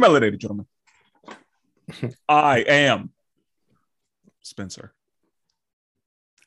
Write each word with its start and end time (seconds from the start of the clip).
welcome 0.00 0.20
to 0.20 0.20
the 0.20 0.26
League 0.26 0.34
of 0.34 0.40
Melanated 0.40 0.66
Gentlemen. 1.98 2.16
I 2.28 2.60
am 2.60 3.10
Spencer. 4.40 4.92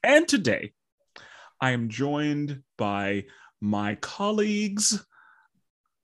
And 0.04 0.27
today 0.27 0.73
I 1.62 1.72
am 1.72 1.90
joined 1.90 2.63
by 2.77 3.26
my 3.62 3.96
colleagues 3.96 5.05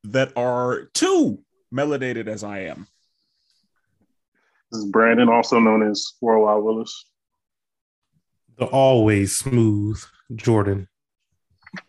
that 0.05 0.31
are 0.37 0.85
too 0.93 1.43
melanated 1.73 2.27
as 2.27 2.43
I 2.43 2.59
am. 2.59 2.87
This 4.71 4.83
is 4.83 4.89
Brandon, 4.89 5.29
also 5.29 5.59
known 5.59 5.89
as 5.89 6.13
Worldwide 6.21 6.63
Willis. 6.63 7.05
The 8.57 8.65
always 8.65 9.37
smooth 9.37 10.01
Jordan. 10.35 10.87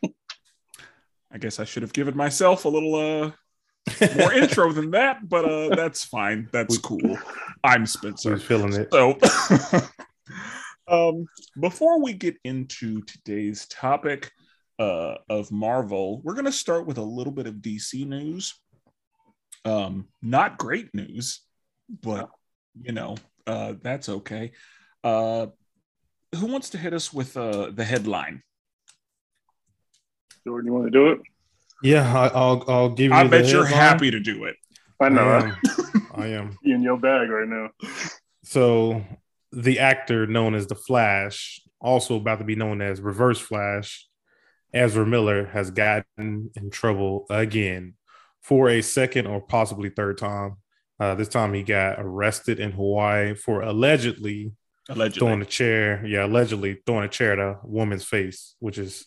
I 1.32 1.38
guess 1.38 1.60
I 1.60 1.64
should 1.64 1.82
have 1.82 1.92
given 1.92 2.16
myself 2.16 2.64
a 2.64 2.68
little 2.68 2.94
uh 2.94 3.30
more 4.16 4.32
intro 4.32 4.72
than 4.72 4.90
that, 4.92 5.28
but 5.28 5.44
uh 5.44 5.74
that's 5.76 6.04
fine. 6.04 6.48
That's 6.52 6.78
cool. 6.78 7.18
I'm 7.64 7.86
Spencer. 7.86 8.32
Who's 8.32 8.42
feeling 8.42 8.72
it? 8.74 8.88
So 8.92 9.18
um 10.88 11.26
before 11.60 12.02
we 12.02 12.12
get 12.12 12.36
into 12.44 13.02
today's 13.02 13.66
topic 13.66 14.30
uh 14.78 15.16
of 15.28 15.50
Marvel, 15.50 16.20
we're 16.22 16.34
gonna 16.34 16.52
start 16.52 16.86
with 16.86 16.98
a 16.98 17.02
little 17.02 17.32
bit 17.32 17.46
of 17.46 17.54
DC 17.56 18.06
news. 18.06 18.54
Um, 19.64 20.08
not 20.22 20.56
great 20.56 20.94
news, 20.94 21.40
but 22.02 22.30
you 22.80 22.92
know, 22.92 23.16
uh 23.46 23.74
that's 23.82 24.08
okay. 24.08 24.52
Uh 25.04 25.46
who 26.36 26.46
wants 26.46 26.70
to 26.70 26.78
hit 26.78 26.94
us 26.94 27.12
with 27.12 27.36
uh 27.36 27.70
the 27.72 27.84
headline? 27.84 28.42
Jordan, 30.46 30.66
you 30.66 30.72
want 30.72 30.86
to 30.86 30.90
do 30.90 31.08
it? 31.08 31.20
Yeah, 31.82 32.30
I, 32.32 32.32
will 32.34 32.64
I'll 32.68 32.88
give 32.90 33.10
you. 33.10 33.16
I 33.16 33.24
the 33.24 33.28
bet 33.30 33.46
you're 33.48 33.64
headline. 33.64 33.82
happy 33.82 34.10
to 34.10 34.20
do 34.20 34.44
it. 34.44 34.56
I 35.00 35.08
know. 35.08 35.22
I 35.28 35.38
am. 35.44 35.56
I 36.14 36.26
am. 36.28 36.58
In 36.62 36.82
your 36.82 36.98
bag 36.98 37.28
right 37.30 37.48
now. 37.48 37.70
So, 38.44 39.04
the 39.52 39.78
actor 39.78 40.26
known 40.26 40.54
as 40.54 40.66
the 40.66 40.74
Flash, 40.74 41.60
also 41.80 42.16
about 42.16 42.38
to 42.38 42.44
be 42.44 42.56
known 42.56 42.82
as 42.82 43.00
Reverse 43.00 43.38
Flash, 43.40 44.06
Ezra 44.74 45.06
Miller, 45.06 45.46
has 45.46 45.70
gotten 45.70 46.50
in 46.54 46.70
trouble 46.70 47.26
again 47.30 47.94
for 48.42 48.68
a 48.68 48.82
second 48.82 49.26
or 49.26 49.40
possibly 49.40 49.88
third 49.90 50.18
time. 50.18 50.56
Uh, 50.98 51.14
this 51.14 51.28
time, 51.28 51.54
he 51.54 51.62
got 51.62 51.96
arrested 51.98 52.60
in 52.60 52.72
Hawaii 52.72 53.34
for 53.34 53.62
allegedly 53.62 54.52
Allegedly. 54.90 55.18
throwing 55.18 55.40
a 55.40 55.46
chair. 55.46 56.04
Yeah, 56.06 56.26
allegedly 56.26 56.82
throwing 56.84 57.04
a 57.04 57.08
chair 57.08 57.32
at 57.32 57.38
a 57.38 57.58
woman's 57.64 58.04
face, 58.04 58.54
which 58.58 58.76
is 58.76 59.06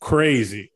crazy. 0.00 0.70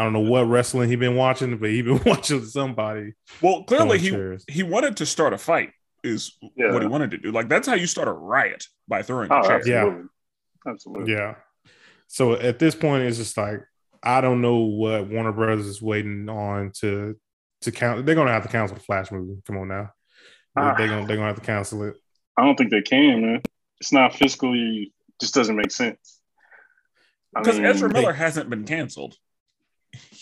I 0.00 0.04
don't 0.04 0.14
know 0.14 0.20
what 0.20 0.48
wrestling 0.48 0.88
he 0.88 0.96
been 0.96 1.14
watching, 1.14 1.58
but 1.58 1.68
he 1.68 1.82
been 1.82 2.00
watching 2.06 2.42
somebody. 2.46 3.12
Well, 3.42 3.64
clearly 3.64 3.98
he 3.98 4.08
chairs. 4.10 4.44
he 4.48 4.62
wanted 4.62 4.96
to 4.96 5.04
start 5.06 5.34
a 5.34 5.38
fight. 5.38 5.72
Is 6.02 6.32
Yeah. 6.56 6.72
what 6.72 6.80
he 6.80 6.88
wanted 6.88 7.10
to 7.10 7.18
do. 7.18 7.30
Like 7.30 7.50
that's 7.50 7.68
how 7.68 7.74
you 7.74 7.86
start 7.86 8.08
a 8.08 8.12
riot 8.12 8.64
by 8.88 9.02
throwing 9.02 9.30
Oh, 9.30 9.40
a 9.40 9.42
chair. 9.46 9.56
absolutely. 9.58 10.04
Absolutely. 10.66 11.12
Yeah. 11.12 11.34
So 12.06 12.32
at 12.32 12.58
this 12.58 12.74
point, 12.74 13.02
it's 13.02 13.18
just 13.18 13.36
like 13.36 13.60
I 14.02 14.22
don't 14.22 14.40
know 14.40 14.56
what 14.60 15.08
Warner 15.08 15.32
Brothers 15.32 15.66
is 15.66 15.82
waiting 15.82 16.26
on 16.30 16.72
to 16.80 17.16
to 17.60 17.70
count. 17.72 18.06
They're 18.06 18.14
gonna 18.14 18.30
have 18.32 18.44
to 18.44 18.48
cancel 18.48 18.78
the 18.78 18.82
Flash 18.82 19.12
movie. 19.12 19.42
Come 19.46 19.58
on 19.58 19.68
now, 19.68 19.90
Ah. 20.56 20.74
they're 20.78 20.88
gonna 20.88 21.06
they're 21.06 21.16
gonna 21.16 21.28
have 21.28 21.36
to 21.40 21.42
cancel 21.44 21.82
it. 21.84 21.96
I 22.38 22.46
don't 22.46 22.56
think 22.56 22.70
they 22.70 22.80
can, 22.80 23.20
man. 23.20 23.42
It's 23.82 23.92
not 23.92 24.12
fiscally, 24.12 24.92
just 25.20 25.34
doesn't 25.34 25.56
make 25.56 25.70
sense. 25.70 26.18
I 27.36 27.40
Because 27.40 27.56
mean, 27.58 27.66
Ezra 27.66 27.90
Miller 27.92 28.14
hasn't 28.14 28.48
been 28.48 28.64
canceled. 28.64 29.16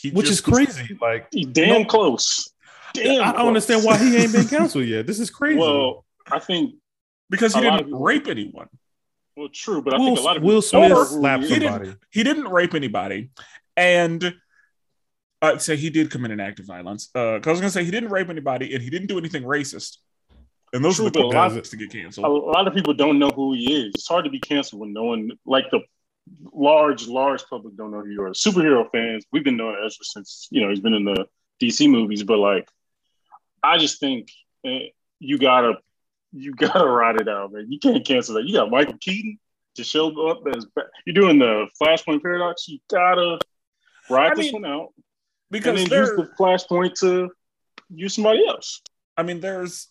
He 0.00 0.10
Which 0.10 0.28
is 0.28 0.41
just- 0.41 0.44
crazy. 0.44 0.97
Like 1.00 1.28
he's 1.32 1.47
damn 1.47 1.82
No. 1.82 1.84
close. 1.88 2.53
Damn 2.94 3.20
I 3.22 3.25
don't 3.26 3.34
close. 3.34 3.47
understand 3.48 3.84
why 3.84 3.98
he 3.98 4.16
ain't 4.16 4.32
been 4.32 4.48
canceled 4.56 4.86
yet. 4.86 5.06
This 5.06 5.19
is 5.20 5.31
crazy. 5.31 5.59
Well, 5.59 6.04
I 6.31 6.38
think, 6.38 6.75
because 7.31 7.54
he 7.54 7.60
didn't 7.60 7.92
of- 7.92 8.00
rape 8.00 8.26
anyone. 8.28 8.69
well, 9.36 9.48
true, 9.53 9.82
but 9.82 9.94
I 9.94 9.98
think 9.98 10.19
a 10.19 10.22
lot 10.22 10.36
of 10.36 10.42
Will 10.42 10.60
people 10.62 10.81
don't 10.81 10.88
Smith 10.91 11.09
who 11.09 11.20
slapped 11.20 11.44
he 11.44 11.54
is. 11.54 11.62
somebody. 11.62 11.94
He 12.10 12.22
didn't 12.22 12.48
rape 12.48 12.75
anybody, 12.75 13.31
and 13.76 14.34
I'd 15.41 15.62
say 15.62 15.76
he 15.76 15.91
did 15.91 16.10
commit 16.10 16.30
an 16.32 16.41
act 16.41 16.59
of 16.60 16.66
violence. 16.66 17.10
Uh, 17.15 17.38
'cause 17.38 17.47
I 17.47 17.50
was 17.53 17.60
gonna 17.60 17.70
say 17.70 17.84
he 17.84 17.91
didn't 17.91 18.10
rape 18.10 18.28
anybody, 18.28 18.75
and 18.75 18.82
he 18.82 18.91
didn't 18.91 19.06
do 19.09 19.19
anything 19.19 19.42
racist. 19.44 19.98
And 20.72 20.84
those 20.84 20.97
True, 20.97 21.06
are 21.06 21.10
the 21.10 21.20
but 21.20 21.25
a 21.26 21.38
lot- 21.54 21.65
to 21.65 21.76
get 21.76 21.91
canceled. 21.91 22.26
A 22.26 22.28
lot 22.28 22.66
of 22.66 22.75
people 22.75 22.92
don't 22.94 23.19
know 23.19 23.30
who 23.30 23.54
he 23.54 23.72
is. 23.86 23.92
It's 23.94 24.09
hard 24.09 24.25
to 24.25 24.30
be 24.30 24.41
canceled 24.41 24.80
when 24.80 24.92
no 24.92 25.04
one, 25.04 25.30
like 25.47 25.70
the 25.70 25.80
large, 26.53 27.06
large 27.06 27.44
public, 27.49 27.77
don't 27.77 27.91
know 27.91 28.00
who 28.00 28.11
you 28.11 28.22
are. 28.22 28.31
Superhero 28.31 28.91
fans, 28.91 29.25
we've 29.33 29.44
been 29.44 29.56
knowing 29.56 29.77
Ezra 29.84 30.05
since 30.05 30.49
you 30.50 30.61
know 30.61 30.71
he's 30.71 30.81
been 30.81 30.94
in 30.94 31.05
the 31.05 31.27
DC 31.62 31.89
movies, 31.91 32.22
but 32.22 32.39
like, 32.39 32.69
I 33.62 33.78
just 33.78 34.00
think 34.00 34.31
eh, 34.65 34.89
you 35.19 35.39
gotta, 35.39 35.75
you 36.33 36.55
gotta 36.55 36.84
ride 36.89 37.21
it 37.21 37.28
out, 37.28 37.53
man. 37.53 37.66
You 37.71 37.78
can't 37.78 38.05
cancel 38.05 38.34
that. 38.37 38.44
You 38.44 38.55
got 38.55 38.71
Michael 38.71 38.99
Keaton 39.00 39.39
to 39.77 39.84
show 39.84 40.28
up 40.28 40.43
as 40.56 40.66
you're 41.06 41.15
doing 41.15 41.39
the 41.39 41.66
Flashpoint 41.81 42.22
paradox. 42.22 42.69
You 42.69 42.78
gotta 42.91 43.39
ride 44.10 44.33
I 44.33 44.34
this 44.34 44.53
mean, 44.53 44.62
one 44.62 44.71
out 44.71 44.93
and 44.97 45.05
Because 45.50 45.89
then 45.89 45.99
use 46.00 46.10
the 46.10 46.31
Flashpoint 46.39 46.99
to 47.00 47.31
use 47.91 48.15
somebody 48.15 48.47
else. 48.47 48.83
I 49.16 49.22
mean, 49.22 49.41
there's 49.41 49.89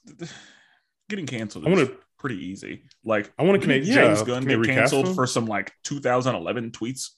getting 1.10 1.26
canceled. 1.26 1.66
I 1.66 1.70
wanna- 1.70 1.92
pretty 2.18 2.38
easy. 2.46 2.84
Like 3.04 3.32
I 3.38 3.44
wanna 3.44 3.60
didn't 3.60 3.84
connect- 3.84 3.86
James 3.86 4.20
yeah, 4.20 4.26
Gunn 4.26 4.46
can 4.46 4.62
they 4.62 4.68
get 4.68 4.76
canceled 4.76 5.08
him? 5.08 5.16
for 5.16 5.28
some 5.28 5.46
like 5.46 5.72
2011 5.84 6.72
tweets. 6.72 7.10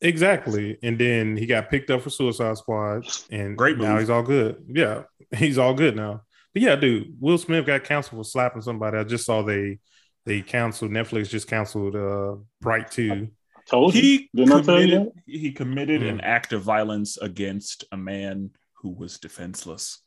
Exactly. 0.00 0.78
And 0.82 0.98
then 0.98 1.36
he 1.36 1.46
got 1.46 1.70
picked 1.70 1.90
up 1.90 2.02
for 2.02 2.10
Suicide 2.10 2.58
Squad, 2.58 3.06
and 3.30 3.56
Great 3.56 3.78
now 3.78 3.98
he's 3.98 4.10
all 4.10 4.22
good. 4.22 4.64
Yeah, 4.68 5.04
he's 5.36 5.58
all 5.58 5.74
good 5.74 5.94
now. 5.96 6.22
But 6.54 6.62
yeah, 6.62 6.76
dude, 6.76 7.16
Will 7.20 7.38
Smith 7.38 7.64
got 7.66 7.84
canceled 7.84 8.20
for 8.20 8.28
slapping 8.28 8.62
somebody. 8.62 8.98
I 8.98 9.04
just 9.04 9.24
saw 9.24 9.42
they 9.42 9.78
they 10.26 10.40
canceled 10.42 10.90
Netflix 10.90 11.28
just 11.28 11.48
canceled 11.48 11.94
uh 11.96 12.36
Bright 12.60 12.90
Two. 12.90 13.28
Told 13.68 13.94
you. 13.94 14.02
He 14.02 14.30
Didn't 14.34 14.52
I 14.52 14.62
tell 14.62 14.80
you 14.82 14.88
committed, 14.88 15.12
that? 15.14 15.22
he 15.24 15.52
committed 15.52 16.02
an 16.02 16.18
Mm. 16.18 16.24
act 16.24 16.52
of 16.52 16.62
violence 16.62 17.16
against 17.18 17.84
a 17.92 17.96
man 17.96 18.50
who 18.78 18.90
was 18.90 19.18
defenseless. 19.18 20.00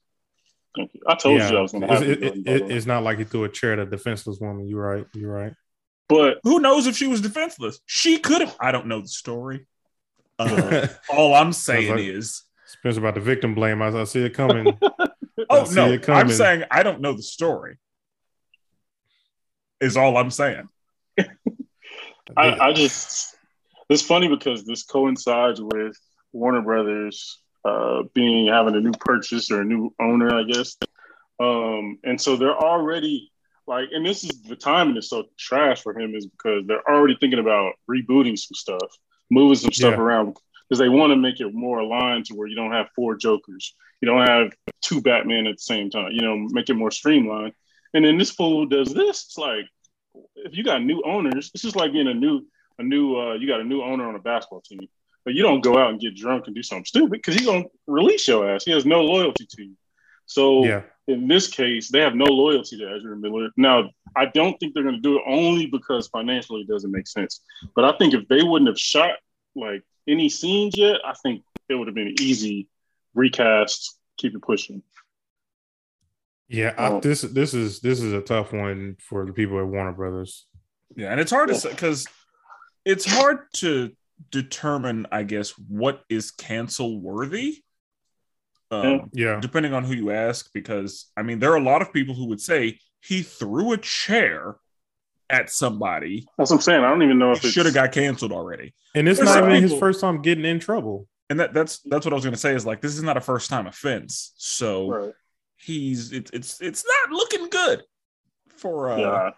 Thank 0.75 0.94
you. 0.94 1.02
I 1.08 1.16
told 1.16 1.40
yeah, 1.40 1.52
you 1.52 1.58
I 1.58 1.62
was 1.62 1.72
going 1.72 1.81
to 1.88 1.91
it's, 1.94 2.02
have 2.02 2.09
it- 2.09 2.24
it, 2.24 2.36
it- 2.36 2.47
it- 2.63 2.72
it's 2.72 2.86
not 2.86 3.03
like 3.03 3.18
he 3.18 3.24
threw 3.24 3.44
a 3.46 3.50
chair 3.50 3.74
at 3.74 3.80
a 3.80 3.86
defenseless 3.86 4.40
woman. 4.40 4.68
You're 4.68 4.81
right. 4.81 5.06
You're 5.13 5.31
right. 5.31 5.53
But 6.08 6.38
Who 6.44 6.59
knows 6.59 6.86
if 6.88 6.96
she 6.96 7.08
was 7.08 7.22
defenseless? 7.22 7.80
She 7.86 8.19
could 8.19 8.41
have. 8.41 8.56
I 8.59 8.72
don't 8.72 8.88
know 8.88 9.02
the 9.02 9.08
story. 9.08 9.66
Uh, 10.38 10.88
all 11.09 11.34
I'm 11.34 11.53
saying 11.53 11.91
like- 11.91 12.00
is, 12.02 12.44
Spencer 12.68 13.00
about 13.00 13.16
the 13.16 13.22
victim 13.22 13.56
blame. 13.56 13.81
I, 13.81 13.88
I 13.90 14.03
see 14.03 14.24
it 14.24 14.34
coming. 14.34 14.78
oh 15.50 15.66
no, 15.74 15.97
coming. 16.00 16.09
I'm 16.09 16.30
saying 16.30 16.63
I 16.69 16.84
don't 16.84 17.00
know 17.02 17.13
the 17.13 17.24
story. 17.24 17.78
Is 19.80 19.97
all 19.97 20.18
I'm 20.18 20.31
saying. 20.31 20.68
I, 21.18 21.25
I 22.59 22.74
just 22.74 23.36
it's 23.90 24.02
funny 24.02 24.28
because 24.28 24.66
this 24.66 24.84
coincides 24.84 25.62
with 25.62 25.97
Warner 26.34 26.62
Brothers 26.62 27.40
uh, 27.66 28.03
being 28.14 28.48
having 28.48 28.76
a 28.76 28.80
new 28.80 28.92
purchase 28.92 29.50
or 29.52 29.62
a 29.62 29.66
new 29.66 29.94
owner, 30.00 30.34
I 30.34 30.44
guess. 30.44 30.78
Um, 31.40 32.00
and 32.03 32.20
so 32.20 32.36
they're 32.36 32.58
already 32.58 33.31
like, 33.68 33.90
and 33.92 34.06
this 34.06 34.24
is 34.24 34.42
the 34.44 34.56
timing 34.56 34.98
is 34.98 35.09
so 35.09 35.26
trash 35.38 35.81
for 35.81 35.98
him 35.98 36.13
is 36.16 36.28
because 36.28 36.66
they're 36.68 36.88
already 36.89 37.18
thinking 37.19 37.39
about 37.39 37.74
rebooting 37.89 38.38
some 38.38 38.54
stuff, 38.54 38.95
moving 39.31 39.56
some 39.57 39.74
stuff 39.74 39.95
Yeah. 39.95 40.01
around 40.01 40.38
because 40.69 40.80
they 40.80 40.89
want 40.89 41.12
to 41.12 41.16
make 41.18 41.39
it 41.39 41.54
more 41.54 41.80
aligned 41.80 42.25
to 42.25 42.36
where 42.36 42.48
you 42.48 42.56
don't 42.56 42.72
have 42.72 42.88
four 42.95 43.16
Jokers, 43.16 43.75
you 44.01 44.07
don't 44.07 44.28
have 44.28 44.54
two 44.81 45.01
Batman 45.01 45.48
at 45.48 45.56
the 45.56 45.62
same 45.62 45.89
time, 45.89 46.12
you 46.12 46.22
know, 46.22 46.38
make 46.38 46.69
it 46.69 46.75
more 46.75 46.92
streamlined. 46.92 47.54
And 47.94 48.06
then 48.06 48.18
this 48.18 48.31
fool 48.31 48.66
does 48.66 48.94
this. 48.94 49.25
It's 49.25 49.38
like 49.38 49.66
if 50.36 50.56
you 50.56 50.63
got 50.63 50.84
new 50.84 51.01
owners, 51.04 51.51
it's 51.54 51.63
just 51.63 51.75
like 51.75 51.92
being 51.94 52.07
a 52.07 52.13
new 52.13 52.45
a 52.78 52.84
new 52.84 53.16
uh 53.18 53.34
you 53.34 53.48
got 53.48 53.62
a 53.62 53.63
new 53.63 53.81
owner 53.81 54.07
on 54.07 54.16
a 54.16 54.19
basketball 54.19 54.62
team. 54.62 54.88
But 55.25 55.33
you 55.33 55.42
don't 55.42 55.62
go 55.62 55.77
out 55.77 55.89
and 55.89 56.00
get 56.00 56.16
drunk 56.16 56.45
and 56.45 56.56
do 56.56 56.63
something 56.63 56.86
stupid 56.86 57.12
because 57.12 57.36
he's 57.36 57.48
gonna 57.48 57.66
release 57.88 58.27
your 58.27 58.48
ass. 58.50 58.63
He 58.63 58.72
has 58.72 58.86
no 58.86 59.01
loyalty 59.01 59.48
to 59.50 59.63
you. 59.63 59.75
So 60.27 60.63
yeah. 60.63 60.83
in 61.07 61.27
this 61.27 61.48
case, 61.48 61.89
they 61.89 62.00
have 62.00 62.16
no 62.16 62.25
loyalty 62.25 62.77
to 62.77 62.95
Ezra 62.95 63.18
Miller. 63.18 63.50
Now, 63.57 63.89
I 64.16 64.27
don't 64.27 64.57
think 64.60 64.74
they're 64.74 64.83
gonna 64.83 65.00
do 65.00 65.18
it 65.18 65.24
only 65.27 65.66
because 65.66 66.07
financially 66.07 66.62
it 66.62 66.68
doesn't 66.68 66.92
make 66.92 67.07
sense. 67.07 67.42
But 67.75 67.86
I 67.86 67.98
think 67.98 68.13
if 68.13 68.27
they 68.27 68.44
wouldn't 68.44 68.69
have 68.69 68.80
shot 68.80 69.16
like 69.56 69.83
any 70.07 70.30
scenes 70.30 70.77
yet, 70.77 71.01
I 71.04 71.13
think 71.24 71.44
it 71.69 71.75
would 71.75 71.88
have 71.88 71.95
been 71.95 72.16
easy 72.19 72.69
recast, 73.16 73.98
keep 74.18 74.36
it 74.36 74.42
pushing. 74.42 74.83
Yeah, 76.48 76.74
I, 76.77 76.89
Oh. 76.89 77.00
this 77.00 77.22
this 77.22 77.56
is 77.56 77.80
this 77.80 78.01
is 78.01 78.13
a 78.13 78.22
tough 78.22 78.54
one 78.54 78.98
for 79.00 79.25
the 79.25 79.33
people 79.33 79.60
at 79.60 79.66
Warner 79.66 79.94
Brothers. 79.94 80.45
Yeah, 80.95 81.12
and 81.12 81.19
it's 81.19 81.31
hard 81.31 81.50
to 81.50 81.56
say 81.56 81.72
because 81.72 82.07
it's 82.83 83.06
hard 83.06 83.51
to 83.56 83.92
determine, 84.31 85.07
I 85.12 85.23
guess, 85.23 85.51
what 85.51 86.03
is 86.09 86.31
cancel 86.31 87.00
worthy. 87.00 87.57
Um, 88.71 89.09
Yeah, 89.13 89.39
depending 89.39 89.73
on 89.73 89.83
who 89.83 89.94
you 89.94 90.12
ask, 90.12 90.51
because 90.53 91.12
I 91.15 91.21
mean, 91.23 91.39
there 91.39 91.51
are 91.51 91.57
a 91.57 91.63
lot 91.63 91.81
of 91.81 91.94
people 91.94 92.15
who 92.15 92.25
would 92.27 92.41
say 92.41 92.79
he 93.01 93.21
threw 93.21 93.73
a 93.73 93.77
chair 93.77 94.56
at 95.29 95.50
somebody. 95.50 96.25
That's 96.38 96.50
what 96.50 96.57
I'm 96.57 96.62
saying. 96.62 96.83
I 96.83 96.89
don't 96.89 97.03
even 97.03 97.19
know 97.19 97.31
if 97.31 97.41
He 97.41 97.47
it's 97.47 97.53
should 97.53 97.65
have 97.65 97.75
got 97.75 97.91
canceled 97.91 98.31
already. 98.31 98.73
and 98.95 99.07
it's 99.07 99.19
There's 99.19 99.29
not 99.29 99.44
some 99.44 99.50
even 99.51 99.62
his 99.62 99.73
first 99.79 100.01
time 100.01 100.21
getting 100.21 100.45
in 100.45 100.59
trouble. 100.59 101.07
and 101.29 101.39
that 101.39 101.53
that's 101.53 101.79
that's 101.85 102.06
what 102.06 102.13
I 102.13 102.15
was 102.15 102.23
going 102.23 102.33
to 102.33 102.39
say 102.39 102.53
is 102.53 102.65
like 102.65 102.81
this 102.81 102.95
is 102.95 103.03
not 103.03 103.17
a 103.17 103.21
first 103.21 103.50
time 103.50 103.67
offense, 103.67 104.33
so 104.38 104.88
Right. 104.89 105.13
he's 105.57 106.12
it's 106.12 106.31
it's 106.31 106.62
it's 106.62 106.83
not 106.85 107.12
looking 107.15 107.50
good 107.50 107.83
for 108.50 108.89
uh 108.89 109.00
Yeah. 109.00 109.29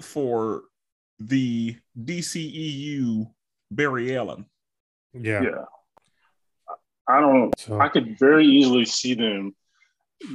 for 0.00 0.62
the 1.20 1.76
DCEU 2.00 3.26
Barry 3.74 4.16
Allen. 4.16 4.46
Yeah. 5.12 5.42
Yeah. 5.42 5.64
I 7.08 7.20
don't. 7.20 7.52
So 7.58 7.80
I 7.80 7.88
could 7.88 8.18
very 8.18 8.46
easily 8.46 8.84
see 8.84 9.14
them 9.14 9.54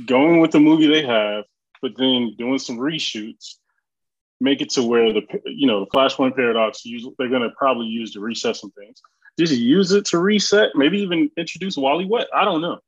going 0.05 0.39
with 0.41 0.51
the 0.51 0.59
movie 0.59 0.87
they 0.87 1.05
have, 1.05 1.45
but 1.81 1.91
then 1.97 2.35
doing 2.37 2.59
some 2.59 2.77
reshoots, 2.77 3.55
make 4.41 4.61
it 4.61 4.69
to 4.71 4.83
where 4.83 5.13
the 5.13 5.21
you 5.45 5.65
know 5.65 5.81
the 5.81 5.91
Flashpoint 5.91 6.35
paradox. 6.35 6.85
Use, 6.85 7.07
they're 7.17 7.29
going 7.29 7.41
to 7.41 7.51
probably 7.57 7.87
use 7.87 8.11
to 8.13 8.19
reset 8.19 8.57
some 8.57 8.71
things. 8.71 9.01
Just 9.39 9.53
use 9.53 9.91
it 9.91 10.05
to 10.05 10.19
reset, 10.19 10.71
maybe 10.75 10.99
even 10.99 11.29
introduce 11.37 11.77
Wally 11.77 12.05
West. 12.05 12.27
I 12.35 12.43
don't 12.43 12.61
know. 12.61 12.79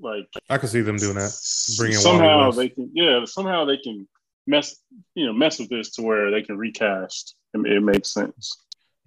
Like 0.00 0.28
I 0.48 0.58
could 0.58 0.70
see 0.70 0.80
them 0.80 0.96
doing 0.96 1.14
that. 1.14 1.32
Bring 1.76 1.92
in 1.92 1.98
Wally 1.98 2.02
somehow 2.02 2.50
they 2.50 2.68
can, 2.68 2.90
yeah, 2.94 3.24
somehow 3.24 3.64
they 3.64 3.76
can 3.78 4.08
mess, 4.46 4.76
you 5.14 5.26
know, 5.26 5.32
mess 5.32 5.58
with 5.58 5.68
this 5.68 5.90
to 5.92 6.02
where 6.02 6.30
they 6.30 6.42
can 6.42 6.56
recast. 6.56 7.36
and 7.54 7.66
it 7.66 7.80
makes 7.80 8.12
sense. 8.12 8.56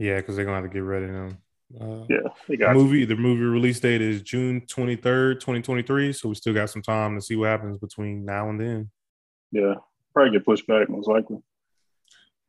Yeah, 0.02 0.16
because 0.16 0.36
they're 0.36 0.46
gonna 0.46 0.62
have 0.62 0.66
to 0.66 0.74
get 0.74 0.80
ready 0.80 1.06
now. 1.06 1.28
Uh, 1.80 2.06
Yeah, 2.10 2.18
they 2.48 2.56
the 2.56 2.58
got 2.58 2.76
movie 2.76 3.06
the 3.06 3.16
movie 3.16 3.44
release 3.44 3.80
date 3.80 4.02
is 4.02 4.24
June 4.24 4.62
twenty 4.66 4.96
third, 4.96 5.40
twenty 5.42 5.62
twenty 5.62 5.84
three. 5.84 6.12
So 6.12 6.28
we 6.28 6.34
still 6.36 6.56
got 6.56 6.72
some 6.72 6.82
time 6.82 7.16
to 7.16 7.22
see 7.22 7.36
what 7.36 7.50
happens 7.50 7.78
between 7.78 8.26
now 8.26 8.50
and 8.50 8.60
then. 8.60 8.90
yeah, 9.52 9.76
probably 10.14 10.32
get 10.32 10.44
pushed 10.46 10.66
back 10.66 10.90
most 10.90 11.08
likely. 11.08 11.38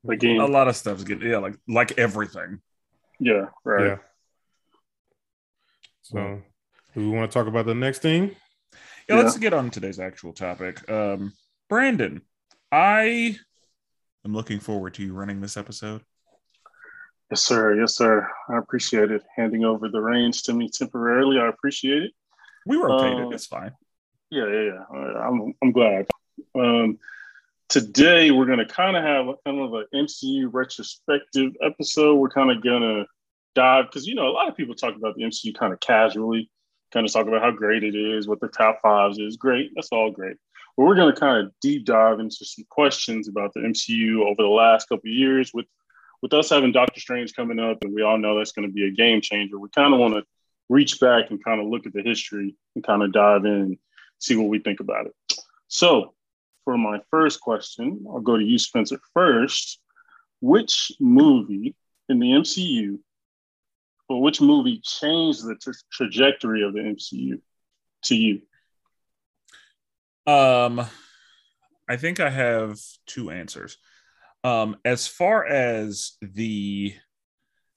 Again, 0.09 0.41
A 0.41 0.47
lot 0.47 0.67
of 0.67 0.75
stuff's 0.77 1.05
getting 1.05 1.29
yeah, 1.31 1.37
like 1.39 1.55
like 1.69 1.99
everything. 1.99 2.61
yeah, 3.21 3.47
right. 3.65 3.87
Yeah. 3.87 3.97
So, 6.03 6.43
do 6.95 7.01
we 7.01 7.09
want 7.17 7.31
to 7.31 7.39
talk 7.39 7.47
about 7.47 7.67
the 7.67 7.75
next 7.75 8.01
thing? 8.01 8.35
Yeah, 9.09 9.17
let's 9.17 9.37
get 9.39 9.53
on 9.53 9.65
to 9.67 9.71
today's 9.71 10.01
actual 10.01 10.33
topic. 10.33 10.89
Um, 10.91 11.33
Brandon, 11.69 12.23
I 12.73 13.37
am 14.25 14.33
looking 14.35 14.59
forward 14.59 14.95
to 14.95 15.03
you 15.05 15.13
running 15.13 15.41
this 15.41 15.57
episode. 15.57 16.03
Yes, 17.33 17.41
sir. 17.41 17.81
Yes, 17.81 17.97
sir. 17.97 18.29
I 18.51 18.59
appreciate 18.59 19.11
it. 19.11 19.23
Handing 19.35 19.65
over 19.65 19.89
the 19.89 20.03
reins 20.03 20.43
to 20.43 20.53
me 20.53 20.69
temporarily. 20.69 21.39
I 21.39 21.49
appreciate 21.49 22.03
it. 22.03 22.13
We 22.67 22.77
rotated. 22.77 23.25
Uh, 23.25 23.31
it's 23.31 23.47
fine. 23.47 23.73
Yeah, 24.31 24.49
yeah, 24.49 24.63
yeah. 24.65 25.19
I'm, 25.19 25.55
I'm 25.63 25.73
glad. 25.73 26.09
Um, 26.55 26.99
today 27.71 28.33
we're 28.33 28.45
gonna 28.45 28.67
kind 28.67 28.99
of 28.99 29.03
have 29.03 29.35
kind 29.47 29.61
of 29.61 29.73
an 29.73 29.87
MCU 29.95 30.51
retrospective 30.53 31.53
episode. 31.63 32.17
We're 32.17 32.29
kind 32.29 32.51
of 32.51 32.63
gonna 32.63 33.07
dive 33.55 33.87
because 33.87 34.07
you 34.07 34.15
know 34.15 34.29
a 34.29 34.35
lot 34.37 34.49
of 34.49 34.55
people 34.55 34.75
talk 34.75 34.95
about 34.95 35.15
the 35.17 35.23
MCU 35.23 35.55
kind 35.55 35.73
of 35.73 35.81
casually, 35.81 36.51
kind 36.93 37.07
of 37.07 37.13
talk 37.15 37.29
about 37.29 37.41
how 37.41 37.51
great 37.51 37.83
it 37.83 37.95
is, 37.95 38.29
what 38.29 38.41
the 38.41 38.49
top 38.49 38.81
fives 38.83 39.19
is. 39.19 39.39
Great, 39.39 39.71
that's 39.75 39.89
all 39.91 40.11
great. 40.11 40.37
But 40.77 40.85
we're 40.85 40.97
gonna 40.97 41.17
kind 41.17 41.47
of 41.47 41.53
deep 41.63 41.87
dive 41.87 42.21
into 42.21 42.45
some 42.45 42.67
questions 42.69 43.27
about 43.27 43.55
the 43.55 43.61
MCU 43.61 44.21
over 44.21 44.43
the 44.43 44.49
last 44.49 44.87
couple 44.91 45.09
of 45.09 45.15
years 45.15 45.51
with 45.55 45.65
with 46.23 46.33
us 46.33 46.51
having 46.51 46.73
Doctor 46.73 47.01
Strange 47.01 47.35
coming 47.35 47.59
up, 47.59 47.79
and 47.83 47.93
we 47.93 48.03
all 48.03 48.17
know 48.17 48.39
that's 48.39 48.53
going 48.53 48.69
to 48.69 48.73
be 48.73 48.87
a 48.87 48.91
game 48.91 49.21
changer. 49.21 49.59
We 49.59 49.69
kind 49.69 49.93
of 49.93 50.01
want 50.01 50.15
to 50.15 50.23
reach 50.69 51.01
back 51.01 51.31
and 51.31 51.45
kind 51.45 51.61
of 51.61 51.67
look 51.67 51.85
at 51.85 51.93
the 51.93 52.03
history 52.03 52.57
and 52.75 52.85
kind 52.85 53.03
of 53.03 53.13
dive 53.13 53.45
in 53.45 53.79
see 54.23 54.37
what 54.37 54.49
we 54.49 54.61
think 54.61 54.81
about 54.81 55.07
it. 55.07 55.15
So, 55.69 56.15
for 56.65 56.79
my 56.79 57.01
first 57.11 57.41
question, 57.41 58.07
I'll 58.09 58.21
go 58.21 58.37
to 58.37 58.45
you, 58.45 58.59
Spencer, 58.59 59.01
first. 59.13 59.81
Which 60.41 60.93
movie 60.99 61.77
in 62.09 62.19
the 62.19 62.27
MCU, 62.27 62.99
or 64.09 64.23
which 64.23 64.41
movie 64.41 64.81
changed 64.83 65.45
the 65.45 65.55
tra- 65.55 65.75
trajectory 65.93 66.63
of 66.63 66.73
the 66.73 66.81
MCU 66.81 67.41
to 68.05 68.17
you? 68.17 68.43
Um, 70.27 70.85
I 71.89 71.97
think 71.97 72.19
I 72.19 72.31
have 72.31 72.81
two 73.07 73.31
answers. 73.31 73.79
Um, 74.45 74.77
as 74.85 75.07
far 75.07 75.45
as 75.47 76.13
the 76.21 76.95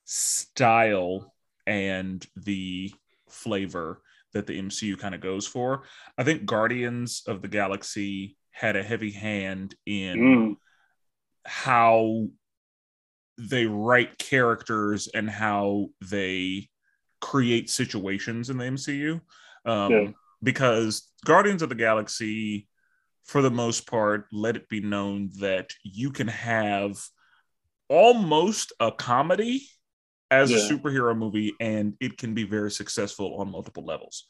style 0.06 1.34
and 1.68 2.26
the 2.36 2.94
flavor 3.30 4.02
that 4.34 4.48
the 4.48 4.60
MCU 4.60 4.98
kind 5.00 5.16
of 5.16 5.22
goes 5.22 5.48
for, 5.48 5.84
I 6.18 6.24
think 6.24 6.46
Guardians 6.46 7.24
of 7.28 7.42
the 7.42 7.48
Galaxy 7.48 8.38
had 8.52 8.76
a 8.76 8.84
heavy 8.84 9.12
hand 9.12 9.76
in 9.86 10.20
Mm, 10.20 10.56
how 11.46 12.28
they 13.38 13.66
write 13.66 14.18
characters 14.18 15.08
and 15.14 15.30
how 15.30 15.90
they 16.02 16.70
create 17.22 17.70
situations 17.70 18.50
in 18.50 18.58
the 18.58 18.66
MCU. 18.66 19.22
Um, 19.66 19.92
Yeah. 19.92 20.12
Because 20.44 21.12
Guardians 21.26 21.62
of 21.62 21.70
the 21.70 21.76
Galaxy, 21.76 22.68
for 23.26 23.42
the 23.42 23.52
most 23.52 23.88
part, 23.88 24.28
let 24.32 24.56
it 24.56 24.70
be 24.70 24.82
known 24.82 25.32
that 25.40 25.72
you 25.84 26.12
can 26.12 26.28
have 26.28 26.98
almost 27.90 28.74
a 28.80 28.92
comedy 28.92 29.68
as 30.32 30.54
a 30.54 30.58
superhero 30.58 31.16
movie 31.18 31.54
and 31.60 31.96
it 32.00 32.18
can 32.18 32.34
be 32.34 32.44
very 32.44 32.72
successful 32.72 33.38
on 33.40 33.52
multiple 33.52 33.86
levels. 33.86 34.26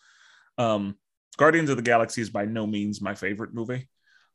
Um, 0.57 0.95
Guardians 1.37 1.69
of 1.69 1.77
the 1.77 1.83
Galaxy 1.83 2.21
is 2.21 2.29
by 2.29 2.45
no 2.45 2.65
means 2.65 3.01
my 3.01 3.15
favorite 3.15 3.53
movie, 3.53 3.89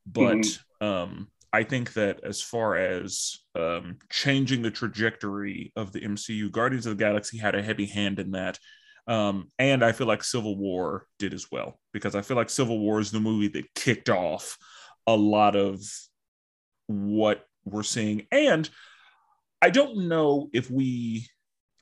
but 0.07 0.57
Mm-hmm. 0.81 0.87
um, 0.87 1.29
I 1.53 1.65
think 1.65 1.95
that 1.95 2.21
as 2.25 2.43
far 2.43 2.77
as 2.77 3.39
um, 3.59 3.99
changing 4.11 4.63
the 4.63 4.71
trajectory 4.71 5.73
of 5.77 5.93
the 5.93 6.01
MCU, 6.05 6.51
Guardians 6.51 6.87
of 6.87 6.97
the 6.97 7.05
Galaxy 7.05 7.39
had 7.39 7.55
a 7.55 7.63
heavy 7.63 7.87
hand 7.87 8.19
in 8.19 8.33
that. 8.33 8.59
Um, 9.11 9.49
and 9.59 9.85
I 9.85 9.91
feel 9.91 10.07
like 10.07 10.23
Civil 10.23 10.57
War 10.57 11.05
did 11.19 11.35
as 11.35 11.51
well, 11.51 11.81
because 11.93 12.15
I 12.15 12.23
feel 12.23 12.37
like 12.37 12.49
Civil 12.49 12.79
War 12.79 13.01
is 13.01 13.11
the 13.11 13.19
movie 13.19 13.49
that 13.49 13.75
kicked 13.75 14.09
off 14.09 14.57
a 15.05 15.17
lot 15.17 15.57
of 15.57 15.83
what 16.87 17.45
we're 17.65 17.83
seeing. 17.83 18.29
And 18.31 18.71
I 19.61 19.71
don't 19.71 20.09
know 20.09 20.49
if 20.53 20.71
we, 20.71 21.27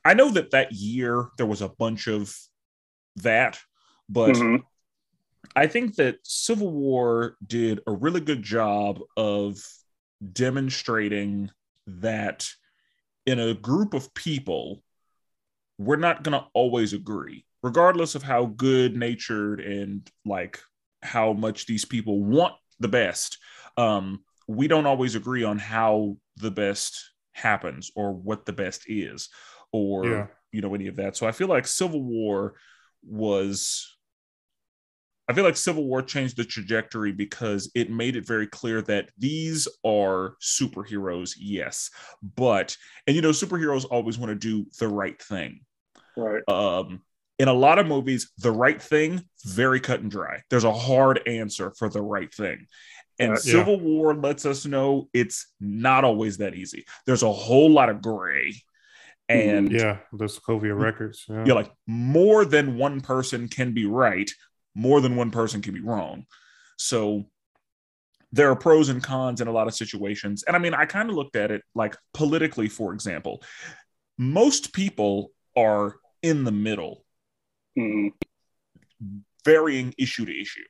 I 0.03 0.15
know 0.15 0.31
that 0.31 0.51
that 0.51 0.71
year 0.71 1.29
there 1.37 1.45
was 1.45 1.61
a 1.61 1.69
bunch 1.69 2.07
of 2.07 2.35
that, 3.17 3.59
but 4.09 4.35
mhm, 4.35 4.63
I 5.55 5.67
think 5.67 5.97
that 5.97 6.17
Civil 6.23 6.71
War 6.71 7.37
did 7.45 7.81
a 7.85 7.91
really 7.91 8.21
good 8.21 8.41
job 8.41 9.01
of 9.15 9.63
demonstrating 10.33 11.51
that 11.85 12.49
in 13.25 13.39
a 13.39 13.53
group 13.53 13.93
of 13.93 14.13
people, 14.15 14.81
we're 15.79 15.95
not 15.95 16.23
going 16.23 16.39
to 16.39 16.45
always 16.53 16.93
agree, 16.93 17.45
regardless 17.63 18.13
of 18.13 18.23
how 18.23 18.45
good 18.45 18.95
natured 18.95 19.61
and 19.61 20.07
like 20.25 20.59
how 21.01 21.33
much 21.33 21.65
these 21.65 21.85
people 21.85 22.23
want 22.23 22.53
the 22.79 22.87
best. 22.89 23.39
Um, 23.77 24.23
we 24.47 24.67
don't 24.67 24.85
always 24.85 25.15
agree 25.15 25.43
on 25.43 25.57
how 25.57 26.17
the 26.37 26.51
best 26.51 27.11
happens 27.33 27.91
or 27.95 28.13
what 28.13 28.45
the 28.45 28.53
best 28.53 28.83
is 28.87 29.29
or 29.71 30.03
Yeah. 30.09 30.27
you 30.51 30.61
know 30.61 30.75
any 30.75 30.87
of 30.87 30.97
that 30.97 31.15
so 31.15 31.27
i 31.27 31.31
feel 31.31 31.47
like 31.47 31.65
civil 31.67 32.03
war 32.03 32.55
was 33.03 33.97
I 35.27 35.33
feel 35.33 35.43
like 35.43 35.57
Civil 35.57 35.85
War 35.85 36.01
changed 36.01 36.37
the 36.37 36.43
trajectory 36.43 37.11
because 37.11 37.69
it 37.75 37.91
made 37.91 38.15
it 38.15 38.25
very 38.25 38.47
clear 38.47 38.81
that 38.83 39.11
these 39.17 39.67
are 39.85 40.35
superheroes, 40.41 41.35
yes, 41.37 41.91
but 42.35 42.75
and 43.05 43.15
you 43.15 43.21
know 43.21 43.29
superheroes 43.29 43.85
always 43.91 44.17
want 44.17 44.31
to 44.31 44.35
do 44.35 44.65
the 44.79 44.87
right 44.87 45.21
thing. 45.21 45.61
Right. 46.19 46.43
Um, 46.47 47.01
in 47.37 47.47
a 47.47 47.53
lot 47.53 47.79
of 47.79 47.87
movies, 47.87 48.31
the 48.37 48.51
right 48.51 48.81
thing 48.81 49.23
very 49.45 49.79
cut 49.79 50.01
and 50.01 50.11
dry. 50.11 50.41
There's 50.49 50.65
a 50.65 50.73
hard 50.73 51.21
answer 51.25 51.71
for 51.77 51.87
the 51.89 52.01
right 52.01 52.33
thing. 52.33 52.67
And 53.17 53.31
Uh, 53.31 53.33
yeah. 53.35 53.39
Civil 53.39 53.79
War 53.79 54.13
lets 54.13 54.45
us 54.45 54.65
know 54.65 55.09
it's 55.13 55.47
not 55.59 56.03
always 56.03 56.37
that 56.37 56.53
easy. 56.55 56.85
There's 57.05 57.23
a 57.23 57.31
whole 57.31 57.71
lot 57.71 57.89
of 57.89 58.01
gray. 58.01 58.53
And 59.29 59.71
Yeah, 59.71 59.99
the 60.11 60.25
Sokovia 60.25 60.89
Accords. 60.89 61.25
Yeah. 61.29 61.45
you're 61.45 61.55
like 61.55 61.71
more 61.85 62.45
than 62.45 62.77
one 62.77 62.99
person 63.01 63.47
can 63.47 63.73
be 63.73 63.85
right 63.85 64.29
more 64.75 65.01
than 65.01 65.15
one 65.15 65.29
person 65.31 65.61
can 65.61 65.73
be 65.73 65.81
wrong 65.81 66.25
so 66.77 67.25
there 68.31 68.49
are 68.49 68.55
pros 68.55 68.89
and 68.89 69.03
cons 69.03 69.41
in 69.41 69.47
a 69.47 69.51
lot 69.51 69.67
of 69.67 69.73
situations 69.73 70.43
and 70.43 70.55
i 70.55 70.59
mean 70.59 70.73
i 70.73 70.85
kind 70.85 71.09
of 71.09 71.15
looked 71.15 71.35
at 71.35 71.51
it 71.51 71.63
like 71.75 71.97
politically 72.13 72.69
for 72.69 72.93
example 72.93 73.41
most 74.17 74.71
people 74.73 75.31
are 75.57 75.95
in 76.21 76.43
the 76.43 76.51
middle. 76.51 77.05
Mhm, 77.77 78.13
varying 79.45 79.93
issue 79.97 80.25
to 80.25 80.41
issue. 80.41 80.63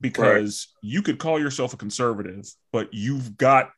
Because 0.00 0.74
you 0.82 1.02
could 1.02 1.18
call 1.18 1.38
yourself 1.38 1.74
a 1.74 1.76
conservative 1.76 2.46
but 2.72 2.88
you've 2.92 3.36
got 3.36 3.70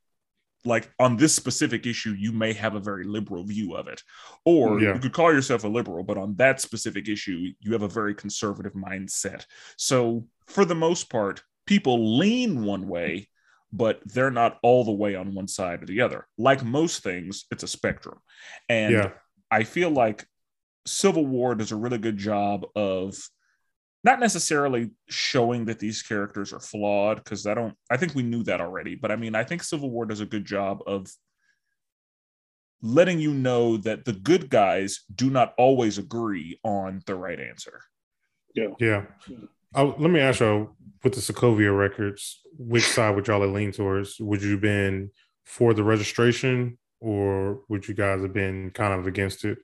like 0.65 0.89
on 1.01 1.17
this 1.17 1.35
specific 1.35 1.85
issue 1.87 2.15
you 2.17 2.31
may 2.31 2.53
have 2.53 2.77
a 2.77 2.81
very 2.81 3.03
liberal 3.05 3.43
view 3.43 3.75
of 3.75 3.89
it. 3.89 4.01
Or 4.45 4.81
Yeah. 4.81 4.95
you 4.95 5.01
could 5.01 5.13
call 5.13 5.33
yourself 5.33 5.65
a 5.65 5.69
liberal 5.69 6.05
but 6.05 6.17
on 6.17 6.37
that 6.37 6.61
specific 6.61 7.09
issue 7.09 7.53
you 7.59 7.73
have 7.73 7.83
a 7.83 7.89
very 7.89 8.15
conservative 8.15 8.75
mindset. 8.75 9.45
So 9.77 10.29
for 10.47 10.65
the 10.65 10.77
most 10.77 11.11
part 11.11 11.43
people 11.67 12.19
lean 12.19 12.65
one 12.65 12.87
way 12.87 13.29
but 13.73 14.01
they're 14.05 14.31
not 14.31 14.59
all 14.63 14.85
the 14.85 14.93
way 14.93 15.15
on 15.17 15.35
one 15.35 15.49
side 15.49 15.83
or 15.83 15.87
the 15.87 16.03
other. 16.03 16.29
Like 16.39 16.63
most 16.63 17.03
things 17.03 17.47
it's 17.51 17.65
a 17.65 17.69
spectrum. 17.69 18.19
And 18.69 18.93
yeah. 18.93 19.11
I 19.51 19.65
feel 19.65 19.91
like 19.91 20.25
Civil 20.87 21.27
War 21.27 21.55
does 21.55 21.73
a 21.73 21.77
really 21.77 21.99
good 21.99 22.17
job 22.17 22.67
of 22.75 23.17
not 24.05 24.19
necessarily 24.19 24.91
showing 25.09 25.67
that 25.67 25.79
these 25.79 26.03
characters 26.03 26.53
are 26.53 26.61
flawed 26.61 27.23
because 27.23 27.47
I 27.47 27.55
don't 27.55 27.75
I 27.91 27.97
think 27.97 28.15
we 28.15 28.23
knew 28.23 28.43
that 28.45 28.61
already, 28.61 28.95
but 28.95 29.11
I 29.13 29.17
mean 29.17 29.35
I 29.35 29.45
think 29.45 29.63
Civil 29.63 29.91
War 29.91 30.07
does 30.07 30.21
a 30.21 30.27
good 30.27 30.45
job 30.45 30.83
of 30.87 31.09
letting 32.83 33.21
you 33.21 33.33
know 33.33 33.77
that 33.79 34.05
the 34.05 34.13
good 34.13 34.51
guys 34.51 35.05
do 35.15 35.31
not 35.31 35.55
always 35.57 35.99
agree 35.99 36.59
on 36.65 37.01
the 37.07 37.15
right 37.15 37.39
answer. 37.39 37.81
Yeah. 38.55 38.69
Yeah. 38.81 39.05
Oh, 39.75 39.95
let 39.99 40.11
me 40.11 40.21
ask 40.21 40.41
you 40.41 40.75
with 41.03 41.15
the 41.15 41.21
Sokovia 41.21 41.87
Accords, 41.87 42.43
which 42.59 42.83
side 42.83 43.15
would 43.15 43.29
y'all 43.29 43.41
have 43.41 43.51
leaned 43.51 43.75
towards? 43.75 44.21
Would 44.21 44.43
you 44.43 44.53
have 44.53 44.61
been 44.61 45.11
for 45.45 45.73
the 45.73 45.85
registration 45.85 46.77
or 47.01 47.61
would 47.69 47.89
you 47.89 47.95
guys 47.95 48.21
have 48.21 48.33
been 48.33 48.71
kind 48.73 48.93
of 48.99 49.07
against 49.07 49.45
it? 49.45 49.59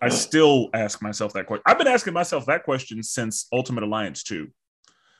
I 0.00 0.08
still 0.08 0.70
ask 0.72 1.02
myself 1.02 1.32
that 1.34 1.46
question. 1.46 1.62
I've 1.66 1.78
been 1.78 1.86
asking 1.86 2.14
myself 2.14 2.46
that 2.46 2.64
question 2.64 3.02
since 3.02 3.46
Ultimate 3.52 3.84
Alliance 3.84 4.22
2. 4.22 4.48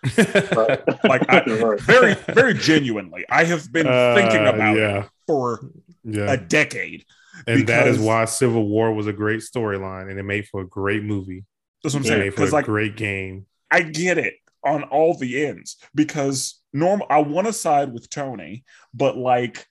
like 0.17 1.29
I, 1.29 1.77
very, 1.81 2.15
very 2.15 2.55
genuinely. 2.55 3.27
I 3.29 3.45
have 3.45 3.71
been 3.71 3.87
uh, 3.87 4.15
thinking 4.15 4.47
about 4.47 4.77
yeah. 4.77 5.01
it 5.01 5.11
for 5.27 5.61
yeah. 6.05 6.33
a 6.33 6.37
decade. 6.39 7.05
And 7.47 7.67
that 7.67 7.87
is 7.87 7.99
why 7.99 8.25
Civil 8.25 8.67
War 8.67 8.93
was 8.93 9.07
a 9.07 9.13
great 9.13 9.41
storyline 9.41 10.11
and 10.11 10.19
it 10.19 10.23
made 10.23 10.49
for 10.49 10.63
a 10.63 10.67
great 10.67 11.03
movie. 11.03 11.45
That's 11.83 11.95
what 11.95 12.01
I'm 12.01 12.07
saying. 12.07 12.33
For 12.33 12.45
a 12.45 12.51
like, 12.51 12.65
great 12.65 12.97
game. 12.97 13.47
I 13.71 13.83
get 13.83 14.19
it 14.19 14.35
on 14.65 14.85
all 14.85 15.15
the 15.15 15.47
ends 15.47 15.77
because 15.95 16.61
normal 16.73 17.07
I 17.11 17.19
want 17.21 17.47
to 17.47 17.53
side 17.53 17.93
with 17.93 18.11
Tony, 18.11 18.65
but 18.93 19.17
like 19.17 19.67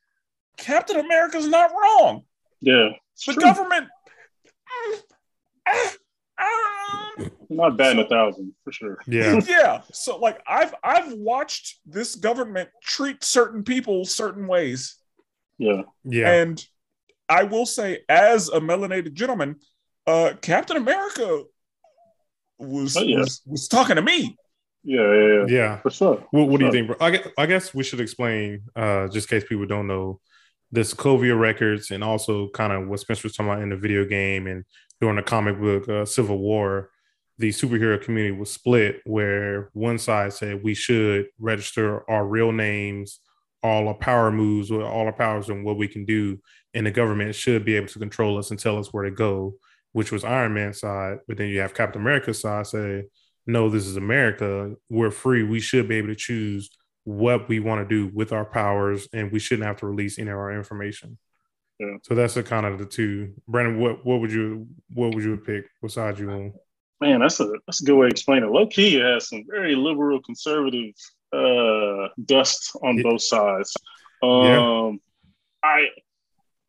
Captain 0.57 0.97
America's 0.97 1.47
not 1.47 1.71
wrong. 1.71 2.23
Yeah. 2.61 2.89
The 3.25 3.33
true. 3.33 3.43
government 3.43 3.87
not 7.49 7.77
batting 7.77 7.99
a 7.99 8.07
thousand 8.07 8.53
for 8.63 8.71
sure. 8.71 8.99
Yeah. 9.07 9.39
yeah. 9.47 9.81
So 9.91 10.17
like 10.17 10.41
I've 10.47 10.73
I've 10.83 11.13
watched 11.13 11.79
this 11.85 12.15
government 12.15 12.69
treat 12.81 13.23
certain 13.23 13.63
people 13.63 14.05
certain 14.05 14.47
ways. 14.47 14.95
Yeah. 15.57 15.81
Yeah. 16.03 16.31
And 16.31 16.63
I 17.27 17.43
will 17.43 17.65
say, 17.65 17.99
as 18.07 18.49
a 18.49 18.59
melanated 18.59 19.13
gentleman, 19.13 19.57
uh 20.07 20.33
Captain 20.41 20.77
America 20.77 21.43
was, 22.57 22.97
oh, 22.97 23.01
yeah. 23.01 23.19
was, 23.19 23.41
was 23.45 23.67
talking 23.67 23.95
to 23.95 24.01
me. 24.01 24.37
Yeah, 24.83 25.13
yeah, 25.13 25.27
yeah. 25.27 25.45
yeah. 25.47 25.79
For 25.81 25.89
sure. 25.89 26.23
What, 26.31 26.47
what 26.47 26.51
for 26.51 26.57
do 26.59 26.65
you 26.65 26.71
think, 26.71 26.87
bro? 26.87 26.95
I 26.99 27.11
guess, 27.11 27.27
I 27.37 27.45
guess 27.45 27.73
we 27.73 27.83
should 27.83 27.99
explain, 27.99 28.63
uh, 28.75 29.07
just 29.07 29.31
in 29.31 29.39
case 29.39 29.47
people 29.47 29.65
don't 29.65 29.87
know, 29.87 30.19
the 30.71 30.81
Sokovia 30.81 31.49
Accords 31.49 31.91
and 31.91 32.03
also 32.03 32.49
kind 32.49 32.71
of 32.71 32.87
what 32.87 32.99
Spencer 32.99 33.25
was 33.25 33.35
talking 33.35 33.51
about 33.51 33.63
in 33.63 33.69
the 33.69 33.77
video 33.77 34.05
game 34.05 34.47
and 34.47 34.63
during 35.01 35.15
the 35.15 35.23
comic 35.23 35.59
book 35.59 35.87
uh, 35.89 36.05
Civil 36.05 36.37
War, 36.37 36.89
the 37.37 37.49
superhero 37.49 38.01
community 38.01 38.37
was 38.37 38.51
split 38.51 39.01
where 39.05 39.69
one 39.73 39.97
side 39.97 40.33
said 40.33 40.63
we 40.63 40.73
should 40.73 41.27
register 41.39 42.09
our 42.09 42.25
real 42.25 42.51
names, 42.51 43.19
all 43.63 43.87
our 43.87 43.93
power 43.93 44.31
moves, 44.31 44.71
all 44.71 45.05
our 45.05 45.13
powers 45.13 45.49
and 45.49 45.63
what 45.63 45.77
we 45.77 45.87
can 45.87 46.05
do, 46.05 46.37
and 46.73 46.85
the 46.85 46.91
government 46.91 47.33
should 47.33 47.63
be 47.63 47.75
able 47.75 47.87
to 47.87 47.99
control 47.99 48.37
us 48.37 48.51
and 48.51 48.59
tell 48.59 48.77
us 48.77 48.91
where 48.91 49.05
to 49.05 49.11
go 49.11 49.55
which 49.91 50.11
was 50.11 50.23
Iron 50.23 50.53
Man's 50.53 50.79
side. 50.79 51.19
But 51.27 51.37
then 51.37 51.47
you 51.47 51.59
have 51.59 51.73
Captain 51.73 52.01
America's 52.01 52.41
side 52.41 52.67
say, 52.67 53.05
no, 53.45 53.69
this 53.69 53.87
is 53.87 53.97
America. 53.97 54.73
We're 54.89 55.11
free. 55.11 55.43
We 55.43 55.59
should 55.59 55.87
be 55.87 55.95
able 55.95 56.09
to 56.09 56.15
choose 56.15 56.69
what 57.03 57.49
we 57.49 57.59
want 57.59 57.87
to 57.87 57.95
do 57.95 58.11
with 58.13 58.31
our 58.31 58.45
powers, 58.45 59.07
and 59.13 59.31
we 59.31 59.39
shouldn't 59.39 59.65
have 59.65 59.77
to 59.77 59.87
release 59.87 60.19
any 60.19 60.29
of 60.29 60.37
our 60.37 60.51
information. 60.51 61.17
Yeah. 61.79 61.97
So 62.03 62.13
that's 62.13 62.33
the 62.33 62.43
kind 62.43 62.65
of 62.65 62.77
the 62.77 62.85
two. 62.85 63.33
Brandon, 63.47 63.79
what 63.79 64.05
what 64.05 64.19
would 64.19 64.31
you 64.31 64.67
what 64.93 65.15
would 65.15 65.23
you 65.23 65.37
pick? 65.37 65.65
What 65.79 65.91
side 65.91 66.19
you 66.19 66.29
on? 66.29 66.53
Man, 66.99 67.21
that's 67.21 67.39
a 67.39 67.49
that's 67.65 67.81
a 67.81 67.85
good 67.85 67.95
way 67.95 68.07
to 68.07 68.11
explain 68.11 68.43
it. 68.43 68.49
Low 68.51 68.67
key 68.67 68.95
has 68.99 69.29
some 69.29 69.45
very 69.49 69.75
liberal 69.75 70.21
conservative 70.21 70.93
uh 71.31 72.09
dust 72.25 72.71
on 72.83 72.97
yeah. 72.97 73.03
both 73.03 73.21
sides. 73.21 73.75
Um 74.21 74.43
yeah. 74.43 74.91
I 75.63 75.87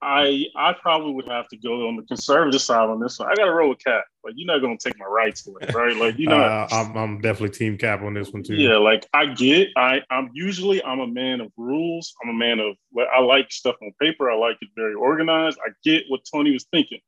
I 0.03 0.47
I 0.57 0.73
probably 0.81 1.13
would 1.13 1.29
have 1.29 1.49
to 1.49 1.59
go 1.59 1.87
on 1.87 1.97
the 1.97 2.03
conservative 2.03 2.63
side 2.63 2.89
on 2.89 3.01
this 3.01 3.19
one. 3.19 3.31
I 3.31 3.35
got 3.35 3.45
to 3.45 3.53
roll 3.53 3.69
with 3.69 3.85
Cap. 3.85 4.05
Like 4.25 4.35
you're 4.37 4.47
not 4.47 4.63
gonna 4.63 4.79
take 4.79 4.99
my 4.99 5.05
rights 5.05 5.47
away, 5.47 5.69
right? 5.75 5.95
Like 5.95 6.19
you 6.19 6.27
know, 6.29 6.41
uh, 6.41 6.67
I'm 6.71 6.97
I'm 6.97 7.21
definitely 7.21 7.57
Team 7.57 7.77
Cap 7.77 8.01
on 8.03 8.15
this 8.15 8.31
one 8.31 8.43
too. 8.43 8.55
Yeah, 8.55 8.79
like 8.79 9.07
I 9.13 9.27
get. 9.27 9.69
I 9.77 10.01
I'm 10.11 10.31
usually 10.33 10.83
I'm 10.83 11.01
a 11.01 11.07
man 11.07 11.43
of 11.43 11.53
rules. 11.57 12.15
I'm 12.23 12.31
a 12.31 12.35
man 12.35 12.61
of 12.61 12.77
I 13.15 13.21
like 13.21 13.53
stuff 13.53 13.77
on 13.83 13.93
paper. 14.01 14.31
I 14.31 14.37
like 14.37 14.57
it 14.63 14.69
very 14.75 14.95
organized. 14.95 15.59
I 15.67 15.71
get 15.85 16.05
what 16.09 16.21
Tony 16.33 16.53
was 16.53 16.65
thinking, 16.73 17.01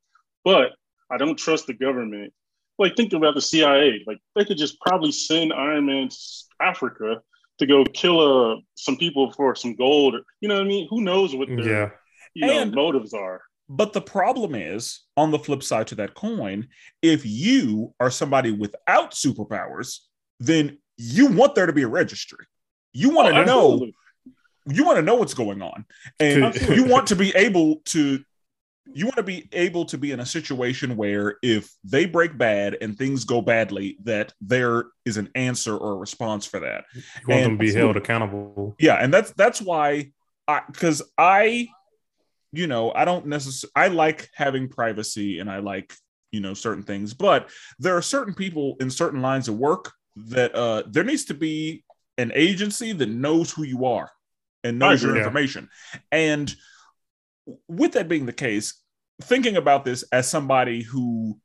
but 0.45 0.73
I 1.11 1.17
don't 1.17 1.37
trust 1.37 1.67
the 1.67 1.75
government. 1.75 2.35
Like 2.79 2.95
think 2.95 3.15
about 3.15 3.35
the 3.35 3.43
CIA. 3.43 4.05
Like 4.07 4.19
they 4.37 4.45
could 4.45 4.59
just 4.59 4.79
probably 4.81 5.13
send 5.13 5.55
Iron 5.55 5.87
Man 5.87 6.11
to 6.11 6.17
Africa 6.61 7.23
to 7.59 7.67
go 7.67 7.85
kill 7.85 8.21
uh, 8.53 8.57
some 8.75 8.97
people 8.97 9.31
for 9.33 9.55
some 9.55 9.77
gold. 9.77 10.17
Or, 10.17 10.21
you 10.41 10.49
know 10.49 10.57
what 10.57 10.65
I 10.65 10.69
mean? 10.69 10.89
Who 10.91 11.01
knows 11.01 11.35
what? 11.35 11.49
Yeah 11.49 11.91
you 12.35 12.47
know, 12.47 12.61
and, 12.61 12.75
motives 12.75 13.15
are. 13.15 13.43
But 13.69 13.93
the 13.93 14.03
problem 14.03 14.55
is, 14.55 15.01
on 15.17 15.31
the 15.31 15.39
flip 15.39 15.63
side 15.63 15.87
to 15.89 15.95
that 15.97 16.15
coin, 16.15 16.69
if 17.01 17.25
you 17.25 17.95
are 18.01 18.11
somebody 18.11 18.51
without 18.51 19.13
superpowers, 19.13 19.99
then 20.41 20.79
you 20.99 21.29
want 21.29 21.55
there 21.55 21.67
to 21.67 21.73
be 21.73 21.83
a 21.83 21.89
registry. 21.89 22.45
You 22.93 23.11
want 23.11 23.35
to 23.35 23.41
oh, 23.41 23.45
know. 23.45 23.91
You 24.67 24.85
want 24.85 24.97
to 24.97 25.03
know 25.03 25.15
what's 25.15 25.35
going 25.35 25.63
on, 25.63 25.87
and 26.21 26.55
you 26.69 26.85
want 26.89 27.09
to 27.09 27.17
be 27.17 27.35
able 27.35 27.77
to. 27.87 28.23
You 28.95 29.07
want 29.07 29.17
to 29.17 29.23
be 29.23 29.49
able 29.53 29.85
to 29.87 29.97
be 29.97 30.11
in 30.11 30.21
a 30.21 30.27
situation 30.27 30.97
where 30.97 31.37
if 31.41 31.73
they 31.85 32.05
break 32.05 32.37
bad 32.37 32.77
and 32.81 32.99
things 32.99 33.25
go 33.25 33.41
badly, 33.41 33.97
that 34.03 34.35
there 34.41 34.87
is 35.07 35.17
an 35.17 35.31
answer 35.35 35.77
or 35.77 35.93
a 35.93 35.97
response 35.97 36.45
for 36.45 36.61
that. 36.61 36.85
You 36.95 37.03
want 37.29 37.41
and, 37.41 37.53
them 37.53 37.59
to 37.59 37.65
be 37.65 37.73
held 37.73 37.97
accountable. 37.97 38.75
Yeah, 38.79 38.97
and 38.97 39.15
that's 39.15 39.31
that's 39.33 39.63
why 39.63 40.11
I 40.47 40.63
because 40.67 41.03
I 41.17 41.69
you 42.53 42.67
know, 42.67 42.93
I 42.93 43.05
don't 43.05 43.27
necessarily, 43.27 43.73
I 43.75 43.89
like 43.89 44.29
having 44.35 44.69
privacy 44.69 45.39
and 45.39 45.51
I 45.51 45.59
like, 45.59 45.95
you 46.31 46.41
know, 46.41 46.55
certain 46.55 46.83
things, 46.83 47.15
but 47.15 47.51
there 47.79 47.97
are 47.97 48.03
certain 48.03 48.35
people 48.35 48.77
in 48.81 48.91
certain 48.91 49.23
lines 49.23 49.49
of 49.49 49.57
work 49.57 49.93
that 50.17 50.55
uh, 50.55 50.83
there 50.87 51.05
needs 51.05 51.25
to 51.27 51.35
be 51.35 51.85
an 52.19 52.31
agency 52.35 52.93
that 52.93 53.09
knows 53.09 53.51
who 53.51 53.65
you 53.65 53.87
are 53.87 54.11
and 54.65 54.79
knows 54.79 55.03
your 55.03 55.17
information. 55.17 55.69
And 56.11 56.55
with 57.69 57.93
that 57.93 58.09
being 58.09 58.27
the 58.27 58.33
case, 58.33 58.81
thinking 59.23 59.57
about 59.57 59.85
this 59.85 60.05
as 60.13 60.29
somebody 60.29 60.83
who 60.83 61.41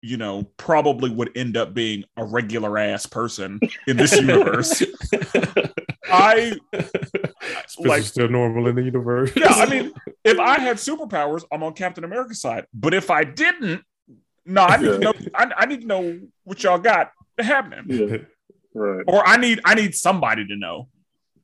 you 0.00 0.16
know, 0.16 0.44
probably 0.56 1.10
would 1.10 1.36
end 1.36 1.56
up 1.56 1.74
being 1.74 2.04
a 2.16 2.24
regular 2.24 2.78
ass 2.78 3.06
person 3.06 3.58
in 3.86 3.96
this 3.96 4.12
universe. 4.20 4.82
I 6.10 6.56
like 7.78 8.02
still 8.02 8.28
normal 8.28 8.66
in 8.68 8.76
the 8.76 8.82
universe. 8.82 9.32
yeah, 9.36 9.48
I 9.48 9.66
mean, 9.66 9.92
if 10.24 10.38
I 10.38 10.58
had 10.58 10.76
superpowers, 10.76 11.44
I'm 11.52 11.62
on 11.62 11.74
Captain 11.74 12.04
America's 12.04 12.40
side. 12.40 12.66
But 12.72 12.94
if 12.94 13.10
I 13.10 13.24
didn't, 13.24 13.82
no, 14.44 14.62
I 14.62 14.76
need 14.78 14.86
to 14.86 14.98
know. 14.98 15.12
I, 15.34 15.52
I, 15.56 15.66
need 15.66 15.82
to 15.82 15.86
know 15.86 16.20
what 16.44 16.62
y'all 16.62 16.78
got 16.78 17.12
happening. 17.38 17.84
Yeah. 17.86 18.16
Right. 18.74 19.04
Or 19.06 19.26
I 19.26 19.36
need 19.36 19.60
I 19.64 19.74
need 19.74 19.94
somebody 19.94 20.46
to 20.46 20.56
know. 20.56 20.88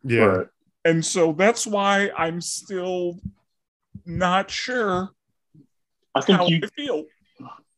Yeah. 0.03 0.25
Right. 0.25 0.47
And 0.85 1.05
so 1.05 1.33
that's 1.33 1.67
why 1.67 2.11
I'm 2.17 2.41
still 2.41 3.19
not 4.05 4.51
sure. 4.51 5.11
I 6.15 6.21
think 6.21 6.49
you 6.49 6.61
I 6.63 6.67
feel. 6.69 7.05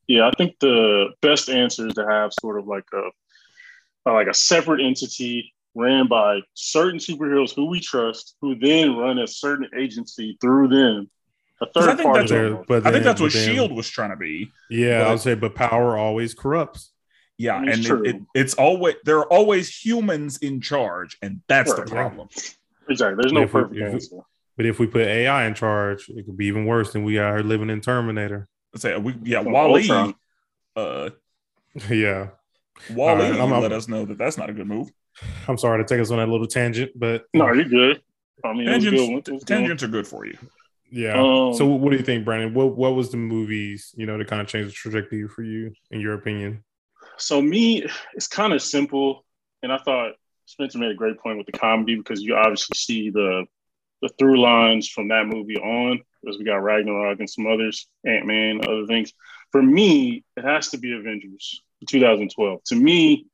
Yeah, 0.06 0.28
I 0.28 0.30
think 0.36 0.56
the 0.60 1.08
best 1.20 1.48
answer 1.48 1.88
is 1.88 1.94
to 1.94 2.06
have 2.06 2.32
sort 2.40 2.58
of 2.58 2.66
like 2.66 2.84
a 2.92 4.10
like 4.10 4.28
a 4.28 4.34
separate 4.34 4.80
entity 4.80 5.52
ran 5.76 6.08
by 6.08 6.40
certain 6.54 6.98
superheroes 6.98 7.54
who 7.54 7.66
we 7.66 7.80
trust, 7.80 8.36
who 8.40 8.56
then 8.58 8.96
run 8.96 9.18
a 9.18 9.26
certain 9.26 9.68
agency 9.78 10.36
through 10.40 10.68
them. 10.68 11.10
A 11.60 11.66
third 11.66 11.90
I 11.90 11.94
think 11.94 12.06
party. 12.06 12.28
That's, 12.28 12.64
but 12.66 12.82
then, 12.82 12.86
I 12.86 12.92
think 12.92 13.04
that's 13.04 13.20
what 13.20 13.32
then, 13.32 13.48
Shield 13.48 13.72
was 13.72 13.88
trying 13.88 14.10
to 14.10 14.16
be. 14.16 14.50
Yeah, 14.68 15.00
but, 15.00 15.06
I 15.06 15.10
would 15.12 15.20
say, 15.20 15.34
but 15.34 15.54
power 15.54 15.96
always 15.96 16.34
corrupts. 16.34 16.92
Yeah, 17.38 17.58
and 17.60 17.68
it, 17.68 18.06
it, 18.06 18.22
it's 18.34 18.54
always 18.54 18.94
there 19.04 19.18
are 19.18 19.30
always 19.32 19.74
humans 19.74 20.38
in 20.38 20.60
charge, 20.60 21.18
and 21.20 21.42
that's 21.48 21.70
right, 21.70 21.84
the 21.84 21.90
problem. 21.90 22.28
Exactly. 22.88 23.22
There's 23.22 23.32
no 23.32 23.46
perfect 23.46 23.74
we, 23.74 23.84
answer. 23.84 24.16
But 24.56 24.66
if 24.66 24.78
we 24.78 24.86
put 24.86 25.02
AI 25.02 25.46
in 25.46 25.54
charge, 25.54 26.08
it 26.08 26.24
could 26.24 26.36
be 26.36 26.46
even 26.46 26.64
worse 26.64 26.92
than 26.92 27.04
we 27.04 27.18
are 27.18 27.42
living 27.42 27.68
in 27.68 27.82
Terminator. 27.82 28.48
Let's 28.72 28.82
say 28.82 28.96
we 28.96 29.14
yeah, 29.22 29.40
Wally. 29.40 29.88
Uh, 30.74 31.10
yeah, 31.90 32.28
Wally 32.90 33.30
right, 33.30 33.60
let 33.60 33.72
us 33.72 33.88
know 33.88 34.06
that 34.06 34.18
that's 34.18 34.38
not 34.38 34.48
a 34.48 34.52
good 34.54 34.66
move. 34.66 34.90
I'm 35.48 35.58
sorry 35.58 35.82
to 35.82 35.88
take 35.88 36.00
us 36.00 36.10
on 36.10 36.18
that 36.18 36.28
little 36.28 36.46
tangent, 36.46 36.92
but 36.94 37.24
no, 37.32 37.52
you're 37.52 37.64
good. 37.64 38.02
I 38.44 38.52
mean, 38.52 38.66
tangents, 38.66 39.28
good 39.28 39.46
tangents 39.46 39.82
are 39.82 39.88
good 39.88 40.06
for 40.06 40.26
you. 40.26 40.36
Yeah. 40.90 41.14
Um, 41.14 41.54
so, 41.54 41.66
what 41.66 41.90
do 41.90 41.96
you 41.96 42.04
think, 42.04 42.24
Brandon? 42.24 42.54
What 42.54 42.76
What 42.76 42.94
was 42.94 43.10
the 43.10 43.16
movies 43.16 43.94
you 43.96 44.06
know 44.06 44.18
to 44.18 44.24
kind 44.24 44.40
of 44.40 44.48
change 44.48 44.66
the 44.66 44.72
trajectory 44.72 45.26
for 45.28 45.42
you, 45.42 45.72
in 45.90 46.00
your 46.00 46.14
opinion? 46.14 46.64
So, 47.18 47.40
me, 47.40 47.86
it's 48.14 48.28
kind 48.28 48.52
of 48.52 48.62
simple, 48.62 49.24
and 49.62 49.72
I 49.72 49.78
thought 49.78 50.12
Spencer 50.46 50.78
made 50.78 50.90
a 50.90 50.94
great 50.94 51.18
point 51.18 51.38
with 51.38 51.46
the 51.46 51.52
comedy 51.52 51.96
because 51.96 52.22
you 52.22 52.36
obviously 52.36 52.76
see 52.76 53.10
the 53.10 53.46
the 54.02 54.08
through 54.18 54.40
lines 54.40 54.88
from 54.88 55.08
that 55.08 55.26
movie 55.26 55.56
on, 55.56 56.00
because 56.22 56.38
we 56.38 56.44
got 56.44 56.62
Ragnarok 56.62 57.18
and 57.18 57.30
some 57.30 57.46
others, 57.46 57.88
Ant 58.04 58.26
Man, 58.26 58.60
other 58.66 58.86
things. 58.86 59.12
For 59.52 59.62
me, 59.62 60.24
it 60.36 60.44
has 60.44 60.68
to 60.70 60.78
be 60.78 60.92
Avengers 60.92 61.62
2012. 61.88 62.64
To 62.64 62.74
me, 62.74 63.26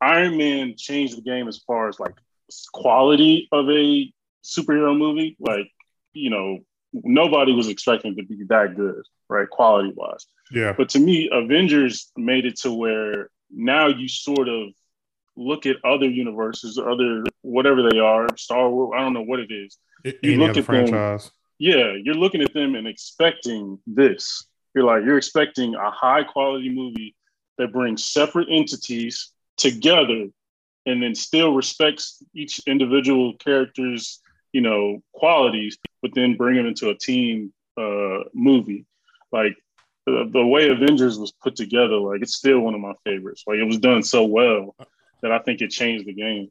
Iron 0.00 0.36
Man 0.36 0.74
changed 0.76 1.16
the 1.16 1.22
game 1.22 1.48
as 1.48 1.58
far 1.58 1.88
as 1.88 2.00
like 2.00 2.14
quality 2.72 3.48
of 3.52 3.68
a 3.68 4.12
superhero 4.44 4.96
movie. 4.96 5.36
Like, 5.38 5.70
you 6.12 6.30
know, 6.30 6.58
nobody 6.92 7.52
was 7.52 7.68
expecting 7.68 8.16
to 8.16 8.22
be 8.24 8.44
that 8.48 8.76
good, 8.76 9.02
right? 9.28 9.48
Quality 9.48 9.92
wise. 9.94 10.26
Yeah. 10.50 10.72
But 10.76 10.88
to 10.90 10.98
me, 10.98 11.28
Avengers 11.30 12.10
made 12.16 12.46
it 12.46 12.56
to 12.60 12.72
where 12.72 13.30
now 13.50 13.88
you 13.88 14.08
sort 14.08 14.48
of 14.48 14.70
look 15.36 15.66
at 15.66 15.76
other 15.84 16.06
universes, 16.08 16.78
other 16.78 17.22
whatever 17.42 17.88
they 17.88 17.98
are, 17.98 18.26
Star 18.36 18.68
Wars, 18.68 18.92
I 18.96 19.00
don't 19.02 19.12
know 19.14 19.22
what 19.22 19.40
it 19.40 19.50
is. 19.50 19.78
You 20.04 20.12
You 20.22 20.38
look 20.38 20.56
at 20.56 20.64
franchise. 20.64 21.24
them, 21.24 21.32
yeah, 21.58 21.92
you're 22.02 22.14
looking 22.14 22.42
at 22.42 22.52
them 22.54 22.74
and 22.74 22.86
expecting 22.86 23.78
this. 23.86 24.46
You're 24.74 24.84
like, 24.84 25.04
you're 25.04 25.18
expecting 25.18 25.74
a 25.74 25.90
high 25.90 26.24
quality 26.24 26.68
movie 26.70 27.14
that 27.58 27.72
brings 27.72 28.04
separate 28.04 28.48
entities 28.50 29.32
together 29.60 30.26
and 30.86 31.02
then 31.02 31.14
still 31.14 31.54
respects 31.54 32.22
each 32.34 32.60
individual 32.66 33.34
character's, 33.36 34.20
you 34.52 34.60
know, 34.60 35.02
qualities, 35.12 35.78
but 36.02 36.12
then 36.14 36.36
bring 36.36 36.56
them 36.56 36.66
into 36.66 36.88
a 36.88 36.96
team 36.96 37.52
uh, 37.76 38.20
movie. 38.34 38.86
Like 39.30 39.56
the, 40.06 40.28
the 40.32 40.44
way 40.44 40.70
Avengers 40.70 41.18
was 41.18 41.32
put 41.32 41.54
together, 41.56 41.96
like 41.96 42.22
it's 42.22 42.34
still 42.34 42.60
one 42.60 42.74
of 42.74 42.80
my 42.80 42.94
favorites. 43.04 43.44
Like 43.46 43.58
it 43.58 43.64
was 43.64 43.78
done 43.78 44.02
so 44.02 44.24
well 44.24 44.74
that 45.22 45.30
I 45.30 45.38
think 45.38 45.60
it 45.60 45.68
changed 45.70 46.06
the 46.06 46.14
game. 46.14 46.50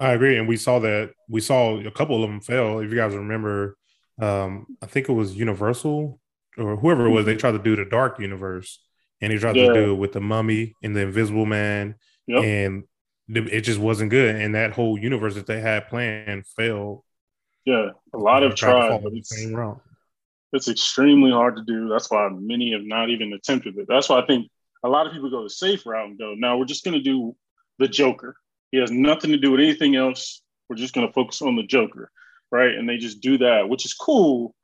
I 0.00 0.12
agree, 0.12 0.36
and 0.36 0.48
we 0.48 0.56
saw 0.56 0.80
that 0.80 1.12
we 1.28 1.40
saw 1.40 1.78
a 1.78 1.90
couple 1.92 2.22
of 2.22 2.28
them 2.28 2.40
fail. 2.40 2.80
If 2.80 2.90
you 2.90 2.96
guys 2.96 3.14
remember, 3.14 3.76
um, 4.20 4.66
I 4.82 4.86
think 4.86 5.08
it 5.08 5.12
was 5.12 5.36
Universal 5.36 6.18
or 6.58 6.76
whoever 6.76 7.06
it 7.06 7.10
was. 7.10 7.24
They 7.24 7.36
tried 7.36 7.52
to 7.52 7.60
do 7.60 7.76
the 7.76 7.84
Dark 7.84 8.18
Universe, 8.18 8.82
and 9.20 9.32
they 9.32 9.38
tried 9.38 9.56
Yeah. 9.56 9.68
to 9.68 9.74
do 9.74 9.92
it 9.92 9.96
with 9.96 10.12
the 10.12 10.20
Mummy 10.20 10.74
and 10.82 10.96
the 10.96 11.02
Invisible 11.02 11.46
Man, 11.46 11.94
Yep. 12.26 12.44
and 12.44 12.84
it 13.28 13.62
just 13.62 13.78
wasn't 13.78 14.10
good. 14.10 14.36
And 14.36 14.54
that 14.54 14.72
whole 14.72 14.98
universe 14.98 15.34
that 15.34 15.46
they 15.46 15.60
had 15.60 15.88
planned 15.88 16.46
failed. 16.46 17.02
Yeah, 17.64 17.90
a 18.12 18.18
lot 18.18 18.42
of 18.42 18.54
tried 18.54 18.72
to 18.72 18.78
tried, 18.78 18.88
follow 18.88 19.00
but 19.00 19.12
it's, 19.12 19.32
it's 20.52 20.68
extremely 20.68 21.30
hard 21.30 21.56
to 21.56 21.62
do. 21.62 21.88
That's 21.88 22.10
why 22.10 22.28
many 22.32 22.72
have 22.72 22.82
not 22.82 23.08
even 23.08 23.32
attempted 23.32 23.78
it. 23.78 23.86
That's 23.88 24.08
why 24.08 24.20
I 24.20 24.26
think 24.26 24.50
a 24.82 24.88
lot 24.88 25.06
of 25.06 25.12
people 25.12 25.30
go 25.30 25.44
the 25.44 25.50
safe 25.50 25.86
route 25.86 26.08
and 26.08 26.18
go, 26.18 26.34
"No, 26.36 26.58
we're 26.58 26.64
just 26.64 26.84
going 26.84 26.94
to 26.94 27.02
do 27.02 27.36
the 27.78 27.88
Joker. 27.88 28.36
He 28.72 28.78
has 28.78 28.90
nothing 28.90 29.30
to 29.30 29.38
do 29.38 29.52
with 29.52 29.60
anything 29.60 29.96
else. 29.96 30.42
We're 30.68 30.76
just 30.76 30.94
going 30.94 31.06
to 31.06 31.12
focus 31.12 31.40
on 31.40 31.56
the 31.56 31.62
Joker, 31.62 32.10
right?" 32.50 32.74
And 32.74 32.88
they 32.88 32.96
just 32.96 33.20
do 33.20 33.38
that, 33.38 33.68
which 33.68 33.86
is 33.86 33.94
cool. 33.94 34.54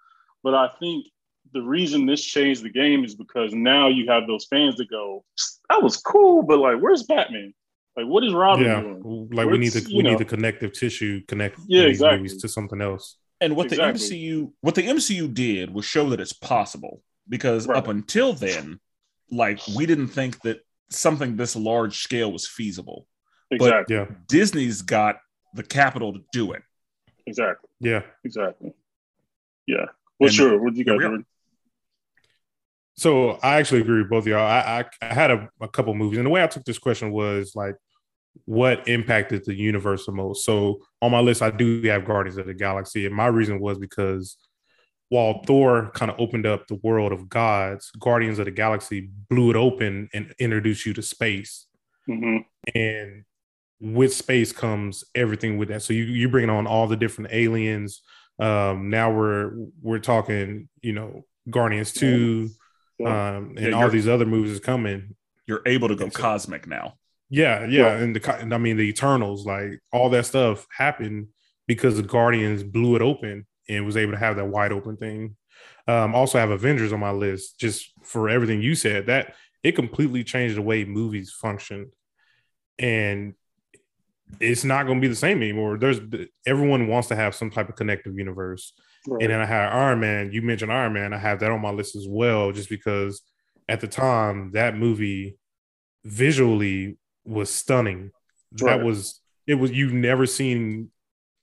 But 0.42 0.54
I 0.54 0.70
think 0.80 1.06
the 1.52 1.62
reason 1.62 2.06
this 2.06 2.22
changed 2.24 2.62
the 2.62 2.70
game 2.70 3.04
is 3.04 3.14
because 3.14 3.52
now 3.54 3.88
you 3.88 4.08
have 4.10 4.26
those 4.26 4.46
fans 4.46 4.76
that 4.76 4.90
go, 4.90 5.24
"That 5.70 5.82
was 5.82 5.96
cool, 5.96 6.42
but 6.42 6.58
like, 6.58 6.78
where's 6.80 7.04
Batman? 7.04 7.54
Like, 7.96 8.06
what 8.06 8.22
is 8.24 8.32
Robin 8.32 8.64
Yeah, 8.64 8.80
doing?" 8.80 9.28
like 9.32 9.48
we 9.48 9.58
need 9.58 9.72
the 9.72 9.86
we 9.94 10.02
know- 10.02 10.10
need 10.10 10.18
the 10.18 10.24
connective 10.24 10.72
tissue 10.72 11.20
connect 11.26 11.58
Yeah, 11.66 11.82
these 11.84 11.96
exactly. 11.96 12.18
movies 12.18 12.36
to 12.42 12.48
something 12.48 12.80
else. 12.80 13.16
And 13.40 13.54
what 13.56 13.66
Exactly. 13.66 13.92
the 13.92 13.98
MCU 13.98 14.52
what 14.60 14.74
the 14.74 14.82
MCU 14.82 15.28
did 15.32 15.72
was 15.72 15.84
show 15.84 16.08
that 16.10 16.20
it's 16.20 16.32
possible 16.32 17.02
because 17.28 17.66
Right. 17.66 17.76
up 17.78 17.88
until 17.88 18.32
then, 18.32 18.80
like 19.30 19.60
we 19.76 19.86
didn't 19.86 20.08
think 20.08 20.40
that 20.42 20.60
something 20.90 21.36
this 21.36 21.54
large 21.54 21.98
scale 21.98 22.32
was 22.32 22.48
feasible. 22.48 23.06
Exactly, 23.50 23.94
Yeah, 23.96 24.06
Disney's 24.26 24.82
got 24.82 25.20
the 25.54 25.62
capital 25.62 26.12
to 26.14 26.20
do 26.32 26.52
it. 26.52 26.62
exactly, 27.26 27.68
yeah. 27.80 28.02
exactly. 28.24 28.72
Yeah. 29.66 29.86
What's 30.18 30.38
And 30.38 30.50
your? 30.50 30.62
What 30.62 30.72
do 30.72 30.78
you 30.78 30.84
got? 30.84 30.92
here 30.92 30.98
we 30.98 31.04
are. 31.04 31.08
Jordan? 31.08 31.26
So 32.98 33.38
I 33.44 33.58
actually 33.58 33.80
agree 33.80 34.00
with 34.00 34.10
both 34.10 34.24
of 34.24 34.26
y'all. 34.26 34.40
I, 34.40 34.80
I, 34.80 34.84
I 35.08 35.14
had 35.14 35.30
a, 35.30 35.48
a 35.60 35.68
couple 35.68 35.94
movies, 35.94 36.18
and 36.18 36.26
the 36.26 36.30
way 36.30 36.42
I 36.42 36.48
took 36.48 36.64
this 36.64 36.78
question 36.78 37.12
was 37.12 37.52
like, 37.54 37.76
what 38.44 38.88
impacted 38.88 39.44
the 39.44 39.54
universe 39.54 40.04
the 40.04 40.12
most? 40.12 40.44
So 40.44 40.82
on 41.00 41.12
my 41.12 41.20
list, 41.20 41.40
I 41.40 41.50
do 41.50 41.80
have 41.82 42.04
Guardians 42.04 42.38
of 42.38 42.46
the 42.46 42.54
Galaxy, 42.54 43.06
and 43.06 43.14
my 43.14 43.26
reason 43.26 43.60
was 43.60 43.78
because 43.78 44.36
while 45.10 45.42
Thor 45.44 45.90
kind 45.94 46.10
of 46.10 46.18
opened 46.18 46.44
up 46.44 46.66
the 46.66 46.80
world 46.82 47.12
of 47.12 47.28
gods, 47.28 47.90
Guardians 48.00 48.40
of 48.40 48.46
the 48.46 48.50
Galaxy 48.50 49.08
blew 49.30 49.50
it 49.50 49.56
open 49.56 50.08
and 50.12 50.34
introduced 50.40 50.84
you 50.84 50.92
to 50.94 51.02
space. 51.02 51.66
Mhm. 52.08 52.44
And 52.74 53.24
with 53.80 54.12
space 54.12 54.50
comes 54.50 55.04
everything 55.14 55.56
with 55.56 55.68
that. 55.68 55.82
So 55.82 55.92
you 55.92 56.02
you 56.02 56.28
bring 56.28 56.50
on 56.50 56.66
all 56.66 56.88
the 56.88 56.96
different 56.96 57.32
aliens. 57.32 58.02
Um, 58.40 58.90
now 58.90 59.12
we're 59.12 59.52
we're 59.80 60.00
talking, 60.00 60.68
you 60.82 60.92
know, 60.92 61.24
Guardians 61.48 61.92
two, 61.92 62.50
Yeah. 62.98 63.36
um, 63.36 63.54
and 63.56 63.58
Yeah, 63.68 63.72
all 63.72 63.88
these 63.88 64.08
other 64.08 64.26
movies 64.26 64.52
is 64.52 64.60
coming. 64.60 65.14
You're 65.46 65.62
able 65.66 65.88
to 65.88 65.96
go 65.96 66.08
so- 66.08 66.18
cosmic 66.20 66.66
now. 66.66 66.94
Yeah, 67.30 67.66
yeah, 67.66 67.92
and 67.92 68.16
the 68.16 68.34
and 68.36 68.54
I 68.54 68.58
mean 68.58 68.78
the 68.78 68.88
Eternals, 68.88 69.44
like 69.44 69.80
all 69.92 70.08
that 70.10 70.24
stuff 70.24 70.66
happened 70.74 71.28
because 71.66 71.96
the 71.96 72.02
Guardians 72.02 72.62
blew 72.62 72.96
it 72.96 73.02
open 73.02 73.46
and 73.68 73.84
was 73.84 73.98
able 73.98 74.12
to 74.12 74.18
have 74.18 74.36
that 74.36 74.46
wide 74.46 74.72
open 74.72 74.96
thing. 74.96 75.36
Um, 75.86 76.14
also 76.14 76.38
have 76.38 76.48
Avengers 76.50 76.90
on 76.90 77.00
my 77.00 77.10
list 77.10 77.60
just 77.60 77.92
for 78.02 78.30
everything 78.30 78.62
you 78.62 78.74
said. 78.74 79.06
That 79.06 79.34
it 79.62 79.72
completely 79.72 80.24
changed 80.24 80.56
the 80.56 80.62
way 80.62 80.86
movies 80.86 81.30
function, 81.30 81.90
and 82.78 83.34
it's 84.40 84.64
not 84.64 84.86
going 84.86 84.98
to 84.98 85.02
be 85.02 85.08
the 85.08 85.14
same 85.14 85.42
anymore. 85.42 85.76
There's 85.76 86.00
everyone 86.46 86.86
wants 86.88 87.08
to 87.08 87.16
have 87.16 87.34
some 87.34 87.50
type 87.50 87.68
of 87.68 87.76
connective 87.76 88.16
universe. 88.16 88.72
Right. 89.06 89.22
And 89.22 89.32
then 89.32 89.40
I 89.40 89.46
had 89.46 89.68
Iron 89.68 90.00
Man. 90.00 90.32
You 90.32 90.42
mentioned 90.42 90.72
Iron 90.72 90.92
Man. 90.92 91.12
I 91.12 91.18
have 91.18 91.40
that 91.40 91.50
on 91.50 91.60
my 91.60 91.70
list 91.70 91.96
as 91.96 92.06
well, 92.08 92.52
just 92.52 92.68
because 92.68 93.22
at 93.68 93.80
the 93.80 93.88
time 93.88 94.52
that 94.52 94.76
movie 94.76 95.38
visually 96.04 96.98
was 97.24 97.50
stunning. 97.50 98.10
That 98.52 98.82
was 98.82 99.20
it 99.46 99.54
was 99.54 99.70
you've 99.70 99.92
never 99.92 100.26
seen 100.26 100.90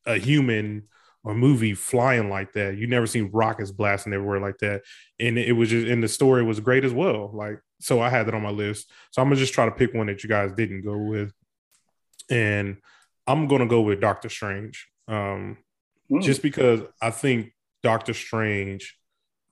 a 0.05 0.15
human 0.15 0.83
or 1.23 1.33
movie 1.33 1.73
flying 1.73 2.29
like 2.29 2.53
that. 2.53 2.77
You 2.77 2.87
never 2.87 3.07
seen 3.07 3.29
rockets 3.31 3.71
blasting 3.71 4.13
everywhere 4.13 4.39
like 4.39 4.57
that. 4.59 4.83
And 5.19 5.37
it 5.37 5.53
was 5.53 5.69
just 5.69 5.87
and 5.87 6.03
the 6.03 6.07
story 6.07 6.43
was 6.43 6.59
great 6.59 6.83
as 6.83 6.93
well. 6.93 7.31
Like 7.33 7.59
so 7.79 8.01
I 8.01 8.09
had 8.09 8.27
that 8.27 8.33
on 8.33 8.41
my 8.41 8.51
list. 8.51 8.91
So 9.11 9.21
I'm 9.21 9.27
gonna 9.27 9.39
just 9.39 9.53
try 9.53 9.65
to 9.65 9.71
pick 9.71 9.93
one 9.93 10.07
that 10.07 10.23
you 10.23 10.29
guys 10.29 10.51
didn't 10.53 10.83
go 10.83 10.97
with. 10.97 11.31
And 12.29 12.77
I'm 13.27 13.47
gonna 13.47 13.67
go 13.67 13.81
with 13.81 14.01
Doctor 14.01 14.29
Strange. 14.29 14.87
Um 15.07 15.57
Mm. 16.11 16.21
just 16.21 16.41
because 16.41 16.81
I 17.01 17.09
think 17.09 17.53
Doctor 17.83 18.13
Strange 18.13 18.97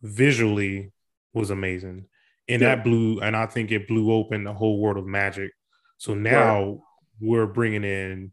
visually 0.01 0.91
was 1.33 1.49
amazing. 1.49 2.05
And 2.47 2.61
Yeah. 2.61 2.75
that 2.75 2.83
blew, 2.83 3.19
and 3.21 3.35
I 3.35 3.45
think 3.45 3.71
it 3.71 3.87
blew 3.87 4.11
open 4.11 4.43
the 4.43 4.53
whole 4.53 4.79
world 4.79 4.97
of 4.97 5.05
magic. 5.05 5.51
So 5.97 6.13
now 6.13 6.83
we're 7.19 7.47
bringing 7.47 7.83
in 7.83 8.31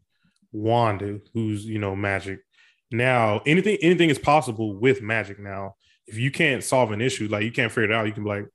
Wanda, 0.51 1.19
who's, 1.33 1.65
you 1.65 1.79
know, 1.79 1.95
magic. 1.95 2.39
Now, 2.91 3.41
anything, 3.45 3.77
anything 3.81 4.09
is 4.09 4.19
possible 4.19 4.75
with 4.77 5.01
magic 5.01 5.39
now. 5.39 5.75
If 6.07 6.17
you 6.17 6.29
can't 6.29 6.61
solve 6.63 6.91
an 6.91 6.99
issue, 6.99 7.27
like 7.29 7.43
you 7.45 7.51
can't 7.51 7.71
figure 7.71 7.89
it 7.89 7.93
out, 7.93 8.05
you 8.05 8.11
can 8.11 8.23
be 8.23 8.29
like, 8.29 8.47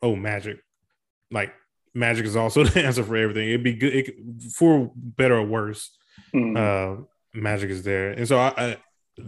oh, 0.00 0.14
magic. 0.14 0.60
Like 1.32 1.52
magic 1.92 2.24
is 2.24 2.36
also 2.36 2.62
the 2.64 2.84
answer 2.84 3.02
for 3.02 3.16
everything. 3.16 3.48
It'd 3.48 3.64
be 3.64 3.74
good 3.74 3.92
it, 3.94 4.14
for 4.54 4.92
better 4.94 5.36
or 5.36 5.44
worse 5.44 5.96
Mhm. 6.34 6.56
uh 6.56 7.02
magic 7.32 7.70
is 7.70 7.82
there 7.84 8.10
and 8.10 8.26
so 8.28 8.36
I, 8.38 8.52
I 8.56 8.76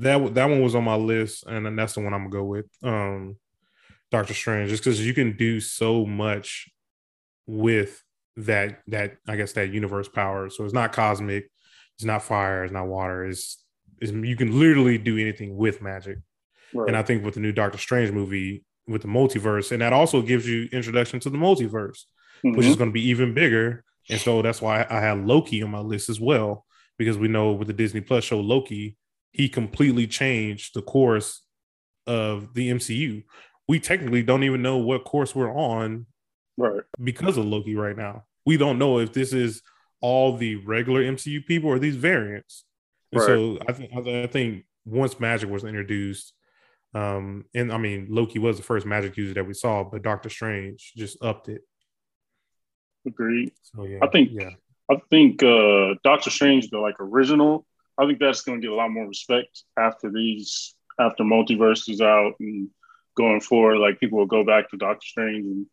that 0.01 0.35
that 0.35 0.49
one 0.49 0.63
was 0.63 0.75
on 0.75 0.85
my 0.85 0.95
list 0.97 1.45
and 1.47 1.65
then 1.67 1.77
that's 1.77 1.95
the 1.95 2.01
one 2.01 2.13
i'm 2.15 2.29
gonna 2.29 2.31
go 2.31 2.45
with 2.45 2.67
um 2.83 3.37
doctor 4.11 4.35
strange 4.35 4.71
just 4.71 4.83
because 4.85 5.05
you 5.07 5.15
can 5.15 5.37
do 5.37 5.61
so 5.61 6.05
much 6.07 6.69
with 7.47 8.03
that 8.37 8.81
that 8.87 9.17
i 9.29 9.37
guess 9.37 9.53
that 9.53 9.73
universe 9.73 10.09
power 10.09 10.49
so 10.49 10.65
it's 10.65 10.75
not 10.75 10.93
cosmic 10.93 11.51
it's 11.97 12.05
not 12.05 12.23
fire 12.23 12.65
it's 12.65 12.73
not 12.73 12.87
water 12.87 13.25
it's, 13.27 13.63
it's 14.01 14.13
you 14.13 14.37
can 14.37 14.59
literally 14.59 14.97
do 14.99 15.19
anything 15.19 15.57
with 15.57 15.83
magic 15.83 16.19
right. 16.75 16.89
and 16.89 16.97
i 16.97 17.03
think 17.03 17.25
with 17.25 17.35
the 17.35 17.41
new 17.41 17.53
doctor 17.53 17.79
strange 17.79 18.11
movie 18.11 18.65
with 18.89 19.03
the 19.03 19.09
multiverse 19.09 19.71
and 19.73 19.81
that 19.83 19.93
also 19.93 20.23
gives 20.23 20.47
you 20.49 20.69
introduction 20.73 21.21
to 21.21 21.31
the 21.31 21.39
multiverse 21.39 22.05
which 22.43 22.67
is 22.67 22.75
Mhm. 22.75 22.79
going 22.79 22.91
to 22.91 22.95
be 22.95 23.09
even 23.09 23.35
bigger. 23.35 23.85
And 24.11 24.19
so 24.19 24.43
that's 24.43 24.61
why 24.61 24.85
I 24.91 24.99
had 24.99 25.25
Loki 25.25 25.63
on 25.63 25.71
my 25.71 25.79
list 25.79 26.09
as 26.09 26.21
well, 26.21 26.67
because 26.99 27.17
we 27.17 27.29
know 27.29 27.53
with 27.53 27.69
the 27.69 27.73
Disney 27.73 28.01
Plus 28.01 28.25
show 28.25 28.41
Loki, 28.41 28.97
he 29.33 29.49
completely 29.49 30.07
changed 30.07 30.75
the 30.75 30.83
course 30.83 31.43
of 32.07 32.55
the 32.55 32.71
MCU. 32.71 33.25
We 33.69 33.81
technically 33.81 34.23
don't 34.23 34.45
even 34.45 34.63
know 34.63 34.77
what 34.79 35.05
course 35.05 35.35
we're 35.35 35.53
on 35.53 36.07
right. 36.57 36.83
because 37.03 37.37
of 37.39 37.47
Loki 37.47 37.75
right 37.75 37.97
now. 37.97 38.25
We 38.45 38.57
don't 38.57 38.79
know 38.79 38.99
if 38.99 39.13
this 39.13 39.33
is 39.33 39.63
all 40.01 40.37
the 40.37 40.57
regular 40.57 41.03
MCU 41.03 41.45
people 41.47 41.71
or 41.71 41.79
these 41.79 41.97
variants. 41.97 42.65
And 43.13 43.21
Right. 43.21 43.27
so 43.27 43.59
I 43.69 43.73
think 43.73 43.93
I 43.95 44.27
think 44.27 44.65
once 44.85 45.21
Magic 45.21 45.49
was 45.49 45.65
introduced, 45.65 46.35
um, 46.95 47.45
and 47.55 47.73
I 47.73 47.79
mean 47.79 48.09
Loki 48.11 48.39
was 48.39 48.57
the 48.57 48.63
first 48.65 48.85
Magic 48.85 49.17
user 49.17 49.35
that 49.35 49.47
we 49.47 49.55
saw, 49.55 49.85
but 49.85 50.03
Doctor 50.03 50.29
Strange 50.29 50.93
just 50.97 51.23
upped 51.23 51.49
it. 51.49 51.63
Agreed. 53.07 53.53
So 53.63 53.85
yeah, 53.85 53.99
I 54.03 54.09
think- 54.09 54.31
yeah. 54.33 54.51
I 54.91 54.97
think 55.11 55.43
uh, 55.43 55.95
Doctor 56.05 56.29
Strange, 56.29 56.69
the 56.69 56.79
like 56.79 56.97
original, 56.99 57.65
I 58.03 58.07
think 58.07 58.19
that's 58.19 58.43
going 58.43 58.61
to 58.61 58.67
get 58.67 58.73
a 58.73 58.77
lot 58.77 58.91
more 58.91 59.07
respect 59.07 59.63
after 59.79 60.11
these, 60.11 60.75
after 60.99 61.23
Multiverse 61.25 61.89
is 61.89 62.01
out 62.01 62.35
and 62.41 62.69
going 63.17 63.41
forward. 63.41 63.79
Like 63.79 64.01
people 64.01 64.19
will 64.19 64.27
go 64.27 64.45
back 64.45 64.71
to 64.71 64.77
Doctor 64.77 65.07
Strange 65.07 65.45
and 65.47 65.67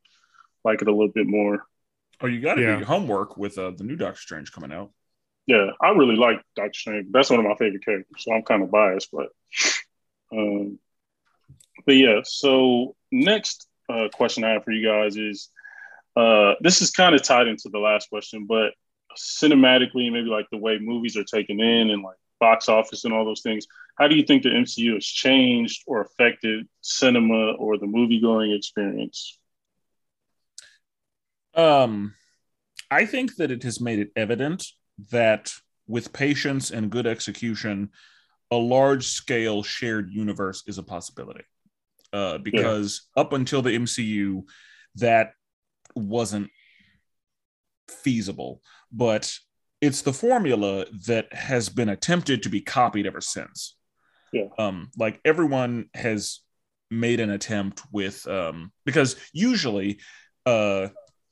like 0.63 0.81
it 0.81 0.87
a 0.87 0.91
little 0.91 1.11
bit 1.11 1.27
more. 1.27 1.65
Oh, 2.21 2.27
you 2.27 2.41
got 2.41 2.55
to 2.55 2.61
Yeah. 2.61 2.73
do 2.73 2.77
your 2.79 2.87
homework 2.87 3.37
with 3.37 3.57
uh, 3.57 3.71
the 3.71 3.83
new 3.83 3.95
Doctor 3.95 4.19
Strange 4.19 4.51
coming 4.51 4.71
out. 4.71 4.91
Yeah, 5.47 5.67
I 5.81 5.89
really 5.91 6.15
like 6.15 6.41
Doctor 6.55 6.77
Strange. 6.77 7.07
That's 7.11 7.29
one 7.29 7.39
of 7.39 7.45
my 7.45 7.55
favorite 7.55 7.83
characters, 7.83 8.17
so 8.23 8.33
I'm 8.33 8.43
kind 8.43 8.61
of 8.61 8.69
biased, 8.69 9.09
but 9.11 9.29
um, 10.31 10.77
but 11.85 11.95
yeah. 11.95 12.19
So 12.23 12.95
next 13.11 13.67
uh, 13.91 14.09
question 14.13 14.43
I 14.43 14.51
have 14.51 14.63
for 14.63 14.71
you 14.71 14.85
guys 14.87 15.17
is 15.17 15.49
uh, 16.15 16.53
this 16.61 16.81
is 16.81 16.91
kind 16.91 17.15
of 17.15 17.23
tied 17.23 17.47
into 17.47 17.69
the 17.69 17.79
last 17.79 18.09
question, 18.09 18.45
but 18.45 18.73
cinematically, 19.17 20.11
maybe 20.11 20.29
like 20.29 20.47
the 20.51 20.57
way 20.57 20.77
movies 20.79 21.17
are 21.17 21.23
taken 21.23 21.59
in 21.59 21.89
and 21.89 22.03
like 22.03 22.17
box 22.39 22.69
office 22.69 23.05
and 23.05 23.13
all 23.13 23.25
those 23.25 23.41
things. 23.41 23.67
How 23.97 24.07
do 24.07 24.15
you 24.15 24.23
think 24.23 24.43
the 24.43 24.49
MCU 24.49 24.93
has 24.93 25.05
changed 25.05 25.83
or 25.87 26.01
affected 26.01 26.67
cinema 26.81 27.53
or 27.53 27.77
the 27.77 27.85
movie 27.85 28.21
going 28.21 28.51
experience? 28.51 29.37
Um, 31.53 32.13
I 32.89 33.05
think 33.05 33.35
that 33.35 33.51
it 33.51 33.63
has 33.63 33.81
made 33.81 33.99
it 33.99 34.11
evident 34.15 34.65
that 35.11 35.51
with 35.87 36.13
patience 36.13 36.71
and 36.71 36.89
good 36.89 37.07
execution, 37.07 37.89
a 38.51 38.55
large 38.55 39.07
scale 39.07 39.63
shared 39.63 40.09
universe 40.11 40.63
is 40.67 40.77
a 40.77 40.83
possibility. 40.83 41.43
Uh, 42.11 42.39
because 42.39 43.07
up 43.15 43.33
until 43.33 43.61
the 43.61 43.75
MCU, 43.75 44.43
that 44.95 45.33
wasn't 45.95 46.49
feasible. 47.87 48.61
But 48.91 49.37
it's 49.81 50.01
the 50.01 50.13
formula 50.13 50.85
that 51.07 51.31
has 51.33 51.69
been 51.69 51.89
attempted 51.89 52.43
to 52.43 52.49
be 52.49 52.61
copied 52.61 53.05
ever 53.07 53.21
since. 53.21 53.75
Yeah. 54.33 54.47
Um, 54.57 54.91
like 54.97 55.19
everyone 55.23 55.89
has 55.93 56.39
made 56.91 57.19
an 57.19 57.29
attempt 57.29 57.83
with 57.91 58.27
um 58.27 58.71
because 58.83 59.15
usually 59.31 59.99
uh 60.47 60.87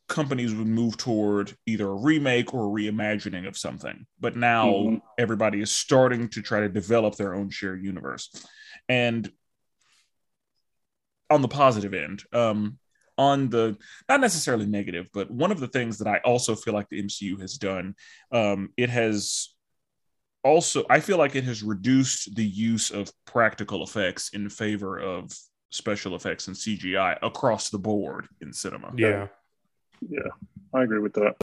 companies 0.08 0.54
would 0.54 0.68
move 0.68 0.96
toward 0.98 1.52
either 1.66 1.88
a 1.90 1.96
remake 1.96 2.54
or 2.54 2.66
a 2.68 2.70
reimagining 2.70 3.48
of 3.48 3.58
something. 3.58 4.06
But 4.20 4.36
now 4.38 4.68
Mhm. 4.72 5.02
everybody 5.18 5.60
is 5.60 5.72
starting 5.72 6.30
to 6.30 6.42
try 6.42 6.60
to 6.62 6.70
develop 6.70 7.16
their 7.16 7.34
own 7.34 7.50
shared 7.50 7.84
universe. 7.84 8.30
And 8.88 9.30
on 11.30 11.42
the 11.42 11.48
positive 11.50 11.94
end, 11.94 12.24
um, 12.32 12.80
on 13.18 13.50
the 13.50 13.78
not 14.08 14.22
necessarily 14.22 14.66
negative, 14.66 15.10
but 15.14 15.30
one 15.32 15.52
of 15.52 15.60
the 15.60 15.68
things 15.68 15.98
that 16.00 16.08
I 16.08 16.18
also 16.20 16.56
feel 16.56 16.74
like 16.74 16.90
the 16.90 17.02
MCU 17.02 17.40
has 17.42 17.56
done, 17.56 17.96
um, 18.32 18.70
it 18.78 18.90
has 18.90 19.56
also 20.44 20.86
I 20.90 21.00
feel 21.00 21.18
like 21.18 21.36
it 21.36 21.44
has 21.44 21.64
reduced 21.64 22.36
the 22.36 22.46
use 22.46 22.92
of 22.92 23.12
practical 23.26 23.84
effects 23.84 24.30
in 24.30 24.50
favor 24.50 25.00
of 25.00 25.32
special 25.72 26.16
effects 26.16 26.48
and 26.48 26.56
CGI 26.56 27.18
across 27.22 27.70
the 27.70 27.80
board 27.80 28.28
in 28.42 28.54
cinema. 28.54 28.94
Yeah. 28.96 29.28
Yeah, 30.08 30.30
I 30.74 30.84
agree 30.84 31.00
with 31.00 31.14
that. 31.14 31.36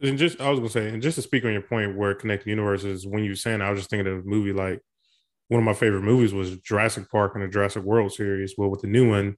And 0.00 0.18
just 0.18 0.40
I 0.40 0.50
was 0.50 0.58
gonna 0.58 0.70
say, 0.70 0.88
and 0.88 1.00
just 1.00 1.14
to 1.14 1.22
speak 1.22 1.44
on 1.44 1.52
your 1.52 1.62
point 1.62 1.96
where 1.96 2.14
connected 2.14 2.48
universes, 2.48 3.06
when 3.06 3.22
you 3.22 3.30
were 3.30 3.36
saying, 3.36 3.62
I 3.62 3.70
was 3.70 3.80
just 3.80 3.90
thinking 3.90 4.12
of 4.12 4.18
a 4.18 4.22
movie 4.28 4.52
like 4.52 4.80
one 5.48 5.60
of 5.60 5.64
my 5.64 5.74
favorite 5.74 6.02
movies 6.02 6.32
was 6.32 6.56
Jurassic 6.58 7.10
Park 7.10 7.34
and 7.34 7.44
the 7.44 7.48
Jurassic 7.48 7.84
World 7.84 8.12
series. 8.12 8.54
Well, 8.56 8.70
with 8.70 8.80
the 8.80 8.88
new 8.88 9.08
one, 9.10 9.36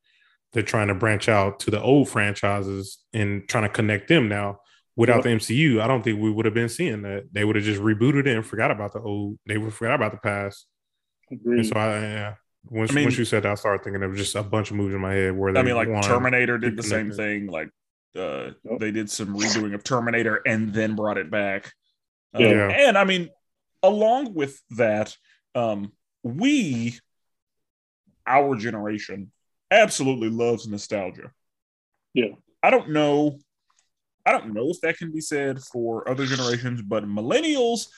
they're 0.55 0.63
trying 0.63 0.89
to 0.89 0.95
branch 0.95 1.29
out 1.29 1.61
to 1.61 1.71
the 1.71 1.83
old 1.83 2.09
franchises 2.09 2.99
and 3.13 3.47
trying 3.49 3.65
to 3.65 3.69
connect 3.69 4.09
them 4.09 4.29
now. 4.29 4.61
Without 4.97 5.25
the 5.25 5.31
MCU, 5.31 5.81
I 5.81 5.89
don't 5.89 6.03
think 6.05 6.21
we 6.21 6.31
would 6.31 6.45
have 6.45 6.55
been 6.55 6.69
seeing 6.69 7.03
that. 7.03 7.25
They 7.33 7.45
would 7.45 7.57
have 7.57 7.65
just 7.65 7.83
rebooted 7.83 8.27
it 8.29 8.37
and 8.37 8.47
forgot 8.47 8.71
about 8.71 8.93
the 8.93 9.01
old. 9.01 9.39
They 9.45 9.59
would 9.59 9.75
forgot 9.75 9.97
about 9.97 10.13
the 10.13 10.19
past. 10.19 10.67
Agreed. 11.33 11.59
And 11.59 11.67
so 11.67 11.75
I, 11.77 11.99
yeah. 12.01 12.35
Once, 12.67 12.93
I 12.93 12.95
mean- 12.95 13.05
once 13.07 13.19
you 13.19 13.25
said 13.25 13.43
that, 13.43 13.51
I 13.53 13.55
started 13.57 13.83
thinking 13.83 14.05
of 14.05 14.15
just 14.15 14.37
a 14.37 14.43
bunch 14.45 14.71
of 14.71 14.77
movies 14.77 14.95
in 14.95 15.01
my 15.01 15.13
head 15.13 15.37
where 15.37 15.53
they 15.53 15.59
I 15.61 15.63
mean, 15.65 15.75
like 15.75 15.89
Terminator 16.03 16.59
did 16.59 16.77
the 16.77 16.83
same 16.85 17.11
thing. 17.11 17.49
Like 17.49 17.71
uh, 18.17 18.53
Yep. 18.63 18.79
they 18.79 18.93
did 18.93 19.11
some 19.11 19.37
redoing 19.37 19.75
of 19.75 19.83
Terminator 19.83 20.41
and 20.47 20.73
then 20.73 20.95
brought 20.95 21.19
it 21.19 21.29
back. 21.29 21.73
Um, 22.33 22.43
Yeah. 22.45 22.69
And 22.69 22.97
I 22.97 23.03
mean, 23.03 23.31
along 23.83 24.35
with 24.35 24.63
that, 24.71 25.17
um, 25.57 25.93
we, 26.23 26.99
our 28.27 28.55
generation, 28.57 29.33
absolutely 29.75 30.31
loves 30.31 30.67
nostalgia. 30.67 31.31
Yeah. 32.15 32.35
I 32.63 32.71
don't 32.71 32.91
know. 32.91 33.39
I 34.27 34.33
don't 34.33 34.55
know 34.55 34.71
if 34.71 34.81
that 34.81 34.97
can 34.97 35.13
be 35.13 35.21
said 35.21 35.61
for 35.61 36.09
other 36.09 36.25
generations, 36.27 36.81
but 36.81 37.05
millennials 37.05 37.89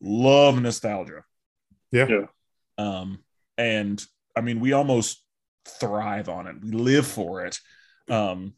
love 0.00 0.60
nostalgia. 0.60 1.24
Yeah. 1.90 2.06
Yeah. 2.08 2.26
Um, 2.78 3.18
and 3.58 4.04
I 4.36 4.40
mean, 4.40 4.60
we 4.60 4.72
almost 4.72 5.24
thrive 5.66 6.28
on 6.28 6.46
it. 6.46 6.56
We 6.62 6.70
live 6.72 7.06
for 7.06 7.44
it. 7.46 7.58
Um, 8.08 8.54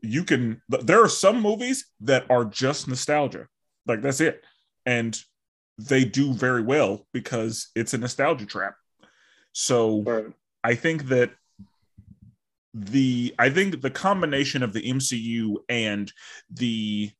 you 0.00 0.24
can. 0.24 0.62
There 0.68 1.02
are 1.02 1.08
some 1.08 1.42
movies 1.42 1.86
that 2.00 2.30
are 2.30 2.44
just 2.44 2.88
nostalgia, 2.88 3.48
like 3.86 4.00
that's 4.00 4.20
it, 4.20 4.42
and 4.86 5.18
they 5.76 6.04
do 6.04 6.32
very 6.32 6.62
well 6.62 7.06
because 7.12 7.68
it's 7.74 7.92
a 7.92 7.98
nostalgia 7.98 8.46
trap. 8.46 8.74
So 9.52 10.02
Right. 10.02 10.26
I 10.62 10.74
think 10.74 11.08
that 11.08 11.32
the 12.74 13.34
I 13.38 13.50
think 13.50 13.80
the 13.80 13.90
combination 13.90 14.62
of 14.62 14.72
the 14.72 14.82
MCU 14.82 15.56
and 15.68 16.12
the 16.50 17.10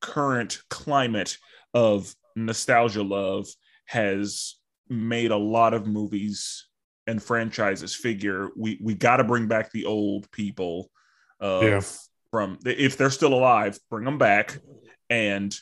current 0.00 0.62
climate 0.70 1.36
of 1.74 2.14
nostalgia 2.36 3.02
love 3.02 3.46
has 3.86 4.54
made 4.88 5.30
a 5.32 5.36
lot 5.36 5.74
of 5.74 5.86
movies 5.86 6.66
and 7.06 7.22
franchises 7.22 7.94
figure 7.94 8.48
we 8.56 8.78
we 8.82 8.94
got 8.94 9.16
to 9.16 9.24
bring 9.24 9.48
back 9.48 9.72
the 9.72 9.84
old 9.84 10.30
people 10.30 10.90
of 11.40 11.62
Yeah. 11.64 11.80
from 12.30 12.58
if 12.64 12.96
they're 12.96 13.10
still 13.10 13.34
alive 13.34 13.78
bring 13.90 14.04
them 14.04 14.18
back 14.18 14.58
and 15.08 15.54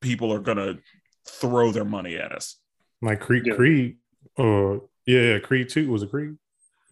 people 0.00 0.32
are 0.32 0.38
gonna 0.40 0.78
throw 1.26 1.72
their 1.72 1.84
money 1.84 2.16
at 2.16 2.32
us 2.32 2.58
like 3.00 3.20
Creed, 3.20 3.46
Yeah. 3.46 3.54
Creed, 3.54 3.96
uh, 4.38 4.74
yeah, 5.06 5.20
yeah, 5.32 5.38
Creed 5.38 5.68
Two 5.70 5.90
was 5.90 6.02
a 6.02 6.06
Creed. 6.06 6.36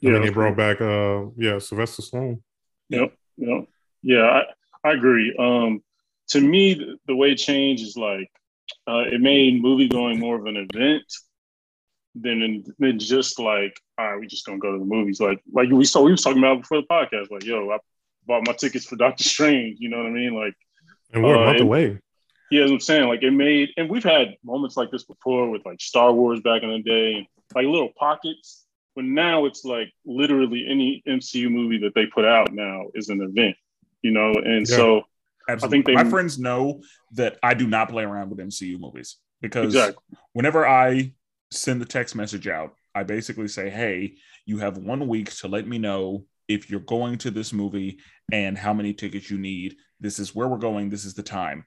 Yeah, 0.01 0.11
I 0.11 0.13
mean, 0.15 0.23
they 0.23 0.31
brought 0.31 0.57
back, 0.57 0.81
uh, 0.81 1.27
yeah, 1.37 1.59
Sylvester 1.59 2.03
Stallone. 2.03 2.41
Yep. 2.89 3.15
Yep. 3.37 3.65
Yeah, 4.03 4.23
I, 4.23 4.89
I 4.89 4.93
agree. 4.93 5.35
Um, 5.39 5.83
to 6.29 6.41
me, 6.41 6.75
the, 6.75 6.97
the 7.07 7.17
way 7.17 7.35
change 7.35 7.83
is 7.83 7.97
like 7.97 8.31
uh, 8.89 9.05
it 9.11 9.21
made 9.21 9.61
movie 9.61 9.89
going 9.89 10.19
more 10.19 10.37
of 10.37 10.47
an 10.47 10.57
event 10.57 11.05
than 12.15 12.65
than 12.79 12.99
just 12.99 13.39
like, 13.39 13.79
all 13.99 14.11
right, 14.13 14.21
we 14.21 14.27
just 14.27 14.47
gonna 14.47 14.59
go 14.59 14.73
to 14.73 14.79
the 14.79 14.85
movies. 14.85 15.21
Like 15.21 15.41
like 15.53 15.69
we 15.71 15.85
saw 15.85 16.03
we 16.03 16.13
was 16.13 16.23
talking 16.23 16.39
about 16.39 16.63
before 16.63 16.81
the 16.81 16.87
podcast. 16.87 17.31
Like, 17.31 17.45
yo, 17.45 17.71
I 17.71 17.79
bought 18.27 18.47
my 18.47 18.53
tickets 18.55 18.87
for 18.87 18.97
Doctor 18.97 19.25
Strange. 19.25 19.79
You 19.81 19.91
know 19.91 19.99
what 19.99 20.07
I 20.07 20.11
mean? 20.11 20.35
Like, 20.35 20.55
And 21.13 21.23
we're 21.23 21.37
Uh, 21.37 21.43
a 21.43 21.47
month 21.47 21.61
away. 21.61 21.99
yeah, 22.51 22.65
as 22.65 22.71
I'm 22.71 22.81
saying, 22.81 23.07
like 23.09 23.23
it 23.23 23.33
made, 23.33 23.71
and 23.77 23.89
we've 23.91 24.05
had 24.05 24.37
moments 24.43 24.77
like 24.77 24.91
this 24.91 25.05
before 25.05 25.51
with 25.51 25.65
like 25.67 25.81
Star 25.81 26.13
Wars 26.13 26.41
back 26.41 26.63
in 26.63 26.71
the 26.71 26.83
day, 26.83 27.15
and 27.15 27.27
like 27.55 27.67
little 27.67 27.91
pockets. 27.99 28.67
But 29.01 29.07
now 29.07 29.47
it's 29.47 29.65
like 29.65 29.91
literally 30.05 30.67
any 30.69 31.03
MCU 31.09 31.49
movie 31.51 31.79
that 31.79 31.95
they 31.95 32.05
put 32.05 32.27
out 32.27 32.53
now 32.53 32.89
is 32.95 33.09
an 33.09 33.23
event, 33.23 33.57
you 34.03 34.11
know. 34.11 34.31
And 34.35 34.69
Yeah. 34.69 34.77
so 34.77 35.03
Absolutely. 35.49 35.79
think 35.79 35.87
they- 35.87 35.95
My 35.95 36.05
friends 36.05 36.39
know 36.39 36.83
that 37.13 37.39
I 37.43 37.55
do 37.55 37.67
not 37.67 37.89
play 37.89 38.05
around 38.05 38.29
with 38.29 38.41
MCU 38.41 38.77
movies 38.79 39.17
because 39.41 39.75
exactly, 39.75 40.03
whenever 40.35 40.67
I 40.67 41.15
send 41.51 41.81
the 41.81 41.87
text 41.87 42.15
message 42.15 42.47
out, 42.47 42.75
I 42.95 43.05
basically 43.05 43.49
say, 43.49 43.71
"Hey, 43.71 44.17
you 44.45 44.59
have 44.59 44.77
one 44.77 45.09
week 45.09 45.31
to 45.37 45.49
let 45.49 45.67
me 45.67 45.79
know 45.79 46.27
if 46.47 46.69
you're 46.69 46.81
going 46.81 47.17
to 47.19 47.31
this 47.31 47.55
movie 47.55 48.01
and 48.31 48.59
how 48.59 48.75
many 48.75 48.93
tickets 48.93 49.31
you 49.31 49.39
need. 49.39 49.77
This 49.99 50.19
is 50.19 50.35
where 50.35 50.47
we're 50.47 50.59
going. 50.59 50.91
This 50.91 51.07
is 51.07 51.15
the 51.15 51.23
time. 51.23 51.65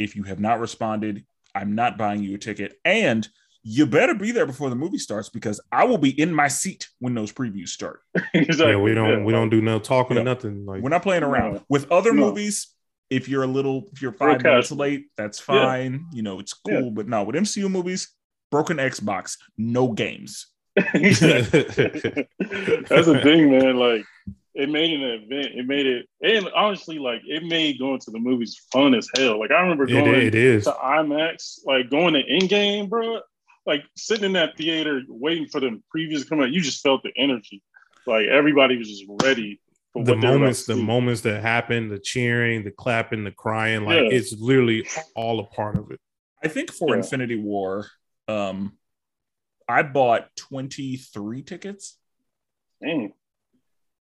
If 0.00 0.16
you 0.16 0.24
have 0.24 0.40
not 0.40 0.58
responded, 0.58 1.24
I'm 1.54 1.76
not 1.76 1.96
buying 1.96 2.24
you 2.24 2.34
a 2.34 2.38
ticket, 2.38 2.80
and 2.84 3.28
you 3.64 3.86
better 3.86 4.14
be 4.14 4.32
there 4.32 4.46
before 4.46 4.70
the 4.70 4.76
movie 4.76 4.98
starts 4.98 5.28
because 5.28 5.60
I 5.70 5.84
will 5.84 5.98
be 5.98 6.10
in 6.20 6.34
my 6.34 6.48
seat 6.48 6.88
when 6.98 7.14
those 7.14 7.32
previews 7.32 7.68
start. 7.68 8.00
exactly. 8.34 8.72
Yeah, 8.72 8.78
we 8.80 8.92
don't, 8.94 9.08
Yeah, 9.20 9.24
we 9.24 9.32
don't 9.32 9.50
do 9.50 9.60
no 9.62 9.78
talking 9.78 10.16
Yeah. 10.16 10.22
or 10.22 10.24
nothing. 10.24 10.66
Like, 10.66 10.82
We're 10.82 10.90
not 10.90 11.02
playing 11.02 11.22
around 11.22 11.54
No. 11.54 11.62
with 11.68 11.90
other 11.92 12.12
No. 12.12 12.26
movies. 12.30 12.68
If 13.10 13.28
you're 13.28 13.42
a 13.44 13.46
little, 13.46 13.88
if 13.92 14.00
you're 14.02 14.10
Real 14.12 14.18
five 14.18 14.42
minutes 14.42 14.68
casual. 14.68 14.78
late, 14.78 15.06
that's 15.16 15.38
Yeah. 15.40 15.44
fine. 15.64 16.06
You 16.12 16.22
know, 16.22 16.40
it's 16.40 16.54
Yeah. 16.66 16.80
cool. 16.80 16.90
But 16.90 17.06
no, 17.08 17.22
with 17.24 17.36
MCU 17.36 17.68
movies, 17.68 18.12
broken 18.50 18.78
Xbox, 18.78 19.36
no 19.56 19.92
games. 19.92 20.46
That's 20.76 21.20
the 23.06 23.20
thing, 23.22 23.50
man. 23.50 23.76
Like 23.76 24.04
it 24.54 24.68
made 24.68 24.92
an 24.92 25.02
event. 25.02 25.54
It 25.54 25.66
made 25.66 25.86
it, 25.86 26.06
and 26.22 26.48
honestly, 26.54 26.98
like 26.98 27.20
it 27.26 27.44
made 27.44 27.78
going 27.78 28.00
to 28.00 28.10
the 28.10 28.18
movies 28.18 28.60
fun 28.72 28.94
as 28.94 29.08
hell. 29.16 29.38
Like 29.38 29.50
I 29.50 29.60
remember 29.60 29.86
going 29.86 29.98
it, 30.06 30.10
going 30.10 30.26
it 30.26 30.34
is. 30.34 30.64
to 30.64 30.72
IMAX, 30.72 31.60
like 31.66 31.90
going 31.90 32.14
to 32.14 32.22
Endgame, 32.22 32.88
bro. 32.88 33.20
Like 33.64 33.84
sitting 33.96 34.24
in 34.24 34.32
that 34.32 34.56
theater 34.56 35.02
waiting 35.08 35.46
for 35.48 35.60
the 35.60 35.80
previews 35.94 36.22
to 36.22 36.28
come 36.28 36.40
out, 36.40 36.50
you 36.50 36.60
just 36.60 36.82
felt 36.82 37.02
the 37.02 37.12
energy. 37.16 37.62
Like 38.06 38.26
everybody 38.26 38.76
was 38.76 38.88
just 38.88 39.04
ready 39.22 39.60
for 39.92 40.02
The 40.04 40.12
what 40.14 40.20
they 40.20 40.26
were 40.26 40.32
about 40.34 40.40
moments, 40.40 40.66
the 40.66 40.74
see. 40.74 40.82
moments 40.82 41.20
that 41.22 41.42
happened, 41.42 41.90
the 41.92 41.98
cheering, 42.00 42.64
the 42.64 42.72
clapping, 42.72 43.22
the 43.24 43.30
crying, 43.30 43.84
like 43.84 44.02
Yeah. 44.02 44.16
it's 44.18 44.32
literally 44.32 44.88
all 45.14 45.38
a 45.40 45.44
part 45.44 45.76
of 45.78 45.90
it. 45.92 46.00
I 46.42 46.48
think 46.48 46.72
for 46.72 46.88
Yeah. 46.90 46.96
Infinity 46.96 47.36
War, 47.36 47.86
um, 48.26 48.76
I 49.68 49.82
bought 49.84 50.34
23 50.36 51.42
tickets. 51.42 51.98
Dang. 52.82 53.12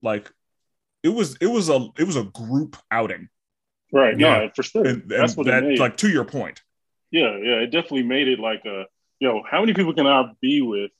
Like 0.03 0.33
it 1.03 1.11
was 1.11 1.37
it 1.37 1.46
was 1.46 1.68
a 1.68 1.88
it 1.99 2.05
was 2.05 2.16
a 2.16 2.25
group 2.25 2.77
outing. 2.90 3.29
Right. 3.92 4.18
Yeah. 4.18 4.38
No, 4.44 4.51
for 4.57 4.62
sure. 4.62 4.87
And, 4.87 5.03
That's 5.07 5.33
and 5.33 5.37
what 5.37 5.49
it 5.49 5.51
that 5.51 5.64
made. 5.64 5.79
like 5.79 5.99
to 5.99 6.09
your 6.09 6.25
point. 6.25 6.62
Yeah, 7.11 7.37
yeah, 7.37 7.57
it 7.57 7.66
definitely 7.73 8.05
made 8.05 8.29
it 8.29 8.38
like 8.38 8.64
a 8.64 8.87
yo. 9.20 9.42
How 9.48 9.61
many 9.61 9.74
people 9.74 9.94
can 9.94 10.06
I 10.06 10.33
be 10.40 10.62
with 10.62 10.90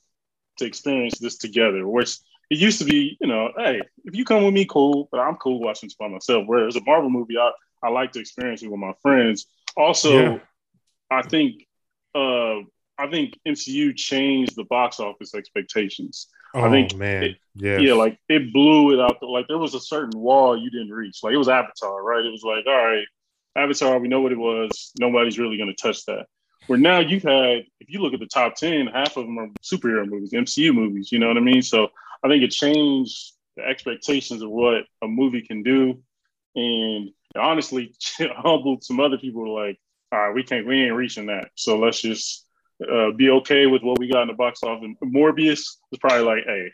to 0.59 0.65
experience 0.65 1.19
this 1.19 1.37
together? 1.39 1.87
Which 1.87 2.19
it 2.51 2.59
used 2.59 2.79
to 2.81 2.85
be, 2.85 3.17
you 3.21 3.27
know, 3.27 3.51
hey, 3.57 3.81
if 4.05 4.15
you 4.15 4.25
come 4.25 4.45
with 4.45 4.55
me, 4.55 4.65
cool, 4.65 5.09
but 5.11 5.21
I'm 5.21 5.37
cool 5.37 5.61
watching 5.61 5.89
this 5.89 5.95
by 5.95 6.09
myself. 6.09 6.45
Whereas 6.47 6.77
a 6.77 6.81
Marvel 6.85 7.11
movie, 7.11 7.39
I 7.39 7.51
I 7.83 7.89
like 7.89 8.13
to 8.13 8.21
experience 8.21 8.63
it 8.63 8.71
with 8.71 8.79
my 8.81 8.93
friends. 9.03 9.47
Also, 9.77 10.13
Yeah. 10.13 10.39
I 11.11 11.23
think 11.23 11.67
uh 12.15 12.59
I 12.99 13.09
think 13.11 13.39
MCU 13.49 13.97
changed 13.97 14.57
the 14.57 14.65
box 14.65 15.01
office 15.01 15.35
expectations. 15.35 16.29
Oh 16.53 16.69
think 16.71 16.95
man, 16.97 17.23
it- 17.23 17.37
yeah, 17.55 17.79
Yeah, 17.79 17.95
like 17.95 18.19
it 18.29 18.53
blew 18.53 18.93
it 18.93 19.01
out. 19.01 19.19
The, 19.21 19.27
like 19.27 19.47
there 19.49 19.59
was 19.59 19.75
a 19.75 19.81
certain 19.81 20.21
wall 20.21 20.57
you 20.57 20.71
didn't 20.71 20.91
reach. 20.91 21.21
Like 21.23 21.33
it 21.33 21.39
was 21.39 21.49
Avatar, 21.49 22.03
right? 22.03 22.25
It 22.25 22.31
was 22.31 22.43
like, 22.43 22.67
all 22.67 22.85
right, 22.85 23.07
Avatar, 23.57 23.99
we 23.99 24.09
know 24.09 24.21
what 24.21 24.33
it 24.33 24.39
was. 24.39 24.93
Nobody's 24.99 25.39
really 25.39 25.57
going 25.57 25.75
to 25.75 25.83
touch 25.83 26.05
that. 26.07 26.27
Where 26.71 26.79
now 26.79 27.01
you've 27.01 27.25
had, 27.25 27.65
if 27.81 27.89
you 27.89 28.01
look 28.01 28.15
at 28.15 28.21
the 28.21 28.27
top 28.27 28.55
10, 28.55 28.87
half 28.87 29.17
of 29.17 29.27
them 29.27 29.41
are 29.41 29.49
superhero 29.61 30.09
movies, 30.09 30.31
MCU 30.31 30.73
movies, 30.73 31.11
you 31.11 31.19
know 31.19 31.27
what 31.27 31.37
I 31.37 31.41
mean? 31.41 31.63
So 31.63 31.89
I 32.23 32.29
think 32.29 32.45
it 32.45 32.53
changed 32.53 33.33
the 33.57 33.65
expectations 33.65 34.41
of 34.41 34.51
what 34.51 34.85
a 35.03 35.09
movie 35.09 35.43
can 35.43 35.65
do. 35.65 36.01
And 36.55 37.11
honestly, 37.37 37.93
humbled 38.21 38.85
some 38.85 39.01
other 39.01 39.19
people 39.19 39.43
were 39.43 39.67
like, 39.67 39.81
all 40.13 40.21
right, 40.21 40.33
we 40.33 40.45
can't, 40.45 40.65
we 40.65 40.85
ain't 40.85 40.95
reaching 40.95 41.27
that. 41.27 41.49
So 41.57 41.77
let's 41.77 42.03
just 42.03 42.47
uh, 42.89 43.11
be 43.17 43.31
okay 43.31 43.67
with 43.67 43.83
what 43.83 43.99
we 43.99 44.09
got 44.09 44.23
in 44.23 44.29
the 44.29 44.35
box 44.35 44.63
office. 44.63 44.91
Morbius 45.03 45.63
was 45.91 45.99
probably 46.01 46.23
like, 46.23 46.45
hey, 46.47 46.71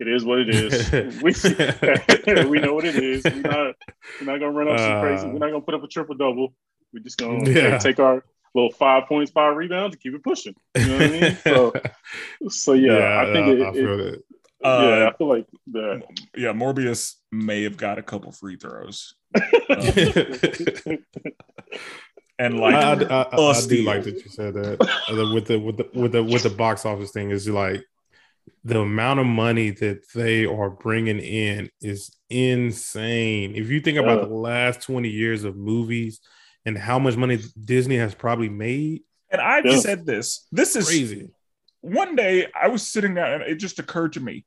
it 0.00 0.08
is 0.08 0.24
what 0.24 0.38
it 0.38 0.48
is. 0.48 0.90
we, 1.20 1.34
we 2.48 2.58
know 2.58 2.72
what 2.72 2.86
it 2.86 2.96
is. 2.96 3.22
We're 3.26 3.42
not, 3.42 3.74
we're 4.18 4.32
not 4.32 4.40
gonna 4.40 4.52
run 4.52 4.68
up 4.68 4.80
some 4.80 4.94
Uh, 4.94 5.00
crazy. 5.00 5.28
We're 5.28 5.40
not 5.40 5.50
gonna 5.50 5.60
put 5.60 5.74
up 5.74 5.84
a 5.84 5.88
triple 5.88 6.14
double. 6.14 6.54
We're 6.94 7.00
just 7.02 7.18
gonna 7.18 7.50
Yeah. 7.50 7.76
take 7.76 7.98
our 7.98 8.24
little 8.56 8.72
five 8.72 9.04
points, 9.06 9.30
five 9.30 9.56
rebounds, 9.56 9.94
and 9.94 10.02
keep 10.02 10.14
it 10.14 10.24
pushing. 10.24 10.54
You 10.76 10.86
know 10.86 10.92
what 10.98 11.02
I 11.02 11.08
mean? 11.20 11.36
So, 11.44 11.72
so 12.48 12.72
yeah, 12.72 13.20
I 13.22 13.32
think 13.32 13.46
it, 13.48 13.62
I 13.62 13.68
it- 13.68 13.74
feel 13.74 13.96
that. 13.98 14.22
Uh, 14.64 14.80
yeah, 14.98 15.08
I 15.12 15.16
feel 15.16 15.28
like 15.28 15.46
the 15.70 16.02
yeah, 16.34 16.52
Morbius 16.52 17.16
may 17.30 17.62
have 17.64 17.76
got 17.76 17.98
a 17.98 18.02
couple 18.02 18.32
free 18.32 18.56
throws. 18.56 19.14
And 22.38 22.60
like 22.60 22.74
I, 22.74 22.92
I, 22.92 23.22
I, 23.22 23.50
I 23.52 23.66
do 23.66 23.82
like 23.82 24.02
that 24.04 24.14
you 24.22 24.28
said 24.28 24.52
that 24.54 24.82
Uh, 25.08 25.32
with 25.32 25.46
the 25.46 25.58
with 25.58 25.78
the 25.78 25.88
with 25.94 26.12
the 26.12 26.22
with 26.22 26.42
the 26.42 26.50
box 26.50 26.84
office 26.84 27.10
thing 27.10 27.30
is 27.30 27.48
like 27.48 27.82
the 28.62 28.80
amount 28.80 29.20
of 29.20 29.26
money 29.26 29.70
that 29.70 30.00
they 30.14 30.44
are 30.44 30.68
bringing 30.68 31.18
in 31.18 31.70
is 31.80 32.14
insane. 32.28 33.54
If 33.54 33.70
you 33.70 33.80
think 33.80 33.96
about 33.98 34.18
Yeah. 34.22 34.28
the 34.28 34.34
last 34.34 34.82
twenty 34.82 35.08
years 35.08 35.44
of 35.44 35.56
movies 35.56 36.20
and 36.66 36.76
how 36.76 36.98
much 36.98 37.16
money 37.16 37.38
Disney 37.64 37.96
has 37.96 38.14
probably 38.14 38.48
made, 38.50 39.02
and 39.30 39.40
I've 39.40 39.64
Yeah. 39.64 39.78
said 39.78 40.04
this. 40.04 40.46
This 40.52 40.76
is 40.76 40.86
crazy. 40.86 41.30
one 41.80 42.16
day 42.16 42.46
I 42.60 42.66
was 42.68 42.86
sitting 42.86 43.14
down 43.14 43.30
and 43.34 43.42
it 43.44 43.56
just 43.56 43.78
occurred 43.78 44.12
to 44.14 44.20
me 44.20 44.44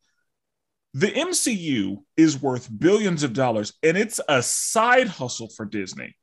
the 0.94 1.08
MCU 1.08 2.04
is 2.18 2.42
worth 2.42 2.68
billions 2.78 3.24
of 3.24 3.32
dollars 3.34 3.72
and 3.82 3.96
it's 3.98 4.20
a 4.28 4.42
side 4.44 5.08
hustle 5.08 5.48
for 5.48 5.66
Disney. 5.66 6.16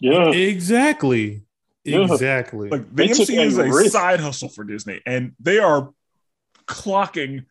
yeah, 0.00 0.30
Exactly. 0.30 1.44
Yeah. 1.84 2.00
Exactly. 2.12 2.68
Like 2.68 2.88
the 2.90 2.94
They 2.94 3.08
took 3.08 3.28
MCU 3.28 3.40
is 3.46 3.56
a 3.58 3.62
a 3.62 3.72
risk. 3.72 3.92
side 3.92 4.20
hustle 4.20 4.48
for 4.50 4.64
Disney 4.64 5.00
and 5.06 5.32
they 5.40 5.58
are 5.58 5.94
clocking 6.66 7.46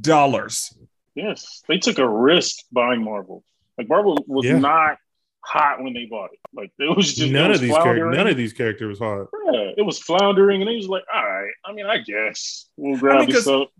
dollars. 0.00 0.72
yes, 1.14 1.62
they 1.68 1.78
took 1.78 1.98
a 1.98 2.08
risk 2.08 2.56
buying 2.72 3.02
Marvel. 3.04 3.44
Like 3.76 3.88
Marvel 3.88 4.24
was 4.26 4.46
Yeah. 4.46 4.58
not 4.58 4.98
hot 5.44 5.82
when 5.82 5.92
they 5.92 6.06
bought 6.06 6.30
it. 6.32 6.38
Like 6.54 6.70
it 6.78 6.96
was 6.96 7.14
just 7.14 7.30
none 7.32 7.50
was 7.50 7.58
of 7.58 7.62
these 7.62 7.70
characters, 7.72 7.84
floundering. 7.98 8.16
none 8.18 8.26
of 8.28 8.36
these 8.36 8.52
characters 8.52 8.88
was 8.88 8.98
hard. 8.98 9.26
Yeah, 9.52 9.70
it 9.76 9.82
was 9.84 9.98
floundering, 9.98 10.60
and 10.62 10.70
he 10.70 10.76
was 10.76 10.88
like, 10.88 11.04
"All 11.12 11.22
right, 11.24 11.50
I 11.64 11.72
mean, 11.72 11.86
I 11.86 11.98
guess 11.98 12.68
we'll 12.76 12.98
grab 12.98 13.20
mean, 13.20 13.26
'cause- 13.32 13.44
this 13.44 13.48
up." 13.48 13.70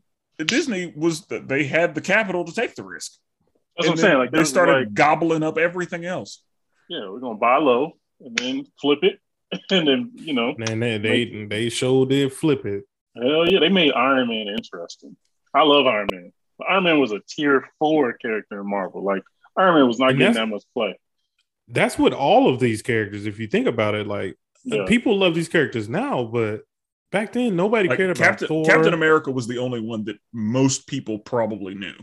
Disney 0.47 0.93
was 0.97 1.25
they 1.27 1.65
had 1.65 1.95
the 1.95 2.01
capital 2.01 2.45
to 2.45 2.53
take 2.53 2.75
the 2.75 2.83
risk. 2.83 3.13
That's 3.77 3.89
what 3.89 3.93
I'm 3.95 3.99
saying. 3.99 4.19
Like 4.19 4.31
they 4.33 4.45
started 4.45 4.73
like, 4.73 4.95
gobbling 4.95 5.43
up 5.45 5.59
everything 5.59 6.05
else. 6.05 6.43
yeah, 6.89 7.09
we're 7.09 7.21
gonna 7.21 7.39
buy 7.39 7.57
low 7.59 7.93
and 8.21 8.37
then 8.37 8.67
flip 8.81 9.01
it, 9.03 9.21
and 9.71 9.87
then 9.87 10.11
you 10.17 10.33
know, 10.33 10.55
Man, 10.59 10.81
they 10.81 10.99
they, 10.99 11.47
they 11.47 11.69
sure 11.69 12.05
did 12.07 12.33
flip 12.33 12.67
it. 12.67 12.85
hell 13.17 13.49
yeah, 13.49 13.61
they 13.61 13.69
made 13.69 13.93
Iron 13.93 14.29
Man 14.29 14.49
interesting. 14.49 15.17
I 15.55 15.63
love 15.63 15.87
Iron 15.87 16.09
Man. 16.13 16.33
But 16.59 16.69
Iron 16.71 16.85
Man 16.85 16.99
was 17.01 17.13
a 17.13 17.21
tier 17.29 17.69
four 17.79 18.13
character 18.15 18.61
in 18.61 18.69
Marvel. 18.69 19.03
Like 19.05 19.23
Iron 19.57 19.75
Man 19.77 19.87
was 19.87 19.99
not 20.01 20.11
And 20.11 20.19
getting 20.19 20.35
that 20.35 20.47
much 20.47 20.65
play. 20.75 20.99
That's 21.69 21.99
what 21.99 22.13
all 22.13 22.49
of 22.53 22.61
these 22.61 22.83
characters, 22.83 23.27
if 23.27 23.39
you 23.39 23.47
think 23.47 23.67
about 23.67 23.95
it, 23.95 24.07
like 24.07 24.37
Yeah, 24.65 24.85
people 24.87 25.17
love 25.19 25.35
these 25.35 25.49
characters 25.49 25.89
now, 25.89 26.25
but 26.25 26.63
back 27.11 27.33
then 27.33 27.57
nobody 27.57 27.89
Like 27.89 27.99
cared 27.99 28.11
about 28.11 28.39
Captain, 28.41 28.49
Thor. 28.49 28.65
Captain 28.65 28.95
America 28.95 29.31
was 29.31 29.47
the 29.47 29.59
only 29.59 29.81
one 29.81 30.05
that 30.05 30.17
most 30.33 30.87
people 30.87 31.19
probably 31.19 31.75
knew. 31.75 31.95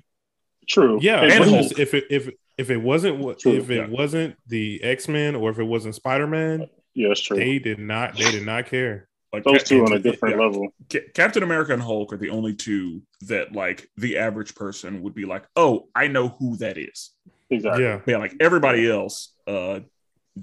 true. 0.68 1.00
Yeah, 1.02 1.22
And 1.22 1.38
but 1.38 1.48
And 1.48 1.56
Hulk. 1.56 1.62
Hulk. 1.68 1.80
if 1.80 1.94
it 1.94 2.06
if 2.10 2.30
if 2.58 2.70
it 2.70 2.78
wasn't 2.78 3.40
True, 3.40 3.54
if 3.54 3.70
it 3.70 3.76
yeah. 3.76 3.88
wasn't 3.88 4.36
the 4.48 4.84
X 4.84 5.08
Men 5.08 5.36
or 5.36 5.50
if 5.50 5.60
it 5.60 5.64
wasn't 5.64 5.96
Spider 5.96 6.28
Man, 6.28 6.68
yeah, 6.94 7.08
that's 7.10 7.22
true. 7.22 7.38
they 7.38 7.60
did 7.60 7.80
not 7.80 8.18
they 8.18 8.32
did 8.32 8.46
not 8.46 8.66
care. 8.68 9.08
Like 9.34 9.44
Those 9.44 9.60
Cap- 9.60 9.66
two 9.66 9.86
on 9.86 9.94
a 9.94 10.00
different 10.00 10.36
yeah. 10.36 10.42
level. 10.44 10.68
Captain 11.14 11.42
America 11.44 11.74
and 11.74 11.82
Hulk 11.82 12.12
are 12.12 12.18
the 12.18 12.30
only 12.30 12.54
two 12.54 13.02
that 13.22 13.54
like 13.54 13.90
the 13.98 14.18
average 14.18 14.56
person 14.56 15.02
would 15.04 15.16
be 15.16 15.26
like, 15.26 15.46
"Oh, 15.56 15.88
I 15.96 16.08
know 16.08 16.30
who 16.30 16.58
that 16.58 16.78
is." 16.78 17.12
Exactly. 17.50 17.84
Yeah, 17.84 18.02
Yeah, 18.06 18.18
like 18.18 18.34
everybody 18.42 18.90
else, 18.90 19.31
uh, 19.48 19.80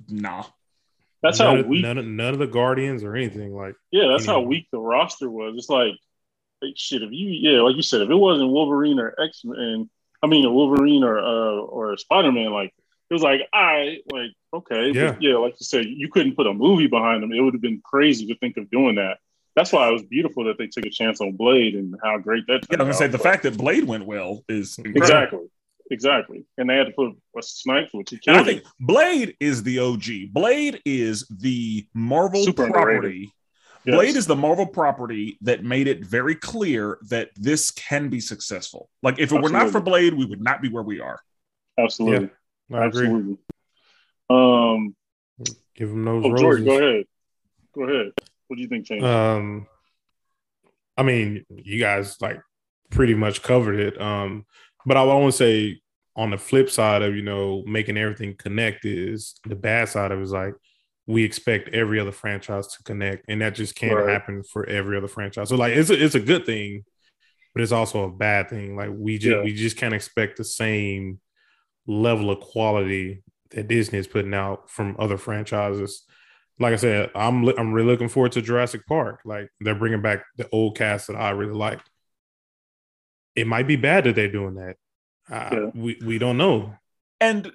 nah. 0.09 0.45
That's 1.23 1.39
none 1.41 1.57
how 1.57 1.61
of, 1.61 1.67
weak. 1.67 1.83
none, 1.83 1.99
of, 1.99 2.07
none 2.07 2.33
of 2.35 2.39
the 2.39 2.47
Guardians 2.47 3.03
or 3.03 3.17
anything 3.17 3.55
like. 3.55 3.75
Yeah, 3.91 4.09
that's 4.09 4.27
how 4.27 4.41
weak 4.41 4.69
the 4.71 4.79
roster 4.79 5.29
was. 5.29 5.55
It's 5.57 5.69
like, 5.69 5.95
like, 6.63 6.75
shit. 6.77 7.03
If 7.03 7.11
you, 7.13 7.29
yeah, 7.31 7.61
like 7.61 7.75
you 7.77 7.83
said, 7.83 8.03
if 8.03 8.11
it 8.11 8.15
wasn't 8.15 8.51
Wolverine 8.51 9.01
or 9.01 9.15
X 9.21 9.43
Men, 9.45 9.91
I 10.23 10.27
mean, 10.27 10.45
a 10.45 10.53
Wolverine 10.53 11.03
or 11.05 11.19
uh, 11.19 11.61
or 11.61 11.97
Spider 11.97 12.31
Man, 12.33 12.53
like 12.53 12.73
it 13.11 13.15
was 13.15 13.23
like, 13.23 13.41
I 13.53 13.99
like 14.13 14.31
okay, 14.55 14.93
Yeah. 14.95 15.13
but 15.13 15.23
yeah, 15.23 15.37
like 15.37 15.55
you 15.59 15.65
said, 15.65 15.87
you 15.87 16.09
couldn't 16.11 16.37
put 16.37 16.47
a 16.47 16.53
movie 16.55 16.87
behind 16.87 17.23
them. 17.23 17.33
It 17.33 17.41
would 17.41 17.55
have 17.55 17.63
been 17.63 17.81
crazy 17.85 18.27
to 18.27 18.37
think 18.39 18.57
of 18.57 18.71
doing 18.71 18.97
that. 18.97 19.19
That's 19.57 19.73
why 19.73 19.89
it 19.89 19.93
was 19.93 20.05
beautiful 20.05 20.45
that 20.45 20.57
they 20.59 20.69
took 20.69 20.87
a 20.87 20.91
chance 20.91 21.21
on 21.21 21.33
Blade 21.33 21.75
and 21.75 21.97
how 22.05 22.19
great 22.19 22.47
that. 22.47 22.65
Yeah, 22.71 22.79
I 22.79 22.85
was 22.85 22.87
gonna 22.87 22.95
say 22.95 23.07
the 23.09 23.19
But- 23.19 23.23
fact 23.25 23.43
that 23.43 23.59
Blade 23.59 23.85
went 23.85 24.07
well 24.07 24.45
is 24.49 24.79
incredible. 24.79 25.03
exactly, 25.03 25.47
exactly, 25.90 26.44
and 26.57 26.68
they 26.68 26.77
had 26.77 26.87
to 26.87 26.92
put 26.92 27.12
a 27.37 27.42
snipe 27.42 27.88
which 27.92 28.11
he 28.11 28.20
And 28.27 28.37
I 28.37 28.44
think. 28.44 28.62
Blade 28.81 29.37
is 29.40 29.62
the 29.62 29.79
OG. 29.79 30.33
Blade 30.33 30.81
is 30.85 31.27
the 31.29 31.87
Marvel 31.94 32.42
Super 32.44 32.70
property. 32.70 33.33
Yes. 33.85 33.94
Blade 33.94 34.16
is 34.16 34.27
the 34.27 34.37
Marvel 34.37 34.66
property 34.66 35.38
that 35.42 35.64
made 35.64 35.88
it 35.88 36.05
very 36.05 36.35
clear 36.35 36.98
that 37.09 37.31
this 37.37 37.70
can 37.70 38.09
be 38.09 38.20
successful. 38.20 38.90
Like 39.03 39.18
if 39.18 39.33
it 39.33 39.40
were 39.40 39.48
not 39.48 39.70
for 39.70 39.81
Blade, 39.81 40.14
we 40.14 40.27
would 40.27 40.42
not 40.42 40.61
be 40.61 40.68
where 40.68 40.83
we 40.83 41.01
are. 41.01 41.20
absolutely, 41.79 42.31
I 42.72 42.87
agree. 42.87 43.07
absolutely. 43.07 43.38
Um, 44.31 44.94
Give 45.74 45.88
them 45.90 46.05
those 46.05 46.24
oh, 46.24 46.31
roses. 46.31 46.40
George, 46.40 46.64
go 46.64 46.79
ahead, 46.79 47.05
go 47.74 47.83
ahead. 47.85 48.12
What 48.48 48.57
do 48.57 48.62
you 48.62 48.68
think, 48.68 48.87
James? 48.87 49.05
Um, 49.05 49.66
I 50.96 51.03
mean, 51.05 51.44
you 51.48 51.79
guys 51.79 52.20
like 52.20 52.40
pretty 52.90 53.14
much 53.14 53.42
covered 53.42 53.79
it. 53.79 54.01
Um, 54.01 54.44
but 54.88 54.96
I 54.96 55.05
want 55.05 55.33
to 55.33 55.37
say 55.37 55.81
on 56.16 56.31
the 56.31 56.38
flip 56.38 56.68
side 56.70 57.03
of 57.03 57.14
you 57.14 57.22
know 57.22 57.62
making 57.66 57.96
everything 57.96 58.35
connect 58.37 58.85
is 58.85 59.38
the 59.46 59.55
bad 59.55 59.88
side 59.88 60.11
of 60.11 60.18
it 60.18 60.22
is 60.22 60.33
like 60.33 60.55
we 61.07 61.24
expect 61.24 61.68
every 61.70 61.98
other 62.01 62.12
franchise 62.12 62.66
to 62.68 62.83
connect, 62.83 63.24
and 63.29 63.40
that 63.40 63.55
just 63.55 63.74
can't 63.74 63.94
Right. 63.96 64.11
happen 64.11 64.42
for 64.42 64.68
every 64.68 64.96
other 64.96 65.09
franchise. 65.09 65.48
So 65.48 65.57
like 65.57 65.74
it's 65.74 65.90
a, 65.90 66.05
it's 66.05 66.14
a 66.14 66.20
good 66.20 66.44
thing, 66.44 66.85
but 67.55 67.62
it's 67.62 67.72
also 67.72 68.05
a 68.05 68.11
bad 68.11 68.51
thing. 68.51 68.77
Like 68.77 68.90
we 68.92 69.16
just 69.18 69.37
Yeah. 69.37 69.42
we 69.42 69.55
just 69.55 69.77
can't 69.77 69.94
expect 69.94 70.37
the 70.37 70.44
same 70.44 71.20
level 71.87 72.31
of 72.31 72.40
quality 72.40 73.22
that 73.51 73.68
Disney 73.68 73.98
is 73.98 74.07
putting 74.07 74.35
out 74.35 74.68
from 74.70 74.96
other 74.98 75.16
franchises. 75.16 76.05
Like 76.61 76.74
I 76.74 76.77
said, 76.77 77.11
I'm 77.14 77.48
I'm 77.57 77.72
really 77.72 77.88
looking 77.92 78.09
forward 78.11 78.33
to 78.33 78.42
Jurassic 78.42 78.87
Park. 78.87 79.20
Like 79.24 79.48
they're 79.61 79.74
bringing 79.74 80.03
back 80.03 80.24
the 80.37 80.48
old 80.51 80.77
cast 80.77 81.07
that 81.07 81.16
I 81.16 81.31
really 81.31 81.55
liked. 81.55 81.88
It 83.38 83.46
might 83.46 83.66
be 83.66 83.77
bad 83.77 84.05
that 84.05 84.14
they're 84.14 84.31
doing 84.33 84.55
that. 84.57 84.77
Uh, 85.31 85.48
Yeah. 85.53 85.70
We 85.74 85.98
we 86.05 86.18
don't 86.18 86.37
know. 86.38 86.74
And 87.20 87.51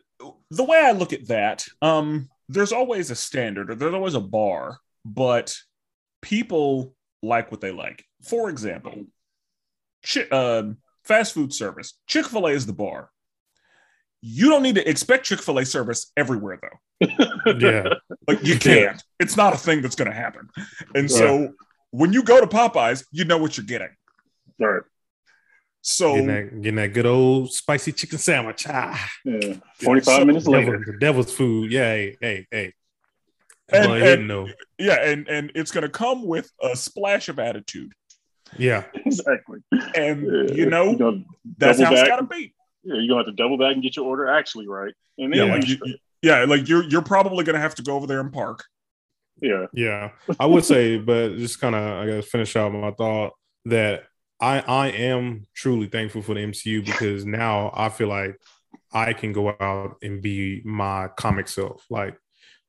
the 0.51 0.63
way 0.63 0.77
I 0.79 0.91
look 0.91 1.13
at 1.13 1.27
that, 1.27 1.65
um, 1.81 2.29
there's 2.49 2.71
always 2.71 3.09
a 3.11 3.15
standard 3.15 3.69
or 3.71 3.75
there's 3.75 3.93
always 3.93 4.13
a 4.15 4.21
bar, 4.21 4.79
but 5.05 5.55
people 6.21 6.93
like 7.21 7.51
what 7.51 7.61
they 7.61 7.71
like. 7.71 8.05
For 8.21 8.49
example, 8.49 9.05
chi- 10.05 10.27
uh, 10.31 10.73
fast 11.03 11.33
food 11.33 11.53
service. 11.53 11.93
Chick 12.07 12.25
fil 12.25 12.47
A 12.47 12.51
is 12.51 12.65
the 12.65 12.73
bar. 12.73 13.09
You 14.21 14.49
don't 14.49 14.63
need 14.63 14.75
to 14.75 14.89
expect 14.89 15.25
Chick 15.25 15.41
fil 15.41 15.57
A 15.59 15.65
service 15.65 16.11
everywhere, 16.15 16.59
though. 16.61 17.07
Yeah, 17.59 17.83
Like 18.27 18.41
you 18.45 18.57
can't. 18.57 19.03
It's 19.19 19.35
not 19.35 19.53
a 19.53 19.57
thing 19.57 19.81
that's 19.81 19.95
going 19.95 20.09
to 20.09 20.15
happen. 20.15 20.47
And 20.95 21.09
so 21.11 21.53
when 21.91 22.13
you 22.13 22.23
go 22.23 22.39
to 22.39 22.47
Popeyes, 22.47 23.05
you 23.11 23.25
know 23.25 23.37
what 23.37 23.57
you're 23.57 23.65
getting. 23.65 23.89
Right. 24.59 24.83
So 25.85 26.13
getting 26.13 26.27
that, 26.27 26.61
getting 26.61 26.75
that 26.77 26.93
good 26.93 27.05
old 27.05 27.51
spicy 27.51 27.91
chicken 27.91 28.17
sandwich. 28.17 28.65
Ah, 28.69 29.09
Yeah. 29.25 29.55
45 29.81 30.03
so- 30.19 30.25
minutes 30.25 30.45
devil, 30.45 30.59
later. 30.59 30.83
the 30.85 30.97
devil's 30.97 31.33
food. 31.33 31.71
Yeah, 31.71 31.93
hey, 31.93 32.17
hey, 32.21 32.47
hey. 32.51 32.73
And- 33.69 33.91
Well, 33.91 34.03
and- 34.03 34.27
know. 34.27 34.47
yeah, 34.79 35.03
and 35.03 35.27
and 35.27 35.51
it's 35.55 35.71
gonna 35.71 35.89
come 35.89 36.25
with 36.25 36.49
a 36.61 36.75
splash 36.75 37.27
of 37.29 37.37
attitude, 37.39 37.91
Yeah, 38.57 38.83
Exactly. 38.93 39.59
and 39.95 40.23
Yeah. 40.49 40.53
you 40.55 40.65
know 40.69 40.95
You're 40.97 41.23
that's 41.57 41.79
double 41.79 41.85
how 41.85 41.91
it's 41.93 42.01
back. 42.01 42.09
gotta 42.09 42.23
be. 42.27 42.53
yeah, 42.83 42.95
you're 42.95 43.07
gonna 43.07 43.19
have 43.19 43.25
to 43.25 43.31
double 43.33 43.57
back 43.57 43.73
and 43.73 43.81
get 43.83 43.95
your 43.95 44.05
order 44.05 44.27
actually 44.27 44.67
right. 44.67 44.93
And 45.17 45.33
Yeah, 45.35 45.45
then 45.45 45.51
like 45.59 45.67
you, 45.67 45.77
you- 45.85 45.97
yeah, 46.21 46.45
like 46.45 46.67
you're 46.69 46.83
you're 46.83 47.01
probably 47.01 47.43
gonna 47.43 47.59
have 47.59 47.75
to 47.75 47.81
go 47.83 47.95
over 47.95 48.07
there 48.07 48.19
and 48.21 48.31
park. 48.31 48.63
yeah. 49.41 49.65
yeah. 49.73 50.11
I 50.39 50.45
would 50.45 50.63
say, 50.63 50.97
but 50.97 51.35
just 51.37 51.59
kind 51.59 51.73
of, 51.75 51.81
I 51.81 52.05
guess, 52.05 52.25
finish 52.27 52.55
out 52.55 52.71
my 52.73 52.91
thought 52.91 53.33
that 53.65 54.03
I 54.43 54.59
I 54.59 54.87
am 54.89 55.45
truly 55.55 55.87
thankful 55.87 56.21
for 56.21 56.33
the 56.35 56.41
MCU 56.41 56.85
because 56.85 57.25
now 57.25 57.71
I 57.73 57.87
feel 57.87 58.09
like 58.09 58.35
I 58.91 59.13
can 59.13 59.31
go 59.31 59.55
out 59.59 59.95
and 60.03 60.21
be 60.21 60.61
my 60.65 61.07
comic 61.15 61.47
self. 61.47 61.85
Like 61.89 62.17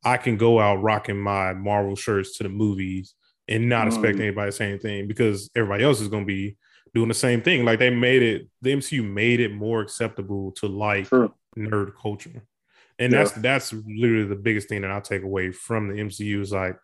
I 0.04 0.16
can 0.18 0.36
go 0.36 0.60
out 0.60 0.76
rocking 0.82 1.18
my 1.18 1.52
Marvel 1.54 1.96
shirts 1.96 2.36
to 2.38 2.44
the 2.44 2.48
movies 2.48 3.14
and 3.48 3.68
not 3.68 3.88
expect 3.88 4.18
Mm. 4.18 4.20
anybody 4.20 4.48
to 4.50 4.56
say 4.56 4.68
anything 4.68 5.08
because 5.08 5.50
everybody 5.56 5.82
else 5.84 6.00
is 6.00 6.08
going 6.08 6.22
to 6.22 6.26
be 6.26 6.56
doing 6.94 7.08
the 7.08 7.14
same 7.14 7.42
thing. 7.42 7.64
Like 7.64 7.80
they 7.80 7.90
made 7.90 8.22
it, 8.22 8.48
the 8.62 8.72
MCU 8.72 9.02
made 9.02 9.40
it 9.40 9.52
more 9.52 9.80
acceptable 9.80 10.52
to 10.52 10.66
like 10.68 11.08
True. 11.08 11.34
nerd 11.58 11.92
culture. 12.00 12.46
And 13.00 13.12
Yeah. 13.12 13.18
that's 13.18 13.32
that's 13.32 13.72
literally 13.72 14.28
the 14.28 14.36
biggest 14.36 14.68
thing 14.68 14.82
that 14.82 14.92
I 14.92 15.00
take 15.00 15.24
away 15.24 15.50
from 15.50 15.88
the 15.88 16.00
MCU 16.00 16.40
is 16.40 16.52
like 16.52 16.78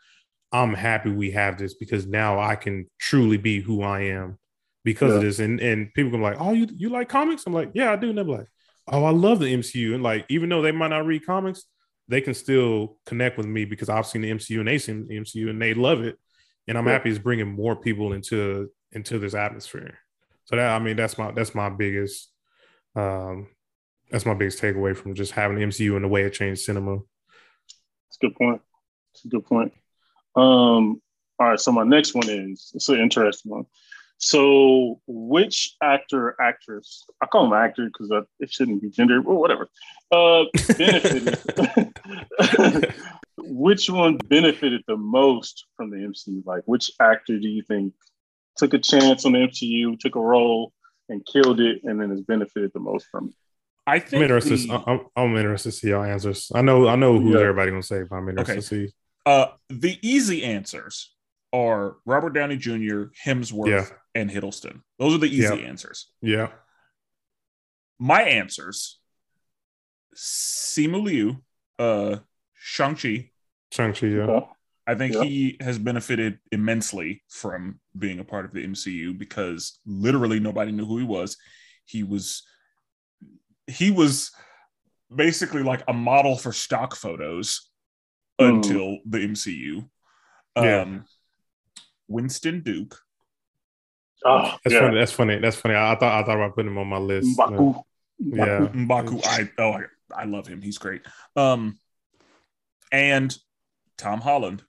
I'm 0.53 0.75
happy 0.75 1.11
we 1.13 1.31
have 1.31 1.59
this 1.59 1.75
because 1.75 2.09
now 2.09 2.41
I 2.41 2.57
can 2.57 2.89
truly 2.99 3.37
be 3.37 3.61
who 3.61 3.83
I 3.83 4.01
am 4.01 4.37
because 4.85 5.15
of 5.15 5.21
this. 5.21 5.39
And 5.39 5.61
and 5.61 5.93
people 5.95 6.11
can 6.11 6.21
be 6.21 6.25
like, 6.25 6.41
Oh, 6.41 6.53
you 6.53 6.67
you 6.77 6.89
like 6.89 7.09
comics? 7.09 7.45
I'm 7.47 7.53
like, 7.53 7.71
Yeah, 7.75 7.93
I 7.93 7.97
do. 7.97 8.09
And 8.11 8.19
they're 8.19 8.25
like, 8.25 8.47
Oh, 8.89 9.05
I 9.05 9.11
love 9.11 9.39
the 9.41 9.53
MCU. 9.53 9.95
And 9.95 10.03
like, 10.03 10.27
even 10.29 10.49
though 10.49 10.63
they 10.63 10.73
might 10.73 10.89
not 10.89 11.07
read 11.07 11.25
comics, 11.27 11.65
they 12.09 12.21
can 12.21 12.35
still 12.35 12.97
connect 13.07 13.37
with 13.37 13.47
me 13.47 13.65
because 13.65 13.89
I've 13.89 14.07
seen 14.07 14.23
the 14.23 14.31
MCU 14.31 14.59
and 14.59 14.69
they 14.69 14.79
seen 14.79 15.07
the 15.07 15.17
MCU 15.17 15.51
and 15.51 15.61
they 15.61 15.75
love 15.75 16.03
it. 16.03 16.19
And 16.67 16.77
I'm 16.77 16.87
Yeah. 16.87 16.93
happy 16.93 17.11
it's 17.11 17.19
bringing 17.19 17.49
more 17.49 17.77
people 17.77 18.13
into 18.13 18.71
into 18.93 19.19
this 19.19 19.35
atmosphere. 19.35 19.99
So 20.45 20.57
that 20.57 20.71
I 20.71 20.79
mean, 20.83 20.97
that's 20.97 21.17
my 21.19 21.31
that's 21.31 21.55
my 21.55 21.69
biggest 21.69 22.33
um 22.97 23.49
that's 24.11 24.27
my 24.27 24.35
biggest 24.35 24.61
takeaway 24.61 24.97
from 24.97 25.15
just 25.15 25.33
having 25.33 25.57
the 25.57 25.63
MCU 25.65 25.95
and 25.95 26.05
the 26.05 26.09
way 26.09 26.23
it 26.25 26.33
changed 26.33 26.63
cinema. 26.63 26.97
It's 28.09 28.19
a 28.21 28.27
good 28.27 28.35
point. 28.35 28.61
It's 29.15 29.25
a 29.25 29.29
good 29.29 29.45
point. 29.47 29.73
Um, 30.35 31.01
all 31.39 31.49
right, 31.49 31.61
so 31.61 31.71
my 31.73 31.85
next 31.85 32.15
one 32.15 32.29
is 32.29 32.73
it's 32.75 32.89
an 32.89 32.99
interesting 32.99 33.53
one. 33.53 33.67
So, 34.23 35.01
which 35.07 35.77
actor, 35.83 36.37
actress, 36.41 37.05
I 37.23 37.27
call 37.27 37.45
them 37.45 37.55
actor 37.55 37.87
because 37.87 38.13
it 38.39 38.53
shouldn't 38.53 38.83
be 38.83 38.91
gender, 38.91 39.23
or 39.25 39.39
whatever, 39.41 39.67
uh, 40.13 40.45
benefited. 40.77 41.39
which 43.39 43.89
one 43.89 44.19
benefited 44.19 44.83
the 44.87 44.97
most 44.99 45.65
from 45.77 45.91
the 45.91 45.97
MCU? 45.97 46.45
Like, 46.45 46.63
which 46.67 46.91
actor 47.01 47.39
do 47.39 47.49
you 47.49 47.63
think 47.63 47.95
took 48.57 48.75
a 48.75 48.79
chance 48.79 49.25
on 49.25 49.33
the 49.33 49.39
MCU, 49.39 49.99
took 49.99 50.17
a 50.17 50.21
role, 50.21 50.73
and 51.09 51.25
killed 51.27 51.59
it, 51.61 51.81
and 51.85 51.99
then 52.01 52.11
has 52.11 52.21
benefited 52.21 52.73
the 52.75 52.81
most 52.81 53.07
from 53.11 53.29
it? 53.29 53.35
I 53.87 54.05
I'm 54.15 54.23
interested. 54.23 54.59
the, 54.59 54.83
I'm, 54.87 55.01
I'm 55.17 55.37
interested 55.37 55.71
to 55.71 55.77
see 55.77 55.89
y'all 55.89 56.05
answers. 56.05 56.53
I 56.55 56.61
know 56.61 56.87
I 56.89 56.95
know 56.97 57.19
who 57.19 57.33
Yeah. 57.33 57.41
everybody 57.41 57.71
gonna 57.71 57.83
say, 57.83 58.03
but 58.03 58.17
I'm 58.17 58.29
interested 58.29 58.53
Okay. 58.53 58.61
to 58.61 58.89
see. 58.89 58.93
uh, 59.25 59.47
the 59.71 59.99
easy 60.03 60.45
answers 60.45 61.15
are 61.55 61.97
Robert 62.05 62.31
Downey 62.35 62.57
Jr., 62.59 63.05
Hemsworth, 63.27 63.67
Yeah. 63.69 63.87
And 64.15 64.31
Hiddleston. 64.31 64.83
Those 64.99 65.15
are 65.15 65.19
the 65.19 65.27
easy 65.27 65.43
Yeah. 65.43 65.69
answers. 65.69 66.13
Yeah, 66.21 66.53
My 67.99 68.23
answers: 68.23 68.99
Simu 70.17 71.03
Liu, 71.03 71.45
uh, 71.79 72.19
Shang 72.55 72.97
Chi. 72.97 73.31
Shang 73.73 73.93
Chi. 73.93 74.07
Yeah, 74.07 74.23
Okay. 74.23 74.47
I 74.87 74.95
think 74.97 75.15
Yeah. 75.15 75.23
he 75.25 75.57
has 75.61 75.79
benefited 75.79 76.41
immensely 76.51 77.23
from 77.29 77.81
being 77.97 78.19
a 78.19 78.25
part 78.25 78.45
of 78.45 78.53
the 78.53 78.65
MCU 78.65 79.13
because 79.17 79.79
literally 79.87 80.41
nobody 80.41 80.73
knew 80.73 80.87
who 80.87 80.99
he 80.99 81.05
was. 81.05 81.37
He 81.85 82.03
was 82.03 82.47
he 83.67 83.91
was 83.93 84.33
basically 85.15 85.63
like 85.63 85.83
a 85.87 85.93
model 85.93 86.37
for 86.37 86.53
stock 86.53 86.97
photos 86.97 87.71
Hmm. 88.41 88.47
until 88.57 88.99
the 89.05 89.19
MCU. 89.19 89.89
Yeah. 90.57 90.81
Um 90.81 91.05
Winston 92.09 92.63
Duke. 92.63 93.01
Oh, 94.25 94.57
that's 94.65 94.75
yeah. 94.75 94.81
funny. 94.81 94.99
That's 94.99 95.13
funny. 95.13 95.39
That's 95.39 95.57
funny. 95.57 95.75
I, 95.75 95.93
I 95.93 95.97
thought 95.97 96.23
I 96.23 96.27
thought 96.27 96.37
about 96.37 96.55
putting 96.55 96.71
him 96.71 96.79
on 96.79 96.87
my 96.89 96.99
list. 96.99 97.39
Mbaku. 97.39 97.83
Yeah. 98.19 98.69
Mbaku. 98.73 99.25
I 99.25 99.51
oh 99.59 99.73
I, 99.73 99.85
I 100.15 100.25
love 100.25 100.47
him. 100.47 100.61
He's 100.63 100.79
great. 100.79 101.03
Um 101.37 101.79
and 102.93 103.37
Tom 103.97 104.21
Holland. 104.21 104.63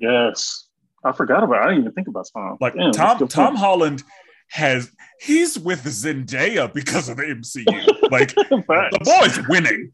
Yes. 0.00 0.66
I 1.04 1.12
forgot 1.12 1.42
about 1.42 1.62
it. 1.62 1.64
I 1.64 1.68
didn't 1.68 1.80
even 1.80 1.92
think 1.92 2.08
about 2.08 2.26
Tom. 2.32 2.56
Like 2.60 2.74
Damn, 2.74 2.92
Tom 2.92 3.18
Tom 3.28 3.46
point. 3.48 3.58
Holland 3.58 4.02
has 4.50 4.90
he's 5.20 5.58
with 5.58 5.84
Zendaya 5.84 6.72
because 6.72 7.08
of 7.08 7.18
the 7.18 7.24
MCU. 7.24 7.94
Like 8.10 8.34
the 8.34 8.64
Facts. 8.66 9.06
boy's 9.06 9.48
winning. 9.48 9.92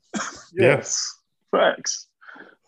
Yes. 0.52 1.18
Facts. 1.50 2.06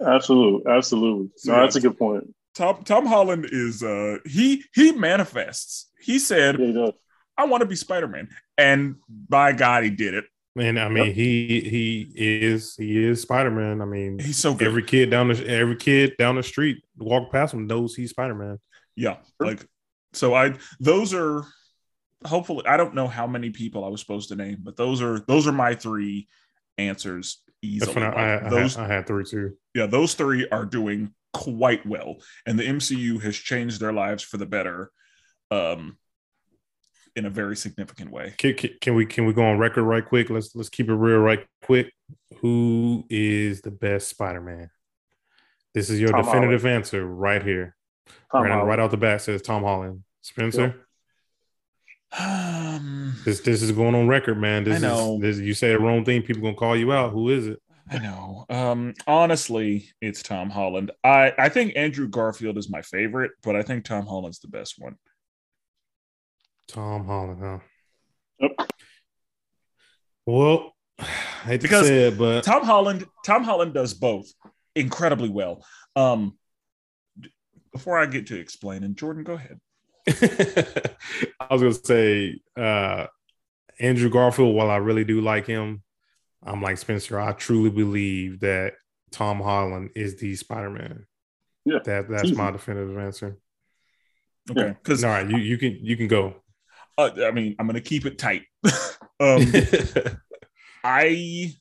Absolutely. 0.04 0.70
Absolutely. 0.70 1.30
No, 1.44 1.54
yeah. 1.54 1.60
that's 1.60 1.76
a 1.76 1.80
good 1.80 1.96
point. 1.96 2.34
Tom 2.56 2.82
Tom 2.84 3.06
Holland 3.06 3.48
is 3.52 3.82
uh 3.82 4.16
he 4.26 4.64
he 4.74 4.92
manifests. 4.92 5.90
He 6.00 6.18
said, 6.18 6.58
Yeah, 6.58 6.66
he. 6.86 6.92
I 7.38 7.44
want 7.44 7.60
to 7.60 7.66
be 7.66 7.76
Spider-Man. 7.76 8.28
And 8.56 8.96
by 9.08 9.52
God, 9.52 9.84
he 9.84 9.90
did 9.90 10.14
it. 10.14 10.24
And 10.58 10.80
I 10.80 10.88
mean, 10.88 11.12
he 11.12 11.60
he 11.60 12.10
is 12.16 12.74
he 12.76 13.04
is 13.04 13.20
Spider 13.20 13.50
Man. 13.50 13.82
I 13.82 13.84
mean, 13.84 14.18
He's 14.18 14.38
so 14.38 14.54
good. 14.54 14.66
every 14.68 14.82
kid 14.82 15.10
down 15.10 15.28
the 15.28 15.46
every 15.46 15.76
kid 15.76 16.14
down 16.18 16.36
the 16.36 16.42
street 16.42 16.82
walk 16.96 17.30
past 17.30 17.52
him 17.52 17.66
knows 17.66 17.94
he's 17.94 18.10
Spider 18.10 18.34
Man. 18.34 18.58
yeah. 18.94 19.18
Like 19.38 19.66
so 20.14 20.34
I 20.34 20.54
those 20.80 21.12
are 21.12 21.44
hopefully 22.24 22.64
I 22.66 22.78
don't 22.78 22.94
know 22.94 23.06
how 23.06 23.26
many 23.26 23.50
people 23.50 23.84
I 23.84 23.88
was 23.88 24.00
supposed 24.00 24.30
to 24.30 24.36
name, 24.36 24.58
but 24.62 24.76
those 24.76 25.02
are 25.02 25.20
those 25.20 25.46
are 25.46 25.52
my 25.52 25.74
three 25.74 26.26
answers 26.78 27.42
That's 27.46 27.56
easily. 27.62 27.94
when 27.94 28.04
I, 28.04 28.08
Like, 28.08 28.16
I, 28.44 28.46
I, 28.46 28.48
those 28.48 28.76
had, 28.76 28.90
I 28.90 28.94
had 28.94 29.06
three 29.06 29.24
too. 29.24 29.56
yeah, 29.74 29.84
those 29.84 30.14
three 30.14 30.48
are 30.48 30.64
doing 30.64 31.12
quite 31.36 31.84
well, 31.86 32.16
and 32.46 32.58
the 32.58 32.64
MCU 32.64 33.20
has 33.22 33.36
changed 33.36 33.80
their 33.80 33.92
lives 33.92 34.22
for 34.22 34.38
the 34.38 34.46
better, 34.46 34.90
um, 35.50 35.98
in 37.14 37.26
a 37.26 37.30
very 37.30 37.56
significant 37.56 38.10
way. 38.10 38.34
Can, 38.38 38.54
can, 38.54 38.70
can 38.80 38.94
we 38.94 39.06
can 39.06 39.26
we 39.26 39.32
go 39.32 39.42
on 39.44 39.58
record 39.58 39.84
right 39.84 40.04
quick? 40.04 40.30
Let's 40.30 40.54
let's 40.54 40.68
keep 40.68 40.88
it 40.88 40.94
real 40.94 41.18
right 41.18 41.46
quick. 41.62 41.92
Who 42.40 43.04
is 43.10 43.60
the 43.62 43.70
best 43.70 44.08
Spider 44.08 44.40
Man? 44.40 44.70
This 45.74 45.90
is 45.90 46.00
your 46.00 46.10
Tom 46.10 46.24
definitive 46.24 46.64
answer 46.64 47.04
right 47.06 47.42
here. 47.42 47.76
Tom 48.32 48.42
right, 48.42 48.50
Holland. 48.52 48.68
right 48.68 48.78
out 48.78 48.90
the 48.90 48.96
bat 48.96 49.20
says 49.22 49.42
Tom 49.42 49.62
Holland. 49.62 50.02
Spencer, 50.22 50.86
Um, 52.18 53.14
this 53.24 53.40
this 53.40 53.62
is 53.62 53.72
going 53.72 53.94
on 53.94 54.08
record, 54.08 54.40
man. 54.40 54.64
This 54.64 54.82
I 54.82 54.88
know. 54.88 55.16
is 55.16 55.20
this, 55.20 55.38
you 55.38 55.54
say 55.54 55.68
the 55.72 55.78
wrong 55.78 56.04
thing, 56.04 56.22
people 56.22 56.42
gonna 56.42 56.56
call 56.56 56.76
you 56.76 56.92
out. 56.92 57.12
Who 57.12 57.30
is 57.30 57.46
it? 57.46 57.60
I 57.88 57.98
know. 57.98 58.46
Um, 58.50 58.94
honestly, 59.06 59.90
it's 60.00 60.22
Tom 60.22 60.50
Holland. 60.50 60.90
I 61.04 61.32
I 61.38 61.48
think 61.48 61.74
Andrew 61.76 62.08
Garfield 62.08 62.58
is 62.58 62.68
my 62.68 62.82
favorite, 62.82 63.32
but 63.42 63.54
I 63.54 63.62
think 63.62 63.84
Tom 63.84 64.06
Holland's 64.06 64.40
the 64.40 64.48
best 64.48 64.74
one. 64.78 64.96
Tom 66.68 67.06
Holland, 67.06 67.40
huh? 67.40 67.58
Yep. 68.40 68.70
Well, 70.26 70.74
I 70.98 71.04
hate 71.04 71.62
Because 71.62 71.82
to 71.82 71.86
say 71.88 72.08
it, 72.08 72.18
but 72.18 72.42
Tom 72.42 72.64
Holland, 72.64 73.06
Tom 73.24 73.44
Holland 73.44 73.72
does 73.72 73.94
both 73.94 74.26
incredibly 74.74 75.28
well. 75.28 75.64
Um, 75.94 76.36
before 77.72 77.98
I 77.98 78.06
get 78.06 78.26
to 78.28 78.40
explaining, 78.40 78.96
Jordan, 78.96 79.22
go 79.22 79.34
ahead. 79.34 79.60
I 81.40 81.54
was 81.54 81.62
gonna 81.62 81.74
say 81.74 82.40
uh 82.56 83.06
Andrew 83.78 84.08
Garfield, 84.08 84.54
while 84.56 84.70
I 84.70 84.76
really 84.76 85.04
do 85.04 85.20
like 85.20 85.46
him, 85.46 85.82
I'm 86.46 86.62
like 86.62 86.78
Spencer, 86.78 87.18
I 87.20 87.32
truly 87.32 87.70
believe 87.70 88.40
that 88.40 88.74
Tom 89.10 89.40
Holland 89.40 89.90
is 89.94 90.16
the 90.16 90.34
Spider-Man. 90.36 91.06
Yeah, 91.64 91.78
That 91.84 92.08
that's 92.08 92.26
easy. 92.26 92.36
my 92.36 92.50
definitive 92.52 92.96
answer. 92.98 93.38
Okay, 94.50 94.76
because 94.82 95.02
All 95.02 95.10
right, 95.10 95.28
you 95.28 95.38
you 95.38 95.58
can 95.58 95.78
you 95.82 95.96
can 95.96 96.06
go. 96.06 96.36
uh, 96.96 97.10
I 97.24 97.32
mean, 97.32 97.56
I'm 97.58 97.66
gonna 97.66 97.80
keep 97.80 98.06
it 98.06 98.18
tight. 98.18 98.42
um, 99.20 99.42
I 100.84 101.52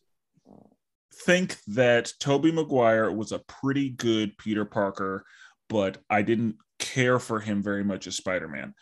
think 1.26 1.58
that 1.68 2.14
Tobey 2.20 2.52
Maguire 2.52 3.12
was 3.12 3.32
a 3.32 3.40
pretty 3.40 3.90
good 3.90 4.38
Peter 4.38 4.66
Parker, 4.66 5.26
but 5.70 5.98
I 6.10 6.22
didn't 6.22 6.58
care 6.78 7.18
for 7.18 7.40
him 7.40 7.64
very 7.64 7.84
much 7.84 8.06
as 8.06 8.18
Spider-Man. 8.18 8.76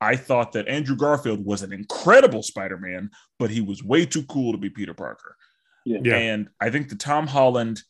I 0.00 0.16
thought 0.16 0.52
that 0.52 0.68
Andrew 0.68 0.96
Garfield 0.96 1.44
was 1.44 1.60
an 1.62 1.74
incredible 1.74 2.42
Spider-Man, 2.42 3.10
but 3.38 3.50
he 3.50 3.60
was 3.60 3.84
way 3.84 4.06
too 4.06 4.22
cool 4.22 4.52
to 4.52 4.58
be 4.58 4.70
Peter 4.70 4.94
Parker. 4.94 5.36
Yeah. 5.84 6.16
And 6.16 6.48
I 6.60 6.70
think 6.70 6.88
that 6.90 7.00
Tom 7.00 7.26
Holland 7.26 7.82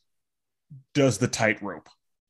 does 0.93 1.17
the 1.17 1.27
tightrope. 1.27 1.89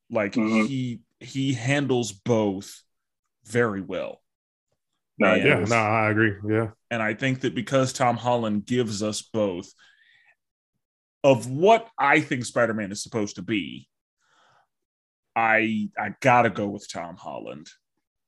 Like 0.10 0.34
Mhm. 0.34 0.68
he 0.68 1.02
he 1.20 1.54
handles 1.54 2.12
both 2.12 2.82
very 3.46 3.82
well. 3.82 4.22
No, 5.20 5.34
And- 5.34 5.44
Yeah, 5.44 5.60
no, 5.66 5.76
I 5.76 6.10
agree. 6.10 6.34
Yeah. 6.50 6.72
And 6.90 7.02
I 7.02 7.14
think 7.14 7.42
that 7.42 7.54
because 7.54 7.94
Tom 7.94 8.18
Holland 8.18 8.66
gives 8.66 9.04
us 9.04 9.22
both 9.22 9.72
of 11.24 11.48
what 11.50 11.88
I 12.00 12.22
think 12.22 12.46
Spider 12.46 12.74
Man 12.74 12.92
is 12.92 13.04
supposed 13.04 13.36
to 13.36 13.44
be, 13.44 13.88
I 15.36 15.90
I 15.98 16.16
gotta 16.20 16.50
go 16.50 16.68
with 16.68 16.90
Tom 16.92 17.16
Holland. 17.18 17.70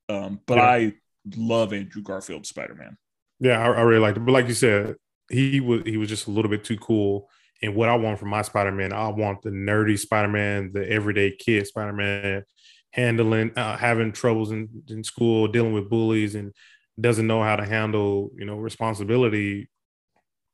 Um, 0.08 0.40
but 0.46 0.58
Yeah. 0.58 0.64
I 0.64 0.92
love 1.36 1.72
Andrew 1.72 2.02
Garfield 2.02 2.46
Spider 2.46 2.74
Man. 2.74 2.96
Yeah, 3.40 3.58
I, 3.60 3.72
I 3.72 3.80
really 3.82 4.00
liked 4.00 4.16
it. 4.16 4.20
But 4.24 4.32
like 4.32 4.46
you 4.48 4.54
said, 4.54 4.96
he 5.30 5.60
was 5.60 5.82
he 5.84 5.96
was 5.96 6.08
just 6.08 6.26
a 6.26 6.30
little 6.30 6.50
bit 6.50 6.64
too 6.64 6.76
cool. 6.78 7.28
And 7.62 7.74
what 7.74 7.88
I 7.88 7.96
want 7.96 8.18
from 8.18 8.28
my 8.28 8.42
Spider 8.42 8.72
Man, 8.72 8.92
I 8.92 9.08
want 9.08 9.42
the 9.42 9.50
nerdy 9.50 9.98
Spider 9.98 10.28
Man, 10.28 10.70
the 10.72 10.88
everyday 10.90 11.30
kid 11.34 11.66
Spider 11.66 11.92
Man, 11.92 12.44
handling 12.90 13.52
uh, 13.56 13.76
having 13.76 14.12
troubles 14.12 14.50
in, 14.52 14.68
in 14.88 15.02
school, 15.04 15.48
dealing 15.48 15.72
with 15.72 15.88
bullies, 15.88 16.34
and 16.34 16.52
doesn't 17.00 17.26
know 17.26 17.42
how 17.42 17.56
to 17.56 17.64
handle 17.64 18.30
you 18.36 18.44
know 18.44 18.56
responsibility 18.56 19.68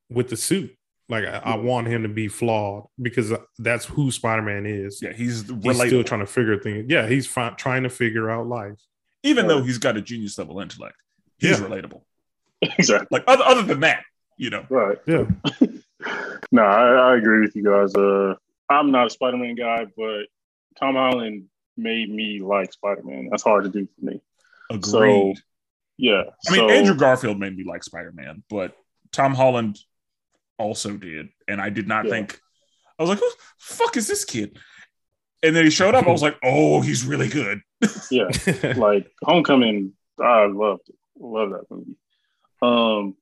with 0.09 0.29
the 0.29 0.37
suit. 0.37 0.77
Like 1.09 1.25
I, 1.25 1.39
I 1.45 1.57
want 1.57 1.89
him 1.89 2.05
to 2.05 2.09
be 2.09 2.29
flawed 2.29 2.85
because 3.01 3.33
that's 3.59 3.85
who 3.85 4.11
Spider 4.13 4.43
Man 4.43 4.65
is. 4.67 5.01
Yeah, 5.03 5.13
he's 5.13 5.43
He's 5.43 5.51
relatable. 5.51 5.87
still 5.89 6.05
trying 6.05 6.21
to 6.21 6.27
figure 6.27 6.59
things. 6.61 6.87
Yeah, 6.89 7.09
he's 7.09 7.27
fi- 7.27 7.51
trying 7.51 7.83
to 7.83 7.91
figure 7.91 8.31
out 8.31 8.47
life. 8.47 8.79
Even 9.25 9.49
though 9.49 9.63
he's 9.63 9.79
got 9.79 9.97
a 9.97 10.01
genius 10.01 10.39
level 10.39 10.61
intellect, 10.61 10.95
he's 11.39 11.59
Yeah. 11.59 11.67
relatable. 11.67 12.03
exactly. 12.63 13.09
Like 13.11 13.25
other, 13.27 13.43
other 13.45 13.63
than 13.63 13.81
that, 13.81 14.05
you 14.41 14.49
know. 14.51 14.65
Right. 14.71 14.97
Yeah. 15.07 15.27
no, 16.51 16.63
I, 16.63 17.13
I 17.13 17.17
agree 17.17 17.43
with 17.43 17.55
you 17.55 17.63
guys. 17.63 17.95
Uh, 17.95 18.35
I'm 18.71 18.91
not 18.91 19.07
a 19.07 19.11
Spider-Man 19.11 19.55
guy, 19.55 19.87
but 19.97 20.23
Tom 20.79 20.95
Holland 20.95 21.45
made 21.77 22.09
me 22.11 22.41
like 22.41 22.73
Spider-Man. 22.73 23.29
That's 23.31 23.43
hard 23.43 23.65
to 23.65 23.71
do 23.71 23.87
for 23.99 24.07
me. 24.07 24.21
Agreed. 24.71 25.37
So, 25.37 25.43
Yeah. 25.99 26.23
I 26.49 26.53
mean, 26.53 26.71
Andrew 26.71 26.95
Garfield 26.95 27.39
made 27.39 27.55
me 27.57 27.65
like 27.65 27.85
Spider 27.85 28.13
Man, 28.13 28.43
but 28.49 28.75
Tom 29.13 29.35
Holland 29.35 29.79
also 30.59 30.97
did, 30.97 31.29
and 31.47 31.61
I 31.61 31.69
did 31.69 31.87
not 31.87 32.07
Yeah. 32.07 32.11
think 32.13 32.41
I 32.99 33.03
was 33.03 33.11
like, 33.11 33.19
"Who 33.19 33.29
the 33.29 33.37
fuck 33.59 33.97
is 33.97 34.07
this 34.07 34.25
kid?" 34.25 34.59
And 35.43 35.55
then 35.57 35.65
he 35.65 35.71
showed 35.71 35.95
up. 35.95 36.07
I 36.07 36.11
was 36.11 36.23
like, 36.23 36.37
"Oh, 36.45 36.81
he's 36.83 37.05
really 37.05 37.29
good." 37.29 37.61
yeah, 38.11 38.29
like 38.77 39.11
Homecoming, 39.23 39.93
I 40.19 40.47
loved 40.47 40.89
it. 40.89 40.97
Love 41.19 41.51
that 41.51 41.65
movie. 41.71 41.97
Um, 42.63 43.17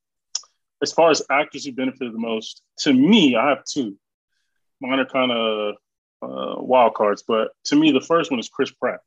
as 0.82 0.92
far 0.92 1.10
as 1.10 1.22
actors 1.30 1.64
who 1.64 1.72
benefited 1.72 2.12
the 2.14 2.18
most, 2.18 2.62
to 2.78 2.92
me, 2.92 3.36
I 3.36 3.48
have 3.50 3.64
two. 3.64 3.96
Mine 4.80 5.00
are 5.00 5.06
kind 5.06 5.32
of 5.32 5.74
uh, 6.22 6.62
wild 6.62 6.94
cards, 6.94 7.24
but 7.26 7.50
to 7.64 7.76
me, 7.76 7.90
the 7.92 8.00
first 8.00 8.30
one 8.30 8.38
is 8.40 8.48
Chris 8.48 8.70
Pratt. 8.70 9.00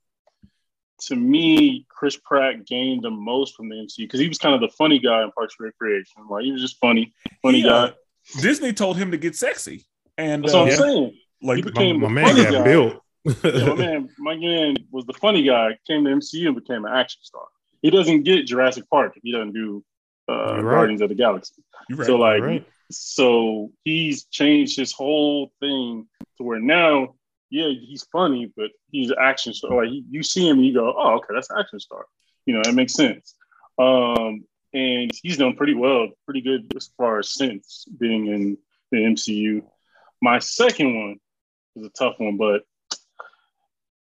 To 1.07 1.15
me, 1.15 1.85
Chris 1.89 2.17
Pratt 2.23 2.65
gained 2.65 3.03
the 3.03 3.09
most 3.09 3.55
from 3.55 3.69
the 3.69 3.75
MCU 3.75 3.97
because 3.99 4.19
he 4.19 4.27
was 4.27 4.37
kind 4.37 4.53
of 4.53 4.61
the 4.61 4.69
funny 4.77 4.99
guy 4.99 5.23
in 5.23 5.31
Parks 5.31 5.55
and 5.59 5.65
Recreation. 5.65 6.27
Like 6.29 6.43
he 6.43 6.51
was 6.51 6.61
just 6.61 6.77
funny, 6.79 7.13
funny 7.41 7.61
He, 7.61 7.67
uh, 7.67 7.87
guy. 7.87 7.93
Disney 8.39 8.71
told 8.73 8.97
him 8.97 9.09
to 9.11 9.17
get 9.17 9.35
sexy, 9.35 9.85
and 10.17 10.43
That's 10.43 10.53
uh, 10.53 10.57
what 10.57 10.63
I'm 10.63 10.69
yeah. 10.69 10.75
saying. 10.75 11.17
like 11.41 11.55
He 11.57 11.63
my, 11.63 11.69
became 11.71 11.99
my 12.01 12.07
the 12.07 12.13
man 12.13 12.25
funny 12.27 12.43
got 12.43 12.51
guy. 12.53 12.63
built. 12.63 13.01
Yeah, 13.43 13.65
my 13.67 13.73
man, 13.75 14.09
my 14.19 14.35
man 14.35 14.75
was 14.91 15.05
the 15.05 15.13
funny 15.13 15.43
guy. 15.43 15.77
Came 15.87 16.03
to 16.05 16.11
MCU 16.11 16.47
and 16.47 16.55
became 16.55 16.85
an 16.85 16.93
action 16.93 17.19
star. 17.23 17.45
He 17.81 17.89
doesn't 17.89 18.23
get 18.23 18.45
Jurassic 18.45 18.87
Park 18.89 19.13
if 19.15 19.23
he 19.23 19.31
doesn't 19.31 19.53
do 19.53 19.83
uh, 20.29 20.61
right. 20.61 20.61
Guardians 20.75 21.01
of 21.01 21.09
the 21.09 21.15
Galaxy. 21.15 21.63
right. 21.91 22.05
So 22.05 22.15
like, 22.17 22.41
right. 22.41 22.65
so 22.91 23.71
he's 23.83 24.25
changed 24.25 24.77
his 24.77 24.91
whole 24.91 25.51
thing 25.59 26.07
to 26.37 26.43
where 26.43 26.59
now, 26.59 27.15
yeah, 27.49 27.67
he's 27.67 28.03
funny, 28.11 28.51
but 28.55 28.71
he's 28.91 29.09
an 29.09 29.17
action 29.19 29.53
star. 29.53 29.75
Like 29.83 29.91
you- 29.93 30.05
you 30.09 30.23
see 30.23 30.47
him, 30.47 30.57
and 30.57 30.65
you 30.65 30.73
go, 30.73 30.93
oh, 30.97 31.15
okay, 31.15 31.33
that's 31.33 31.49
an 31.49 31.57
action 31.59 31.79
star. 31.79 32.05
You 32.45 32.55
know, 32.55 32.61
that 32.63 32.73
makes 32.73 32.93
sense. 32.93 33.35
Um, 33.77 34.45
and 34.73 35.11
he's 35.21 35.37
done 35.37 35.55
pretty 35.55 35.73
well, 35.73 36.07
pretty 36.25 36.41
good 36.41 36.71
as 36.75 36.89
far 36.97 37.19
as 37.19 37.33
since 37.33 37.85
being 37.99 38.27
in 38.27 38.57
the 38.91 38.97
MCU. 38.99 39.63
My 40.21 40.39
second 40.39 40.95
one 40.95 41.15
is 41.75 41.85
a 41.85 41.89
tough 41.89 42.15
one, 42.19 42.37
but 42.37 42.63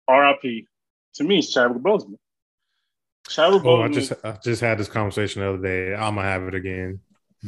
RIP 0.08 0.66
to 1.14 1.24
me 1.24 1.38
is 1.38 1.52
Chadwick 1.52 1.82
Boseman. 1.82 2.18
Chadwick 3.28 3.64
Oh, 3.64 3.82
I 3.82 3.88
just 3.88 4.12
I 4.22 4.38
just 4.42 4.60
had 4.60 4.78
this 4.78 4.88
conversation 4.88 5.42
the 5.42 5.48
other 5.48 5.62
day. 5.62 5.94
I'm 5.94 6.16
gonna 6.16 6.28
have 6.28 6.42
it 6.44 6.54
again. 6.54 7.00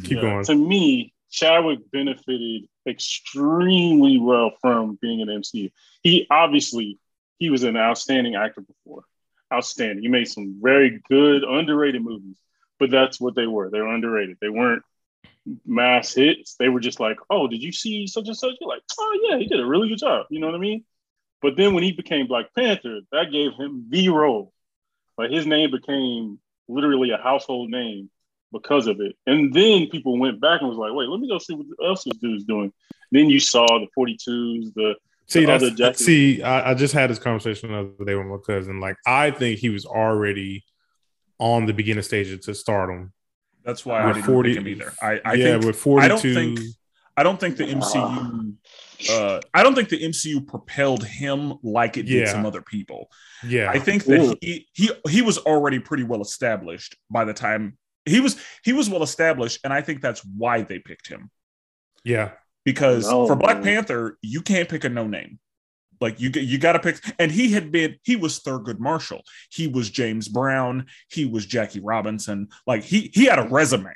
Keep 0.03 0.13
Yeah, 0.13 0.21
going. 0.21 0.45
To 0.47 0.55
me, 0.55 1.13
Chadwick 1.31 1.91
benefited 1.91 2.67
extremely 2.87 4.19
well 4.19 4.53
from 4.61 4.99
being 5.01 5.21
an 5.21 5.29
MCU. 5.29 5.71
He 6.03 6.27
obviously 6.31 6.99
he 7.39 7.51
was 7.51 7.63
an 7.63 7.77
outstanding 7.77 8.37
actor 8.37 8.63
before. 8.63 9.05
Outstanding. 9.53 10.03
He 10.03 10.09
made 10.09 10.29
some 10.29 10.59
very 10.61 11.01
good, 11.09 11.45
underrated 11.45 12.03
movies, 12.03 12.37
but 12.79 12.91
that's 12.91 13.21
what 13.21 13.35
they 13.35 13.47
were. 13.47 13.71
They 13.71 13.81
were 13.81 13.95
underrated. 13.95 14.39
They 14.41 14.49
weren't 14.49 14.83
mass 15.65 16.15
hits. 16.15 16.57
They 16.57 16.69
were 16.69 16.81
just 16.81 17.01
like, 17.01 17.19
oh, 17.31 17.47
did 17.47 17.63
you 17.63 17.73
see 17.73 18.07
such 18.07 18.27
and 18.27 18.37
such? 18.37 18.55
You're 18.61 18.71
like, 18.71 18.83
oh 18.99 19.29
yeah, 19.29 19.39
he 19.39 19.47
did 19.47 19.61
a 19.61 19.67
really 19.67 19.89
good 19.89 19.99
job. 19.99 20.27
You 20.31 20.41
know 20.41 20.47
what 20.47 20.57
I 20.57 20.61
mean? 20.61 20.85
But 21.43 21.57
then 21.57 21.75
when 21.75 21.85
he 21.85 21.93
became 21.93 22.27
Black 22.27 22.47
Panther, 22.55 23.01
that 23.13 23.31
gave 23.31 23.53
him 23.53 23.87
the 23.91 24.09
role. 24.09 24.53
Like 25.19 25.31
his 25.31 25.47
name 25.47 25.71
became 25.71 26.39
literally 26.69 27.11
a 27.11 27.17
household 27.19 27.71
name 27.71 28.11
because 28.53 28.87
of 28.87 29.01
it. 29.01 29.17
And 29.27 29.53
then 29.53 29.89
people 29.89 30.19
went 30.19 30.41
back 30.41 30.61
and 30.61 30.69
was 30.69 30.79
like, 30.79 30.93
wait, 30.93 31.09
let 31.09 31.21
me 31.21 31.29
go 31.29 31.39
see 31.39 31.55
what 31.55 31.67
else 31.87 32.05
this 32.05 32.17
dude's 32.19 32.45
doing. 32.45 32.73
Then 33.13 33.31
you 33.31 33.41
saw 33.41 33.67
the 33.67 33.89
42s, 33.97 34.75
the 34.75 34.97
See, 35.29 35.41
the 35.41 35.47
that's 35.47 35.65
other 35.65 35.75
jackets. 35.75 36.05
see, 36.05 36.41
I, 36.43 36.71
I 36.71 36.75
just 36.75 36.95
had 36.95 37.11
this 37.11 37.19
conversation 37.19 37.73
the 37.73 37.79
other 37.79 38.05
day 38.05 38.15
with 38.15 38.27
my 38.27 38.37
cousin. 38.47 38.79
Like, 38.79 38.97
I 39.07 39.33
think 39.33 39.59
he 39.59 39.71
was 39.71 39.85
already 39.85 40.65
on 41.39 41.67
the 41.67 41.73
beginning 41.73 42.05
stages 42.05 42.47
to 42.47 42.55
stardom. 42.55 43.13
That's 43.65 43.85
why 43.85 44.03
I 44.03 44.07
With 44.07 44.17
didn't 44.17 44.27
40 44.29 44.49
pick 44.51 44.59
him 44.59 44.69
either. 44.69 44.93
I, 45.03 45.21
I 45.25 45.35
yeah, 45.35 45.45
think 45.55 45.65
with 45.65 45.77
42. 45.77 46.05
I 46.05 46.09
don't 46.09 46.21
think 46.21 46.61
I 47.17 47.23
don't 47.23 47.41
think 47.41 47.57
the 47.57 47.65
MCU. 47.65 48.55
Uh, 49.11 49.41
I 49.53 49.63
don't 49.63 49.75
think 49.75 49.89
the 49.89 50.03
MCU 50.03 50.47
propelled 50.47 51.05
him 51.05 51.55
like 51.63 51.97
it 51.97 52.05
did 52.05 52.29
some 52.29 52.47
other 52.47 52.63
people. 52.63 53.11
yeah, 53.47 53.71
I 53.71 53.79
think 53.79 54.05
that 54.05 54.21
Ooh. 54.21 54.37
he 54.41 54.67
he 54.75 54.91
he 55.09 55.23
was 55.23 55.39
already 55.39 55.79
pretty 55.79 56.03
well 56.03 56.23
established 56.23 56.97
by 57.11 57.25
the 57.25 57.35
time 57.35 57.77
he 58.05 58.21
was 58.21 58.37
he 58.65 58.73
was 58.73 58.89
well 58.89 59.03
established, 59.03 59.61
and 59.65 59.73
I 59.73 59.81
think 59.83 60.01
that's 60.01 60.25
why 60.25 60.63
they 60.63 60.79
picked 60.79 61.09
him 61.09 61.31
yeah, 62.07 62.31
because 62.65 63.11
No, 63.11 63.27
for 63.27 63.35
Black 63.35 63.57
man. 63.57 63.65
Panther 63.65 64.17
you 64.23 64.41
can't 64.41 64.69
pick 64.69 64.85
a 64.85 64.89
no 64.89 65.09
name. 65.09 65.41
Like 66.01 66.21
you 66.21 66.31
get 66.31 66.45
you 66.45 66.57
got 66.57 66.73
to 66.73 66.79
pick, 66.79 67.01
and 67.19 67.33
he 67.33 67.51
had 67.51 67.73
been 67.73 67.97
he 68.05 68.15
was 68.15 68.39
Thurgood 68.41 68.79
Marshall, 68.79 69.23
he 69.51 69.67
was 69.67 69.91
James 69.91 70.29
Brown, 70.29 70.87
he 71.11 71.25
was 71.25 71.45
Jackie 71.45 71.81
Robinson. 71.81 72.49
Like 72.65 72.85
he 72.85 73.11
he 73.13 73.25
had 73.25 73.41
a 73.41 73.49
resume. 73.49 73.93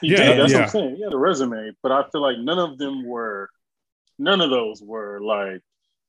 He 0.00 0.08
Yeah, 0.12 0.16
did. 0.16 0.40
That's 0.40 0.52
yeah. 0.52 0.58
what 0.58 0.64
I'm 0.64 0.70
saying. 0.70 0.96
He 0.96 1.02
had 1.02 1.12
a 1.12 1.18
resume, 1.18 1.72
but 1.82 1.92
I 1.92 2.04
feel 2.10 2.22
like 2.22 2.38
none 2.38 2.58
of 2.58 2.78
them 2.78 3.04
were, 3.04 3.50
none 4.18 4.40
of 4.40 4.50
those 4.50 4.82
were 4.82 5.20
like, 5.20 5.60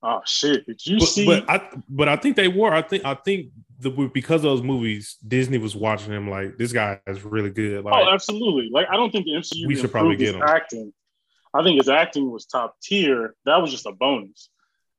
oh 0.04 0.22
shit, 0.26 0.66
did 0.66 0.86
you 0.86 1.00
but, 1.00 1.08
see? 1.08 1.26
but 1.26 1.50
I 1.50 1.70
but 1.90 2.08
I 2.08 2.16
think 2.16 2.36
they 2.36 2.48
were. 2.48 2.74
I 2.74 2.82
think 2.82 3.06
I 3.06 3.14
think 3.16 3.48
the 3.80 3.90
because 3.90 4.38
of 4.38 4.44
those 4.44 4.62
movies, 4.62 5.18
Disney 5.28 5.58
was 5.58 5.76
watching 5.76 6.12
him 6.14 6.30
like 6.30 6.58
this 6.58 6.72
guy 6.74 7.00
is 7.08 7.24
really 7.24 7.50
good. 7.50 7.80
Oh, 7.86 7.90
like, 7.90 8.08
oh, 8.08 8.14
absolutely. 8.14 8.70
Like 8.72 8.88
I 8.90 8.96
don't 8.96 9.12
think 9.12 9.26
the 9.26 9.32
MCU 9.32 9.68
We 9.68 9.76
should 9.76 9.92
probably 9.92 10.16
his 10.18 10.32
get 10.32 10.36
him. 10.36 10.44
acting. 10.44 10.94
I 11.54 11.64
think 11.64 11.80
his 11.80 11.90
acting 11.90 12.32
was 12.32 12.46
top 12.46 12.76
tier. 12.82 13.36
That 13.46 13.58
was 13.62 13.72
just 13.72 13.86
a 13.86 13.92
bonus. 13.92 14.50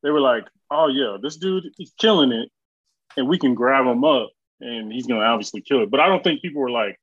They 0.03 0.11
were 0.11 0.21
like, 0.21 0.45
oh 0.69 0.87
yeah, 0.87 1.17
this 1.21 1.37
dude, 1.37 1.65
he's 1.77 1.93
killing 1.97 2.31
it, 2.31 2.49
and 3.17 3.27
we 3.27 3.39
can 3.39 3.55
grab 3.55 3.85
him 3.85 4.03
up, 4.03 4.29
and 4.61 4.91
he's 4.91 5.07
gonna 5.07 5.21
obviously 5.25 5.61
kill 5.61 5.81
it. 5.83 5.89
But 5.89 5.99
I 5.99 6.07
don't 6.07 6.23
think 6.23 6.41
people 6.41 6.61
were 6.61 6.69
like, 6.69 6.99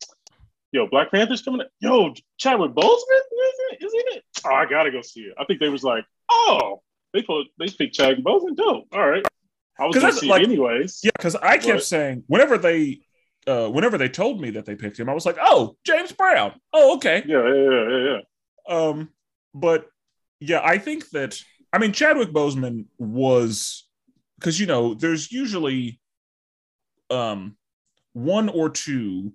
yo, 0.72 0.86
Black 0.88 1.10
Panther's 1.10 1.42
coming. 1.42 1.62
Up. 1.62 1.68
Yo, 1.80 2.14
Chadwick 2.38 2.72
Boseman, 2.72 2.84
isn't 2.84 3.72
it? 3.72 3.84
Isn't 3.84 4.04
it? 4.16 4.24
Oh, 4.44 4.54
I 4.54 4.66
gotta 4.66 4.90
go 4.90 5.02
see 5.02 5.22
it. 5.22 5.34
I 5.38 5.44
think 5.44 5.60
they 5.60 5.68
was 5.68 5.82
like, 5.82 6.04
oh, 6.30 6.82
they 7.12 7.22
put 7.22 7.46
they 7.58 7.66
picked 7.68 7.94
Chadwick 7.94 8.24
Boseman. 8.24 8.56
Dope. 8.56 8.86
All 8.92 9.08
right. 9.08 9.24
I 9.78 9.86
was 9.86 9.96
gonna 9.96 10.12
see 10.12 10.28
like- 10.28 10.42
anyways. 10.42 11.00
Yeah, 11.02 11.10
because 11.16 11.36
I 11.36 11.58
kept 11.58 11.82
saying 11.82 12.24
whenever 12.26 12.58
they 12.58 13.00
uh 13.46 13.68
whenever 13.68 13.96
they 13.98 14.08
told 14.08 14.40
me 14.40 14.50
that 14.50 14.66
they 14.66 14.76
picked 14.76 14.98
him, 14.98 15.08
I 15.08 15.14
was 15.14 15.26
like, 15.26 15.38
oh, 15.40 15.76
James 15.84 16.12
Brown. 16.12 16.52
Oh, 16.72 16.96
okay. 16.96 17.22
Yeah, 17.26 17.42
yeah, 17.46 17.70
yeah, 17.70 17.88
yeah, 17.88 18.18
yeah. 18.68 18.76
Um, 18.76 19.08
but 19.54 19.86
yeah, 20.38 20.60
I 20.62 20.78
think 20.78 21.08
that 21.10 21.40
I 21.72 21.78
mean 21.78 21.92
Chadwick 21.92 22.30
Boseman 22.30 22.86
was 22.98 23.86
because 24.38 24.60
you 24.60 24.66
know 24.66 24.94
there's 24.94 25.32
usually 25.32 26.00
um 27.10 27.56
one 28.12 28.48
or 28.48 28.70
two 28.70 29.32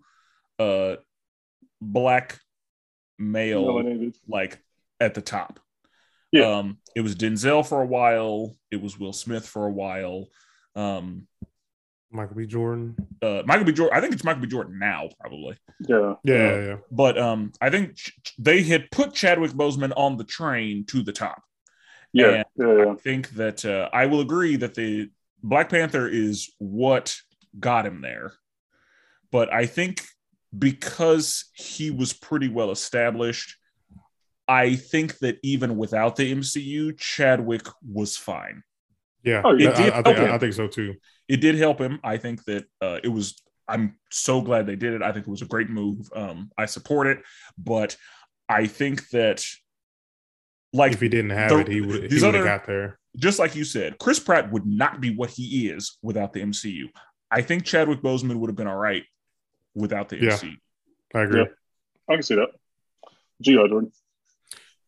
uh 0.60 0.96
black 1.94 2.40
male 3.18 3.66
Nominated. 3.66 4.18
like 4.28 4.60
at 5.00 5.14
the 5.14 5.22
top. 5.22 5.60
Yeah. 6.32 6.58
Um, 6.58 6.80
it 6.96 7.02
was 7.02 7.16
Denzel 7.16 7.66
for 7.68 7.82
a 7.82 7.86
while. 7.86 8.56
It 8.72 8.82
was 8.82 9.00
Will 9.00 9.14
Smith 9.14 9.48
for 9.48 9.66
a 9.68 9.72
while. 9.72 10.28
Um, 10.76 11.28
Michael 12.12 12.36
B. 12.36 12.46
Jordan. 12.46 12.96
uh, 13.22 13.44
Michael 13.46 13.66
B. 13.66 13.72
Jordan. 13.74 13.98
I 13.98 14.02
think 14.02 14.14
it's 14.14 14.24
Michael 14.24 14.42
B. 14.42 14.48
Jordan 14.48 14.80
now, 14.80 15.10
probably. 15.20 15.58
Yeah, 15.88 16.16
Yeah, 16.24 16.36
yeah, 16.36 16.66
yeah. 16.66 16.76
But 16.92 17.18
um, 17.18 17.52
I 17.62 17.70
think 17.70 17.96
ch- 17.96 18.14
they 18.38 18.64
had 18.64 18.90
put 18.92 19.14
Chadwick 19.14 19.52
Boseman 19.52 19.92
on 19.98 20.18
the 20.18 20.24
train 20.24 20.86
to 20.88 21.04
the 21.04 21.12
top. 21.14 21.42
yeah, 22.14 22.28
And 22.28 22.46
yeah, 22.58 22.86
yeah. 22.86 22.92
I 22.92 22.96
think 22.96 23.30
that 23.32 23.66
uh, 23.66 23.90
I 23.92 24.06
will 24.06 24.22
agree 24.22 24.56
that 24.58 24.76
the 24.76 25.10
Black 25.44 25.70
Panther 25.70 26.08
is 26.08 26.54
what 26.58 27.18
got 27.60 27.86
him 27.86 28.02
there. 28.02 28.34
But 29.32 29.52
I 29.54 29.66
think 29.66 30.02
because 30.58 31.46
he 31.54 31.92
was 31.92 32.14
pretty 32.14 32.48
well 32.50 32.72
established. 32.72 33.56
I 34.48 34.76
think 34.76 35.18
that 35.20 35.40
even 35.44 35.76
without 35.78 36.16
the 36.16 36.32
MCU, 36.32 36.98
Chadwick 37.00 37.66
was 37.88 38.16
fine. 38.18 38.62
Yeah, 39.24 39.42
Oh, 39.44 39.54
yeah. 39.54 39.70
I, 39.72 39.72
I, 39.72 39.88
It 39.88 39.94
I 39.94 40.02
did 40.02 40.16
think 40.18 40.30
I 40.30 40.38
think 40.38 40.54
so 40.54 40.68
too. 40.68 40.94
It 41.28 41.38
did 41.42 41.56
help 41.56 41.80
him. 41.80 42.00
I 42.04 42.18
think 42.18 42.44
that 42.46 42.66
uh, 42.82 43.00
it 43.04 43.08
was. 43.10 43.42
I'm 43.68 43.98
so 44.12 44.42
glad 44.42 44.68
they 44.68 44.76
did 44.76 44.94
it. 44.94 45.02
I 45.02 45.12
think 45.12 45.26
it 45.28 45.32
was 45.32 45.42
a 45.42 45.48
great 45.48 45.72
move. 45.72 46.08
Um, 46.16 46.52
I 46.56 46.68
support 46.68 47.08
it, 47.08 47.24
but 47.58 47.98
I 48.48 48.68
think 48.68 49.10
that, 49.10 49.44
like, 50.72 50.94
If 50.94 51.02
he 51.02 51.10
didn't 51.10 51.32
have 51.32 51.50
the- 51.50 51.60
it, 51.62 51.68
he 51.68 51.82
would 51.82 52.12
he 52.12 52.24
would 52.24 52.36
have 52.36 52.44
got 52.46 52.68
there. 52.68 53.00
just 53.18 53.40
like 53.40 53.56
you 53.56 53.64
said, 53.64 53.98
Chris 53.98 54.20
Pratt 54.20 54.52
would 54.52 54.68
not 54.68 55.02
be 55.02 55.16
what 55.16 55.32
he 55.32 55.68
is 55.70 55.98
without 56.04 56.32
the 56.34 56.42
MCU. 56.42 56.84
I 57.32 57.42
think 57.42 57.66
Chadwick 57.66 58.04
Boseman 58.04 58.36
would 58.36 58.50
have 58.52 58.56
been 58.56 58.68
all 58.68 58.78
right 58.78 59.04
without 59.76 60.10
the 60.10 60.18
Yeah. 60.18 60.32
MCU. 60.38 60.56
I 61.14 61.22
agree. 61.22 61.42
Yeah. 61.42 61.48
I 62.10 62.14
can 62.16 62.24
see 62.24 62.36
that. 62.36 62.50
Gio 63.44 63.68
Jordan. 63.70 63.92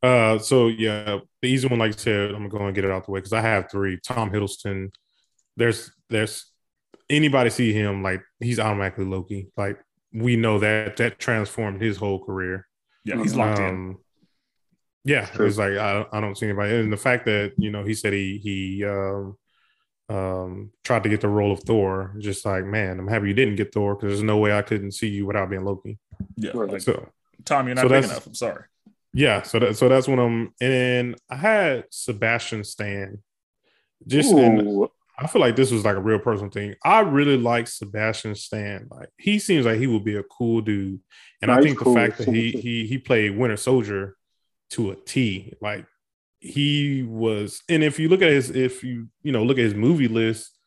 Uh, 0.03 0.38
so 0.39 0.67
yeah, 0.67 1.19
the 1.41 1.47
easy 1.49 1.67
one, 1.67 1.79
like 1.79 1.93
I 1.93 1.97
said, 1.97 2.29
I'm 2.31 2.47
gonna 2.47 2.49
go 2.49 2.65
and 2.65 2.75
get 2.75 2.85
it 2.85 2.91
out 2.91 3.05
the 3.05 3.11
way 3.11 3.19
because 3.19 3.33
I 3.33 3.41
have 3.41 3.69
three. 3.71 3.99
Tom 4.03 4.31
Hiddleston. 4.31 4.93
There's 5.55 5.91
there's 6.09 6.51
anybody 7.09 7.49
see 7.49 7.73
him 7.73 8.03
like 8.03 8.21
he's 8.39 8.59
automatically 8.59 9.05
Loki. 9.05 9.49
Like 9.57 9.79
we 10.13 10.35
know 10.35 10.59
that 10.59 10.97
that 10.97 11.19
transformed 11.19 11.81
his 11.81 11.97
whole 11.97 12.23
career. 12.23 12.67
Yeah, 13.03 13.17
he's 13.21 13.35
locked 13.35 13.59
in. 13.59 13.65
Um, 13.65 13.97
Yeah, 15.03 15.25
True. 15.25 15.47
it's 15.47 15.57
like 15.57 15.73
I, 15.73 16.05
I 16.11 16.21
don't 16.21 16.38
see 16.38 16.45
anybody, 16.45 16.75
and 16.75 16.93
the 16.93 16.97
fact 16.97 17.25
that 17.25 17.53
you 17.57 17.71
know 17.71 17.83
he 17.83 17.93
said 17.93 18.13
he 18.13 18.38
he 18.38 18.85
um, 18.85 19.35
um, 20.10 20.72
tried 20.84 21.03
to 21.03 21.10
get 21.10 21.22
the 21.22 21.28
role 21.28 21.51
of 21.51 21.62
Thor, 21.64 22.14
just 22.20 22.45
like 22.45 22.66
man, 22.66 22.99
I'm 22.99 23.08
happy 23.08 23.28
you 23.28 23.34
didn't 23.34 23.55
get 23.58 23.74
Thor 23.74 23.95
because 23.95 24.10
there's 24.10 24.24
no 24.24 24.38
way 24.38 24.53
I 24.58 24.62
couldn't 24.62 24.91
see 24.93 25.08
you 25.10 25.26
without 25.26 25.49
being 25.49 25.66
Loki. 25.66 25.97
Yeah, 26.38 26.51
like 26.53 26.82
So 26.82 27.10
Tom, 27.45 27.68
you're 27.68 27.76
not 27.76 27.84
so 27.84 27.89
big 27.89 28.03
enough. 28.05 28.26
I'm 28.26 28.34
sorry. 28.36 28.64
yeah, 29.14 29.41
so 29.41 29.60
that 29.60 29.76
so 29.78 29.89
that's 29.89 30.08
when 30.08 30.20
I'm, 30.20 30.53
and 30.62 31.16
I 31.30 31.36
had 31.36 31.86
Sebastian 31.91 32.64
Stan, 32.64 33.22
just 34.08 34.32
and 34.34 34.62
Ooh, 34.62 34.89
I 35.20 35.28
feel 35.28 35.41
like 35.41 35.55
this 35.55 35.72
was 35.72 35.84
like 35.84 35.95
a 35.97 36.01
real 36.01 36.20
personal 36.20 36.51
thing. 36.51 36.76
I 36.86 36.99
really 37.01 37.38
like 37.38 37.68
Sebastian 37.68 38.36
Stan. 38.36 38.88
Like 38.89 39.10
he 39.18 39.39
seems 39.39 39.66
like 39.66 39.80
he 39.80 39.88
would 39.88 40.03
be 40.05 40.16
a 40.16 40.24
cool 40.24 40.62
dude, 40.62 41.01
and 41.41 41.49
Nah, 41.49 41.58
I 41.58 41.62
think 41.62 41.80
the 41.80 41.86
cool. 41.86 41.95
fact 41.95 42.20
that 42.20 42.28
he 42.28 42.51
he 42.64 42.86
he 42.88 42.97
played 42.97 43.38
Winter 43.38 43.58
Soldier 43.58 44.16
to 44.72 44.91
a 44.91 44.95
T, 44.95 45.53
like 45.62 45.86
he 46.39 47.03
was. 47.03 47.61
And 47.69 47.83
if 47.83 47.99
you 47.99 48.09
look 48.09 48.21
at 48.21 48.29
his, 48.29 48.49
if 48.49 48.83
you 48.83 49.07
you 49.23 49.31
know 49.31 49.43
look 49.43 49.57
at 49.57 49.63
his 49.63 49.75
movie 49.75 50.07
list 50.07 50.57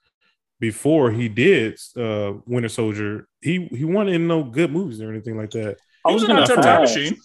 before 0.59 1.11
he 1.11 1.29
did 1.29 1.79
uh 1.97 2.35
Winter 2.47 2.69
Soldier, 2.69 3.29
he 3.41 3.67
he 3.67 3.85
wasn't 3.85 4.11
in 4.11 4.27
no 4.27 4.45
good 4.45 4.73
movies 4.73 5.01
or 5.01 5.11
anything 5.11 5.37
like 5.37 5.51
that. 5.51 5.77
I 6.05 6.11
He 6.11 6.15
was 6.15 6.23
was 6.23 6.29
gonna 6.29 6.43
on 6.43 6.63
Time. 6.63 6.83
Machine. 6.83 7.17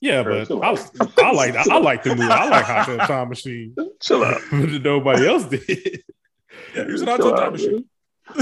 Yeah, 0.00 0.22
Bro, 0.22 0.46
but 0.46 0.62
I, 0.62 0.70
out. 0.70 1.18
I 1.18 1.32
like 1.32 1.56
I 1.56 1.78
like 1.78 2.02
the 2.02 2.10
movie. 2.10 2.22
I 2.22 2.48
like 2.48 2.64
Hot 2.64 2.86
Tub 2.86 3.00
Time 3.06 3.28
Machine. 3.28 3.74
Chill 4.00 4.24
out. 4.24 4.40
Nobody 4.52 5.26
else 5.26 5.44
did. 5.44 6.02
Yeah, 6.74 6.84
he 6.84 6.92
was 6.92 7.02
an 7.02 7.08
Hot 7.08 7.20
Tub 7.20 7.36
Time 7.36 7.52
Machine. 7.52 7.84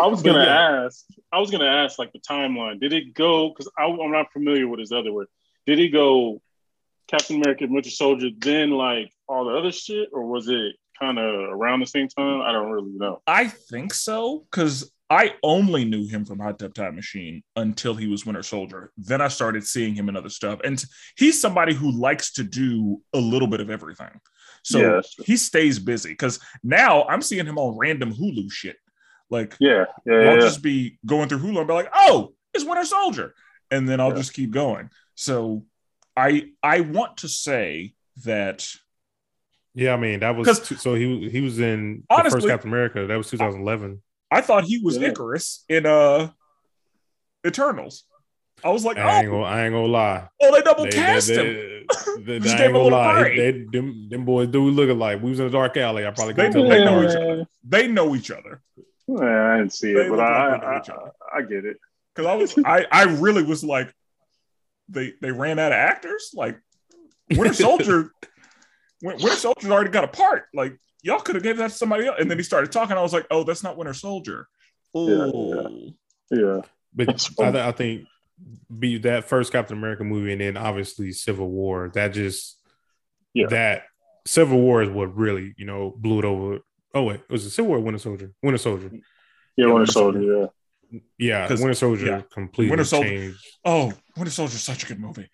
I 0.00 0.06
was 0.06 0.22
gonna 0.22 0.44
yeah. 0.44 0.84
ask. 0.84 1.04
I 1.32 1.40
was 1.40 1.50
gonna 1.50 1.66
ask 1.66 1.98
like 1.98 2.12
the 2.12 2.20
timeline. 2.20 2.80
Did 2.80 2.92
it 2.92 3.14
go? 3.14 3.48
Because 3.48 3.70
I'm 3.76 4.12
not 4.12 4.32
familiar 4.32 4.68
with 4.68 4.78
his 4.78 4.92
other 4.92 5.12
work. 5.12 5.28
Did 5.66 5.80
it 5.80 5.88
go 5.88 6.40
Captain 7.08 7.36
America, 7.36 7.66
Winter 7.68 7.90
Soldier, 7.90 8.28
then 8.38 8.70
like 8.70 9.10
all 9.28 9.44
the 9.46 9.56
other 9.56 9.72
shit, 9.72 10.08
or 10.12 10.26
was 10.26 10.48
it 10.48 10.76
kind 10.98 11.18
of 11.18 11.24
around 11.50 11.80
the 11.80 11.86
same 11.86 12.08
time? 12.08 12.40
I 12.42 12.52
don't 12.52 12.70
really 12.70 12.92
know. 12.94 13.20
I 13.26 13.48
think 13.48 13.92
so 13.94 14.46
because 14.50 14.90
I 15.10 15.34
only 15.42 15.84
knew 15.84 16.06
him 16.08 16.24
from 16.24 16.38
Hot 16.40 16.58
Tub 16.58 16.74
Time 16.74 16.96
Machine 16.96 17.42
until 17.56 17.94
he 17.94 18.06
was 18.06 18.24
Winter 18.24 18.42
Soldier. 18.42 18.90
Then 18.96 19.20
I 19.20 19.28
started 19.28 19.66
seeing 19.66 19.94
him 19.94 20.08
in 20.08 20.16
other 20.16 20.30
stuff, 20.30 20.60
and 20.64 20.82
he's 21.16 21.40
somebody 21.40 21.74
who 21.74 21.90
likes 21.92 22.32
to 22.34 22.44
do 22.44 23.02
a 23.12 23.18
little 23.18 23.48
bit 23.48 23.60
of 23.60 23.70
everything. 23.70 24.20
So 24.62 24.78
Yeah, 24.80 25.00
he 25.24 25.36
stays 25.36 25.78
busy 25.78 26.10
because 26.10 26.40
now 26.62 27.04
I'm 27.04 27.20
seeing 27.20 27.44
him 27.46 27.58
on 27.58 27.76
random 27.76 28.14
Hulu 28.14 28.50
shit. 28.50 28.76
Like 29.30 29.56
Yeah, 29.60 29.84
yeah, 30.06 30.14
I'll 30.14 30.34
yeah. 30.36 30.40
just 30.40 30.62
be 30.62 30.98
going 31.04 31.28
through 31.28 31.40
Hulu 31.40 31.58
and 31.58 31.66
be 31.68 31.74
like, 31.74 31.90
"Oh, 31.94 32.32
it's 32.54 32.64
Winter 32.64 32.84
Soldier," 32.84 33.34
and 33.70 33.86
then 33.88 34.00
I'll 34.00 34.08
Yeah. 34.10 34.16
just 34.16 34.32
keep 34.32 34.52
going. 34.52 34.88
So 35.16 35.66
I 36.16 36.50
I 36.62 36.80
want 36.80 37.18
to 37.18 37.28
say 37.28 37.94
that 38.24 38.66
Yeah, 39.74 39.94
I 39.94 39.96
mean 39.96 40.20
that 40.20 40.36
was 40.36 40.60
two, 40.60 40.76
so 40.76 40.94
he 40.94 41.28
he 41.28 41.40
was 41.40 41.58
in 41.58 42.04
the 42.08 42.14
Honestly- 42.16 42.40
first 42.40 42.48
Captain 42.48 42.70
America. 42.70 43.06
That 43.06 43.16
was 43.16 43.28
2011. 43.30 44.02
I 44.30 44.40
thought 44.40 44.64
he 44.64 44.78
was 44.78 44.96
Yeah. 44.96 45.10
Ikaris 45.10 45.60
in 45.68 45.86
uh 45.86 46.30
Eternals. 47.46 48.04
I 48.62 48.70
was 48.70 48.84
like, 48.84 48.96
I 48.96 49.18
ain't 49.20 49.28
oh, 49.28 49.32
gonna 49.32 49.44
I 49.44 49.64
ain't 49.64 49.72
gonna 49.74 49.86
lie. 49.86 50.28
oh, 50.40 50.54
they 50.54 50.62
double 50.62 50.84
They, 50.84 50.90
cast 50.90 51.28
they, 51.28 51.34
him. 51.34 51.44
they- 51.44 51.70
they- 52.24 52.38
Just 52.40 52.54
I 52.54 52.58
gave 52.58 52.66
ain't 52.68 52.70
a 52.70 52.72
gonna 52.72 52.84
little 52.84 52.98
lie. 52.98 53.22
They, 53.36 53.50
them, 53.70 54.08
them 54.08 54.24
boys 54.24 54.48
do 54.48 54.62
look 54.70 54.88
alike. 54.88 55.20
We 55.22 55.30
was 55.30 55.40
in 55.40 55.46
a 55.46 55.50
dark 55.50 55.76
alley. 55.76 56.06
I 56.06 56.10
probably 56.12 56.32
They, 56.34 56.48
tell. 56.50 56.66
they 56.68 56.82
know 56.84 57.02
each 57.02 57.16
other. 57.16 57.46
They 57.64 57.88
know 57.88 58.14
each 58.16 58.30
other. 58.30 58.62
Yeah, 59.06 59.52
I 59.52 59.58
didn't 59.58 59.74
see 59.74 59.92
They 59.92 60.06
it, 60.06 60.08
but 60.10 60.20
I, 60.20 60.52
like 60.52 60.60
they 60.86 60.92
know 60.94 61.12
I. 61.32 61.36
I, 61.36 61.38
I 61.38 61.42
get 61.42 61.64
it. 61.66 61.76
Because 62.14 62.26
I 62.30 62.34
was, 62.36 62.54
I, 62.64 62.86
I 62.90 63.02
really 63.04 63.42
was 63.42 63.62
like, 63.64 63.92
they 64.88 65.12
they 65.20 65.30
ran 65.32 65.58
out 65.58 65.72
of 65.72 65.76
actors. 65.76 66.30
Like 66.34 66.58
Winter 67.30 67.54
Soldier, 67.54 68.10
Win- 69.02 69.16
Winter 69.18 69.36
Soldier's 69.36 69.70
already 69.70 69.90
got 69.90 70.04
a 70.04 70.08
part. 70.08 70.44
Like 70.54 70.78
y'all 71.02 71.20
could 71.20 71.34
have 71.34 71.44
gave 71.44 71.56
that 71.58 71.70
to 71.70 71.76
somebody 71.76 72.06
else. 72.06 72.16
And 72.20 72.30
then 72.30 72.38
he 72.38 72.44
started 72.44 72.72
talking. 72.72 72.96
I 72.96 73.02
was 73.02 73.12
like, 73.12 73.26
oh, 73.30 73.44
that's 73.44 73.62
not 73.62 73.76
Winter 73.76 73.94
Soldier. 73.94 74.46
Yeah, 74.94 75.00
Oh, 75.34 75.90
Yeah, 76.30 76.60
But 76.94 77.30
I, 77.40 77.68
I 77.68 77.72
think 77.72 78.04
be 78.78 78.98
that 78.98 79.24
first 79.24 79.52
Captain 79.52 79.76
America 79.78 80.04
movie, 80.04 80.32
and 80.32 80.40
then 80.40 80.56
obviously 80.56 81.12
Civil 81.12 81.48
War. 81.50 81.90
That 81.94 82.08
just 82.08 82.58
Yeah. 83.32 83.46
that 83.48 83.82
Civil 84.26 84.60
War 84.60 84.82
is 84.82 84.88
what 84.90 85.14
really 85.16 85.54
you 85.56 85.66
know 85.66 85.94
blew 85.96 86.18
it 86.20 86.24
over. 86.24 86.58
Oh 86.94 87.02
wait, 87.04 87.20
was 87.28 87.44
it 87.44 87.50
Civil 87.50 87.70
War? 87.70 87.78
or 87.78 87.80
Winter 87.80 87.98
Soldier. 87.98 88.30
Winter 88.42 88.58
Soldier. 88.58 88.90
yeah, 88.92 88.98
Yeah, 89.56 89.64
Winter 89.66 89.74
Winter 89.74 89.92
Soldier. 89.92 90.20
Yeah, 90.22 90.46
Yeah, 91.18 91.46
'Cause- 91.48 91.60
Winter 91.60 91.74
Soldier 91.74 92.06
yeah. 92.06 92.22
completely 92.32 92.70
Winter 92.70 92.84
Soldier- 92.84 93.08
changed. 93.08 93.44
oh, 93.64 93.92
Winter 94.16 94.30
Soldier's 94.30 94.62
such 94.62 94.84
a 94.84 94.86
good 94.86 95.00
movie. 95.00 95.28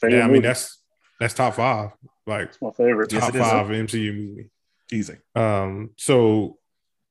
favorite 0.00 0.18
Yeah, 0.18 0.24
I 0.24 0.26
mean 0.26 0.36
movie. 0.36 0.46
that's 0.48 0.82
that's 1.20 1.34
top 1.34 1.54
five, 1.54 1.90
like 2.26 2.48
It's 2.48 2.60
my 2.62 2.70
favorite. 2.72 3.08
Top 3.10 3.30
it 3.34 3.36
is. 3.38 3.42
five 3.42 3.66
MCU 3.70 4.12
movie. 4.12 4.50
Easy. 4.92 5.16
Um, 5.34 5.90
so 5.96 6.58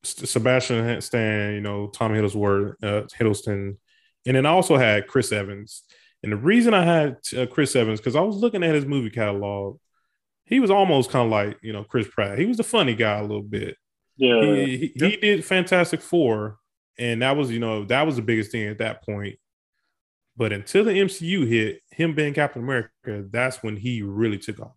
S- 0.03 0.29
Sebastian 0.29 1.01
Stan, 1.01 1.55
you 1.55 1.61
know, 1.61 1.87
Tom 1.87 2.11
Hiddlesworth, 2.13 2.75
uh, 2.83 3.03
Hiddleston, 3.19 3.77
and 4.27 4.35
then 4.37 4.45
I 4.45 4.49
also 4.49 4.77
had 4.77 5.07
Chris 5.07 5.31
Evans. 5.31 5.83
And 6.21 6.31
the 6.31 6.37
reason 6.37 6.73
I 6.73 6.83
had 6.83 7.17
uh, 7.37 7.45
Chris 7.47 7.75
Evans 7.75 7.99
because 7.99 8.15
I 8.15 8.21
was 8.21 8.35
looking 8.37 8.63
at 8.63 8.73
his 8.75 8.85
movie 8.85 9.09
catalog. 9.09 9.77
He 10.47 10.59
was 10.59 10.69
almost 10.69 11.09
kind 11.09 11.25
of 11.25 11.31
like 11.31 11.57
you 11.63 11.73
know 11.73 11.83
Chris 11.83 12.07
Pratt. 12.07 12.37
He 12.37 12.45
was 12.45 12.57
the 12.57 12.63
funny 12.63 12.93
guy 12.93 13.17
a 13.17 13.23
little 13.23 13.41
bit. 13.41 13.77
Yeah, 14.17 14.41
He, 14.43 14.77
he, 14.77 14.93
he 15.09 15.17
did 15.17 15.43
Fantastic 15.43 16.01
Four, 16.01 16.57
and 16.97 17.21
that 17.21 17.35
was 17.35 17.51
you 17.51 17.59
know 17.59 17.85
that 17.85 18.05
was 18.05 18.15
the 18.15 18.21
biggest 18.21 18.51
thing 18.51 18.67
at 18.67 18.79
that 18.79 19.03
point. 19.03 19.37
But 20.37 20.51
until 20.51 20.83
the 20.83 20.91
MCU 20.91 21.47
hit, 21.47 21.79
him 21.91 22.13
being 22.13 22.33
Captain 22.33 22.61
America, 22.61 23.25
that's 23.31 23.63
when 23.63 23.77
he 23.77 24.01
really 24.01 24.37
took 24.37 24.59
off 24.59 24.75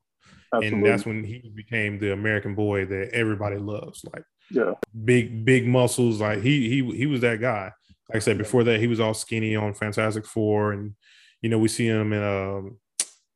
absolutely. 0.53 0.79
and 0.79 0.87
that's 0.87 1.07
when 1.07 1.25
he 1.25 1.53
became 1.55 1.99
the 1.99 2.13
American 2.13 2.55
boy 2.55 2.87
that 2.87 3.11
everybody 3.13 3.57
loves. 3.57 4.05
Like 4.13 4.25
yeah, 4.51 4.75
big, 5.05 5.45
big 5.45 5.67
muscles. 5.67 6.21
Like 6.21 6.41
he 6.41 6.69
he 6.69 6.97
he 6.97 7.07
was 7.07 7.21
that 7.21 7.41
guy. 7.41 7.73
Like 8.09 8.17
I 8.17 8.19
said 8.21 8.39
before 8.39 8.65
that, 8.65 8.81
he 8.81 8.87
was 8.87 9.01
all 9.01 9.15
skinny 9.15 9.55
on 9.57 9.75
Fantastic 9.75 10.25
Four, 10.25 10.73
and 10.73 10.95
you 11.43 11.51
know 11.51 11.59
we 11.59 11.69
see 11.69 11.87
him 11.87 12.13
in 12.13 12.23
um, 12.23 12.79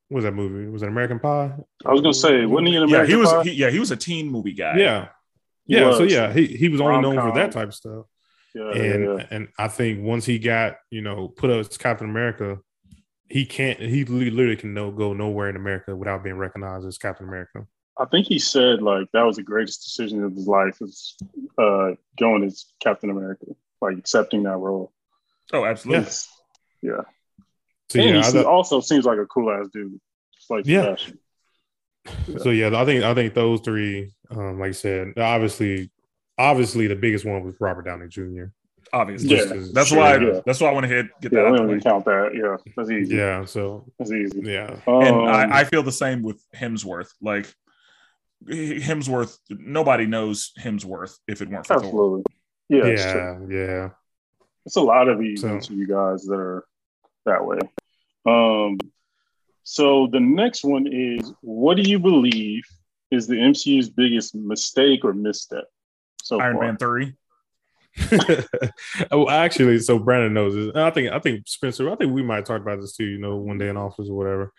what 0.09 0.17
was 0.17 0.25
that 0.25 0.33
movie? 0.33 0.71
Was 0.71 0.83
it 0.83 0.89
American 0.89 1.19
Pie? 1.19 1.55
I 1.85 1.93
was 1.93 2.01
gonna 2.01 2.15
say, 2.15 2.47
wasn't 2.47 2.69
he 2.69 2.77
in 2.77 2.83
American 2.85 3.11
Yeah, 3.11 3.17
he 3.17 3.21
was. 3.21 3.33
Pie? 3.33 3.43
He, 3.45 3.53
yeah, 3.53 3.71
he 3.71 3.79
was 3.79 3.91
a 3.91 3.97
teen 3.97 4.31
movie 4.31 4.55
guy. 4.55 4.79
Yeah, 4.79 5.09
He 5.67 5.75
yeah. 5.77 5.93
So 5.93 6.05
yeah, 6.05 6.33
he 6.33 6.47
he 6.47 6.69
was 6.69 6.81
only 6.81 7.01
known 7.01 7.17
for 7.17 7.35
that 7.35 7.53
type 7.53 7.69
of 7.69 7.75
stuff. 7.75 8.07
Yeah, 8.55 8.71
and 8.71 9.05
yeah, 9.05 9.15
yeah. 9.17 9.27
and 9.31 9.49
I 9.59 9.69
think 9.69 10.03
once 10.05 10.25
he 10.25 10.39
got 10.39 10.77
you 10.91 11.03
know 11.03 11.29
put 11.29 11.51
up 11.51 11.61
as 11.67 11.77
Captain 11.79 12.09
America, 12.09 12.59
he 13.29 13.47
can't. 13.47 13.81
He 13.81 14.05
literally 14.05 14.57
can 14.57 14.75
no 14.75 14.91
go 14.91 15.13
nowhere 15.13 15.49
in 15.49 15.57
America 15.57 15.95
without 15.97 16.23
being 16.23 16.37
recognized 16.37 16.87
as 16.87 16.99
Captain 16.99 17.27
America. 17.27 17.67
I 17.99 18.07
think 18.07 18.27
he 18.27 18.39
said 18.39 18.83
like 18.83 19.09
that 19.13 19.23
was 19.23 19.37
the 19.37 19.43
greatest 19.43 19.83
decision 19.85 20.25
of 20.25 20.35
his 20.35 20.47
life 20.47 20.79
is 20.81 21.17
uh, 21.59 21.91
going 22.19 22.43
as 22.45 22.67
Captain 22.81 23.11
America, 23.11 23.47
like 23.81 23.99
accepting 23.99 24.43
that 24.45 24.57
role. 24.57 24.93
Oh, 25.53 25.65
absolutely. 25.65 26.03
It's- 26.03 26.29
yeah. 26.83 27.03
So 27.91 28.01
and 28.01 28.09
yeah, 28.09 28.13
he 28.15 28.19
I 28.21 28.23
thought- 28.31 28.47
also 28.47 28.81
seems 28.81 29.05
like 29.05 29.19
a 29.19 29.27
cool 29.27 29.51
ass 29.53 29.69
dude, 29.73 30.01
just 30.35 30.51
like 30.51 30.67
Yeah. 30.67 30.97
Sebastian. 30.97 31.19
So 32.39 32.51
yeah, 32.51 32.71
I 32.75 32.85
think 32.85 33.05
I 33.05 33.15
think 33.15 33.35
those 33.35 33.61
three, 33.61 34.11
um, 34.31 34.59
like 34.59 34.71
I 34.71 34.73
said, 34.73 35.13
obviously, 35.19 35.91
obviously 36.43 36.87
the 36.87 36.97
biggest 36.97 37.25
one 37.25 37.43
was 37.45 37.55
Robert 37.61 37.83
Downey 37.85 38.09
Jr. 38.09 38.45
Obviously. 38.93 39.37
Yeah. 39.37 39.45
That's 39.73 39.89
Sure, 39.89 39.99
why. 39.99 40.17
yeah. 40.19 40.41
That's 40.45 40.61
why 40.61 40.69
I 40.69 40.73
want 40.73 40.85
to 40.85 40.89
hit 40.95 41.07
get 41.21 41.33
Yeah, 41.33 41.43
that 41.43 41.53
we 41.53 41.53
out 41.53 41.57
don't 41.59 41.67
the 41.69 41.73
even 41.75 41.79
way. 41.79 41.81
count 41.83 42.05
that. 42.05 42.31
Yeah, 42.35 42.73
that's 42.77 42.91
easy. 42.91 43.15
Yeah, 43.17 43.45
so 43.47 43.87
That's 43.99 44.13
easy. 44.13 44.41
yeah, 44.45 44.77
And 44.87 45.09
Um, 45.17 45.25
I, 45.25 45.61
I 45.61 45.65
feel 45.65 45.83
the 45.83 45.93
same 45.93 46.23
with 46.23 46.45
Hemsworth. 46.55 47.09
Like 47.23 47.47
Hemsworth, 48.47 49.39
nobody 49.51 50.07
knows 50.07 50.53
Hemsworth 50.61 51.17
if 51.29 51.41
it 51.43 51.49
weren't 51.49 51.67
for 51.67 51.75
Thor. 51.79 51.85
absolutely. 51.85 52.23
Yeah, 52.69 52.85
it's 52.87 53.03
true. 53.03 53.47
yeah, 53.51 53.57
yeah. 53.67 53.89
It's 54.67 54.77
a 54.77 54.81
lot 54.81 55.09
of 55.09 55.19
these 55.19 55.41
So- 55.41 55.59
to 55.59 55.75
you 55.75 55.87
guys 55.87 56.25
that 56.25 56.35
are 56.35 56.65
that 57.25 57.45
way. 57.47 57.59
Um, 58.27 58.79
so 59.63 60.07
the 60.09 60.21
next 60.21 60.65
one 60.65 60.87
is 60.87 61.33
what 61.41 61.77
do 61.77 61.83
you 61.89 61.99
believe 61.99 62.65
is 63.11 63.27
the 63.27 63.37
MCU's 63.37 63.89
biggest 63.91 64.35
mistake 64.35 65.05
or 65.05 65.13
misstep? 65.13 65.65
So 66.23 66.41
Iron 66.41 66.57
far? 66.57 66.65
Man 66.65 66.77
three. 66.77 67.15
oh, 69.11 69.29
actually, 69.29 69.79
so 69.81 69.99
Brandon 69.99 70.33
knows 70.33 70.55
this. 70.55 70.69
And 70.69 70.81
I 70.81 70.91
think 70.91 71.13
I 71.13 71.19
think 71.19 71.47
Spencer. 71.47 71.91
I 71.91 71.97
think 71.97 72.13
we 72.13 72.23
might 72.23 72.47
talk 72.47 72.61
about 72.63 72.81
this 72.81 72.97
too. 72.97 73.05
You 73.05 73.19
know, 73.19 73.37
one 73.37 73.59
day 73.59 73.69
in 73.69 73.77
office 73.77 74.09
or 74.09 74.17
whatever. 74.17 74.53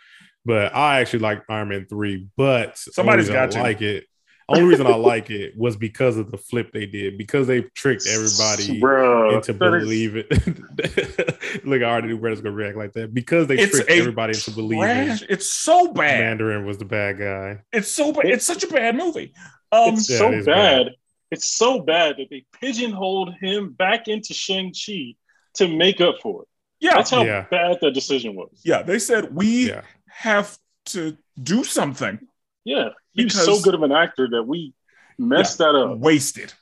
But 0.45 0.75
I 0.75 0.99
actually 0.99 1.19
like 1.19 1.41
Iron 1.49 1.69
Man 1.69 1.85
three. 1.89 2.27
But 2.37 2.77
somebody's 2.77 3.23
reason 3.29 3.33
got 3.35 3.49
I 3.49 3.51
to. 3.53 3.61
like 3.63 3.81
it. 3.81 4.05
Only 4.49 4.63
reason 4.65 4.85
I 4.85 4.95
like 4.95 5.29
it 5.29 5.53
was 5.57 5.77
because 5.77 6.17
of 6.17 6.29
the 6.29 6.37
flip 6.37 6.73
they 6.73 6.85
did. 6.85 7.17
Because 7.17 7.47
they 7.47 7.61
tricked 7.61 8.05
everybody 8.07 8.79
Bruh, 8.81 9.35
into 9.35 9.53
that 9.53 9.73
is- 9.73 9.83
believe 9.83 10.15
it. 10.17 11.65
Look, 11.65 11.81
I 11.81 11.85
already 11.85 12.09
knew 12.09 12.17
Brandon's 12.17 12.41
gonna 12.43 12.53
react 12.55 12.77
like 12.77 12.91
that 12.93 13.13
because 13.13 13.47
they 13.47 13.57
It's 13.57 13.71
tricked 13.73 13.89
a 13.89 13.93
everybody 13.95 14.33
into 14.33 14.51
believing 14.51 14.83
Trash. 14.83 15.23
It's 15.29 15.49
so 15.49 15.93
bad. 15.93 16.19
Mandarin 16.19 16.65
was 16.65 16.77
the 16.77 16.85
bad 16.85 17.17
guy. 17.19 17.61
It's 17.71 17.87
so 17.87 18.11
bad. 18.11 18.25
It's 18.25 18.45
such 18.45 18.63
a 18.65 18.67
bad 18.67 18.97
movie. 18.97 19.33
Um, 19.71 19.93
it's 19.93 20.09
Yeah, 20.09 20.17
so 20.17 20.27
it 20.27 20.33
is 20.39 20.45
bad. 20.45 20.85
bad. 20.87 20.95
It's 21.33 21.49
so 21.49 21.79
bad 21.81 22.15
that 22.17 22.27
they 22.29 22.45
pigeonholed 22.61 23.33
him 23.41 23.73
back 23.73 24.07
into 24.07 24.33
Shang 24.33 24.73
Chi 24.73 25.15
to 25.55 25.67
make 25.67 25.99
up 26.01 26.15
for 26.21 26.43
it. 26.43 26.47
yeah, 26.79 26.95
That's 26.95 27.09
how 27.09 27.23
Yeah. 27.23 27.45
bad 27.49 27.77
that 27.81 27.93
decision 27.93 28.35
was. 28.35 28.61
yeah. 28.63 28.83
They 28.83 28.99
said 28.99 29.33
we 29.35 29.67
Yeah. 29.69 29.81
have 30.07 30.57
to 30.87 31.17
do 31.41 31.63
something. 31.63 32.19
Yeah, 32.65 32.89
He's 33.13 33.25
Because- 33.25 33.45
so 33.45 33.61
good 33.61 33.73
of 33.75 33.83
an 33.83 33.91
actor 33.91 34.27
that 34.31 34.43
we 34.43 34.73
messed 35.19 35.57
that 35.59 35.75
up. 35.75 35.97
Wasted 35.99 36.53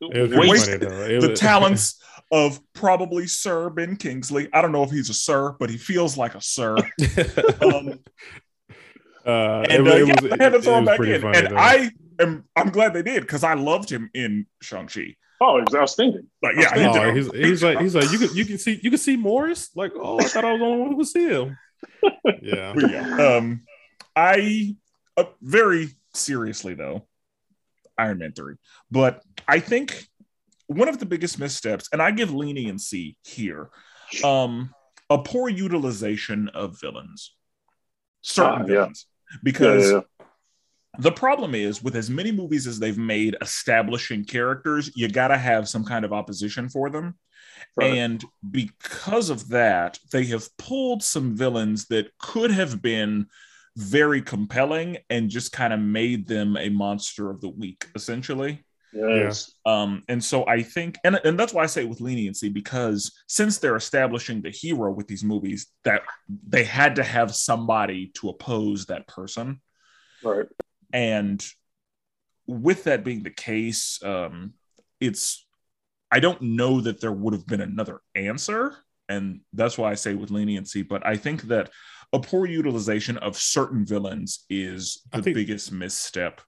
It 0.00 0.30
was 0.30 0.48
Wasted 0.48 0.82
funny 0.82 0.94
though. 0.94 1.04
It 1.16 1.20
the 1.20 1.28
was- 1.30 1.40
talents 1.48 2.02
of 2.32 2.60
probably 2.72 3.26
Sir 3.26 3.68
Ben 3.70 3.96
Kingsley. 3.96 4.48
I 4.52 4.62
don't 4.62 4.72
know 4.72 4.82
if 4.84 4.90
he's 4.90 5.10
a 5.10 5.14
sir, 5.14 5.56
but 5.58 5.68
he 5.70 5.76
feels 5.76 6.16
like 6.16 6.34
a 6.34 6.40
sir. 6.40 6.76
Um, 7.60 8.00
Uh, 9.26 9.64
and 9.68 9.86
it, 9.86 9.92
uh, 9.92 9.96
it 9.96 10.06
yeah, 10.06 10.14
was, 10.20 10.30
they 10.38 10.44
had 10.44 10.52
to 10.52 10.62
throw 10.62 10.78
him 10.78 10.84
back 10.84 11.00
in. 11.00 11.20
funny, 11.20 11.38
and 11.38 11.48
though. 11.48 11.56
I 11.56 11.90
am 12.20 12.44
I'm 12.56 12.70
glad 12.70 12.94
they 12.94 13.02
did 13.02 13.20
because 13.22 13.44
I 13.44 13.54
loved 13.54 13.90
him 13.90 14.10
in 14.14 14.46
Shang 14.62 14.86
Chi. 14.86 15.14
Oh, 15.42 15.58
it 15.58 15.64
was 15.66 15.74
outstanding. 15.74 16.26
Like, 16.42 16.56
yeah, 16.56 16.74
he 16.74 16.84
Oh, 16.84 16.92
did 16.92 17.16
he's, 17.16 17.30
he's 17.32 17.62
like 17.62 17.80
he's 17.80 17.94
like 17.94 18.10
you 18.12 18.18
can 18.18 18.34
you 18.36 18.44
can 18.44 18.58
see 18.58 18.78
you 18.82 18.90
can 18.90 18.98
see 18.98 19.16
Morris 19.16 19.70
like 19.74 19.92
oh 19.96 20.18
I 20.20 20.24
thought 20.24 20.44
I 20.44 20.52
was 20.52 20.60
the 20.60 20.64
only 20.66 20.80
one 20.80 20.90
who 20.90 20.96
could 20.98 21.08
see 21.08 21.28
him. 21.28 21.58
Yeah, 22.42 22.74
yeah, 22.76 23.36
um, 23.36 23.62
I 24.14 24.76
uh, 25.16 25.24
very 25.40 25.88
seriously 26.14 26.74
though, 26.74 27.06
Iron 27.96 28.18
Man 28.18 28.32
three, 28.32 28.54
but 28.90 29.22
I 29.48 29.60
think 29.60 30.06
one 30.66 30.88
of 30.88 30.98
the 30.98 31.06
biggest 31.06 31.38
missteps, 31.38 31.88
and 31.92 32.00
I 32.02 32.10
give 32.10 32.32
leniency 32.32 33.16
here, 33.24 33.70
um, 34.22 34.74
a 35.08 35.18
poor 35.18 35.48
utilization 35.48 36.48
of 36.48 36.78
villains, 36.80 37.34
certain 38.22 38.62
Ah, 38.62 38.66
yeah. 38.66 38.66
villains, 38.66 39.06
because 39.42 39.90
Yeah, 39.90 40.00
yeah, 40.18 40.26
the 40.98 41.12
problem 41.12 41.54
is 41.54 41.82
with 41.82 41.94
as 41.96 42.10
many 42.10 42.32
movies 42.32 42.66
as 42.66 42.78
they've 42.78 42.98
made 42.98 43.36
establishing 43.40 44.24
characters, 44.24 44.90
you 44.96 45.08
got 45.08 45.28
to 45.28 45.38
have 45.38 45.68
some 45.68 45.84
kind 45.84 46.04
of 46.04 46.12
opposition 46.12 46.68
for 46.68 46.90
them. 46.90 47.16
Right. 47.76 47.94
And 47.98 48.24
because 48.50 49.30
of 49.30 49.48
that, 49.48 49.98
they 50.12 50.24
have 50.26 50.48
pulled 50.56 51.02
some 51.02 51.36
villains 51.36 51.86
that 51.86 52.10
could 52.18 52.50
have 52.50 52.82
been 52.82 53.26
very 53.76 54.20
compelling 54.20 54.98
and 55.08 55.30
just 55.30 55.52
kind 55.52 55.72
of 55.72 55.80
made 55.80 56.26
them 56.26 56.56
a 56.56 56.68
monster 56.70 57.30
of 57.30 57.40
the 57.40 57.48
week, 57.48 57.86
essentially. 57.94 58.64
Yes. 58.92 59.52
Um, 59.64 60.02
and 60.08 60.22
so 60.22 60.46
I 60.46 60.62
think, 60.62 60.98
and, 61.04 61.20
and 61.24 61.38
that's 61.38 61.54
why 61.54 61.62
I 61.62 61.66
say 61.66 61.84
with 61.84 62.00
leniency, 62.00 62.48
because 62.48 63.12
since 63.26 63.58
they're 63.58 63.76
establishing 63.76 64.42
the 64.42 64.50
hero 64.50 64.90
with 64.92 65.06
these 65.06 65.24
movies, 65.24 65.66
that 65.84 66.02
they 66.48 66.64
had 66.64 66.96
to 66.96 67.02
have 67.02 67.34
somebody 67.34 68.10
to 68.14 68.30
oppose 68.30 68.86
that 68.86 69.06
person. 69.06 69.60
Right. 70.22 70.46
And 70.92 71.44
with 72.46 72.84
that 72.84 73.04
being 73.04 73.22
the 73.22 73.30
case, 73.30 74.02
um, 74.02 74.54
it's 75.00 75.46
I 76.10 76.20
don't 76.20 76.42
know 76.42 76.80
that 76.80 77.00
there 77.00 77.12
would 77.12 77.32
have 77.32 77.46
been 77.46 77.60
another 77.60 78.00
answer, 78.16 78.76
and 79.08 79.40
that's 79.52 79.78
why 79.78 79.92
I 79.92 79.94
say 79.94 80.14
with 80.14 80.32
leniency. 80.32 80.82
But 80.82 81.06
I 81.06 81.16
think 81.16 81.42
that 81.42 81.70
a 82.12 82.18
poor 82.18 82.46
utilization 82.46 83.16
of 83.18 83.36
certain 83.36 83.86
villains 83.86 84.44
is 84.50 85.02
the 85.12 85.22
think- 85.22 85.36
biggest 85.36 85.70
misstep 85.70 86.40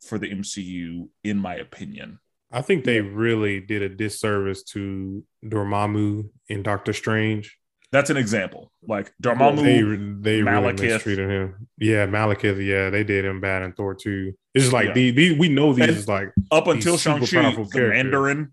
for 0.00 0.18
the 0.18 0.28
MCU, 0.30 1.08
in 1.24 1.38
my 1.38 1.54
opinion. 1.54 2.18
I 2.52 2.62
think 2.62 2.84
they 2.84 3.00
really 3.00 3.60
did 3.60 3.82
a 3.82 3.88
disservice 3.88 4.62
to 4.74 5.22
Dormammu 5.44 6.28
in 6.48 6.62
Doctor 6.62 6.92
Strange. 6.92 7.56
That's 7.92 8.10
an 8.10 8.16
example. 8.16 8.70
Like 8.86 9.12
They 9.20 9.30
Dormammu, 9.30 10.22
they 10.22 10.42
really 10.42 10.72
Malekith. 10.72 10.80
mistreated 10.94 11.28
him. 11.30 11.68
Yeah, 11.78 12.06
Malekith. 12.06 12.64
Yeah, 12.64 12.90
they 12.90 13.04
did 13.04 13.24
him 13.24 13.40
bad 13.40 13.62
in 13.62 13.72
Thor 13.72 13.94
too. 13.94 14.34
It's 14.54 14.64
just 14.64 14.72
like 14.72 14.94
Yeah. 14.96 15.34
we 15.38 15.48
know 15.48 15.72
these 15.72 15.88
And- 15.88 15.96
is 15.96 16.08
like 16.08 16.32
up 16.50 16.66
until 16.68 16.96
Shang 16.96 17.18
Chi, 17.20 17.26
the. 17.52 17.88
Mandarin. 17.88 18.52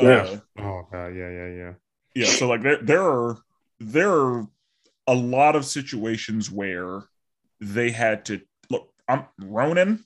Yeah. 0.00 0.08
Uh, 0.08 0.38
oh 0.58 0.88
god 0.90 1.08
yeah 1.08 1.30
yeah 1.30 1.48
yeah 1.48 1.72
yeah 2.14 2.26
so 2.26 2.48
like 2.48 2.62
there, 2.62 2.78
there 2.82 3.02
are 3.02 3.38
there 3.78 4.10
are 4.10 4.48
a 5.06 5.14
lot 5.14 5.54
of 5.54 5.64
situations 5.64 6.50
where 6.50 7.02
they 7.60 7.90
had 7.90 8.24
to 8.24 8.40
look 8.70 8.88
i'm 9.06 9.26
ronan 9.38 10.02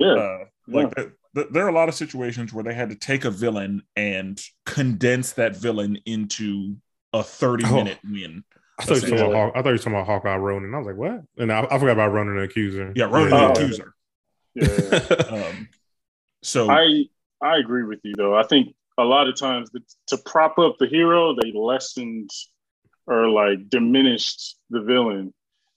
Yeah. 0.00 0.12
uh 0.14 0.38
like 0.68 0.94
th- 0.96 1.08
th- 1.34 1.46
there 1.50 1.64
are 1.64 1.68
a 1.68 1.74
lot 1.74 1.88
of 1.88 1.94
situations 1.94 2.52
where 2.52 2.64
they 2.64 2.74
had 2.74 2.90
to 2.90 2.96
take 2.96 3.24
a 3.24 3.30
villain 3.30 3.82
and 3.96 4.40
condense 4.66 5.32
that 5.34 5.56
villain 5.56 5.98
into 6.06 6.76
a 7.12 7.22
30 7.22 7.64
Oh. 7.66 7.74
minute 7.76 7.98
win 8.04 8.44
I 8.78 8.84
thought, 8.84 9.02
you 9.02 9.12
were 9.12 9.18
talking 9.18 9.32
about 9.32 9.34
Hawk, 9.34 9.52
I 9.54 9.62
thought 9.62 9.68
you 9.68 9.72
were 9.74 9.78
talking 9.78 9.92
about 9.92 10.06
Hawkeye 10.06 10.36
Ronan. 10.36 10.74
I 10.74 10.78
was 10.78 10.86
like, 10.86 10.96
what? 10.96 11.20
And 11.36 11.52
I, 11.52 11.66
I 11.70 11.78
forgot 11.78 11.92
about 11.92 12.12
Ronan 12.12 12.36
the 12.36 12.42
Accuser. 12.42 12.92
yeah 12.96 13.04
ronan 13.04 13.30
Yeah. 13.32 13.52
the 13.52 13.60
accuser 13.60 13.94
yeah. 14.54 15.14
um 15.48 15.68
so 16.42 16.70
I 16.70 17.04
I 17.42 17.58
agree 17.58 17.84
with 17.84 18.00
you 18.04 18.14
though. 18.16 18.34
I 18.34 18.42
think 18.44 18.74
a 18.98 19.04
lot 19.04 19.28
of 19.28 19.36
times 19.36 19.70
the, 19.70 19.80
to 20.08 20.16
prop 20.18 20.58
up 20.58 20.76
the 20.78 20.86
hero, 20.86 21.34
they 21.34 21.52
lessened 21.52 22.30
or 23.06 23.28
like 23.28 23.68
diminished 23.70 24.56
the 24.70 24.80
villain, 24.82 25.32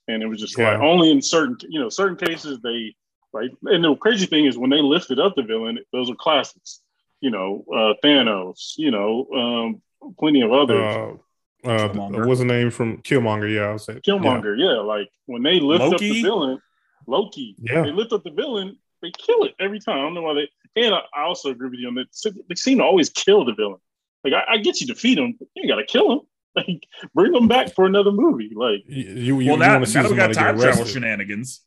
and 0.08 0.22
it 0.24 0.28
was 0.28 0.40
just 0.40 0.58
like 0.58 0.80
only 0.80 1.10
in 1.12 1.22
certain 1.22 1.58
you 1.70 1.80
know 1.80 1.90
certain 1.90 2.18
cases 2.18 2.60
they 2.64 2.96
like. 3.34 3.52
And 3.64 3.84
the 3.84 3.96
crazy 3.96 4.26
thing 4.26 4.46
is 4.46 4.58
when 4.58 4.70
they 4.70 4.82
lifted 4.82 5.20
up 5.20 5.36
the 5.36 5.44
villain, 5.44 5.80
those 5.92 6.10
are 6.10 6.16
classics. 6.16 6.80
You 7.22 7.32
know, 7.32 7.66
uh, 7.74 7.94
Thanos. 8.04 8.74
You 8.78 8.92
know, 8.92 9.28
um, 9.34 9.82
plenty 10.20 10.42
of 10.42 10.52
others. 10.52 11.18
uh, 11.66 11.70
uh, 11.70 11.88
what's 12.26 12.40
the 12.40 12.46
name 12.46 12.70
from 12.70 13.02
Killmonger? 13.04 13.54
Yeah, 13.54 13.70
I'll 13.70 13.80
say 13.80 13.94
Killmonger, 13.96 14.58
yeah. 14.58 14.80
Like 14.82 15.10
when 15.28 15.44
they 15.44 15.60
lift 15.62 15.84
up 15.84 15.98
the 15.98 16.22
villain, 16.22 16.60
Loki, 17.08 17.56
Yeah. 17.60 17.84
they 17.84 17.92
lift 17.92 18.12
up 18.12 18.24
the 18.24 18.32
villain, 18.32 18.78
they 19.02 19.12
kill 19.12 19.44
it 19.44 19.54
every 19.60 19.80
time. 19.80 19.98
I 19.98 20.02
don't 20.02 20.14
know 20.14 20.24
why 20.24 20.34
they. 20.34 20.82
And 20.82 20.94
I, 20.94 21.02
I 21.16 21.24
also 21.24 21.52
agree 21.52 21.70
with 21.70 21.80
you 21.80 21.88
on 21.88 21.96
that. 21.96 22.08
They 22.50 22.56
seem 22.56 22.80
to 22.80 22.84
always 22.84 23.10
kill 23.10 23.46
the 23.46 23.54
villain. 23.54 23.80
Like 24.26 24.34
I, 24.34 24.54
I 24.54 24.58
get 24.58 24.82
you 24.82 24.88
to 24.88 24.94
defeat 24.94 25.18
him, 25.18 25.36
but 25.40 25.48
you 25.56 25.68
got 25.70 25.78
to 25.78 25.86
kill 25.86 26.12
him. 26.12 26.20
Like 26.56 26.86
bring 27.16 27.34
him 27.34 27.48
back 27.48 27.74
for 27.74 27.86
another 27.86 28.12
movie. 28.12 28.52
Like 28.54 28.84
You, 28.86 29.04
you, 29.16 29.36
well 29.38 29.44
you 29.44 29.58
now, 29.58 29.74
wanna 29.74 29.86
see 29.88 30.00
now 30.02 30.08
we 30.08 30.16
got 30.16 30.34
somebody 30.34 30.34
time 30.36 30.56
get 30.58 30.62
travel 30.64 30.86
shenanigans 30.86 31.62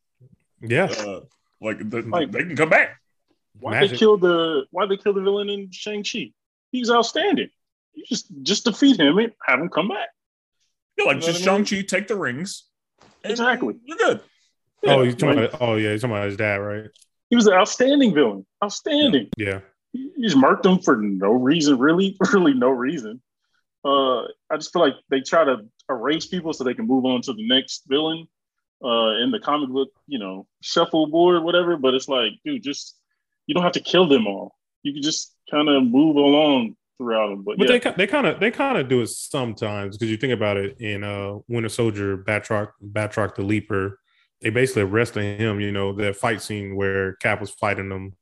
Yeah, 0.60 0.84
uh, 0.84 1.20
like, 1.60 1.78
the, 1.90 2.02
Like- 2.02 2.30
they 2.32 2.40
can 2.40 2.56
come 2.56 2.68
back 2.70 3.00
why 3.58 3.72
Magic. 3.72 3.92
they 3.92 3.96
kill 3.96 4.18
the 4.18 4.66
why 4.70 4.84
they 4.86 4.96
kill 4.98 5.14
the 5.14 5.22
villain 5.22 5.48
in 5.48 5.70
Shang 5.70 6.04
Chi? 6.04 6.32
He's 6.72 6.90
outstanding. 6.90 7.48
You 7.94 8.04
just 8.06 8.26
just 8.42 8.64
defeat 8.64 9.00
him 9.00 9.16
and 9.18 9.32
have 9.46 9.60
him 9.60 9.70
come 9.70 9.88
back. 9.88 10.08
yeah, 10.98 11.04
like 11.06 11.14
You 11.16 11.20
know 11.20 11.26
just 11.26 11.40
what 11.46 11.48
I 11.48 11.56
mean? 11.56 11.64
shang-chi 11.64 11.86
take 11.86 12.08
the 12.08 12.16
rings 12.16 12.64
Exactly. 13.24 13.76
you're 13.84 13.96
good 13.96 14.20
oh, 14.86 15.02
you 15.02 15.12
talking 15.12 15.40
like, 15.40 15.48
about? 15.54 15.62
Oh, 15.62 15.76
yeah, 15.76 15.92
you 15.92 15.98
talking 15.98 16.14
about 16.16 16.26
his 16.26 16.36
dad, 16.36 16.56
right? 16.56 16.90
he 17.28 17.36
was 17.36 17.46
an 17.46 17.54
outstanding 17.54 18.14
villain. 18.14 18.46
Outstanding. 18.62 19.28
Yeah, 19.36 19.60
you 19.92 20.12
just 20.20 20.36
marked 20.36 20.64
him 20.64 20.78
for 20.78 20.96
no 20.96 21.32
reason, 21.32 21.78
really, 21.78 22.16
really 22.32 22.54
no 22.54 22.68
reason. 22.70 23.20
Uh, 23.84 24.22
I 24.50 24.56
just 24.56 24.72
feel 24.72 24.82
like 24.82 24.94
they 25.10 25.20
try 25.20 25.44
to 25.44 25.58
erase 25.88 26.26
people 26.26 26.52
so 26.52 26.64
they 26.64 26.74
can 26.74 26.86
move 26.86 27.04
on 27.04 27.22
to 27.22 27.32
the 27.32 27.46
next 27.48 27.84
villain 27.88 28.26
uh, 28.84 29.22
in 29.22 29.30
the 29.30 29.40
comic 29.40 29.70
book, 29.70 29.90
you 30.06 30.18
know, 30.18 30.46
shuffleboard, 30.62 31.42
whatever. 31.42 31.76
But 31.76 31.94
it's 31.94 32.08
like, 32.08 32.32
dude, 32.44 32.62
just 32.62 32.96
you 33.46 33.54
don't 33.54 33.62
have 33.64 33.72
to 33.72 33.80
kill 33.80 34.06
them 34.08 34.26
all. 34.26 34.54
You 34.82 34.92
can 34.92 35.02
just 35.02 35.34
kind 35.50 35.68
of 35.68 35.82
move 35.84 36.16
along 36.16 36.76
throughout 36.98 37.28
them. 37.28 37.42
But, 37.42 37.58
but 37.58 37.68
yeah, 37.68 37.78
they 37.78 37.90
they 37.92 38.06
kind 38.06 38.26
of 38.26 38.40
they 38.40 38.50
kind 38.50 38.78
of 38.78 38.88
do 38.88 39.00
it 39.02 39.08
sometimes 39.08 39.96
because 39.96 40.10
you 40.10 40.16
think 40.16 40.32
about 40.32 40.56
it 40.56 40.80
in 40.80 41.04
uh 41.04 41.38
Winter 41.48 41.68
Soldier, 41.68 42.18
Batroc, 42.18 42.70
Batroc 42.84 43.34
the 43.34 43.42
Leaper, 43.42 43.98
they 44.42 44.50
basically 44.50 44.82
arrested 44.82 45.40
him. 45.40 45.60
You 45.60 45.72
know 45.72 45.92
that 45.94 46.16
fight 46.16 46.42
scene 46.42 46.76
where 46.76 47.14
Cap 47.16 47.40
was 47.40 47.50
fighting 47.50 47.88
them 47.88 48.14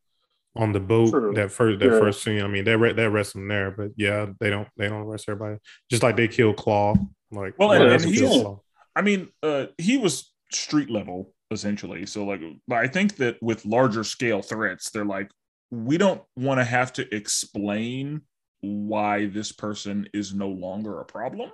on 0.57 0.73
the 0.73 0.81
boat. 0.81 1.11
True. 1.11 1.35
That 1.35 1.51
first 1.51 1.81
that 1.81 1.93
Yeah. 1.93 1.99
first 1.99 2.23
scene. 2.23 2.43
I 2.43 2.47
mean, 2.47 2.65
they 2.65 2.77
re- 2.77 2.93
they 2.93 3.05
arrest 3.05 3.35
him 3.35 3.49
there, 3.49 3.71
but 3.73 3.91
yeah, 3.97 4.27
they 4.41 4.51
don't 4.51 4.69
they 4.77 4.89
don't 4.89 5.03
arrest 5.03 5.29
everybody. 5.29 5.59
Just 5.91 6.03
like 6.03 6.17
they 6.17 6.29
kill 6.29 6.55
Klaue. 6.55 6.97
Like 7.33 7.59
Well, 7.59 7.73
and- 7.73 7.91
they 7.91 7.95
and 7.95 8.05
he's- 8.05 8.21
Klaue. 8.31 8.61
I 8.97 9.03
mean, 9.03 9.29
uh, 9.43 9.67
he 9.77 9.97
was 9.99 10.33
street 10.55 10.91
level 10.91 11.33
essentially. 11.51 12.07
So, 12.07 12.25
like, 12.25 12.41
but 12.67 12.79
I 12.79 12.87
think 12.89 13.17
that 13.17 13.37
with 13.43 13.65
larger 13.67 14.05
scale 14.05 14.43
threats, 14.43 14.91
they're 14.91 15.05
like, 15.05 15.31
we 15.71 15.99
don't 15.99 16.23
want 16.37 16.59
to 16.61 16.65
have 16.65 16.93
to 16.95 17.15
explain 17.15 18.23
why 18.61 19.27
this 19.27 19.53
person 19.53 20.09
is 20.15 20.33
no 20.35 20.49
longer 20.49 21.01
a 21.01 21.05
problem. 21.05 21.51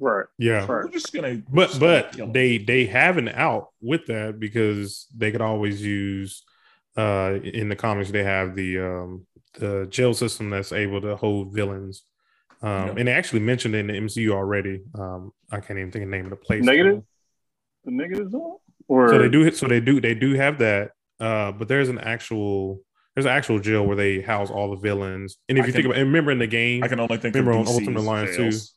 Right. 0.00 0.26
Yeah. 0.38 0.60
Right. 0.60 0.84
We're 0.84 0.90
just 0.90 1.12
gonna 1.12 1.42
But 1.50 1.68
just 1.68 1.80
gonna 1.80 2.02
but 2.02 2.12
kill 2.12 2.26
'em. 2.26 2.32
they 2.32 2.58
they 2.58 2.86
have 2.86 3.16
an 3.18 3.28
out 3.28 3.68
with 3.80 4.06
that 4.06 4.38
because 4.38 5.06
they 5.16 5.32
could 5.32 5.40
always 5.40 5.82
use 5.82 6.44
uh 6.96 7.38
in 7.42 7.68
the 7.68 7.76
comics 7.76 8.10
they 8.10 8.22
have 8.24 8.54
the 8.54 8.78
um 8.78 9.26
the 9.54 9.86
jail 9.90 10.14
system 10.14 10.50
that's 10.50 10.72
able 10.72 11.00
to 11.00 11.16
hold 11.16 11.52
villains. 11.52 12.04
Um 12.62 12.86
Yeah. 12.88 12.94
and 12.98 13.08
they 13.08 13.12
actually 13.12 13.40
mentioned 13.40 13.74
it 13.74 13.78
in 13.80 13.86
the 13.88 13.94
MCU 13.94 14.30
already. 14.32 14.82
Um 14.94 15.32
I 15.50 15.58
can't 15.60 15.78
even 15.78 15.90
think 15.90 16.04
of 16.04 16.10
the 16.10 16.16
name 16.16 16.26
of 16.26 16.30
the 16.30 16.36
place. 16.36 16.64
Negative? 16.64 17.02
The 17.88 17.94
negative 17.94 18.30
zone? 18.30 18.56
Or 18.86 19.08
So 19.08 19.18
they 19.18 19.30
do 19.30 19.50
so 19.50 19.66
they 19.66 19.80
do 19.80 19.98
they 20.00 20.14
do 20.14 20.34
have 20.34 20.58
that. 20.58 20.92
Uh 21.18 21.52
but 21.52 21.68
there's 21.68 21.88
an 21.88 21.98
actual 21.98 22.82
there's 23.14 23.24
an 23.24 23.32
actual 23.32 23.58
jail 23.58 23.86
where 23.86 23.96
they 23.96 24.20
house 24.20 24.50
all 24.50 24.70
the 24.70 24.76
villains. 24.76 25.38
And 25.48 25.56
if 25.58 25.64
I 25.64 25.66
you 25.66 25.72
can- 25.72 25.82
think 25.82 25.86
about 25.86 25.98
and 25.98 26.08
remember 26.08 26.30
in 26.30 26.38
the 26.38 26.46
game, 26.46 26.84
I 26.84 26.88
can 26.88 27.00
only 27.00 27.16
think 27.16 27.34
Remember 27.34 27.52
of 27.58 27.66
on 27.66 27.74
Ultimate 27.74 28.00
Alliance 28.00 28.36
jails. 28.36 28.74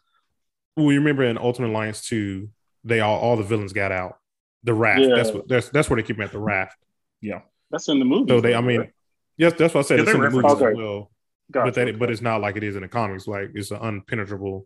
well, 0.78 0.92
you 0.94 1.00
remember 1.00 1.24
in 1.24 1.38
Ultimate 1.38 1.72
Alliance 1.72 2.08
2, 2.08 2.50
they 2.86 3.02
all 3.02 3.20
all 3.20 3.36
the 3.36 3.44
villains 3.44 3.74
got 3.74 3.92
out. 3.92 4.18
The 4.64 4.74
raft. 4.74 5.02
Yeah. 5.02 5.16
That's 5.16 5.32
what 5.32 5.48
that's 5.50 5.70
that's 5.70 5.90
where 5.90 5.98
they 5.98 6.04
keep 6.08 6.16
them 6.18 6.24
at 6.26 6.32
the 6.32 6.40
raft. 6.40 6.78
Yeah, 7.20 7.42
that's 7.70 7.90
in 7.90 8.00
the 8.00 8.06
movie. 8.06 8.30
So 8.32 8.40
they, 8.40 8.56
I 8.56 8.62
mean, 8.62 8.92
yes, 9.38 9.54
that's 9.58 9.74
what 9.74 9.82
I 9.82 9.88
said. 9.88 9.96
Yeah, 9.98 10.04
it's 10.04 10.12
in 10.12 10.18
the 10.18 10.24
reference 10.24 10.44
movies 10.44 10.62
it. 10.62 10.72
as 10.72 10.78
well, 10.78 11.12
gotcha. 11.52 11.66
but 11.66 11.74
that, 11.76 12.00
but 12.00 12.10
it's 12.12 12.22
not 12.22 12.42
like 12.42 12.56
it 12.56 12.64
is 12.64 12.76
in 12.76 12.84
the 12.84 12.88
comics. 12.88 13.28
Like 13.28 13.52
it's 13.54 13.72
an 13.72 13.80
unpenetrable, 13.80 14.66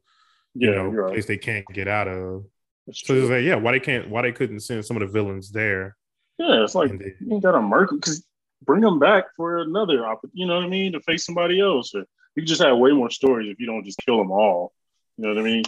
yeah, 0.54 0.70
you 0.70 0.76
know, 0.76 0.88
right. 0.88 1.14
place 1.14 1.26
they 1.26 1.38
can't 1.38 1.66
get 1.74 1.88
out 1.88 2.08
of. 2.08 2.46
That's 2.88 3.00
So 3.06 3.14
true. 3.14 3.22
it's 3.24 3.32
like, 3.32 3.44
yeah, 3.44 3.56
why 3.56 3.72
they 3.74 3.80
can't, 3.80 4.10
why 4.10 4.22
they 4.22 4.32
couldn't 4.32 4.60
send 4.62 4.86
some 4.86 4.98
of 4.98 5.02
the 5.02 5.08
villains 5.12 5.52
there? 5.52 5.96
yeah, 6.38 6.64
it's 6.64 6.76
like 6.76 6.92
they- 7.00 7.14
you 7.22 7.34
ain't 7.34 7.44
got 7.44 7.56
a 7.56 7.62
murk 7.62 7.92
because 7.92 8.26
bring 8.64 8.82
them 8.82 9.00
back 9.00 9.26
for 9.38 9.60
another 9.60 10.06
opportunity. 10.06 10.40
You 10.42 10.48
know 10.48 10.56
what 10.56 10.66
I 10.66 10.68
mean? 10.68 10.92
To 10.94 11.00
face 11.00 11.26
somebody 11.26 11.60
else. 11.62 11.96
Or 11.96 12.00
you 12.00 12.42
can 12.42 12.46
just 12.46 12.62
have 12.62 12.78
way 12.78 12.92
more 12.92 13.10
stories 13.10 13.50
if 13.50 13.60
you 13.60 13.66
don't 13.66 13.86
just 13.86 14.00
kill 14.06 14.18
them 14.18 14.32
all. 14.32 14.74
You 15.18 15.24
know 15.28 15.34
what 15.34 15.40
I 15.40 15.44
mean? 15.46 15.64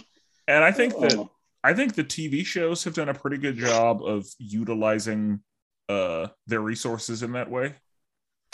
And 0.46 0.62
I 0.62 0.72
think 0.72 0.98
that 1.00 1.14
Uh, 1.18 1.24
I 1.64 1.72
think 1.74 1.94
the 1.94 2.04
TV 2.04 2.44
shows 2.44 2.84
have 2.84 2.94
done 2.94 3.08
a 3.08 3.14
pretty 3.14 3.38
good 3.38 3.56
job 3.56 4.02
of 4.02 4.26
utilizing 4.38 5.40
uh 5.88 6.28
their 6.46 6.60
resources 6.60 7.22
in 7.22 7.32
that 7.32 7.50
way. 7.50 7.74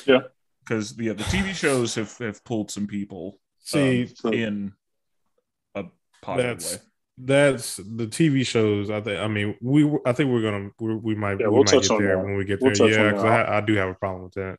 Yeah. 0.06 0.20
Because 0.60 0.96
yeah, 0.98 1.14
the 1.14 1.24
TV 1.24 1.52
shows 1.52 1.94
have, 1.96 2.16
have 2.18 2.44
pulled 2.44 2.70
some 2.70 2.86
people 2.86 3.40
see, 3.58 4.06
so- 4.06 4.30
in 4.32 4.72
a 5.74 5.84
positive 6.22 6.58
That's- 6.58 6.74
way. 6.76 6.82
That's 7.16 7.76
the 7.76 8.06
TV 8.06 8.46
shows. 8.46 8.90
I 8.90 9.00
think. 9.00 9.20
I 9.20 9.28
mean, 9.28 9.56
we. 9.60 9.90
I 10.04 10.12
think 10.12 10.30
we're 10.30 10.42
gonna. 10.42 10.70
we 10.80 10.94
we 10.96 11.14
might. 11.14 11.40
Yeah, 11.40 11.46
we 11.46 11.54
we'll 11.54 11.64
might 11.64 11.66
touch 11.72 11.82
get 11.82 11.90
on 11.92 12.02
there 12.02 12.16
that. 12.16 12.24
when 12.24 12.36
we 12.36 12.44
get 12.44 12.60
We'll 12.60 12.74
there. 12.74 12.88
yeah, 12.88 13.10
because. 13.12 13.24
I, 13.24 13.58
I 13.58 13.60
do 13.60 13.74
have 13.74 13.88
a 13.88 13.94
problem 13.94 14.24
with 14.24 14.34
that. 14.34 14.58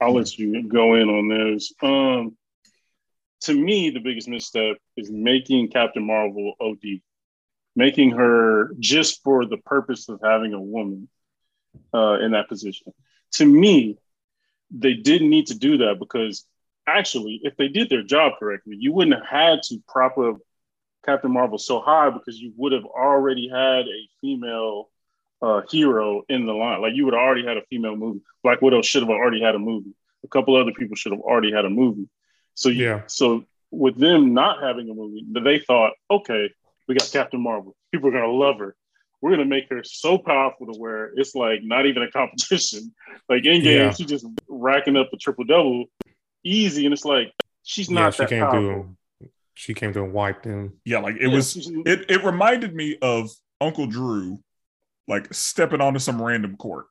I'll 0.00 0.14
let 0.14 0.38
you 0.38 0.68
go 0.68 0.94
in 0.94 1.08
on 1.08 1.28
those. 1.28 1.72
Um, 1.82 2.36
to 3.42 3.54
me, 3.54 3.90
the 3.90 4.00
biggest 4.00 4.28
misstep 4.28 4.76
is 4.96 5.10
making 5.10 5.70
Captain 5.70 6.04
Marvel 6.06 6.54
OD, 6.60 7.00
making 7.74 8.12
her 8.12 8.74
just 8.78 9.22
for 9.24 9.44
the 9.46 9.56
purpose 9.58 10.08
of 10.08 10.20
having 10.22 10.54
a 10.54 10.60
woman 10.60 11.08
uh, 11.92 12.18
in 12.20 12.32
that 12.32 12.48
position. 12.48 12.92
To 13.32 13.44
me, 13.46 13.98
they 14.70 14.94
didn't 14.94 15.30
need 15.30 15.48
to 15.48 15.58
do 15.58 15.78
that 15.78 15.96
because 15.98 16.44
actually, 16.86 17.40
if 17.42 17.56
they 17.56 17.68
did 17.68 17.90
their 17.90 18.02
job 18.02 18.32
correctly, 18.38 18.76
you 18.78 18.92
wouldn't 18.92 19.16
have 19.16 19.26
had 19.26 19.62
to 19.64 19.82
prop 19.88 20.16
up 20.18 20.36
Captain 21.04 21.30
Marvel 21.32 21.58
so 21.58 21.80
high 21.80 22.10
because 22.10 22.38
you 22.40 22.52
would 22.56 22.72
have 22.72 22.84
already 22.84 23.48
had 23.48 23.86
a 23.86 24.08
female 24.20 24.90
uh, 25.40 25.62
hero 25.70 26.22
in 26.28 26.46
the 26.46 26.52
line. 26.52 26.82
Like 26.82 26.94
you 26.94 27.04
would 27.04 27.14
have 27.14 27.22
already 27.22 27.44
had 27.46 27.56
a 27.56 27.62
female 27.70 27.96
movie. 27.96 28.20
Black 28.42 28.60
Widow 28.60 28.82
should 28.82 29.02
have 29.02 29.10
already 29.10 29.40
had 29.40 29.54
a 29.54 29.58
movie. 29.58 29.94
A 30.24 30.28
couple 30.28 30.56
other 30.56 30.72
people 30.72 30.96
should 30.96 31.12
have 31.12 31.20
already 31.20 31.52
had 31.52 31.64
a 31.64 31.70
movie. 31.70 32.08
So 32.54 32.68
you, 32.68 32.84
Yeah. 32.84 33.02
so 33.06 33.44
with 33.70 33.96
them 33.96 34.34
not 34.34 34.62
having 34.62 34.90
a 34.90 34.94
movie, 34.94 35.24
they 35.30 35.60
thought, 35.60 35.92
okay, 36.10 36.50
we 36.88 36.94
got 36.96 37.08
Captain 37.12 37.40
Marvel. 37.40 37.76
People 37.92 38.08
are 38.08 38.12
gonna 38.12 38.32
love 38.32 38.58
her. 38.58 38.74
We're 39.20 39.30
gonna 39.30 39.44
make 39.44 39.68
her 39.70 39.82
so 39.84 40.18
powerful 40.18 40.66
to 40.72 40.78
where 40.78 41.12
it's 41.14 41.34
like 41.34 41.60
not 41.62 41.86
even 41.86 42.02
a 42.02 42.10
competition. 42.10 42.94
Like 43.28 43.44
in 43.44 43.62
game, 43.62 43.78
Yeah. 43.86 43.90
she's 43.92 44.06
just 44.06 44.26
racking 44.48 44.96
up 44.96 45.12
a 45.12 45.16
triple 45.18 45.44
double 45.44 45.84
easy, 46.42 46.86
and 46.86 46.94
it's 46.94 47.04
like 47.04 47.32
she's 47.62 47.90
Yeah, 47.90 48.00
not 48.04 48.14
she 48.14 48.24
that 48.24 48.30
powerful. 48.50 48.96
Through. 49.58 49.74
She 49.74 49.74
came 49.74 49.92
through 49.92 50.04
and 50.04 50.12
wiped 50.12 50.44
him. 50.44 50.74
Yeah, 50.84 50.98
like 50.98 51.16
it 51.16 51.28
Yeah, 51.28 51.34
was 51.34 51.56
it 51.86 52.10
it 52.10 52.24
reminded 52.24 52.74
me 52.74 52.96
of 53.02 53.30
Uncle 53.60 53.86
Drew 53.86 54.38
like 55.06 55.32
stepping 55.32 55.80
onto 55.80 55.98
some 55.98 56.20
random 56.20 56.56
court. 56.56 56.86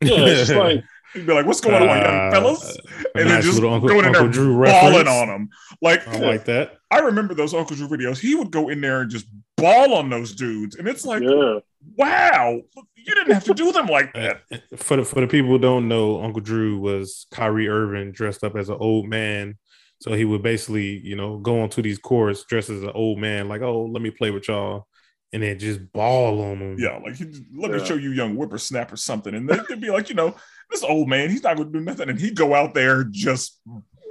yeah, 0.00 0.10
it's 0.26 0.50
like 0.52 0.82
He'd 1.14 1.26
be 1.26 1.32
like, 1.32 1.46
"What's 1.46 1.62
going 1.62 1.82
on, 1.82 1.88
young 1.88 2.04
Uh, 2.04 2.30
fellas?" 2.30 2.76
a 3.14 3.18
And 3.18 3.30
then 3.30 3.40
just 3.40 3.62
Uncle, 3.62 3.88
going 3.88 4.00
in 4.00 4.06
Uncle 4.06 4.24
there 4.24 4.30
Drew 4.32 4.52
balling 4.62 4.92
reference. 5.06 5.08
on 5.08 5.26
them. 5.28 5.48
Like 5.80 6.06
I 6.06 6.18
like 6.18 6.44
that. 6.44 6.76
I 6.90 6.98
remember 6.98 7.32
those 7.34 7.54
Uncle 7.54 7.76
Drew 7.76 7.88
videos. 7.88 8.18
He 8.18 8.34
would 8.34 8.50
go 8.50 8.68
in 8.68 8.82
there 8.82 9.00
and 9.00 9.10
just 9.10 9.26
ball 9.56 9.94
on 9.94 10.10
those 10.10 10.34
dudes, 10.34 10.76
and 10.76 10.86
it's 10.86 11.06
like, 11.06 11.22
yeah, 11.22 11.60
wow, 11.96 12.60
you 12.94 13.14
didn't 13.14 13.32
have 13.32 13.44
to 13.44 13.54
do 13.54 13.72
them 13.72 13.86
like 13.86 14.12
that. 14.12 14.42
For 14.76 14.96
the 14.98 15.04
for 15.04 15.22
the 15.22 15.26
people 15.26 15.48
who 15.48 15.58
don't 15.58 15.88
know, 15.88 16.22
Uncle 16.22 16.42
Drew 16.42 16.78
was 16.78 17.26
Kyrie 17.30 17.68
Irving 17.70 18.12
dressed 18.12 18.44
up 18.44 18.54
as 18.54 18.68
an 18.68 18.76
old 18.78 19.08
man. 19.08 19.56
So 20.00 20.12
he 20.14 20.24
would 20.24 20.42
basically, 20.42 20.98
you 20.98 21.16
know, 21.16 21.38
go 21.38 21.60
onto 21.60 21.82
these 21.82 21.98
courts 21.98 22.44
dressed 22.44 22.70
as 22.70 22.82
an 22.82 22.90
old 22.94 23.18
man, 23.18 23.48
like, 23.48 23.62
oh, 23.62 23.84
let 23.86 24.00
me 24.00 24.10
play 24.10 24.30
with 24.30 24.46
y'all, 24.48 24.86
and 25.32 25.42
then 25.42 25.58
just 25.58 25.92
ball 25.92 26.40
on 26.40 26.58
them. 26.60 26.76
Yeah, 26.78 26.98
like 26.98 27.16
he'd, 27.16 27.34
let 27.56 27.72
me 27.72 27.78
Yeah. 27.78 27.84
show 27.84 27.94
you, 27.96 28.10
young 28.12 28.36
whippersnapper, 28.36 28.94
or 28.94 28.96
something, 28.96 29.34
and 29.34 29.48
they'd, 29.48 29.60
they'd 29.68 29.80
be 29.80 29.90
like, 29.90 30.08
you 30.08 30.14
know, 30.14 30.36
this 30.70 30.84
old 30.84 31.08
man, 31.08 31.30
he's 31.30 31.42
not 31.42 31.56
going 31.56 31.72
to 31.72 31.78
do 31.78 31.84
nothing, 31.84 32.08
and 32.10 32.20
he'd 32.20 32.36
go 32.36 32.54
out 32.54 32.74
there 32.74 33.04
just, 33.10 33.60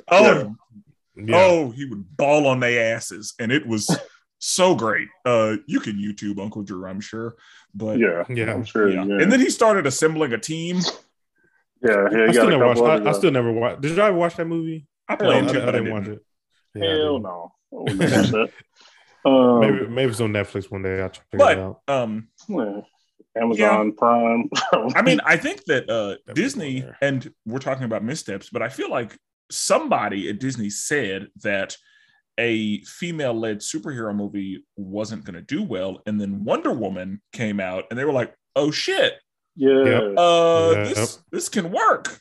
oh, 0.09 0.53
Yeah. 1.15 1.33
oh, 1.35 1.71
he 1.71 1.85
would 1.85 2.17
ball 2.17 2.47
on 2.47 2.59
their 2.59 2.93
asses, 2.95 3.33
and 3.39 3.49
it 3.51 3.65
was 3.65 3.89
so 4.39 4.75
great. 4.75 5.07
Uh, 5.25 5.55
you 5.67 5.79
can 5.79 5.95
YouTube 5.95 6.37
Uncle 6.41 6.63
Drew, 6.63 6.85
I'm 6.85 6.99
sure, 6.99 7.35
but 7.73 7.97
yeah, 7.97 8.25
Yeah. 8.29 8.53
I'm 8.53 8.65
sure. 8.65 8.89
yeah. 8.89 9.05
Yeah, 9.05 9.19
And 9.21 9.31
then 9.31 9.39
he 9.39 9.49
started 9.49 9.87
assembling 9.87 10.33
a 10.33 10.37
team. 10.37 10.81
yeah, 11.81 12.09
yeah. 12.11 12.25
I 12.27 12.31
still 12.33 12.49
never 12.49 12.65
watched. 12.65 12.81
I, 12.81 13.09
I 13.09 13.11
still 13.13 13.31
never 13.31 13.53
watched. 13.53 13.81
Did 13.81 13.91
you 13.95 14.01
ever 14.03 14.17
watch 14.17 14.35
that 14.35 14.45
movie? 14.45 14.85
I 15.09 15.15
played 15.15 15.43
I- 15.45 15.51
too, 15.51 15.61
I, 15.61 15.65
but 15.65 15.75
I 15.75 15.79
didn't 15.79 15.83
didn't. 15.85 15.93
watch 15.93 16.07
it. 16.07 16.25
Yeah, 16.75 16.89
Hell 16.97 17.19
no. 17.19 17.51
I 17.73 17.75
wouldn't 17.75 17.99
watch 17.99 18.29
that. 18.31 18.49
Um, 19.25 19.59
Maybe 19.59 19.87
maybe 19.87 20.11
it's 20.11 20.21
on 20.21 20.31
Netflix 20.31 20.71
one 20.71 20.83
day. 20.83 21.01
I'll 21.01 21.09
check 21.09 21.25
it 21.33 21.41
out. 21.41 21.81
um, 21.87 22.29
yeah. 22.47 22.81
Amazon 23.35 23.93
Prime. 23.93 24.49
I 24.95 25.01
mean, 25.01 25.19
I 25.25 25.37
think 25.37 25.65
that 25.65 25.89
uh, 25.89 26.15
Disney, 26.33 26.85
and 27.01 27.31
we're 27.45 27.59
talking 27.59 27.83
about 27.83 28.03
missteps, 28.03 28.49
but 28.49 28.61
I 28.61 28.69
feel 28.69 28.89
like 28.89 29.17
somebody 29.51 30.29
at 30.29 30.39
Disney 30.39 30.69
said 30.69 31.27
that 31.43 31.75
a 32.39 32.81
female 32.83 33.33
led 33.33 33.59
superhero 33.59 34.15
movie 34.15 34.65
wasn't 34.75 35.23
going 35.25 35.35
to 35.35 35.41
do 35.41 35.61
well. 35.61 36.01
And 36.05 36.19
then 36.21 36.43
Wonder 36.45 36.71
Woman 36.71 37.21
came 37.33 37.59
out, 37.59 37.85
and 37.89 37.99
they 37.99 38.05
were 38.05 38.13
like, 38.13 38.33
oh 38.55 38.71
shit, 38.71 39.13
yeah, 39.55 39.83
Yep. 39.83 40.13
uh, 40.17 40.71
Yep. 40.75 40.87
this, 40.95 41.19
this 41.31 41.49
can 41.49 41.71
work. 41.71 42.19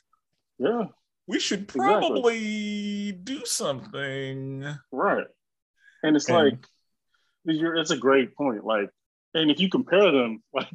yeah, 0.59 0.85
We 1.29 1.41
should 1.41 1.63
Exactly. 1.63 1.81
probably 1.87 3.13
do 3.13 3.45
something. 3.45 4.65
right. 4.93 5.27
And 6.03 6.17
it's 6.17 6.29
And- 6.29 6.37
like, 6.37 6.67
you're, 7.45 7.77
it's 7.77 7.91
a 7.91 7.97
great 7.97 8.35
point. 8.37 8.65
Like, 8.65 8.91
and 9.35 9.51
if 9.51 9.61
you 9.61 9.69
compare 9.69 10.11
them, 10.11 10.43
like 10.55 10.69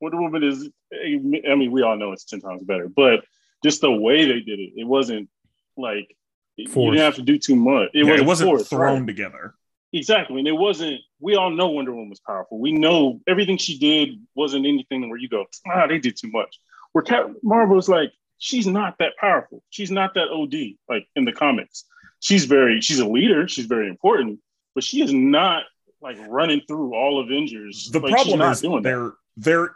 Wonder 0.00 0.20
Woman 0.20 0.42
is, 0.44 0.68
I 0.92 1.54
mean, 1.54 1.70
we 1.72 1.82
all 1.82 1.96
know 1.96 2.12
it's 2.12 2.24
ten 2.24 2.40
times 2.40 2.62
better, 2.64 2.88
but 2.88 3.24
just 3.64 3.80
the 3.80 3.90
way 3.90 4.24
they 4.26 4.40
did 4.40 4.58
it, 4.60 4.72
it 4.76 4.86
wasn't 4.86 5.28
like 5.76 6.14
you 6.56 6.68
Forced. 6.68 6.92
didn't 6.94 7.04
have 7.04 7.14
to 7.16 7.22
do 7.22 7.38
too 7.38 7.56
much. 7.56 7.90
It 7.94 7.98
Yeah, 7.98 8.02
wasn't, 8.04 8.20
it 8.20 8.26
wasn't 8.26 8.48
forced, 8.50 8.70
thrown 8.70 8.98
right. 9.00 9.06
together. 9.06 9.54
Exactly. 9.92 10.38
And 10.40 10.48
it 10.48 10.52
wasn't, 10.52 11.00
we 11.20 11.36
all 11.36 11.50
know 11.50 11.68
Wonder 11.68 11.92
Woman 11.92 12.10
was 12.10 12.20
powerful. 12.20 12.58
We 12.58 12.72
know 12.72 13.20
everything 13.26 13.56
she 13.56 13.78
did 13.78 14.20
wasn't 14.34 14.66
anything 14.66 15.08
where 15.08 15.18
you 15.18 15.28
go, 15.28 15.46
ah, 15.66 15.86
they 15.86 15.98
did 15.98 16.16
too 16.16 16.30
much. 16.30 16.58
Where 16.92 17.02
Cap 17.02 17.30
Marvel's 17.42 17.88
like, 17.88 18.12
she's 18.38 18.66
not 18.66 18.96
that 18.98 19.12
powerful. 19.20 19.62
She's 19.70 19.90
not 19.90 20.14
that 20.14 20.28
OD, 20.28 20.76
like 20.88 21.06
in 21.16 21.24
the 21.24 21.32
comics. 21.32 21.84
She's 22.20 22.44
very, 22.46 22.80
she's 22.80 22.98
a 22.98 23.06
leader. 23.06 23.46
She's 23.48 23.66
very 23.66 23.88
important, 23.88 24.40
but 24.74 24.82
she 24.84 25.02
is 25.02 25.12
not 25.12 25.64
like 26.00 26.16
running 26.28 26.62
through 26.66 26.94
all 26.94 27.20
Avengers. 27.20 27.90
The 27.92 28.00
Like, 28.00 28.08
she's 28.10 28.14
problem 28.14 28.38
not 28.38 28.52
is 28.52 28.60
doing 28.60 28.82
that. 28.82 28.88
there 28.88 29.12
there 29.36 29.74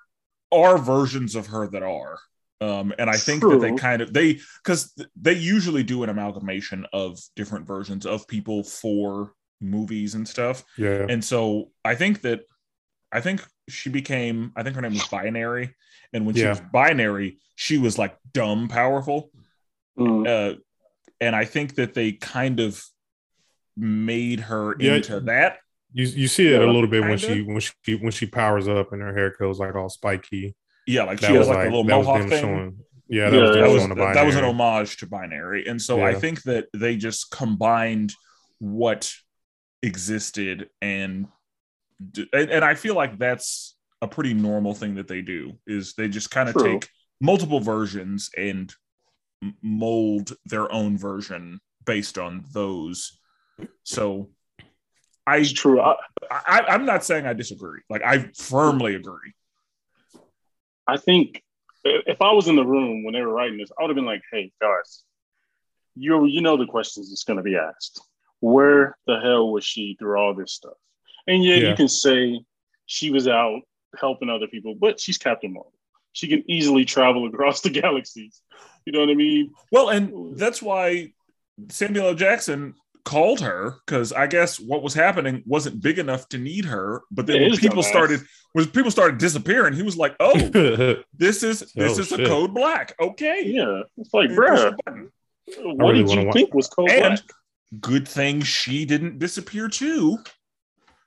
are 0.50 0.78
versions 0.78 1.34
of 1.34 1.46
her 1.48 1.66
that 1.68 1.82
are. 1.82 2.18
Um, 2.60 2.94
and 2.98 3.10
I 3.10 3.16
think 3.16 3.42
that 3.42 3.60
they 3.60 3.74
kind 3.74 4.02
of 4.02 4.12
they 4.12 4.38
because 4.62 4.94
they 5.20 5.32
usually 5.32 5.82
do 5.82 6.04
an 6.04 6.08
amalgamation 6.08 6.86
of 6.92 7.18
different 7.34 7.66
versions 7.66 8.06
of 8.06 8.28
people 8.28 8.62
for 8.62 9.32
movies 9.60 10.14
and 10.14 10.26
stuff. 10.28 10.64
Yeah. 10.78 11.06
And 11.08 11.24
so 11.24 11.70
I 11.84 11.96
think 11.96 12.20
that 12.22 12.42
I 13.10 13.20
think 13.20 13.44
she 13.68 13.90
became 13.90 14.52
I 14.56 14.62
think 14.62 14.76
her 14.76 14.82
name 14.82 14.94
was 14.94 15.06
Binary, 15.08 15.74
and 16.12 16.26
when 16.26 16.34
she 16.34 16.46
was 16.46 16.60
Binary, 16.72 17.38
she 17.54 17.78
was 17.78 17.98
like 17.98 18.16
dumb 18.32 18.68
powerful. 18.68 19.30
Mm. 19.98 20.26
Uh, 20.26 20.58
and 21.20 21.36
I 21.36 21.44
think 21.44 21.76
that 21.76 21.94
they 21.94 22.12
kind 22.12 22.60
of 22.60 22.82
made 23.76 24.40
her 24.40 24.74
Yeah. 24.78 24.96
into 24.96 25.20
that. 25.20 25.58
You 25.92 26.06
you 26.06 26.28
see 26.28 26.46
it 26.48 26.60
Yeah, 26.60 26.66
a 26.66 26.72
little 26.72 26.88
bit 26.88 27.02
when 27.02 27.18
she 27.18 27.42
when 27.42 27.60
she 27.60 27.94
when 27.96 28.12
she 28.12 28.26
powers 28.26 28.66
up 28.68 28.92
and 28.92 29.02
her 29.02 29.14
hair 29.14 29.34
goes 29.38 29.58
like 29.58 29.74
all 29.74 29.88
spiky. 29.88 30.54
Yeah, 30.86 31.04
like 31.04 31.20
That 31.20 31.26
she 31.28 31.32
has 31.34 31.40
was 31.40 31.48
like, 31.48 31.58
like 31.58 31.68
a 31.68 31.70
little 31.70 31.84
mohawk 31.84 32.28
thing. 32.28 32.40
showing. 32.42 32.78
Yeah, 33.08 33.28
that 33.30 33.36
Yeah, 33.36 33.42
was 33.42 33.82
them 33.82 33.88
that 33.90 33.96
was 33.98 34.06
that, 34.06 34.14
that 34.14 34.26
was 34.26 34.36
an 34.36 34.44
homage 34.44 34.96
to 34.98 35.06
binary 35.06 35.66
and 35.66 35.80
so 35.82 36.02
i 36.02 36.14
think 36.14 36.42
that 36.44 36.68
they 36.72 36.96
just 36.96 37.30
combined 37.30 38.14
what 38.58 39.12
existed 39.82 40.70
and 40.80 41.26
and, 42.32 42.50
and 42.50 42.64
I 42.64 42.74
feel 42.74 42.94
like 42.94 43.18
that's 43.18 43.76
a 44.00 44.08
pretty 44.08 44.34
normal 44.34 44.74
thing 44.74 44.96
that 44.96 45.08
they 45.08 45.22
do 45.22 45.52
is 45.66 45.94
they 45.94 46.08
just 46.08 46.30
kind 46.30 46.48
of 46.48 46.56
take 46.56 46.88
multiple 47.20 47.60
versions 47.60 48.30
and 48.36 48.74
mold 49.62 50.32
their 50.44 50.70
own 50.72 50.98
version 50.98 51.60
based 51.84 52.18
on 52.18 52.44
those. 52.52 53.18
So 53.84 54.30
I 55.26 55.38
it's 55.38 55.52
true. 55.52 55.80
I, 55.80 55.96
I 56.30 56.60
I'm 56.68 56.84
not 56.84 57.04
saying 57.04 57.26
I 57.26 57.32
disagree. 57.32 57.80
Like 57.88 58.02
I 58.02 58.30
firmly 58.36 58.94
agree. 58.96 59.34
I 60.86 60.96
think 60.96 61.42
if 61.84 62.20
I 62.20 62.32
was 62.32 62.48
in 62.48 62.56
the 62.56 62.64
room 62.64 63.04
when 63.04 63.14
they 63.14 63.22
were 63.22 63.32
writing 63.32 63.58
this, 63.58 63.70
I 63.78 63.82
would 63.82 63.90
have 63.90 63.96
been 63.96 64.04
like, 64.04 64.22
"Hey 64.32 64.52
guys, 64.60 65.04
you 65.94 66.24
you 66.26 66.40
know 66.40 66.56
the 66.56 66.66
questions 66.66 67.10
that's 67.10 67.24
going 67.24 67.36
to 67.36 67.42
be 67.42 67.56
asked. 67.56 68.00
Where 68.40 68.96
the 69.06 69.20
hell 69.20 69.52
was 69.52 69.64
she 69.64 69.96
through 69.98 70.18
all 70.18 70.34
this 70.34 70.52
stuff? 70.52 70.76
And 71.26 71.44
yeah, 71.44 71.56
yeah, 71.56 71.68
you 71.70 71.74
can 71.76 71.88
say 71.88 72.40
she 72.86 73.10
was 73.10 73.28
out 73.28 73.60
helping 73.98 74.30
other 74.30 74.46
people, 74.46 74.74
but 74.74 75.00
she's 75.00 75.18
Captain 75.18 75.52
Marvel. 75.52 75.72
She 76.12 76.28
can 76.28 76.44
easily 76.50 76.84
travel 76.84 77.26
across 77.32 77.60
the 77.60 77.70
galaxies. 77.70 78.40
You 78.84 78.92
know 78.92 79.00
what 79.00 79.10
I 79.10 79.14
mean? 79.14 79.52
Well, 79.70 79.90
and 79.90 80.36
that's 80.36 80.60
why 80.60 81.12
Samuel 81.68 82.08
L. 82.08 82.14
Jackson 82.14 82.74
called 83.04 83.40
her 83.40 83.76
because 83.84 84.12
I 84.12 84.26
guess 84.26 84.60
what 84.60 84.82
was 84.82 84.94
happening 84.94 85.42
wasn't 85.46 85.82
big 85.82 85.98
enough 85.98 86.28
to 86.30 86.38
need 86.38 86.64
her. 86.66 87.02
But 87.10 87.26
then 87.26 87.42
when 87.42 87.56
people 87.56 87.82
started 87.82 88.20
when 88.52 88.66
people 88.68 88.90
started 88.90 89.18
disappearing, 89.18 89.74
he 89.74 89.82
was 89.82 89.96
like, 89.96 90.14
"Oh, 90.20 90.34
this 91.14 91.42
is 91.42 91.60
this 91.74 91.98
oh, 91.98 92.00
is 92.00 92.08
shit. 92.08 92.20
a 92.20 92.26
code 92.26 92.54
black." 92.54 92.94
Okay, 93.00 93.42
yeah, 93.46 93.82
it's 93.96 94.12
like, 94.12 94.34
bro, 94.34 94.72
what 95.56 95.92
really 95.92 96.04
did 96.04 96.24
you 96.24 96.32
think 96.32 96.54
was 96.54 96.68
code 96.68 96.90
and 96.90 97.14
black? 97.16 97.20
Good 97.80 98.06
thing 98.06 98.42
she 98.42 98.84
didn't 98.84 99.18
disappear 99.18 99.68
too. 99.68 100.18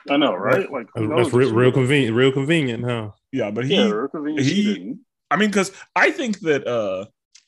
I 0.09 0.17
know, 0.17 0.33
right? 0.33 0.71
Like 0.71 0.87
that's 0.95 1.33
real, 1.33 1.53
real 1.53 1.71
convenient, 1.71 2.15
real 2.15 2.31
convenient, 2.31 2.83
huh? 2.83 3.11
Yeah, 3.31 3.51
but 3.51 3.65
he, 3.65 3.75
yeah, 3.75 4.07
he, 4.41 4.95
I 5.31 5.37
mean, 5.37 5.49
because 5.49 5.71
I 5.95 6.11
think 6.11 6.39
that 6.41 6.67
uh 6.67 7.05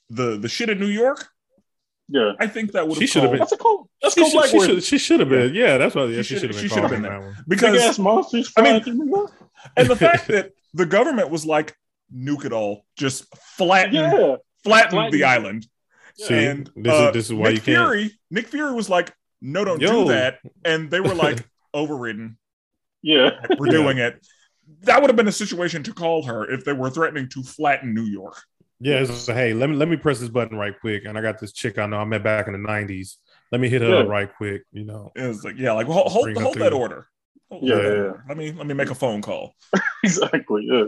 the 0.10 0.38
the 0.38 0.50
shit 0.50 0.70
in 0.70 0.80
New 0.80 0.88
York. 0.88 1.28
Yeah, 2.10 2.34
I 2.40 2.48
think 2.48 2.72
that 2.72 2.88
would. 2.88 2.98
She 2.98 3.06
should 3.06 3.24
have 3.24 3.32
been. 3.32 3.40
That's 3.40 3.52
a 3.52 3.58
cool. 3.58 3.90
That's 4.02 4.16
she, 4.16 4.22
cool. 4.22 4.42
She, 4.44 4.60
should, 4.60 4.84
she 4.84 4.98
should 4.98 5.20
have 5.20 5.30
been. 5.30 5.54
Yeah, 5.54 5.78
that's 5.78 5.94
why. 5.94 6.06
Yeah, 6.06 6.22
she, 6.22 6.36
should 6.36 6.44
have 6.44 6.52
been. 6.52 6.62
She 6.62 6.68
should 6.70 6.84
have 6.84 6.92
been 6.92 7.02
there 7.02 7.36
because 7.48 8.00
monsters. 8.00 8.54
I 8.56 8.62
mean, 8.62 8.82
and 9.78 9.88
the 9.90 9.96
fact 9.96 10.28
that 10.30 10.54
the 10.74 10.86
government 10.86 11.30
was 11.30 11.46
like, 11.46 11.76
nuke 12.14 12.46
it 12.46 12.54
all, 12.54 12.86
just 12.96 13.26
flatten, 13.36 13.94
yeah. 13.94 14.36
flatten, 14.64 14.92
flatten 14.92 15.12
the 15.12 15.26
island. 15.26 15.68
See, 16.16 16.46
and 16.46 16.70
this, 16.76 16.94
uh, 16.94 17.08
is, 17.08 17.14
this 17.14 17.26
is 17.26 17.34
why 17.34 17.50
Nick 17.50 17.68
you 17.68 17.74
can't. 17.74 17.90
Fury, 17.90 18.12
Nick 18.32 18.48
Fury 18.48 18.74
was 18.74 18.90
like, 18.90 19.14
no, 19.42 19.66
don't 19.66 19.82
Yo. 19.82 20.06
do 20.06 20.10
that, 20.10 20.40
and 20.66 20.90
they 20.90 21.00
were 21.00 21.14
like, 21.14 21.46
overridden. 21.74 22.38
Yeah, 23.02 23.32
we're 23.58 23.68
doing 23.68 23.98
it. 23.98 24.26
That 24.82 25.02
would 25.02 25.10
have 25.10 25.16
been 25.16 25.28
a 25.28 25.32
situation 25.34 25.84
to 25.84 25.94
call 25.94 26.24
her 26.24 26.50
if 26.50 26.66
they 26.66 26.74
were 26.74 26.90
threatening 26.90 27.30
to 27.30 27.44
flatten 27.44 27.94
New 27.94 28.04
York. 28.04 28.38
Yeah, 28.80 29.06
so, 29.06 29.34
hey, 29.34 29.54
let 29.54 29.70
me 29.70 29.76
let 29.76 29.88
me 29.88 29.96
press 29.96 30.20
this 30.20 30.30
button 30.30 30.58
right 30.58 30.78
quick, 30.80 31.06
and 31.06 31.18
I 31.18 31.22
got 31.22 31.40
this 31.40 31.52
chick 31.52 31.78
I 31.78 31.88
know 31.88 31.98
I 31.98 32.06
met 32.06 32.24
back 32.24 32.48
in 32.48 32.54
the 32.54 32.60
'90s. 32.60 33.16
Let 33.52 33.62
me 33.62 33.70
hit 33.70 33.82
her 33.82 33.90
yeah. 33.90 33.96
up 33.98 34.08
right 34.08 34.30
quick. 34.36 34.64
You 34.72 34.84
know, 34.84 35.12
it 35.16 35.28
was 35.28 35.44
like, 35.44 35.56
yeah, 35.58 35.72
like 35.72 35.88
hold 35.88 36.12
hold, 36.12 36.36
hold 36.38 36.58
that 36.60 36.74
order. 36.74 37.08
Hold 37.50 37.64
yeah, 37.64 37.76
that 37.76 37.86
order. 37.86 38.24
let 38.28 38.38
me 38.38 38.52
let 38.52 38.68
me 38.68 38.74
make 38.76 38.92
a 38.92 38.96
phone 38.96 39.22
call. 39.22 39.54
exactly. 40.04 40.68
Yeah, 40.70 40.86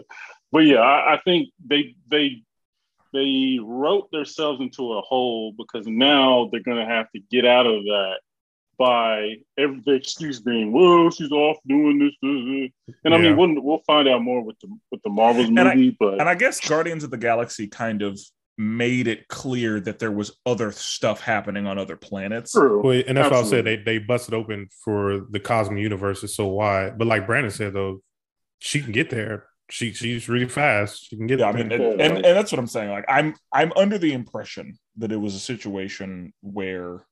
but 0.52 0.60
yeah, 0.60 0.82
I, 0.82 1.16
I 1.16 1.22
think 1.24 1.50
they 1.66 1.96
they 2.10 2.44
they 3.12 3.60
wrote 3.62 4.12
themselves 4.12 4.62
into 4.62 4.94
a 4.94 5.02
hole 5.02 5.54
because 5.58 5.88
now 5.88 6.50
they're 6.52 6.62
going 6.62 6.78
to 6.78 6.86
have 6.86 7.10
to 7.12 7.20
get 7.32 7.46
out 7.46 7.66
of 7.66 7.84
that 7.86 8.20
by 8.80 9.36
every 9.58 9.82
the 9.86 9.94
excuse 9.94 10.40
being, 10.40 10.72
"Well, 10.72 11.12
she's 11.12 11.32
off 11.32 11.58
doing 11.68 12.00
this." 12.00 12.14
this, 12.22 12.72
this. 12.88 12.96
And 13.04 13.12
yeah. 13.12 13.20
I 13.20 13.22
mean, 13.22 13.38
we'll, 13.38 13.62
we'll 13.62 13.84
find 13.86 14.08
out 14.08 14.24
more 14.24 14.42
with 14.42 14.58
the 14.62 14.70
with 14.90 15.04
the 15.04 15.10
Marvels 15.10 15.52
movie, 15.52 15.90
I, 15.90 15.96
but 16.00 16.20
and 16.20 16.30
I 16.30 16.34
guess 16.34 16.66
Guardians 16.68 17.04
of 17.04 17.12
the 17.12 17.18
Galaxy 17.18 17.68
kind 17.68 18.02
of 18.02 18.18
made 18.58 19.08
it 19.08 19.28
clear 19.28 19.80
that 19.80 20.00
there 20.00 20.12
was 20.12 20.38
other 20.46 20.72
stuff 20.72 21.22
happening 21.22 21.68
on 21.68 21.78
other 21.78 21.96
planets. 21.96 22.54
True. 22.54 22.82
Well, 22.82 23.04
and 23.06 23.18
that's 23.18 23.32
Absolutely. 23.32 23.42
why 23.42 23.48
I 23.48 23.50
said 23.50 23.66
they 23.66 23.98
they 24.00 24.00
busted 24.00 24.34
open 24.34 24.70
for 24.84 25.26
the 25.30 25.40
cosmic 25.40 25.82
universe 25.82 26.24
is 26.24 26.36
so 26.36 26.48
wide. 26.48 26.98
But 26.98 27.08
like 27.08 27.28
Brandon 27.28 27.52
said 27.52 27.74
though, 27.74 28.02
she 28.60 28.82
can 28.82 28.94
get 28.94 29.10
there. 29.10 29.46
She 29.70 29.94
she's 29.94 30.28
really 30.28 30.48
fast. 30.48 31.10
She 31.10 31.18
can 31.18 31.28
get. 31.28 31.40
Yeah, 31.40 31.50
I 31.50 31.52
mean, 31.52 31.72
and, 31.72 32.02
and, 32.02 32.14
and 32.14 32.24
that's 32.24 32.52
what 32.52 32.60
I'm 32.60 32.68
saying. 32.68 32.90
Like, 32.90 33.06
I'm 33.08 33.36
I'm 33.54 33.72
under 33.76 33.98
the 33.98 34.14
impression 34.14 34.80
that 34.98 35.12
it 35.12 35.18
was 35.18 35.36
a 35.36 35.40
situation 35.40 36.34
where 36.42 37.06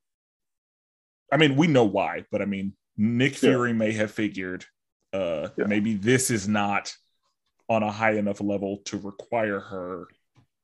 I 1.32 1.38
mean, 1.38 1.56
we 1.56 1.68
know 1.68 1.84
why, 1.84 2.26
but 2.32 2.42
I 2.42 2.46
mean, 2.46 2.74
Nick 2.98 3.36
Fury 3.36 3.72
yeah. 3.72 3.76
may 3.76 3.92
have 3.94 4.12
figured 4.12 4.66
uh, 5.14 5.50
yeah. 5.58 5.66
maybe 5.66 5.94
this 5.96 6.30
is 6.30 6.48
not 6.48 6.94
on 7.70 7.84
a 7.84 7.92
high 7.92 8.14
enough 8.14 8.42
level 8.42 8.78
to 8.86 8.98
require 8.98 9.60
her. 9.60 10.06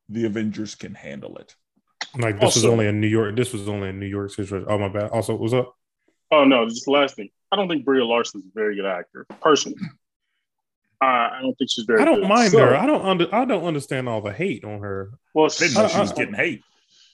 The 0.10 0.26
Avengers 0.26 0.76
can 0.76 0.94
handle 0.94 1.38
it. 1.38 1.56
Like 2.18 2.36
this 2.36 2.44
also, 2.44 2.60
was 2.60 2.66
only 2.66 2.88
a 2.88 2.92
New 2.92 3.08
York. 3.08 3.36
This 3.36 3.54
was 3.54 3.68
only 3.68 3.90
a 3.90 3.94
New 3.94 4.06
York 4.06 4.32
situation. 4.32 4.68
Oh 4.70 4.78
my 4.78 4.90
bad. 4.90 5.10
Also, 5.12 5.36
what's 5.36 5.54
up? 5.54 5.76
Oh 6.32 6.44
no, 6.44 6.68
just 6.68 6.86
the 6.86 6.92
last 6.92 7.16
thing. 7.16 7.30
I 7.52 7.56
don't 7.56 7.68
think 7.68 7.86
Brie 7.86 8.04
is 8.04 8.36
a 8.36 8.40
very 8.54 8.76
good 8.76 8.86
actor, 8.86 9.26
personally. 9.42 9.78
Uh, 11.02 11.06
I 11.06 11.40
don't 11.42 11.54
think 11.56 11.70
she's 11.70 11.86
very. 11.86 12.02
I 12.02 12.06
don't 12.06 12.22
good. 12.22 12.30
mind 12.30 12.52
so, 12.52 12.60
her. 12.60 12.76
I 12.76 12.86
don't 12.86 13.04
under. 13.04 13.34
I 13.34 13.46
don't 13.46 13.64
understand 13.64 14.08
all 14.08 14.22
the 14.22 14.32
hate 14.32 14.64
on 14.64 14.80
her. 14.82 15.12
Well, 15.34 15.50
she's, 15.50 15.74
she's 15.74 16.12
getting 16.14 16.34
hate 16.34 16.64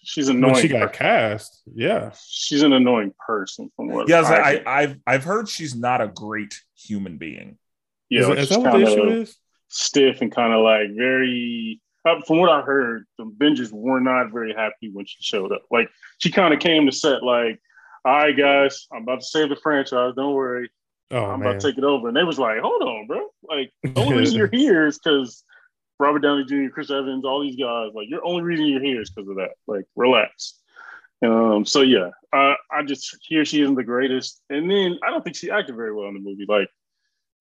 she's 0.03 0.29
annoying. 0.29 0.53
When 0.53 0.61
she 0.61 0.67
got 0.67 0.93
cast, 0.93 1.61
yeah, 1.73 2.11
she's 2.27 2.61
an 2.61 2.73
annoying 2.73 3.13
person. 3.25 3.69
From 3.75 3.89
what 3.89 4.07
yes, 4.09 4.25
I, 4.25 4.61
I, 4.65 4.81
have 4.81 4.97
I've 5.05 5.23
heard 5.23 5.49
she's 5.49 5.75
not 5.75 6.01
a 6.01 6.07
great 6.07 6.61
human 6.75 7.17
being. 7.17 7.57
Yeah, 8.09 8.31
is, 8.31 8.39
is 8.39 8.49
that 8.49 8.59
what 8.59 8.73
the 8.73 8.83
issue 8.83 9.09
is? 9.21 9.37
Stiff 9.67 10.21
and 10.21 10.33
kind 10.33 10.53
of 10.53 10.61
like 10.61 10.95
very. 10.95 11.81
Uh, 12.05 12.21
from 12.25 12.37
what 12.37 12.49
I 12.49 12.61
heard, 12.61 13.05
the 13.17 13.25
Avengers 13.25 13.71
were 13.73 13.99
not 13.99 14.31
very 14.31 14.53
happy 14.53 14.89
when 14.91 15.05
she 15.05 15.17
showed 15.19 15.51
up. 15.51 15.63
Like 15.69 15.89
she 16.17 16.31
kind 16.31 16.53
of 16.53 16.59
came 16.59 16.85
to 16.85 16.91
set 16.91 17.23
like, 17.23 17.59
"All 18.05 18.13
right, 18.13 18.35
guys, 18.35 18.87
I'm 18.91 19.03
about 19.03 19.19
to 19.19 19.25
save 19.25 19.49
the 19.49 19.55
franchise. 19.57 20.13
Don't 20.15 20.33
worry." 20.33 20.69
Oh, 21.11 21.25
I'm 21.25 21.39
man. 21.39 21.49
about 21.49 21.61
to 21.61 21.67
take 21.67 21.77
it 21.77 21.83
over. 21.83 22.07
And 22.07 22.15
they 22.15 22.23
was 22.23 22.37
like, 22.37 22.59
hold 22.61 22.83
on, 22.83 23.07
bro. 23.07 23.29
Like, 23.41 23.71
the 23.81 23.99
only 23.99 24.17
reason 24.17 24.37
you're 24.37 24.47
here 24.47 24.85
is 24.85 24.99
because 24.99 25.43
Robert 25.99 26.19
Downey 26.19 26.45
Jr., 26.45 26.69
Chris 26.73 26.89
Evans, 26.89 27.25
all 27.25 27.41
these 27.41 27.57
guys. 27.57 27.91
Like, 27.93 28.09
your 28.09 28.25
only 28.25 28.41
reason 28.41 28.65
you're 28.65 28.81
here 28.81 29.01
is 29.01 29.09
because 29.09 29.29
of 29.29 29.35
that. 29.35 29.51
Like, 29.67 29.85
relax. 29.95 30.55
Um, 31.21 31.65
so 31.65 31.81
yeah, 31.81 32.11
I, 32.33 32.55
I 32.71 32.83
just 32.83 33.17
hear 33.21 33.43
she 33.43 33.61
isn't 33.61 33.75
the 33.75 33.83
greatest, 33.83 34.41
and 34.49 34.71
then 34.71 34.97
I 35.05 35.09
don't 35.09 35.23
think 35.23 35.35
she 35.35 35.51
acted 35.51 35.75
very 35.75 35.93
well 35.93 36.07
in 36.07 36.13
the 36.13 36.21
movie. 36.21 36.45
Like, 36.47 36.69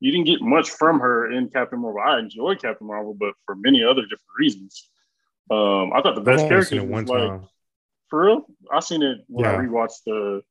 you 0.01 0.11
didn't 0.11 0.27
get 0.27 0.41
much 0.41 0.71
from 0.71 1.01
her 1.01 1.31
in 1.31 1.49
Captain 1.49 1.81
Marvel. 1.81 2.01
I 2.01 2.19
enjoyed 2.19 2.61
Captain 2.61 2.87
Marvel, 2.87 3.15
but 3.15 3.35
for 3.47 3.55
many 3.55 3.85
other 3.85 4.03
different 4.03 4.21
reasons. 4.39 4.89
Um, 5.51 5.93
I 5.93 6.03
thought 6.03 6.15
the 6.15 6.21
best 6.21 6.49
character 6.49 6.83
was 6.85 7.09
like 7.09 7.29
time. 7.29 7.49
for 8.09 8.27
real. 8.27 8.47
I 8.73 8.81
seen 8.81 9.03
it 9.03 9.25
when 9.29 9.45
yeah. 9.45 9.53
I 9.53 9.57
rewatched 9.57 10.05
the 10.05 10.43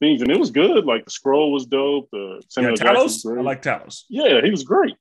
things, 0.00 0.22
and 0.22 0.30
it 0.30 0.38
was 0.38 0.50
good. 0.50 0.84
Like 0.84 1.04
the 1.04 1.10
Skrull 1.10 1.52
was 1.52 1.66
dope. 1.66 2.08
The 2.10 2.42
Samuel 2.48 2.74
yeah, 2.76 2.92
Talos, 2.92 3.38
I 3.38 3.40
like 3.42 3.62
Talos. 3.62 4.04
Yeah, 4.08 4.40
he 4.42 4.50
was 4.50 4.64
great. 4.64 4.96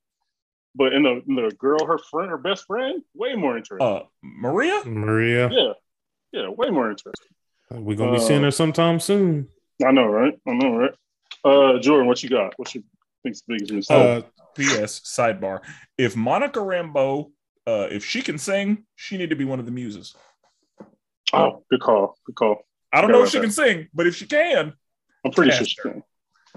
But 0.76 0.94
in 0.94 1.04
the, 1.04 1.22
in 1.28 1.36
the 1.36 1.52
girl, 1.58 1.86
her 1.86 1.98
friend, 1.98 2.30
her 2.30 2.38
best 2.38 2.66
friend, 2.66 3.02
way 3.14 3.36
more 3.36 3.58
interesting. 3.58 3.86
Uh, 3.86 4.04
Maria? 4.22 4.84
Maria. 4.86 5.50
Yeah. 5.52 5.74
Yeah, 6.32 6.50
way 6.50 6.70
more 6.70 6.90
interesting. 6.90 7.30
We're 7.72 7.96
gonna 7.96 8.12
be 8.12 8.18
uh, 8.18 8.22
seeing 8.22 8.44
her 8.44 8.52
sometime 8.52 9.00
soon. 9.00 9.48
I 9.86 9.92
know, 9.92 10.06
right? 10.06 10.38
I 10.48 10.54
know, 10.54 10.76
right? 10.76 10.92
Uh 11.44 11.80
Jordan, 11.80 12.08
what 12.08 12.22
you 12.22 12.30
got? 12.30 12.54
What's 12.58 12.76
your 12.76 12.84
think's 13.24 13.42
the 13.42 13.54
biggest 13.54 13.72
news? 13.72 13.90
Uh 13.90 14.22
PS 14.56 15.00
sidebar. 15.02 15.62
If 15.98 16.16
Monica 16.16 16.60
Rambeau, 16.60 17.32
uh, 17.66 17.88
if 17.92 18.04
she 18.04 18.22
can 18.22 18.38
sing, 18.38 18.86
she 18.96 19.18
need 19.18 19.30
to 19.30 19.36
be 19.36 19.46
one 19.46 19.60
of 19.60 19.66
the 19.66 19.72
muses. 19.72 20.16
Oh, 21.32 21.64
good 21.70 21.82
call. 21.82 22.18
Good 22.26 22.36
call. 22.36 22.66
I 22.92 23.02
don't 23.02 23.12
know 23.12 23.24
if 23.24 23.30
she 23.30 23.38
that. 23.38 23.44
can 23.44 23.52
sing, 23.52 23.88
but 23.94 24.08
if 24.08 24.16
she 24.16 24.26
can, 24.26 24.74
I'm 25.24 25.32
pretty 25.32 25.52
sure 25.52 25.66
she 25.66 25.76
can. 25.82 26.04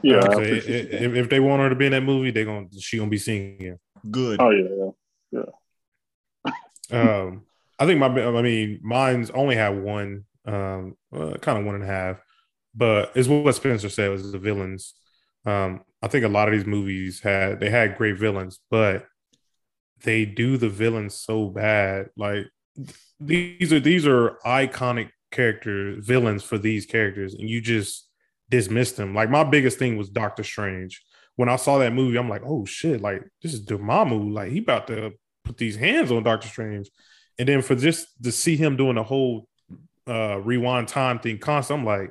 Yeah. 0.03 0.23
If, 0.41 0.69
if, 0.69 1.15
if, 1.15 1.29
they 1.29 1.39
want 1.39 1.61
her 1.61 1.69
to 1.69 1.75
be 1.75 1.87
in 1.87 1.93
that 1.93 2.03
movie, 2.03 2.31
they're 2.31 2.47
gonna 2.47 2.67
she 2.81 2.97
gonna 2.97 3.11
be 3.11 3.19
singing. 3.19 3.79
Good. 4.11 4.41
Oh 4.41 4.51
yeah, 4.51 4.93
yeah, 5.33 5.45
yeah. 6.93 7.01
um, 7.27 7.43
I 7.79 7.87
think 7.87 8.01
my, 8.01 8.07
I 8.07 8.43
mean, 8.43 8.81
mine's 8.83 9.31
only 9.31 9.57
had 9.57 9.83
one, 9.83 10.25
um, 10.47 10.97
uh, 11.13 11.35
kind 11.41 11.59
of 11.59 11.65
one 11.65 11.75
and 11.75 11.85
a 11.85 11.87
half, 11.87 12.21
but 12.75 13.13
it's 13.15 13.29
what 13.29 13.55
Spencer 13.55 13.89
said 13.89 14.11
was 14.11 14.31
the 14.31 14.39
villains. 14.39 14.95
Um, 15.45 15.83
I 16.03 16.09
think 16.09 16.25
a 16.25 16.29
lot 16.29 16.49
of 16.49 16.53
these 16.53 16.67
movies 16.67 17.21
had 17.21 17.61
they 17.61 17.71
had 17.71 17.97
great 17.97 18.19
villains, 18.19 18.61
but 18.71 19.07
they 20.03 20.25
do 20.25 20.57
the 20.57 20.69
villains 20.69 21.15
so 21.15 21.49
bad. 21.49 22.11
Like 22.17 22.47
these 23.21 23.73
are 23.73 23.81
these 23.81 24.07
are 24.07 24.39
iconic 24.45 25.11
characters, 25.31 26.05
villains 26.05 26.43
for 26.43 26.59
these 26.59 26.87
characters, 26.87 27.35
and 27.35 27.49
you 27.49 27.61
just 27.61 28.09
dismiss 28.51 28.93
them. 28.93 29.15
Like 29.15 29.31
my 29.31 29.45
biggest 29.45 29.79
thing 29.79 29.97
was 29.97 30.09
Doctor 30.09 30.45
Strange 30.45 31.03
when 31.37 31.49
I 31.49 31.57
saw 31.57 31.79
that 31.79 31.93
movie, 31.93 32.17
I'm 32.19 32.29
like, 32.29 32.43
oh 32.45 32.65
shit, 32.65 33.01
like 33.01 33.23
this 33.43 33.55
is 33.55 33.65
Dormammu, 33.65 34.33
like 34.33 34.51
he 34.53 34.59
about 34.59 34.87
to 34.89 35.13
put 35.45 35.57
these 35.57 35.77
hands 35.77 36.13
on 36.13 36.23
Doctor 36.23 36.49
Strange, 36.49 36.89
and 37.39 37.49
then 37.49 37.63
for 37.63 37.75
just 37.75 38.07
to 38.23 38.31
see 38.33 38.57
him 38.57 38.77
doing 38.77 38.97
the 38.97 39.03
whole 39.03 39.49
uh 40.07 40.39
rewind 40.41 40.89
time 40.89 41.19
thing 41.19 41.39
constant, 41.39 41.81
I'm 41.81 41.87
like, 41.87 42.11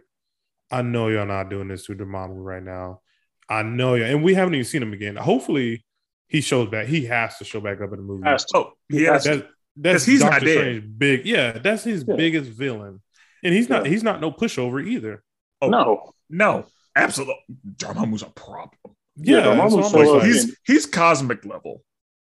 I 0.69 0.81
know 0.81 1.07
y'all 1.09 1.25
not 1.25 1.49
doing 1.49 1.67
this 1.67 1.85
to 1.85 1.95
Dormammu 1.95 2.35
right 2.43 2.63
now. 2.63 3.01
I 3.49 3.63
know 3.63 3.95
you, 3.95 4.05
and 4.05 4.23
we 4.23 4.33
haven't 4.33 4.55
even 4.55 4.65
seen 4.65 4.81
him 4.81 4.93
again. 4.93 5.17
Hopefully, 5.17 5.85
he 6.27 6.39
shows 6.41 6.69
back. 6.69 6.87
He 6.87 7.05
has 7.07 7.37
to 7.39 7.43
show 7.43 7.59
back 7.59 7.81
up 7.81 7.91
in 7.91 7.97
the 7.97 8.03
movie. 8.03 8.23
Has 8.25 8.45
to. 8.45 8.57
Oh, 8.57 8.71
yes. 8.89 9.25
That- 9.25 9.47
that's 9.77 9.99
'Cause 9.99 10.05
he's 10.05 10.19
not 10.21 10.31
Doctor 10.31 10.45
dead. 10.47 10.57
Strange 10.57 10.83
big. 10.97 11.25
Yeah, 11.25 11.51
that's 11.53 11.83
his 11.85 12.03
Yeah. 12.05 12.15
biggest 12.17 12.51
villain, 12.51 13.01
and 13.41 13.53
he's 13.53 13.69
not. 13.69 13.85
Yeah. 13.85 13.91
He's 13.91 14.03
not 14.03 14.19
no 14.19 14.29
pushover 14.31 14.85
either. 14.85 15.23
Oh, 15.61 15.69
No. 15.69 16.11
No, 16.29 16.65
absolutely. 16.95 17.35
Dormammu's 17.77 18.21
a 18.21 18.29
problem. 18.29 18.95
Yeah, 19.15 19.39
Yeah, 19.39 19.45
Dormammu's 19.45 19.75
that's 19.75 19.91
so, 19.91 19.97
what 19.97 20.07
I'm 20.09 20.15
uh, 20.17 20.21
saying. 20.21 20.33
he's 20.33 20.57
he's 20.65 20.85
cosmic 20.85 21.45
level. 21.45 21.83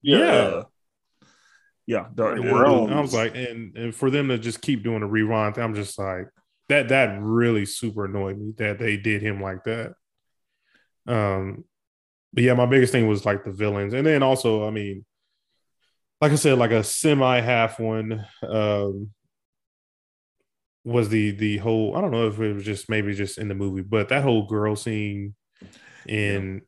Yeah. 0.02 0.18
Yeah. 0.18 0.62
Yeah, 1.86 2.06
And 2.34 2.44
And 2.44 2.94
I 2.94 3.00
was 3.00 3.12
like, 3.14 3.34
and, 3.34 3.76
and 3.76 3.94
for 3.94 4.10
them 4.10 4.28
to 4.28 4.38
just 4.38 4.62
keep 4.62 4.84
doing 4.84 5.02
a 5.02 5.06
rewind, 5.08 5.58
I'm 5.58 5.74
just 5.74 5.98
like, 5.98 6.28
that 6.68 6.88
that 6.90 7.18
really 7.20 7.66
super 7.66 8.04
annoyed 8.04 8.38
me 8.38 8.52
that 8.58 8.78
they 8.78 8.96
did 8.96 9.22
him 9.22 9.40
like 9.40 9.64
that. 9.64 9.94
Um, 11.06 11.64
but 12.32 12.44
yeah, 12.44 12.54
my 12.54 12.66
biggest 12.66 12.92
thing 12.92 13.08
was 13.08 13.26
like 13.26 13.44
the 13.44 13.50
villains, 13.50 13.92
and 13.94 14.06
then 14.06 14.22
also, 14.22 14.66
I 14.66 14.70
mean, 14.70 15.04
like 16.20 16.30
I 16.32 16.36
said, 16.36 16.58
like 16.58 16.70
a 16.70 16.84
semi 16.84 17.40
half 17.40 17.80
one 17.80 18.24
um, 18.42 19.10
was 20.84 21.08
the 21.08 21.32
the 21.32 21.56
whole. 21.58 21.96
I 21.96 22.00
don't 22.00 22.12
know 22.12 22.28
if 22.28 22.38
it 22.38 22.52
was 22.54 22.64
just 22.64 22.88
maybe 22.88 23.14
just 23.14 23.38
in 23.38 23.48
the 23.48 23.54
movie, 23.54 23.82
but 23.82 24.10
that 24.10 24.22
whole 24.22 24.46
girl 24.46 24.76
scene 24.76 25.34
in 26.06 26.62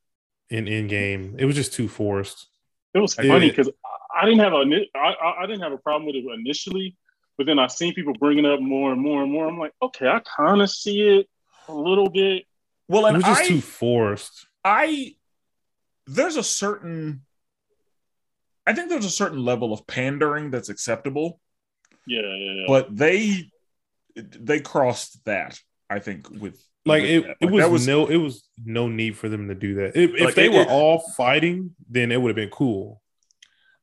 in 0.52 0.68
in 0.68 0.86
game, 0.86 1.36
it 1.38 1.44
was 1.46 1.56
just 1.56 1.72
too 1.72 1.88
forced. 1.88 2.46
It 2.94 2.98
was 2.98 3.16
Yeah. 3.16 3.28
funny 3.32 3.48
because 3.50 3.70
I 4.14 4.24
didn't 4.26 4.40
have 4.40 4.52
a 4.52 4.64
ni- 4.64 4.90
I, 4.94 4.98
I 5.26 5.42
I 5.42 5.46
didn't 5.46 5.62
have 5.62 5.72
a 5.72 5.78
problem 5.78 6.06
with 6.06 6.16
it 6.16 6.24
initially, 6.40 6.96
but 7.38 7.46
then 7.46 7.58
I 7.58 7.66
seen 7.68 7.94
people 7.94 8.12
bringing 8.14 8.44
up 8.46 8.60
more 8.60 8.92
and 8.92 9.00
more 9.00 9.22
and 9.22 9.32
more. 9.32 9.48
I'm 9.48 9.58
like, 9.58 9.72
okay, 9.80 10.06
I 10.08 10.20
kind 10.20 10.60
of 10.60 10.70
see 10.70 11.00
it 11.00 11.26
a 11.68 11.74
little 11.74 12.10
bit. 12.10 12.44
well, 12.88 13.06
It 13.06 13.08
and 13.10 13.16
was 13.18 13.24
just 13.24 13.42
I, 13.44 13.48
too 13.48 13.60
forced. 13.62 14.46
I, 14.64 15.14
there's 16.06 16.36
a 16.36 16.42
certain, 16.42 17.22
I 18.66 18.74
think 18.74 18.90
there's 18.90 19.04
a 19.06 19.10
certain 19.22 19.42
level 19.44 19.72
of 19.72 19.86
pandering 19.86 20.50
that's 20.50 20.68
acceptable, 20.68 21.40
Yeah, 22.06 22.20
yeah, 22.20 22.52
yeah. 22.60 22.64
but 22.66 22.94
they, 22.94 23.50
they 24.16 24.60
crossed 24.60 25.24
that. 25.24 25.58
I 25.88 25.98
think 26.00 26.28
with 26.30 26.62
like 26.84 27.02
it, 27.04 27.24
it 27.40 27.50
Like, 27.50 27.50
was, 27.52 27.70
was 27.70 27.86
no 27.86 28.06
it 28.06 28.16
was 28.16 28.42
no 28.64 28.88
need 28.88 29.16
for 29.16 29.28
them 29.28 29.48
to 29.48 29.54
do 29.54 29.74
that 29.76 29.96
if, 29.96 30.10
if 30.14 30.34
they 30.34 30.46
it- 30.46 30.52
were 30.52 30.62
it- 30.62 30.68
all 30.68 30.98
fighting 31.16 31.74
then 31.88 32.10
it 32.12 32.20
would 32.20 32.30
have 32.30 32.36
been 32.36 32.50
cool 32.50 33.00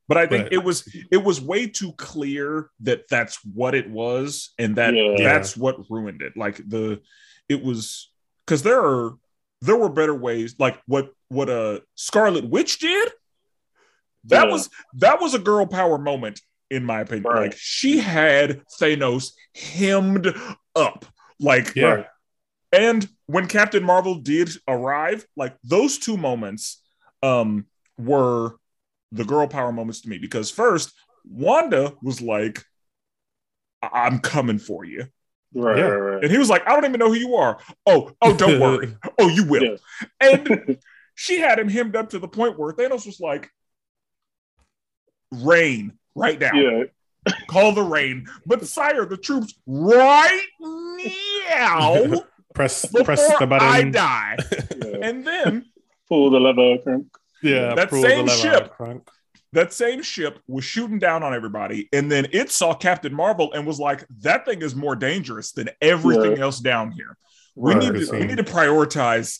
But 0.09 0.17
I 0.17 0.25
think 0.25 0.45
But- 0.45 0.53
it 0.53 0.63
was 0.63 0.83
it 1.11 1.23
was 1.23 1.39
way 1.39 1.67
too 1.67 1.91
clear 1.93 2.69
that 2.81 3.07
that's 3.09 3.37
what 3.45 3.75
it 3.75 3.87
was, 3.89 4.53
and 4.57 4.75
that 4.77 4.93
Yeah. 4.95 5.15
that's 5.17 5.55
what 5.55 5.75
ruined 5.89 6.21
it. 6.23 6.33
Like 6.35 6.57
the 6.67 7.01
it 7.47 7.61
was 7.63 8.09
because 8.45 8.63
there 8.63 8.81
are 8.81 9.13
there 9.61 9.75
were 9.77 9.89
better 9.89 10.15
ways. 10.15 10.55
Like 10.57 10.81
what 10.87 11.11
what 11.27 11.47
a 11.49 11.83
Scarlet 11.95 12.45
Witch 12.49 12.79
did. 12.79 13.07
That 14.25 14.47
Yeah. 14.47 14.51
was 14.51 14.69
that 14.95 15.21
was 15.21 15.35
a 15.35 15.39
girl 15.39 15.67
power 15.67 15.99
moment 15.99 16.41
in 16.71 16.83
my 16.85 17.01
opinion. 17.01 17.25
Right. 17.31 17.41
Like 17.51 17.55
she 17.57 17.99
had 17.99 18.61
Thanos 18.81 19.33
hemmed 19.55 20.33
up. 20.75 21.05
Like 21.39 21.75
yeah 21.75 21.85
Right. 21.85 22.05
And 22.71 23.07
when 23.25 23.47
Captain 23.47 23.83
Marvel 23.83 24.15
did 24.15 24.49
arrive, 24.67 25.25
like 25.35 25.55
those 25.63 25.97
two 25.97 26.17
moments 26.17 26.81
um 27.23 27.65
were 27.97 28.55
the 29.11 29.25
girl 29.25 29.47
power 29.47 29.71
moments 29.71 30.01
to 30.01 30.09
me 30.09 30.17
because 30.19 30.49
first 30.51 30.93
Wanda 31.25 31.93
was 32.01 32.21
like 32.21 32.63
I- 33.81 34.05
I'm 34.05 34.19
coming 34.19 34.59
for 34.59 34.83
you. 34.85 35.07
right, 35.53 35.77
Yeah. 35.77 35.83
right, 35.85 35.97
right. 36.15 36.23
And 36.23 36.31
he 36.31 36.37
was 36.37 36.49
like, 36.49 36.67
I 36.67 36.75
don't 36.75 36.85
even 36.85 36.99
know 36.99 37.07
who 37.09 37.15
you 37.19 37.35
are. 37.35 37.59
Oh, 37.85 38.11
oh, 38.21 38.35
don't 38.35 38.59
worry. 38.61 38.95
Oh, 39.17 39.27
you 39.29 39.45
will. 39.45 39.63
Yeah. 39.63 39.77
And 40.21 40.77
she 41.15 41.39
had 41.39 41.57
him 41.59 41.69
hemmed 41.69 41.95
up 41.95 42.09
to 42.11 42.19
the 42.19 42.27
point 42.27 42.57
where 42.59 42.71
Thanos 42.73 43.05
was 43.05 43.19
like, 43.19 43.49
rain 45.31 45.93
right 46.15 46.39
now. 46.39 46.51
yeah, 46.53 46.83
Call 47.49 47.73
the 47.73 47.83
rain. 47.83 48.27
But 48.45 48.65
sire, 48.65 49.05
the 49.05 49.17
troops 49.17 49.53
right 49.65 50.45
now 51.49 52.21
press 52.59 52.85
before 52.85 53.03
press 53.05 53.39
the 53.39 53.47
button. 53.47 53.67
I 53.67 53.83
die. 53.83 54.37
yeah. 54.85 54.97
And 55.07 55.25
then 55.25 55.65
Pull 56.07 56.29
the 56.31 56.39
lever. 56.39 56.81
crank. 56.83 57.07
yeah 57.41 57.73
That 57.75 57.89
pull 57.89 58.01
the 58.01 58.07
same 58.09 58.25
lever, 58.25 58.37
ship. 58.37 58.73
crunk. 58.77 59.07
that 59.53 59.71
same 59.73 60.01
ship 60.03 60.39
was 60.47 60.63
shooting 60.65 60.99
down 60.99 61.23
on 61.23 61.33
everybody. 61.33 61.87
And 61.93 62.11
then 62.11 62.27
it 62.33 62.51
saw 62.51 62.73
Captain 62.73 63.13
Marvel 63.13 63.53
and 63.53 63.65
was 63.65 63.79
like, 63.79 64.05
that 64.21 64.45
thing 64.45 64.61
is 64.61 64.75
more 64.75 64.95
dangerous 64.95 65.51
than 65.53 65.69
everything 65.81 66.37
else 66.39 66.59
down 66.59 66.91
here. 66.91 67.15
We 67.55 67.73
Right. 67.73 67.93
need 67.93 68.05
to, 68.07 68.11
we 68.11 68.25
need 68.25 68.37
to 68.37 68.43
prioritize 68.43 69.39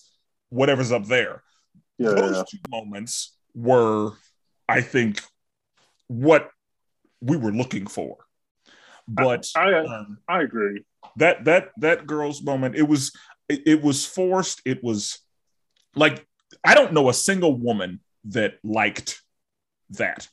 whatever's 0.50 0.92
up 0.92 1.06
there. 1.06 1.44
Yeah, 1.98 2.12
Those 2.12 2.38
yeah. 2.38 2.44
two 2.50 2.58
moments 2.70 3.36
were, 3.54 4.12
I 4.68 4.82
think, 4.82 5.22
what 6.08 6.50
we 7.22 7.36
were 7.38 7.52
looking 7.52 7.86
for. 7.88 8.18
But 9.10 9.48
I 9.56 9.74
um, 9.74 10.20
I 10.28 10.42
agree. 10.44 10.84
that 11.18 11.46
that 11.46 11.70
that 11.78 12.06
girl's 12.06 12.44
moment, 12.44 12.76
it 12.76 12.84
was 12.88 13.12
it, 13.50 13.62
it 13.66 13.82
was 13.82 14.06
forced. 14.06 14.62
It 14.66 14.84
was 14.84 15.20
like 15.96 16.26
I 16.64 16.76
don't 16.76 16.94
know 16.94 17.10
a 17.10 17.14
single 17.14 17.56
woman 17.58 18.02
that 18.26 18.60
liked 18.64 19.22
that. 19.92 20.28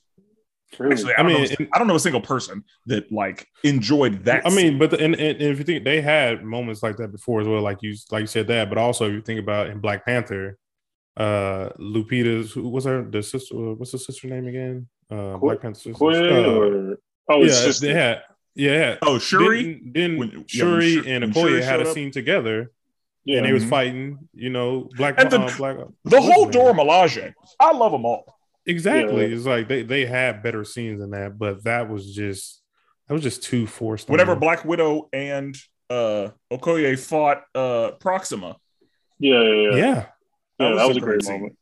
Really. 0.79 0.93
Actually, 0.93 1.15
I 1.15 1.21
I 1.21 1.23
mean, 1.23 1.43
know, 1.45 1.49
and- 1.59 1.69
I 1.73 1.79
don't 1.79 1.87
know 1.87 1.95
a 1.95 2.01
single 2.01 2.21
person 2.21 2.65
that 2.87 3.11
like 3.11 3.47
enjoyed 3.65 4.25
that. 4.27 4.47
I 4.47 4.51
mean, 4.51 4.79
but 4.79 4.91
the, 4.91 4.99
and, 5.01 5.15
and, 5.15 5.41
and 5.41 5.43
if 5.43 5.59
you 5.59 5.65
think 5.65 5.85
they 5.85 6.03
had 6.03 6.45
moments 6.45 6.83
like 6.83 6.97
that 6.99 7.13
before 7.13 7.41
as 7.41 7.49
well, 7.49 7.63
like 7.63 7.79
you 7.83 7.95
like 8.11 8.21
you 8.23 8.27
said 8.27 8.49
that, 8.49 8.69
but 8.69 8.77
also 8.77 9.07
if 9.07 9.13
you 9.13 9.23
think 9.23 9.41
about 9.41 9.69
in 9.69 9.79
Black 9.81 10.05
Panther, 10.05 10.59
uh 11.17 11.71
Lupita's 11.79 12.53
who 12.53 12.69
was 12.69 12.85
her 12.85 13.03
the 13.09 13.23
sister 13.23 13.55
what's 13.55 13.93
the 13.93 13.99
sister 13.99 14.27
name 14.29 14.47
again? 14.49 14.87
Uh 15.11 15.39
Qu- 15.39 15.47
Black 15.47 15.63
Panther 15.63 15.79
sister. 15.81 15.93
Quinn 15.95 16.23
Uh, 16.27 16.51
or 16.51 16.97
oh, 17.31 17.43
it's 17.45 17.59
yeah, 17.61 17.65
just 17.67 17.81
they 17.81 17.95
had 17.95 18.23
yeah. 18.57 18.97
oh 19.03 19.19
Shuri, 19.19 19.63
Then, 19.85 19.93
then 19.95 20.17
When- 20.19 20.31
yeah, 20.31 20.43
Shuri 20.49 20.95
Shuri- 20.95 21.13
and 21.13 21.25
Okoye 21.33 21.63
had 21.63 21.79
showed 21.79 21.87
a 21.87 21.89
up. 21.91 21.95
scene 21.95 22.11
together, 22.11 22.73
yeah. 23.25 23.37
and 23.39 23.47
they 23.47 23.53
was 23.53 23.65
Mhm. 23.65 23.69
fighting. 23.71 24.19
You 24.35 24.51
know, 24.51 24.89
Black 24.97 25.15
And 25.21 25.31
the- 25.31 25.41
uh, 25.41 25.57
Black 25.57 25.77
the 26.05 26.21
whole 26.21 26.47
his 26.47 26.55
name? 26.57 26.65
Dora 26.65 26.75
Milaje. 26.75 27.33
I 27.61 27.73
love 27.73 27.93
them 27.93 28.05
all. 28.05 28.25
Exactly. 28.67 29.27
Yeah. 29.29 29.37
It's 29.37 29.47
like 29.47 29.69
they 29.69 29.83
they 29.83 30.07
had 30.07 30.43
better 30.43 30.65
scenes 30.65 30.99
than 31.01 31.11
that, 31.13 31.39
but 31.39 31.63
that 31.65 31.89
was 31.89 32.13
just 32.15 32.63
that 33.07 33.15
was 33.15 33.23
just 33.23 33.43
too 33.45 33.67
forced. 33.67 34.09
on 34.09 34.13
Whenever. 34.15 34.35
Black 34.35 34.65
Widow 34.65 35.09
and 35.13 35.57
uh 35.89 36.31
Okoye 36.53 36.99
fought 36.99 37.45
uh 37.55 37.93
Proxima. 38.01 38.57
yeah, 39.21 39.41
yeah, 39.41 39.53
yeah. 39.53 39.77
yeah, 39.77 40.07
Yeah, 40.59 40.69
was 40.71 40.79
that 40.79 40.89
was 40.89 40.97
a 40.97 40.99
a 40.99 41.03
great 41.03 41.13
great 41.21 41.23
scene. 41.25 41.35
moment. 41.35 41.59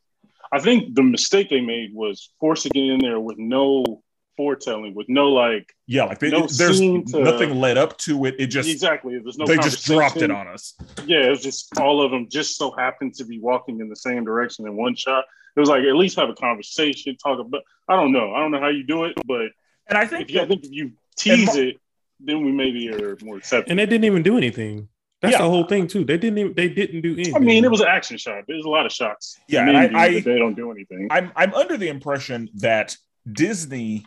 I 0.51 0.59
think 0.59 0.95
the 0.95 1.03
mistake 1.03 1.49
they 1.49 1.61
made 1.61 1.93
was 1.93 2.31
forcing 2.39 2.71
it 2.73 2.79
in 2.93 2.99
there 3.01 3.19
with 3.19 3.37
no 3.37 4.01
foretelling, 4.37 4.93
with 4.95 5.07
no 5.09 5.29
like 5.29 5.73
Yeah, 5.87 6.03
like 6.05 6.19
they, 6.19 6.29
No 6.29 6.47
there's 6.47 6.77
scene 6.79 7.05
to- 7.07 7.23
nothing 7.23 7.59
led 7.59 7.77
up 7.77 7.97
to 7.99 8.25
it. 8.25 8.35
It 8.39 8.47
just 8.47 8.69
exactly. 8.69 9.17
There's 9.19 9.37
no. 9.37 9.45
they 9.45 9.55
just 9.57 9.85
dropped 9.85 10.17
it 10.17 10.31
on 10.31 10.47
us. 10.47 10.73
Yeah, 11.05 11.25
it 11.25 11.29
was 11.29 11.41
just 11.41 11.77
all 11.79 12.01
of 12.01 12.11
them 12.11 12.27
just 12.29 12.57
so 12.57 12.71
happened 12.71 13.13
to 13.15 13.25
be 13.25 13.39
walking 13.39 13.79
in 13.79 13.89
the 13.89 13.95
same 13.95 14.23
direction 14.25 14.65
in 14.67 14.75
one 14.75 14.95
shot. 14.95 15.23
It 15.55 15.59
was 15.59 15.69
like 15.69 15.83
at 15.83 15.95
least 15.95 16.17
have 16.19 16.29
a 16.29 16.33
conversation, 16.33 17.15
talk 17.17 17.39
about. 17.39 17.61
I 17.87 17.95
don't 17.95 18.11
know. 18.11 18.33
I 18.33 18.39
don't 18.39 18.51
know 18.51 18.59
how 18.59 18.69
you 18.69 18.83
do 18.83 19.05
it, 19.05 19.13
but 19.25 19.47
And 19.87 19.97
I 19.97 20.03
if 20.03 20.09
think 20.09 20.29
you, 20.29 20.41
I 20.41 20.45
think 20.47 20.63
if 20.65 20.71
you 20.71 20.91
tease 21.17 21.55
it, 21.55 21.77
then 22.19 22.43
we 22.45 22.51
maybe 22.51 22.89
are 22.89 23.17
more 23.23 23.37
accepting. 23.37 23.71
and 23.71 23.79
they 23.79 23.85
didn't 23.85 24.05
even 24.05 24.21
do 24.23 24.37
anything. 24.37 24.89
That's 25.21 25.31
Yeah. 25.33 25.43
the 25.43 25.49
whole 25.49 25.63
thing 25.63 25.87
too. 25.87 26.03
They 26.03 26.17
didn't 26.17 26.37
even 26.37 26.53
they 26.53 26.67
didn't 26.69 27.01
do 27.01 27.13
anything. 27.13 27.35
I 27.35 27.39
mean, 27.39 27.63
it 27.63 27.71
was 27.71 27.79
an 27.81 27.87
action 27.87 28.17
shot. 28.17 28.43
There's 28.47 28.65
a 28.65 28.69
lot 28.69 28.85
of 28.85 28.91
shots. 28.91 29.39
Yeah, 29.47 29.63
Men 29.65 29.75
and 29.75 29.91
do, 29.91 29.97
I- 29.97 30.03
I- 30.03 30.19
they 30.19 30.37
don't 30.37 30.55
do 30.55 30.71
anything. 30.71 31.07
I'm 31.09 31.31
I'm 31.37 31.53
under 31.53 31.77
the 31.77 31.87
impression 31.87 32.49
that 32.55 32.97
Disney 33.31 34.05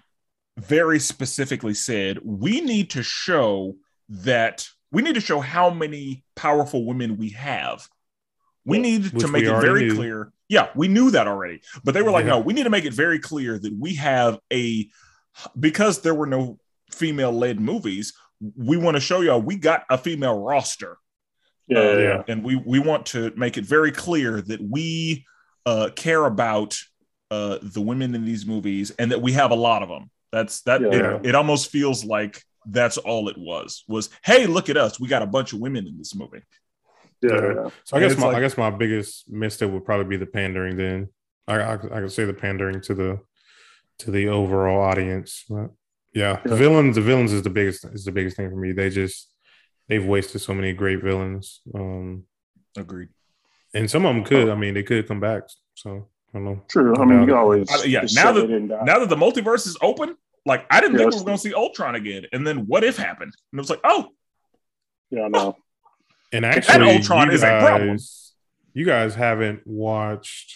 very 0.58 0.98
specifically 0.98 1.74
said 1.74 2.18
we 2.24 2.60
need 2.60 2.90
to 2.90 3.02
show 3.02 3.76
that 4.08 4.68
we 4.90 5.02
need 5.02 5.14
to 5.14 5.20
show 5.20 5.40
how 5.40 5.70
many 5.70 6.24
powerful 6.34 6.84
women 6.84 7.16
we 7.16 7.30
have. 7.30 7.86
We 8.64 8.78
need 8.78 9.12
Which 9.12 9.24
to 9.24 9.28
make 9.28 9.44
it 9.44 9.60
very 9.60 9.86
knew. 9.86 9.94
clear. 9.94 10.32
Yeah, 10.48 10.68
we 10.74 10.88
knew 10.88 11.10
that 11.10 11.28
already. 11.28 11.60
But 11.84 11.94
they 11.94 12.02
were 12.02 12.10
like, 12.10 12.24
Yeah. 12.24 12.32
no, 12.32 12.38
we 12.40 12.54
need 12.54 12.64
to 12.64 12.70
make 12.70 12.84
it 12.84 12.92
very 12.94 13.18
clear 13.18 13.58
that 13.58 13.72
we 13.78 13.94
have 13.94 14.38
a 14.52 14.88
because 15.58 16.00
there 16.00 16.14
were 16.14 16.26
no 16.26 16.58
female 16.90 17.32
led 17.32 17.60
movies, 17.60 18.14
we 18.56 18.76
want 18.76 18.96
to 18.96 19.00
show 19.00 19.20
y'all 19.20 19.40
we 19.40 19.56
got 19.56 19.84
a 19.90 19.98
female 19.98 20.38
roster 20.40 20.96
yeah, 21.68 21.78
uh, 21.78 21.82
yeah, 21.82 21.98
yeah. 21.98 22.22
and 22.28 22.44
we 22.44 22.56
we 22.56 22.78
want 22.78 23.06
to 23.06 23.32
make 23.36 23.56
it 23.58 23.64
very 23.64 23.92
clear 23.92 24.40
that 24.42 24.60
we 24.60 25.24
uh, 25.66 25.90
care 25.94 26.24
about 26.24 26.78
uh, 27.30 27.58
the 27.62 27.80
women 27.80 28.14
in 28.14 28.24
these 28.24 28.46
movies 28.46 28.90
and 28.98 29.10
that 29.12 29.20
we 29.20 29.32
have 29.32 29.50
a 29.50 29.56
lot 29.56 29.82
of 29.82 29.88
them. 29.88 30.10
That's 30.32 30.62
that. 30.62 30.80
Yeah. 30.80 31.16
It, 31.16 31.26
it 31.26 31.34
almost 31.34 31.70
feels 31.70 32.04
like 32.04 32.42
that's 32.66 32.98
all 32.98 33.28
it 33.28 33.36
was. 33.38 33.84
Was 33.88 34.10
hey, 34.24 34.46
look 34.46 34.68
at 34.68 34.76
us, 34.76 35.00
we 35.00 35.08
got 35.08 35.22
a 35.22 35.26
bunch 35.26 35.52
of 35.52 35.60
women 35.60 35.86
in 35.86 35.96
this 35.96 36.14
movie. 36.14 36.42
yeah, 37.22 37.30
Yeah. 37.32 37.54
yeah. 37.54 37.70
So 37.84 37.96
I 37.96 38.00
guess 38.00 38.16
my 38.18 38.26
like- 38.26 38.36
I 38.36 38.40
guess 38.40 38.56
my 38.58 38.70
biggest 38.70 39.30
mistake 39.30 39.70
would 39.72 39.84
probably 39.84 40.06
be 40.06 40.16
the 40.16 40.26
pandering. 40.30 40.76
Then 40.76 41.08
I 41.46 41.54
I, 41.60 41.72
I 41.74 42.00
could 42.00 42.12
say 42.12 42.24
the 42.24 42.34
pandering 42.34 42.80
to 42.82 42.94
the 42.94 43.20
to 44.00 44.10
the 44.10 44.28
overall 44.28 44.80
audience. 44.82 45.44
But 45.48 45.70
yeah, 46.14 46.40
the 46.44 46.50
Yeah. 46.50 46.56
villains 46.56 46.96
the 46.96 47.02
villains 47.02 47.32
is 47.32 47.42
the 47.42 47.50
biggest 47.50 47.84
is 47.86 48.04
the 48.04 48.12
biggest 48.12 48.36
thing 48.36 48.50
for 48.50 48.56
me. 48.56 48.72
They 48.72 48.90
just 48.90 49.32
they've 49.88 50.04
wasted 50.04 50.40
so 50.42 50.52
many 50.54 50.72
great 50.74 51.02
villains. 51.02 51.60
Um, 51.74 52.24
Agreed. 52.76 53.08
And 53.74 53.90
some 53.90 54.04
of 54.06 54.14
them 54.14 54.24
could. 54.24 54.48
I 54.48 54.54
mean, 54.54 54.74
they 54.74 54.82
could 54.82 55.08
come 55.08 55.20
back. 55.20 55.42
So 55.74 56.08
I 56.34 56.38
don't 56.38 56.44
know. 56.44 56.62
True. 56.68 56.94
I 56.96 57.04
mean, 57.04 57.20
you 57.20 57.26
can 57.26 57.34
always. 57.36 57.70
I- 57.70 57.84
yeah, 57.84 58.04
now 58.14 58.32
that- 58.32 58.48
Now 58.84 58.98
that 58.98 59.08
the 59.08 59.16
multiverse 59.16 59.66
is 59.66 59.76
open, 59.80 60.16
like 60.44 60.66
I 60.70 60.80
didn't 60.80 60.94
Yeah, 60.94 60.98
think 61.00 61.12
we 61.12 61.18
were 61.20 61.24
going 61.24 61.36
to 61.38 61.42
see 61.42 61.54
Ultron 61.54 61.94
again, 61.94 62.26
and 62.32 62.46
then 62.46 62.66
what 62.66 62.84
if 62.84 62.96
happened? 62.96 63.32
And 63.52 63.58
it 63.58 63.62
was 63.62 63.70
like, 63.70 63.80
oh, 63.84 64.08
yeah, 65.10 65.24
I 65.24 65.28
know. 65.28 65.56
And 66.32 66.44
actually, 66.44 66.90
Ultron 66.96 67.28
you 67.28 67.34
is 67.34 67.42
a 67.42 67.46
problem. 67.60 67.88
guys- 67.92 68.34
You 68.74 68.84
guys 68.84 69.14
haven't 69.14 69.66
watched. 69.66 70.54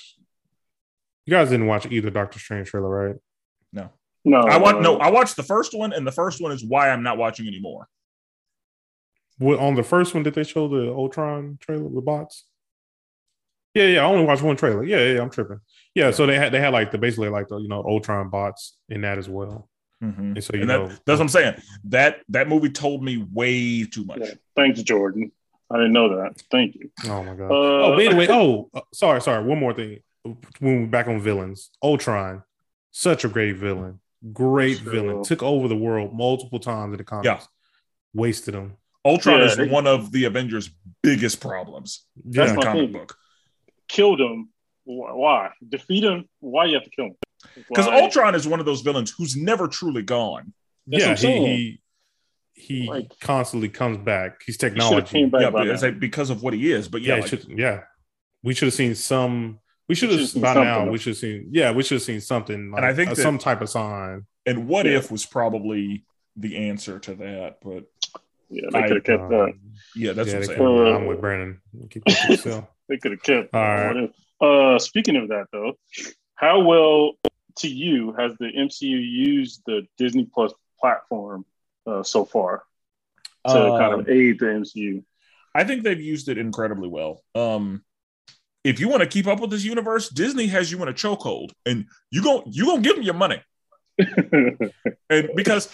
You 1.24 1.30
guys 1.30 1.48
didn't 1.50 1.66
watch 1.66 1.86
either 1.90 2.10
Doctor 2.10 2.38
Strange 2.38 2.68
trailer, 2.68 2.88
right? 2.88 3.16
no, 3.72 3.90
No, 4.24 4.38
I 4.42 4.58
want 4.58 4.82
no, 4.82 4.98
I 4.98 5.10
watched 5.10 5.36
the 5.36 5.42
first 5.42 5.72
one, 5.76 5.92
and 5.92 6.06
the 6.06 6.12
first 6.12 6.40
one 6.42 6.52
is 6.52 6.62
why 6.64 6.90
I'm 6.90 7.02
not 7.02 7.16
watching 7.16 7.46
anymore. 7.48 7.88
What 9.38 9.58
on 9.58 9.74
the 9.74 9.82
first 9.82 10.14
one 10.14 10.22
did 10.22 10.34
they 10.34 10.44
show 10.44 10.68
the 10.68 10.92
Ultron 10.92 11.56
trailer 11.60 11.84
with 11.84 12.04
bots? 12.04 12.44
Yeah, 13.74 13.84
yeah. 13.86 14.00
I 14.00 14.04
only 14.04 14.24
watched 14.24 14.42
one 14.42 14.56
trailer. 14.56 14.84
Yeah, 14.84 14.98
yeah. 15.14 15.20
I'm 15.22 15.30
tripping. 15.30 15.60
Yeah, 15.94 16.10
so 16.10 16.26
they 16.26 16.36
had 16.36 16.52
they 16.52 16.60
had 16.60 16.72
like 16.72 16.90
the 16.90 16.98
basically 16.98 17.28
like 17.28 17.48
the 17.48 17.58
you 17.58 17.68
know 17.68 17.82
Ultron 17.82 18.28
bots 18.28 18.76
in 18.88 19.00
that 19.02 19.18
as 19.18 19.28
well. 19.28 19.68
Mhm. 20.02 20.18
And 20.34 20.44
so 20.44 20.52
you 20.54 20.60
And 20.62 20.68
know 20.68 20.86
that's 20.88 21.06
what 21.06 21.20
I'm 21.20 21.28
saying. 21.28 21.54
That 21.84 22.20
that 22.30 22.48
movie 22.48 22.70
told 22.70 23.02
me 23.02 23.24
way 23.32 23.84
too 23.84 24.04
much. 24.04 24.18
Yeah. 24.20 24.34
Thanks, 24.56 24.82
Jordan. 24.82 25.32
I 25.70 25.76
didn't 25.76 25.92
know 25.92 26.16
that. 26.16 26.38
Thank 26.50 26.74
you. 26.74 26.90
Oh 27.06 27.22
my 27.22 27.34
god. 27.34 27.50
Uh, 27.50 27.54
oh, 27.54 27.96
but 27.96 28.04
anyway. 28.04 28.26
Oh, 28.28 28.68
uh, 28.74 28.80
sorry, 28.92 29.20
sorry. 29.22 29.42
One 29.44 29.58
more 29.58 29.72
thing. 29.72 30.00
When 30.24 30.80
we're 30.82 30.86
back 30.86 31.08
on 31.08 31.18
villains, 31.20 31.70
Ultron, 31.82 32.42
such 32.90 33.24
a 33.24 33.28
great 33.28 33.56
villain, 33.56 34.00
great 34.32 34.78
Sure. 34.78 34.92
villain. 34.92 35.22
Took 35.24 35.42
over 35.42 35.66
the 35.68 35.76
world 35.76 36.14
multiple 36.14 36.58
times 36.60 36.92
in 36.92 36.98
the 36.98 37.04
comics. 37.04 37.26
Yeah. 37.26 37.40
Wasted 38.14 38.54
them. 38.54 38.76
Ultron 39.04 39.38
Yeah, 39.40 39.46
is 39.46 39.56
they- 39.56 39.68
one 39.68 39.86
of 39.86 40.12
the 40.12 40.24
Avengers' 40.26 40.70
biggest 41.02 41.40
problems 41.40 42.06
Yeah. 42.28 42.42
in 42.42 42.48
the 42.50 42.54
my 42.56 42.62
comic 42.62 42.82
thing. 42.84 42.92
book. 42.92 43.16
Killed 43.92 44.20
him. 44.20 44.48
Why? 44.84 45.50
Defeat 45.68 46.02
him. 46.04 46.28
Why 46.40 46.64
you 46.64 46.74
have 46.74 46.84
to 46.84 46.90
kill 46.90 47.04
him? 47.06 47.16
Because 47.68 47.86
Ultron 47.86 48.34
is 48.34 48.48
one 48.48 48.58
of 48.60 48.66
those 48.66 48.80
villains 48.80 49.12
who's 49.16 49.36
never 49.36 49.68
truly 49.68 50.02
gone. 50.02 50.52
That's 50.86 51.02
yeah. 51.02 51.08
what 51.08 51.10
I'm 51.12 51.16
saying. 51.18 51.46
He 51.46 51.82
he 52.54 52.80
he 52.82 52.88
Like- 52.88 53.18
constantly 53.20 53.68
comes 53.68 53.98
back. 53.98 54.40
He's 54.46 54.54
He 54.56 54.60
should 54.60 54.62
have 54.62 54.74
technology. 54.74 55.08
came 55.10 55.30
back 55.30 55.42
yeah, 55.42 55.50
by 55.50 55.64
it's 55.66 55.82
like 55.82 55.98
because 56.00 56.30
of 56.30 56.42
what 56.42 56.54
he 56.54 56.72
is. 56.72 56.88
But 56.88 57.02
yeah, 57.02 57.14
yeah, 57.16 57.20
like, 57.20 57.28
should, 57.30 57.46
yeah. 57.48 57.80
We 58.42 58.54
should 58.54 58.66
have 58.66 58.74
seen 58.74 58.94
some. 58.94 59.58
We 59.88 59.94
should 59.94 60.08
should've 60.10 60.20
have 60.20 60.28
seen 60.30 60.42
by 60.42 60.54
now. 60.54 60.74
something. 60.76 60.92
We 60.92 60.98
should 60.98 61.10
have 61.10 61.18
seen. 61.18 61.48
Yeah, 61.50 61.70
we 61.72 61.82
should 61.82 61.96
have 61.96 62.02
seen 62.02 62.20
something. 62.20 62.70
Like, 62.70 62.78
And 62.78 62.86
I 62.86 62.94
think 62.94 63.10
uh, 63.10 63.14
that- 63.14 63.22
some 63.22 63.38
type 63.38 63.60
of 63.60 63.68
sign. 63.70 64.26
and 64.46 64.68
what 64.68 64.86
Yeah. 64.86 64.98
if 64.98 65.10
was 65.10 65.26
probably 65.26 66.04
the 66.36 66.56
answer 66.68 66.98
to 67.00 67.14
that. 67.16 67.58
But 67.62 67.84
yeah, 68.48 68.68
they 68.72 68.78
I- 68.78 68.88
could 68.88 68.96
have 68.96 69.04
kept 69.04 69.28
that. 69.30 69.40
Um, 69.44 69.60
yeah, 69.96 70.12
that's 70.12 70.28
yeah, 70.30 70.38
what 70.38 70.46
they 70.48 70.54
I'm 70.54 70.58
saying. 70.58 70.78
Uh, 70.94 70.96
I'm 70.96 71.06
with 71.06 71.20
Brandon. 71.20 71.60
Keep 71.90 72.04
that 72.06 72.16
to 72.26 72.32
yourself. 72.32 72.64
They 72.88 72.98
could 72.98 73.12
have 73.12 73.22
kept. 73.22 73.54
All 73.54 73.60
right. 73.62 74.12
Uh, 74.40 74.78
speaking 74.78 75.16
of 75.16 75.28
that, 75.28 75.46
though, 75.52 75.74
how 76.34 76.60
well 76.60 77.12
to 77.58 77.68
you 77.68 78.12
has 78.18 78.32
the 78.38 78.46
MCU 78.46 78.82
used 78.88 79.62
the 79.66 79.86
Disney 79.98 80.24
Plus 80.32 80.52
platform 80.80 81.44
uh, 81.86 82.02
so 82.02 82.24
far 82.24 82.64
to 83.46 83.52
kind 83.52 83.94
Um, 83.94 84.00
of 84.00 84.08
aid 84.08 84.38
the 84.40 84.46
MCU? 84.46 85.04
I 85.54 85.64
think 85.64 85.82
they've 85.82 86.00
used 86.00 86.28
it 86.28 86.38
incredibly 86.38 86.88
well. 86.88 87.22
Um, 87.34 87.84
if 88.64 88.80
you 88.80 88.88
want 88.88 89.02
to 89.02 89.08
keep 89.08 89.26
up 89.26 89.40
with 89.40 89.50
this 89.50 89.64
universe, 89.64 90.08
Disney 90.08 90.46
has 90.46 90.70
you 90.72 90.80
in 90.82 90.88
a 90.88 90.92
chokehold, 90.92 91.50
and 91.66 91.86
you 92.10 92.22
go 92.22 92.42
you 92.46 92.64
gonna 92.66 92.80
give 92.80 92.96
them 92.96 93.04
your 93.04 93.14
money. 93.14 93.42
And 95.10 95.30
because 95.34 95.68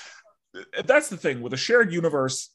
that's 0.84 1.08
the 1.08 1.16
thing 1.16 1.40
with 1.40 1.52
a 1.52 1.56
shared 1.56 1.92
universe, 1.92 2.52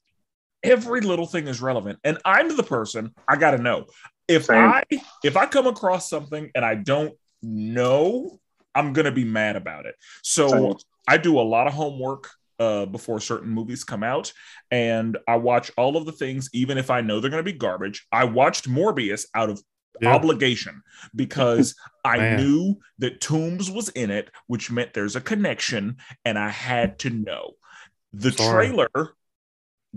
every 0.63 0.99
little 1.01 1.25
thing 1.25 1.47
is 1.47 1.61
relevant. 1.61 1.99
And 2.03 2.17
I'm 2.25 2.57
the 2.57 2.63
person 2.63 3.13
I 3.27 3.37
got 3.37 3.51
to 3.51 3.57
know 3.59 3.85
if 4.27 4.43
Same. 4.45 4.59
I 4.59 4.83
if 5.23 5.37
I 5.37 5.45
come 5.45 5.67
across 5.67 6.09
something 6.09 6.49
and 6.55 6.63
I 6.65 6.75
don't 6.75 7.13
know, 7.41 8.39
I'm 8.75 8.93
gonna 8.93 9.11
be 9.11 9.25
mad 9.25 9.55
about 9.55 9.85
it. 9.85 9.95
So 10.21 10.49
Same. 10.49 10.73
I 11.07 11.17
do 11.17 11.39
a 11.39 11.41
lot 11.41 11.67
of 11.67 11.73
homework 11.73 12.29
uh, 12.59 12.85
before 12.85 13.19
certain 13.19 13.49
movies 13.49 13.83
come 13.83 14.03
out, 14.03 14.31
and 14.71 15.17
I 15.27 15.35
watch 15.37 15.71
all 15.77 15.97
of 15.97 16.05
the 16.05 16.11
things, 16.11 16.49
even 16.53 16.77
if 16.77 16.89
I 16.89 17.01
know 17.01 17.19
they're 17.19 17.31
going 17.31 17.43
to 17.43 17.51
be 17.51 17.57
garbage. 17.57 18.05
I 18.11 18.23
watched 18.25 18.69
Morbius 18.69 19.25
out 19.35 19.49
of 19.49 19.61
Yeah. 19.99 20.13
obligation 20.13 20.81
because 21.15 21.75
I 22.05 22.19
knew 22.19 22.77
that 22.99 23.21
Toomes 23.21 23.73
was 23.73 23.89
in 23.89 24.11
it, 24.11 24.29
which 24.47 24.71
meant 24.71 24.93
there's 24.93 25.15
a 25.15 25.21
connection, 25.21 25.97
and 26.23 26.37
I 26.39 26.49
had 26.49 26.99
to 26.99 27.09
know. 27.09 27.53
The 28.13 28.31
Sorry. 28.31 28.67
trailer 28.67 29.15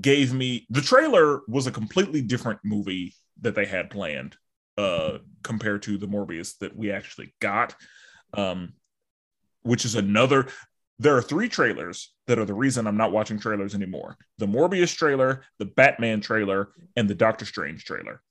gave 0.00 0.32
me 0.32 0.66
the 0.70 0.82
trailer 0.82 1.40
was 1.48 1.66
a 1.66 1.72
completely 1.72 2.20
different 2.20 2.60
movie 2.64 3.14
that 3.40 3.54
they 3.54 3.66
had 3.66 3.90
planned 3.90 4.36
uh, 4.78 5.18
compared 5.42 5.82
to 5.82 5.98
the 5.98 6.08
Morbius 6.08 6.58
that 6.58 6.76
we 6.76 6.90
actually 6.90 7.34
got, 7.40 7.74
um, 8.34 8.74
which 9.62 9.84
is 9.84 9.94
another. 9.94 10.48
There 10.98 11.16
are 11.16 11.22
three 11.22 11.48
trailers 11.48 12.14
that 12.26 12.38
are 12.38 12.46
the 12.46 12.54
reason 12.54 12.86
I'm 12.86 12.96
not 12.96 13.12
watching 13.12 13.38
trailers 13.38 13.74
anymore: 13.74 14.16
the 14.38 14.46
Morbius 14.46 14.94
trailer, 14.94 15.42
the 15.58 15.66
Batman 15.66 16.20
trailer, 16.20 16.70
and 16.96 17.08
the 17.08 17.14
Doctor 17.14 17.44
Strange 17.44 17.84
trailer. 17.84 18.22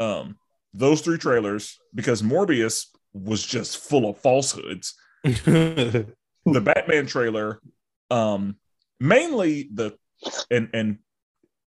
Um, 0.00 0.36
those 0.72 1.00
three 1.00 1.18
trailers, 1.18 1.78
because 1.94 2.20
Morbius 2.20 2.86
was 3.12 3.44
just 3.44 3.78
full 3.78 4.08
of 4.08 4.18
falsehoods. 4.18 4.94
The 6.46 6.60
Batman 6.60 7.06
trailer, 7.06 7.58
um, 8.10 8.56
mainly 9.00 9.70
the 9.72 9.96
and 10.50 10.68
and 10.74 10.98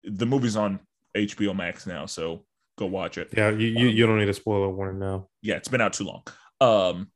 the 0.03 0.25
movie's 0.25 0.57
on 0.57 0.81
HBO 1.15 1.55
Max 1.55 1.87
now, 1.87 2.05
so 2.05 2.43
go 2.77 2.85
watch 2.85 3.17
it. 3.17 3.29
yeah, 3.35 3.49
you, 3.49 3.67
you 3.67 3.87
you 3.87 4.05
don't 4.07 4.19
need 4.19 4.29
a 4.29 4.33
spoiler 4.33 4.69
warning 4.69 4.99
now. 4.99 5.27
Yeah, 5.41 5.55
it's 5.55 5.67
been 5.67 5.81
out 5.81 5.93
too 5.93 6.03
long. 6.05 6.23
Um, 6.61 7.11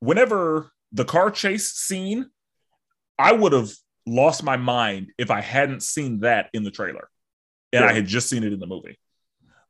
whenever 0.00 0.72
the 0.92 1.04
car 1.04 1.30
chase 1.30 1.70
scene, 1.72 2.26
I 3.18 3.32
would 3.32 3.52
have 3.52 3.70
lost 4.06 4.42
my 4.42 4.56
mind 4.56 5.12
if 5.18 5.30
I 5.30 5.40
hadn't 5.40 5.82
seen 5.82 6.20
that 6.20 6.50
in 6.52 6.62
the 6.64 6.70
trailer, 6.70 7.08
and 7.72 7.84
I 7.84 7.92
had 7.92 8.06
just 8.06 8.28
seen 8.28 8.44
it 8.44 8.52
in 8.52 8.60
the 8.60 8.66
movie. 8.66 8.98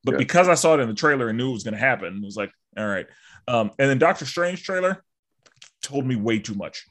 But 0.02 0.12
Yeah. 0.12 0.18
because 0.18 0.48
I 0.48 0.54
saw 0.54 0.74
it 0.74 0.80
in 0.80 0.88
the 0.88 0.94
trailer 0.94 1.28
and 1.28 1.38
knew 1.38 1.50
it 1.50 1.54
was 1.54 1.64
going 1.64 1.74
to 1.74 1.80
happen, 1.80 2.16
it 2.16 2.24
was 2.24 2.36
like, 2.36 2.50
all 2.76 2.86
right. 2.86 3.06
Um, 3.48 3.70
and 3.78 3.88
then 3.88 3.98
Doctor 3.98 4.26
Strange 4.26 4.62
trailer 4.62 5.02
told 5.82 6.04
me 6.06 6.16
way 6.16 6.38
too 6.40 6.54
much. 6.54 6.84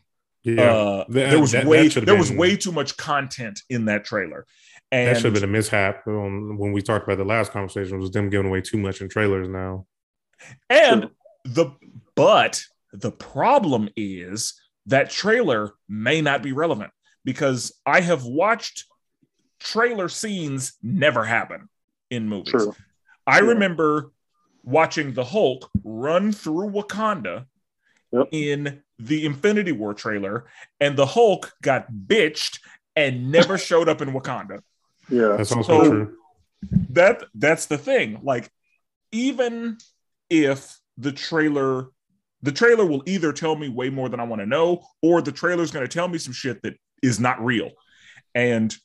Yeah, 0.43 0.61
Uh, 0.73 1.05
there 1.10 1.39
was 1.39 1.51
that- 1.51 1.65
way 1.65 1.88
that 1.88 2.05
there 2.05 2.18
was 2.18 2.31
way 2.31 2.55
too 2.57 2.72
much 2.72 2.97
content 2.97 3.61
in 3.69 3.85
that 3.85 4.03
trailer, 4.03 4.45
that 4.93 5.15
should 5.17 5.25
have 5.25 5.33
been 5.33 5.43
a 5.43 5.47
mishap 5.47 6.03
um, 6.07 6.57
when 6.57 6.71
we 6.71 6.81
talked 6.81 7.05
about 7.05 7.17
the 7.17 7.25
last 7.25 7.51
conversation. 7.51 7.99
Was 7.99 8.11
them 8.11 8.29
giving 8.29 8.47
away 8.47 8.61
too 8.61 8.77
much 8.77 9.01
in 9.01 9.09
trailers 9.09 9.47
now? 9.49 9.85
and 10.69 11.09
the 11.45 11.71
but 12.15 12.61
the 12.91 13.11
problem 13.11 13.89
is 13.95 14.59
that 14.87 15.09
trailer 15.09 15.71
may 15.87 16.21
not 16.21 16.43
be 16.43 16.51
relevant 16.51 16.91
because 17.23 17.71
I 17.85 18.01
have 18.01 18.23
watched 18.25 18.85
trailer 19.59 20.09
scenes 20.09 20.73
never 20.83 21.23
happen 21.23 21.69
in 22.09 22.27
movies. 22.27 22.51
True. 22.51 22.75
I 23.25 23.39
Yeah. 23.39 23.47
remember 23.47 24.11
watching 24.63 25.13
the 25.13 25.23
Hulk 25.23 25.69
run 25.83 26.31
through 26.31 26.69
Wakanda 26.71 27.45
Yep. 28.11 28.27
in 28.31 28.83
the 28.99 29.25
Infinity 29.25 29.71
War 29.71 29.93
trailer, 29.93 30.45
and 30.79 30.95
the 30.97 31.05
Hulk 31.05 31.53
got 31.63 31.87
bitched 31.91 32.59
and 32.95 33.31
never 33.31 33.57
showed 33.69 33.89
up 33.89 34.01
in 34.01 34.09
Wakanda. 34.11 34.61
Yeah. 35.09 35.35
That's 35.38 35.51
also 35.51 35.84
So- 35.84 35.89
true. 35.89 36.17
That 36.91 37.25
that's 37.35 37.65
the 37.65 37.77
thing. 37.77 38.19
Like, 38.23 38.49
even 39.11 39.77
if 40.30 40.77
the 40.97 41.11
trailer 41.11 41.88
the 42.41 42.51
trailer 42.51 42.85
will 42.85 43.03
either 43.05 43.31
tell 43.31 43.55
me 43.55 43.69
way 43.69 43.89
more 43.89 44.09
than 44.09 44.19
I 44.19 44.23
want 44.25 44.41
to 44.41 44.45
know, 44.45 44.85
or 45.01 45.21
the 45.21 45.31
trailer's 45.31 45.71
going 45.71 45.85
to 45.88 45.93
tell 45.93 46.09
me 46.09 46.17
some 46.17 46.34
shit 46.34 46.61
that 46.63 46.75
is 47.01 47.17
not 47.19 47.43
real. 47.43 47.71
And 48.35 48.75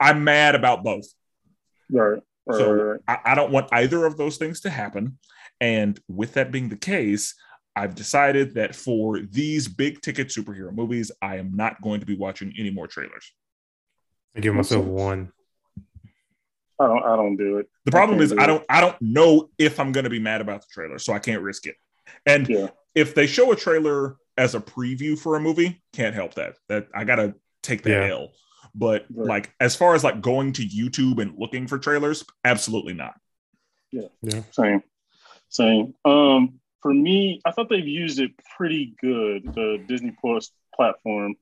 I'm 0.00 0.24
mad 0.24 0.54
about 0.56 0.82
both. 0.82 1.06
Right. 1.90 2.20
Right. 2.46 2.58
So- 2.58 2.72
right, 2.72 2.82
right. 2.82 3.00
I, 3.24 3.32
I 3.32 3.34
don't 3.36 3.52
want 3.52 3.68
either 3.72 4.04
of 4.04 4.16
those 4.16 4.36
things 4.36 4.60
to 4.62 4.70
happen. 4.70 5.18
And 5.60 6.00
with 6.08 6.34
that 6.34 6.50
being 6.50 6.68
the 6.68 6.76
case, 6.76 7.34
I've 7.76 7.94
decided 7.94 8.54
that 8.54 8.74
for 8.74 9.20
these 9.20 9.68
big 9.68 10.00
ticket 10.00 10.28
superhero 10.28 10.72
movies, 10.72 11.12
I 11.22 11.36
am 11.36 11.54
not 11.54 11.80
going 11.82 12.00
to 12.00 12.06
be 12.06 12.16
watching 12.16 12.52
any 12.58 12.70
more 12.70 12.88
trailers. 12.88 13.32
I 14.36 14.40
give 14.40 14.54
myself 14.54 14.84
one. 14.84 15.32
I 16.78 16.86
don't. 16.86 17.02
I 17.04 17.16
don't 17.16 17.36
do 17.36 17.58
it. 17.58 17.68
The 17.84 17.90
problem 17.90 18.18
can't 18.18 18.24
is 18.24 18.30
do 18.32 18.38
I 18.40 18.46
don't 18.46 18.64
I 18.68 18.80
don't 18.80 19.00
know 19.02 19.50
if 19.58 19.78
I'm 19.78 19.92
going 19.92 20.04
to 20.04 20.10
be 20.10 20.18
mad 20.20 20.40
about 20.40 20.62
the 20.62 20.68
trailer, 20.72 20.98
so 20.98 21.12
I 21.12 21.18
can't 21.18 21.42
risk 21.42 21.66
it. 21.66 21.76
And 22.24 22.48
Yeah. 22.48 22.68
if 22.94 23.14
they 23.14 23.26
show 23.26 23.52
a 23.52 23.56
trailer 23.56 24.16
as 24.38 24.54
a 24.54 24.60
preview 24.60 25.18
for 25.18 25.36
a 25.36 25.40
movie, 25.40 25.82
can't 25.92 26.14
help 26.14 26.34
that. 26.34 26.56
That 26.68 26.88
I 26.94 27.04
got 27.04 27.16
to 27.16 27.34
take 27.62 27.82
the 27.82 27.90
Yeah. 27.90 28.08
L. 28.08 28.32
But 28.74 29.04
Right. 29.10 29.28
like 29.28 29.54
as 29.60 29.76
far 29.76 29.94
as 29.94 30.04
like 30.04 30.20
going 30.22 30.52
to 30.54 30.62
YouTube 30.62 31.20
and 31.20 31.34
looking 31.36 31.66
for 31.66 31.78
trailers, 31.78 32.24
absolutely 32.44 32.94
not. 32.94 33.14
Yeah. 33.92 34.08
Yeah, 34.22 34.42
Same. 34.52 34.82
Same. 35.48 35.94
Um, 36.04 36.60
for 36.80 36.94
me, 36.94 37.40
I 37.44 37.50
thought 37.50 37.68
they've 37.68 37.86
used 37.86 38.20
it 38.20 38.30
pretty 38.56 38.94
good. 39.02 39.52
The 39.52 39.84
Disney 39.86 40.12
Plus 40.20 40.50
platform. 40.74 41.34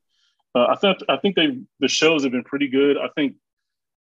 Uh, 0.54 0.66
I 0.66 0.74
thought. 0.76 1.02
I 1.08 1.16
think 1.18 1.36
they 1.36 1.58
the 1.80 1.88
shows 1.88 2.22
have 2.22 2.32
been 2.32 2.44
pretty 2.44 2.68
good. 2.68 2.96
I 2.96 3.08
think 3.14 3.34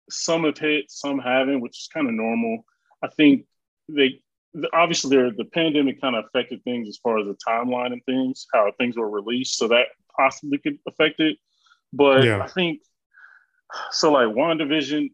some 0.10 0.44
have 0.44 0.58
hit, 0.58 0.90
some 0.90 1.20
haven't, 1.20 1.62
which 1.62 1.78
is 1.80 1.90
kind 1.94 2.08
of 2.08 2.14
normal. 2.14 2.66
I 3.04 3.08
think 3.08 3.46
they 3.90 4.22
obviously 4.74 5.18
the 5.32 5.46
pandemic 5.46 6.02
kind 6.02 6.16
of 6.16 6.26
affected 6.26 6.64
things 6.64 6.88
as 6.88 6.98
far 6.98 7.20
as 7.20 7.26
the 7.26 7.38
timeline 7.48 7.94
and 7.94 8.04
things, 8.06 8.48
how 8.54 8.72
things 8.78 8.96
were 8.96 9.10
released, 9.10 9.58
so 9.58 9.68
that 9.68 9.88
possibly 10.16 10.58
could 10.58 10.80
affect 10.88 11.20
it. 11.20 11.38
But 11.92 12.24
yeah. 12.24 12.42
I 12.42 12.48
think 12.48 12.82
so. 13.92 14.12
Like 14.12 14.28
WandaVision, 14.28 15.12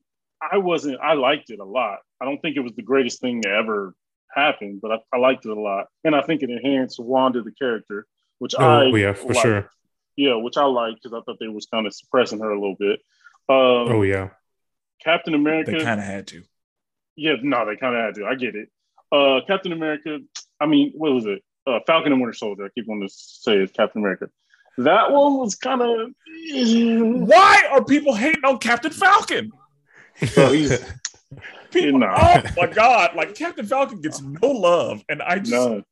I 0.51 0.57
wasn't. 0.57 0.99
I 1.01 1.13
liked 1.13 1.49
it 1.49 1.59
a 1.59 1.65
lot. 1.65 1.99
I 2.19 2.25
don't 2.25 2.39
think 2.41 2.57
it 2.57 2.61
was 2.61 2.73
the 2.75 2.83
greatest 2.83 3.21
thing 3.21 3.41
to 3.43 3.49
ever 3.49 3.95
happen, 4.33 4.79
but 4.81 4.91
I, 4.91 4.97
I 5.13 5.17
liked 5.17 5.45
it 5.45 5.51
a 5.51 5.59
lot, 5.59 5.87
and 6.03 6.15
I 6.15 6.21
think 6.21 6.43
it 6.43 6.49
enhanced 6.49 6.99
Wanda 6.99 7.41
the 7.41 7.51
character, 7.51 8.05
which 8.39 8.53
oh, 8.57 8.63
I 8.63 8.85
yeah 8.97 9.13
for 9.13 9.33
liked. 9.33 9.41
sure. 9.41 9.69
Yeah, 10.15 10.35
which 10.35 10.57
I 10.57 10.65
liked 10.65 11.01
because 11.01 11.17
I 11.17 11.21
thought 11.23 11.37
they 11.39 11.47
was 11.47 11.65
kind 11.65 11.87
of 11.87 11.93
suppressing 11.93 12.39
her 12.39 12.51
a 12.51 12.59
little 12.59 12.75
bit. 12.77 12.99
Um, 13.49 13.95
oh 13.95 14.01
yeah, 14.03 14.29
Captain 15.03 15.33
America. 15.33 15.71
They 15.71 15.83
kind 15.83 15.99
of 15.99 16.05
had 16.05 16.27
to. 16.27 16.43
Yeah, 17.15 17.35
no, 17.41 17.65
they 17.65 17.75
kind 17.75 17.95
of 17.95 18.01
had 18.03 18.15
to. 18.15 18.25
I 18.25 18.35
get 18.35 18.55
it. 18.55 18.69
Uh, 19.11 19.41
Captain 19.45 19.71
America. 19.71 20.19
I 20.59 20.65
mean, 20.65 20.93
what 20.95 21.13
was 21.13 21.25
it? 21.25 21.43
Uh, 21.67 21.79
Falcon 21.85 22.11
and 22.11 22.21
Winter 22.21 22.33
Soldier. 22.33 22.65
I 22.65 22.69
keep 22.69 22.87
wanting 22.87 23.07
to 23.07 23.13
say 23.13 23.57
it's 23.57 23.71
Captain 23.71 24.01
America. 24.01 24.29
That 24.77 25.11
one 25.11 25.37
was 25.37 25.55
kind 25.55 25.81
of. 25.81 26.11
Why 27.27 27.67
are 27.71 27.83
people 27.83 28.15
hating 28.15 28.43
on 28.45 28.57
Captain 28.57 28.91
Falcon? 28.91 29.51
So 30.27 30.51
he's, 30.51 30.83
people, 31.71 31.99
nah. 31.99 32.15
Oh 32.17 32.41
my 32.57 32.67
god! 32.67 33.15
Like 33.15 33.35
Captain 33.35 33.65
Falcon 33.65 34.01
gets 34.01 34.21
no 34.21 34.47
love, 34.47 35.03
and 35.09 35.21
I 35.21 35.39
just. 35.39 35.51
None. 35.51 35.85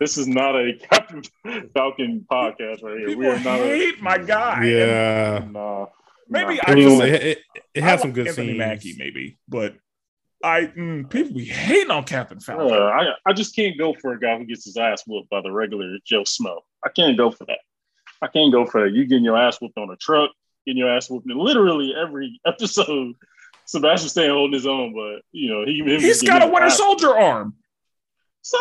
This 0.00 0.18
is 0.18 0.26
not 0.26 0.56
a 0.56 0.72
Captain 0.74 1.22
Falcon 1.74 2.26
podcast 2.30 2.82
right 2.82 2.98
here. 2.98 3.08
People 3.08 3.20
we 3.22 3.26
are 3.28 3.40
not 3.40 3.58
hate 3.58 3.98
a, 3.98 4.02
my 4.02 4.18
guy. 4.18 4.64
Yeah. 4.64 5.44
Nah. 5.50 5.86
Maybe 6.28 6.54
nah. 6.56 6.62
I 6.66 6.74
just, 6.74 7.02
it, 7.02 7.22
it, 7.22 7.38
it 7.74 7.82
has 7.82 8.00
some 8.00 8.12
good 8.12 8.28
Anthony 8.28 8.48
scenes. 8.48 8.58
Mackie, 8.58 8.96
maybe, 8.98 9.38
but 9.48 9.76
I 10.42 10.66
mm, 10.66 11.08
people 11.08 11.34
be 11.34 11.44
hating 11.44 11.90
on 11.90 12.04
Captain 12.04 12.38
Falcon. 12.40 12.70
Uh, 12.70 12.84
I 12.84 13.14
I 13.26 13.32
just 13.32 13.56
can't 13.56 13.78
go 13.78 13.94
for 13.94 14.12
a 14.12 14.20
guy 14.20 14.36
who 14.38 14.44
gets 14.44 14.64
his 14.64 14.76
ass 14.76 15.02
whooped 15.06 15.30
by 15.30 15.40
the 15.40 15.50
regular 15.50 15.96
Joe 16.04 16.22
Smo. 16.22 16.60
I 16.84 16.90
can't 16.90 17.16
go 17.16 17.30
for 17.30 17.46
that. 17.46 17.60
I 18.20 18.26
can't 18.28 18.52
go 18.52 18.66
for 18.66 18.84
that. 18.84 18.94
You 18.94 19.06
getting 19.06 19.24
your 19.24 19.38
ass 19.38 19.60
whooped 19.60 19.78
on 19.78 19.90
a 19.90 19.96
truck, 19.96 20.30
getting 20.66 20.78
your 20.78 20.94
ass 20.94 21.08
whooped 21.08 21.30
in 21.30 21.36
literally 21.36 21.94
every 21.94 22.40
episode. 22.46 23.14
Sebastian 23.66 24.10
Stan 24.10 24.30
holding 24.30 24.52
his 24.52 24.66
own, 24.66 24.92
but 24.92 25.22
you 25.32 25.50
know 25.50 25.64
he 25.64 25.82
he's 25.98 26.22
got 26.22 26.42
a 26.42 26.46
Winter 26.46 26.68
Soldier 26.68 27.16
arm. 27.16 27.54
So 28.42 28.58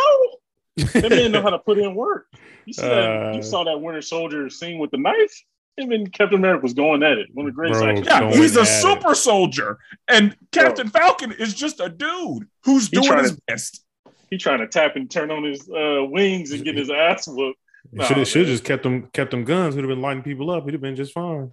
that 0.78 1.10
man 1.10 1.32
know 1.32 1.42
how 1.42 1.50
to 1.50 1.60
put 1.60 1.78
in 1.78 1.96
work. 1.96 2.28
You 2.66 2.74
saw, 2.74 2.86
uh, 2.86 2.90
that, 2.90 3.36
you 3.36 3.44
saw 3.44 3.64
that 3.64 3.80
Winter 3.80 4.02
Soldier 4.02 4.50
scene 4.50 4.80
with 4.80 4.92
the 4.92 4.98
knife. 4.98 5.44
Him 5.78 5.92
and 5.92 6.14
Captain 6.14 6.38
America 6.38 6.62
was 6.62 6.74
going 6.74 7.02
at 7.02 7.18
it. 7.18 7.30
One 7.34 7.48
of 7.48 7.54
the 7.54 7.56
greatest 7.56 7.82
bro, 7.82 7.90
actions. 7.90 8.08
Yeah, 8.08 8.32
he's 8.32 8.56
a 8.56 8.66
super 8.66 9.14
it. 9.14 9.16
soldier, 9.16 9.80
and 10.08 10.36
Captain 10.52 10.88
bro. 10.88 11.02
Falcon 11.02 11.32
is 11.32 11.54
just 11.56 11.80
a 11.80 11.90
dude 11.90 12.48
who's 12.64 12.90
he 12.90 13.00
doing 13.00 13.18
his 13.20 13.32
to, 13.32 13.42
best. 13.48 13.84
He 14.30 14.38
trying 14.38 14.60
to 14.60 14.68
tap 14.68 14.96
and 14.96 15.10
turn 15.10 15.32
on 15.32 15.44
his 15.44 15.68
uh, 15.70 16.06
wings 16.06 16.52
and 16.52 16.64
get 16.64 16.78
his 16.78 16.92
ass 16.92 17.28
whooped. 17.28 17.60
Nah, 17.92 18.06
should 18.06 18.18
have 18.18 18.28
just 18.28 18.64
kept 18.64 18.84
them 18.84 19.10
kept 19.14 19.32
them 19.32 19.44
guns. 19.44 19.76
Would 19.76 19.84
have 19.84 19.90
been 19.90 20.02
lighting 20.02 20.24
people 20.24 20.52
up. 20.52 20.66
He'd 20.66 20.74
have 20.74 20.82
been 20.82 20.96
just 20.96 21.12
fine. 21.12 21.52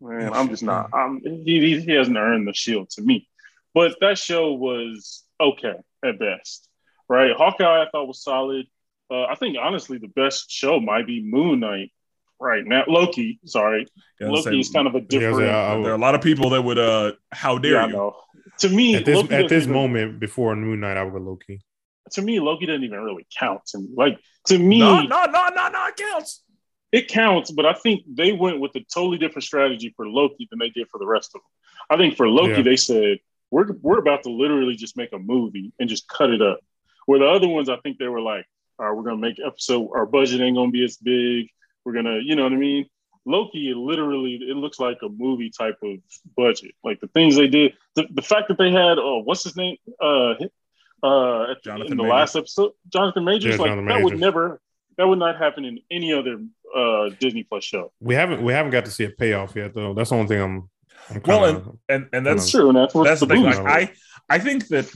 Man, 0.00 0.32
I'm 0.32 0.48
just 0.48 0.64
not. 0.64 0.90
I'm, 0.92 1.20
he, 1.20 1.80
he 1.80 1.92
hasn't 1.92 2.16
earned 2.16 2.48
the 2.48 2.52
shield 2.52 2.90
to 2.90 3.02
me. 3.02 3.28
But 3.74 3.96
that 4.00 4.18
show 4.18 4.52
was 4.52 5.22
okay 5.40 5.74
at 6.04 6.18
best, 6.18 6.68
right? 7.08 7.32
Hawkeye 7.36 7.82
I 7.82 7.86
thought 7.90 8.06
was 8.06 8.22
solid. 8.22 8.66
Uh, 9.10 9.24
I 9.24 9.34
think 9.34 9.56
honestly 9.60 9.98
the 9.98 10.08
best 10.08 10.50
show 10.50 10.80
might 10.80 11.06
be 11.06 11.22
Moon 11.22 11.60
Knight 11.60 11.92
right 12.40 12.64
now. 12.64 12.84
Loki, 12.88 13.38
sorry, 13.44 13.86
yeah, 14.20 14.28
Loki 14.28 14.60
is 14.60 14.70
kind 14.70 14.86
of 14.86 14.94
a 14.94 15.00
different. 15.00 15.40
Yeah, 15.40 15.80
there 15.82 15.92
are 15.92 15.94
a 15.94 15.98
lot 15.98 16.14
of 16.14 16.20
people 16.20 16.50
that 16.50 16.62
would. 16.62 16.78
uh 16.78 17.12
How 17.30 17.58
dare 17.58 17.72
yeah, 17.72 17.86
you? 17.86 18.12
To 18.58 18.68
me, 18.68 18.96
at 18.96 19.04
this, 19.04 19.30
at 19.30 19.48
this 19.48 19.66
moment 19.66 20.20
before 20.20 20.54
Moon 20.56 20.80
Knight, 20.80 20.96
I 20.96 21.04
would 21.04 21.12
go 21.12 21.18
Loki. 21.18 21.60
To 22.12 22.22
me, 22.22 22.40
Loki 22.40 22.66
doesn't 22.66 22.84
even 22.84 23.00
really 23.00 23.26
count. 23.38 23.64
To 23.68 23.78
me. 23.78 23.88
like 23.96 24.18
to 24.46 24.58
me, 24.58 24.80
no, 24.80 25.02
no, 25.02 25.24
no, 25.24 25.48
no, 25.54 25.68
no, 25.68 25.86
it 25.86 25.96
counts. 25.96 26.42
It 26.90 27.08
counts, 27.08 27.50
but 27.50 27.64
I 27.64 27.72
think 27.72 28.02
they 28.06 28.32
went 28.32 28.60
with 28.60 28.74
a 28.76 28.80
totally 28.92 29.16
different 29.16 29.44
strategy 29.44 29.94
for 29.96 30.06
Loki 30.06 30.46
than 30.50 30.58
they 30.58 30.68
did 30.68 30.88
for 30.90 30.98
the 30.98 31.06
rest 31.06 31.30
of 31.34 31.40
them. 31.40 31.48
I 31.88 31.96
think 31.96 32.16
for 32.16 32.28
Loki, 32.28 32.56
yeah. 32.56 32.62
they 32.62 32.76
said 32.76 33.18
we're 33.50 33.72
we're 33.80 33.98
about 33.98 34.24
to 34.24 34.30
literally 34.30 34.74
just 34.74 34.96
make 34.96 35.12
a 35.12 35.18
movie 35.18 35.72
and 35.78 35.88
just 35.88 36.06
cut 36.08 36.30
it 36.30 36.42
up. 36.42 36.60
Where 37.06 37.18
the 37.18 37.26
other 37.26 37.48
ones, 37.48 37.68
I 37.68 37.76
think 37.78 37.98
they 37.98 38.08
were 38.08 38.20
like, 38.20 38.46
all 38.78 38.86
right, 38.86 38.96
we're 38.96 39.02
gonna 39.02 39.16
make 39.16 39.38
episode. 39.44 39.90
Our 39.94 40.06
budget 40.06 40.40
ain't 40.40 40.56
gonna 40.56 40.70
be 40.70 40.84
as 40.84 40.96
big. 40.96 41.48
We're 41.84 41.92
gonna, 41.92 42.18
you 42.22 42.36
know 42.36 42.44
what 42.44 42.52
I 42.52 42.56
mean? 42.56 42.86
Loki, 43.24 43.70
it 43.70 43.76
literally, 43.76 44.34
it 44.34 44.56
looks 44.56 44.80
like 44.80 44.98
a 45.02 45.08
movie 45.08 45.50
type 45.50 45.78
of 45.82 45.98
budget. 46.36 46.72
Like 46.82 47.00
the 47.00 47.06
things 47.08 47.36
they 47.36 47.48
did, 47.48 47.74
the, 47.94 48.06
the 48.10 48.22
fact 48.22 48.48
that 48.48 48.58
they 48.58 48.72
had, 48.72 48.98
oh, 48.98 49.22
what's 49.24 49.44
his 49.44 49.56
name? 49.56 49.76
Uh, 50.00 50.34
uh, 51.02 51.54
Jonathan 51.62 51.92
in 51.92 51.96
the 51.96 52.02
Majors. 52.02 52.10
last 52.10 52.36
episode, 52.36 52.72
Jonathan 52.88 53.24
Majors, 53.24 53.56
yeah, 53.56 53.60
like 53.60 53.70
Jonathan 53.70 53.86
that 53.86 53.94
Majors. 53.94 54.04
would 54.04 54.20
never, 54.20 54.60
that 54.98 55.06
would 55.06 55.18
not 55.18 55.38
happen 55.38 55.64
in 55.64 55.80
any 55.90 56.12
other 56.12 56.38
uh 56.76 57.10
Disney 57.20 57.42
Plus 57.44 57.64
show. 57.64 57.92
We 58.00 58.14
haven't, 58.14 58.42
we 58.42 58.52
haven't 58.52 58.72
got 58.72 58.84
to 58.86 58.90
see 58.90 59.04
a 59.04 59.10
payoff 59.10 59.54
yet, 59.54 59.74
though. 59.74 59.94
That's 59.94 60.10
the 60.10 60.16
only 60.16 60.28
thing 60.28 60.40
I'm. 60.40 60.68
I'm 61.10 61.20
kinda, 61.20 61.26
well, 61.26 61.44
and, 61.44 61.78
and 61.88 62.08
and 62.12 62.26
that's 62.26 62.48
true, 62.48 62.68
and 62.68 62.78
that's, 62.78 62.94
that's 62.94 63.20
the, 63.20 63.26
the 63.26 63.34
thing. 63.34 63.42
Like, 63.42 63.58
I 63.58 63.92
I 64.30 64.38
think 64.38 64.68
that 64.68 64.88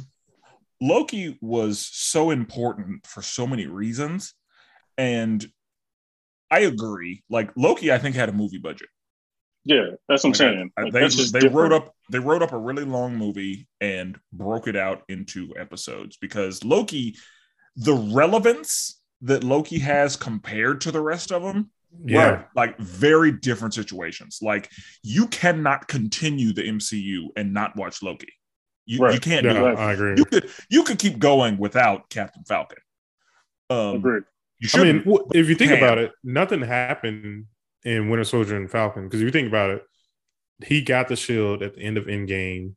Loki 0.80 1.38
was 1.40 1.88
so 1.90 2.30
important 2.30 3.06
for 3.06 3.22
so 3.22 3.46
many 3.46 3.66
reasons, 3.66 4.34
and 4.98 5.44
I 6.50 6.60
agree. 6.60 7.22
Like 7.30 7.50
Loki, 7.56 7.92
I 7.92 7.98
think 7.98 8.14
had 8.14 8.28
a 8.28 8.32
movie 8.32 8.58
budget. 8.58 8.88
Yeah, 9.64 9.86
that's 10.08 10.22
what 10.22 10.30
I'm 10.30 10.34
saying. 10.34 10.70
Like, 10.78 10.92
they 10.92 11.08
they 11.40 11.48
wrote 11.48 11.72
up 11.72 11.92
they 12.10 12.20
wrote 12.20 12.42
up 12.42 12.52
a 12.52 12.58
really 12.58 12.84
long 12.84 13.16
movie 13.16 13.66
and 13.80 14.16
broke 14.32 14.68
it 14.68 14.76
out 14.76 15.02
into 15.08 15.52
episodes 15.58 16.16
because 16.18 16.64
Loki, 16.64 17.16
the 17.74 17.94
relevance 17.94 19.00
that 19.22 19.42
Loki 19.42 19.80
has 19.80 20.14
compared 20.14 20.82
to 20.82 20.92
the 20.92 21.00
rest 21.00 21.32
of 21.32 21.42
them, 21.42 21.72
yeah, 22.04 22.44
like 22.54 22.78
very 22.78 23.32
different 23.32 23.74
situations. 23.74 24.38
Like 24.40 24.70
you 25.02 25.26
cannot 25.26 25.88
continue 25.88 26.52
the 26.52 26.62
MCU 26.62 27.30
and 27.36 27.52
not 27.52 27.74
watch 27.74 28.04
Loki. 28.04 28.32
You, 28.86 29.00
right. 29.00 29.14
you 29.14 29.20
can't 29.20 29.44
yeah, 29.44 29.52
do 29.52 29.60
that. 29.60 29.78
I 29.78 29.92
agree. 29.92 30.14
You 30.16 30.24
could 30.24 30.50
you 30.70 30.84
could 30.84 30.98
keep 30.98 31.18
going 31.18 31.58
without 31.58 32.08
Captain 32.08 32.44
Falcon. 32.44 32.78
Um, 33.68 33.96
Agreed. 33.96 34.22
You 34.60 34.68
I 34.74 34.84
mean, 34.84 35.02
if 35.34 35.48
you 35.48 35.54
think 35.54 35.72
can. 35.72 35.78
about 35.78 35.98
it, 35.98 36.12
nothing 36.24 36.62
happened 36.62 37.46
in 37.84 38.08
Winter 38.08 38.24
Soldier 38.24 38.56
and 38.56 38.70
Falcon 38.70 39.04
because 39.04 39.20
if 39.20 39.26
you 39.26 39.32
think 39.32 39.48
about 39.48 39.70
it, 39.70 39.82
he 40.64 40.80
got 40.80 41.08
the 41.08 41.16
shield 41.16 41.62
at 41.62 41.74
the 41.74 41.80
end 41.80 41.98
of 41.98 42.06
Endgame, 42.06 42.74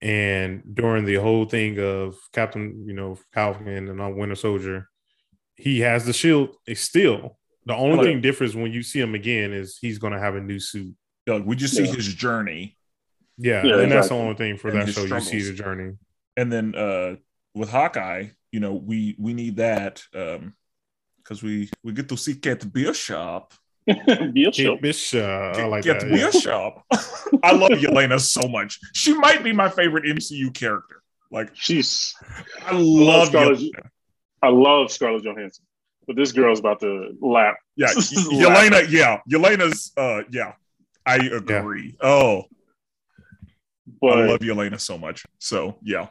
and 0.00 0.62
during 0.72 1.04
the 1.04 1.16
whole 1.16 1.44
thing 1.44 1.78
of 1.78 2.16
Captain, 2.32 2.84
you 2.86 2.94
know, 2.94 3.16
Falcon 3.32 3.68
and 3.68 4.00
on 4.00 4.16
Winter 4.16 4.34
Soldier, 4.34 4.88
he 5.54 5.80
has 5.80 6.04
the 6.04 6.12
shield. 6.12 6.56
It's 6.66 6.80
still 6.80 7.38
the 7.66 7.74
only 7.74 8.04
thing 8.04 8.20
difference 8.20 8.54
when 8.54 8.72
you 8.72 8.82
see 8.82 9.00
him 9.00 9.14
again 9.14 9.52
is 9.52 9.78
he's 9.80 9.98
going 9.98 10.12
to 10.12 10.18
have 10.18 10.34
a 10.34 10.40
new 10.40 10.58
suit. 10.58 10.94
Like 11.26 11.44
we 11.44 11.56
just 11.56 11.76
see 11.76 11.86
his 11.86 12.12
journey. 12.12 12.76
Yeah, 13.36 13.64
yeah 13.64 13.74
and 13.74 13.82
exactly. 13.82 13.86
that's 13.94 14.08
the 14.08 14.14
only 14.14 14.34
thing 14.34 14.56
for 14.58 14.68
and 14.68 14.80
that 14.80 14.86
show. 14.88 15.06
Struggles. 15.06 15.32
You 15.32 15.40
see 15.40 15.50
the 15.50 15.56
journey, 15.56 15.94
and 16.36 16.52
then 16.52 16.74
uh 16.74 17.16
with 17.54 17.70
Hawkeye, 17.70 18.28
you 18.52 18.60
know, 18.60 18.74
we 18.74 19.16
we 19.18 19.34
need 19.34 19.56
that. 19.56 20.02
um 20.14 20.54
because 21.24 21.42
we 21.42 21.70
we 21.82 21.92
get 21.92 22.08
to 22.08 22.16
see 22.16 22.34
Kate 22.34 22.70
Bishop. 22.72 23.54
Bishop. 24.32 24.80
Bishop. 24.80 25.22
I 25.56 25.66
like 25.66 25.84
Kate 25.84 26.00
that. 26.00 26.10
Bishop. 26.10 26.74
I 27.42 27.52
love 27.52 27.70
Yelena 27.70 28.20
so 28.20 28.46
much. 28.48 28.78
She 28.92 29.14
might 29.14 29.42
be 29.42 29.52
my 29.52 29.68
favorite 29.68 30.04
MCU 30.04 30.52
character. 30.54 31.02
Like 31.30 31.50
she's, 31.54 32.14
I 32.64 32.72
love 32.74 33.28
Scarlett. 33.28 33.58
Yelena. 33.58 33.88
I 34.42 34.48
love 34.48 34.90
Scarlett 34.90 35.24
Johansson, 35.24 35.64
but 36.06 36.16
this 36.16 36.32
girl's 36.32 36.60
about 36.60 36.80
to 36.80 37.16
lap. 37.20 37.56
Yeah, 37.76 37.88
Yelena. 37.94 38.88
Yeah, 38.88 39.20
Yelena's. 39.30 39.92
Uh, 39.96 40.22
yeah, 40.30 40.52
I 41.04 41.16
agree. 41.16 41.96
Yeah. 42.00 42.08
Oh, 42.08 42.44
but 44.00 44.18
I 44.18 44.26
love 44.26 44.40
Yelena 44.40 44.80
so 44.80 44.98
much. 44.98 45.24
So 45.38 45.78
yeah. 45.82 46.08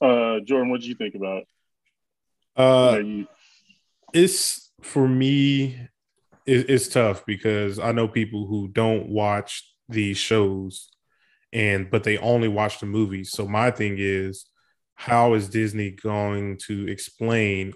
Uh, 0.00 0.40
Jordan, 0.40 0.70
what 0.70 0.82
do 0.82 0.88
you 0.88 0.94
think 0.94 1.14
about? 1.14 1.44
Uh, 2.56 3.00
you, 3.02 3.26
it's 4.12 4.72
for 4.80 5.08
me 5.08 5.78
it, 6.46 6.70
it's 6.70 6.88
tough 6.88 7.24
because 7.26 7.78
i 7.78 7.92
know 7.92 8.08
people 8.08 8.46
who 8.46 8.68
don't 8.68 9.08
watch 9.08 9.74
these 9.88 10.16
shows 10.16 10.88
and 11.52 11.90
but 11.90 12.04
they 12.04 12.18
only 12.18 12.48
watch 12.48 12.80
the 12.80 12.86
movies 12.86 13.30
so 13.30 13.46
my 13.46 13.70
thing 13.70 13.96
is 13.98 14.46
how 14.94 15.34
is 15.34 15.48
disney 15.48 15.90
going 15.90 16.56
to 16.56 16.88
explain 16.88 17.72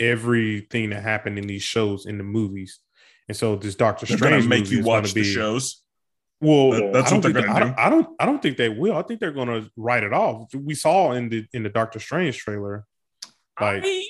everything 0.00 0.90
that 0.90 1.02
happened 1.02 1.38
in 1.38 1.46
these 1.46 1.62
shows 1.62 2.06
in 2.06 2.18
the 2.18 2.24
movies 2.24 2.80
and 3.28 3.36
so 3.36 3.56
this 3.56 3.74
doctor 3.74 4.06
they're 4.06 4.16
strange 4.16 4.46
make 4.46 4.70
you 4.70 4.82
watch 4.82 5.12
the 5.12 5.22
be, 5.22 5.32
shows 5.32 5.82
well, 6.40 6.70
that, 6.72 6.92
that's 6.92 7.12
what 7.12 7.22
they're 7.22 7.32
going 7.32 7.46
to 7.46 7.50
do. 7.50 7.56
I 7.56 7.60
don't, 7.60 7.78
I 7.78 7.90
don't. 7.90 8.08
I 8.20 8.26
don't 8.26 8.42
think 8.42 8.56
they 8.56 8.68
will. 8.68 8.96
I 8.96 9.02
think 9.02 9.20
they're 9.20 9.32
going 9.32 9.48
to 9.48 9.70
write 9.76 10.02
it 10.02 10.12
off. 10.12 10.54
We 10.54 10.74
saw 10.74 11.12
in 11.12 11.28
the 11.28 11.46
in 11.52 11.62
the 11.62 11.68
Doctor 11.68 11.98
Strange 11.98 12.38
trailer, 12.38 12.84
like 13.60 13.82
I, 13.84 14.04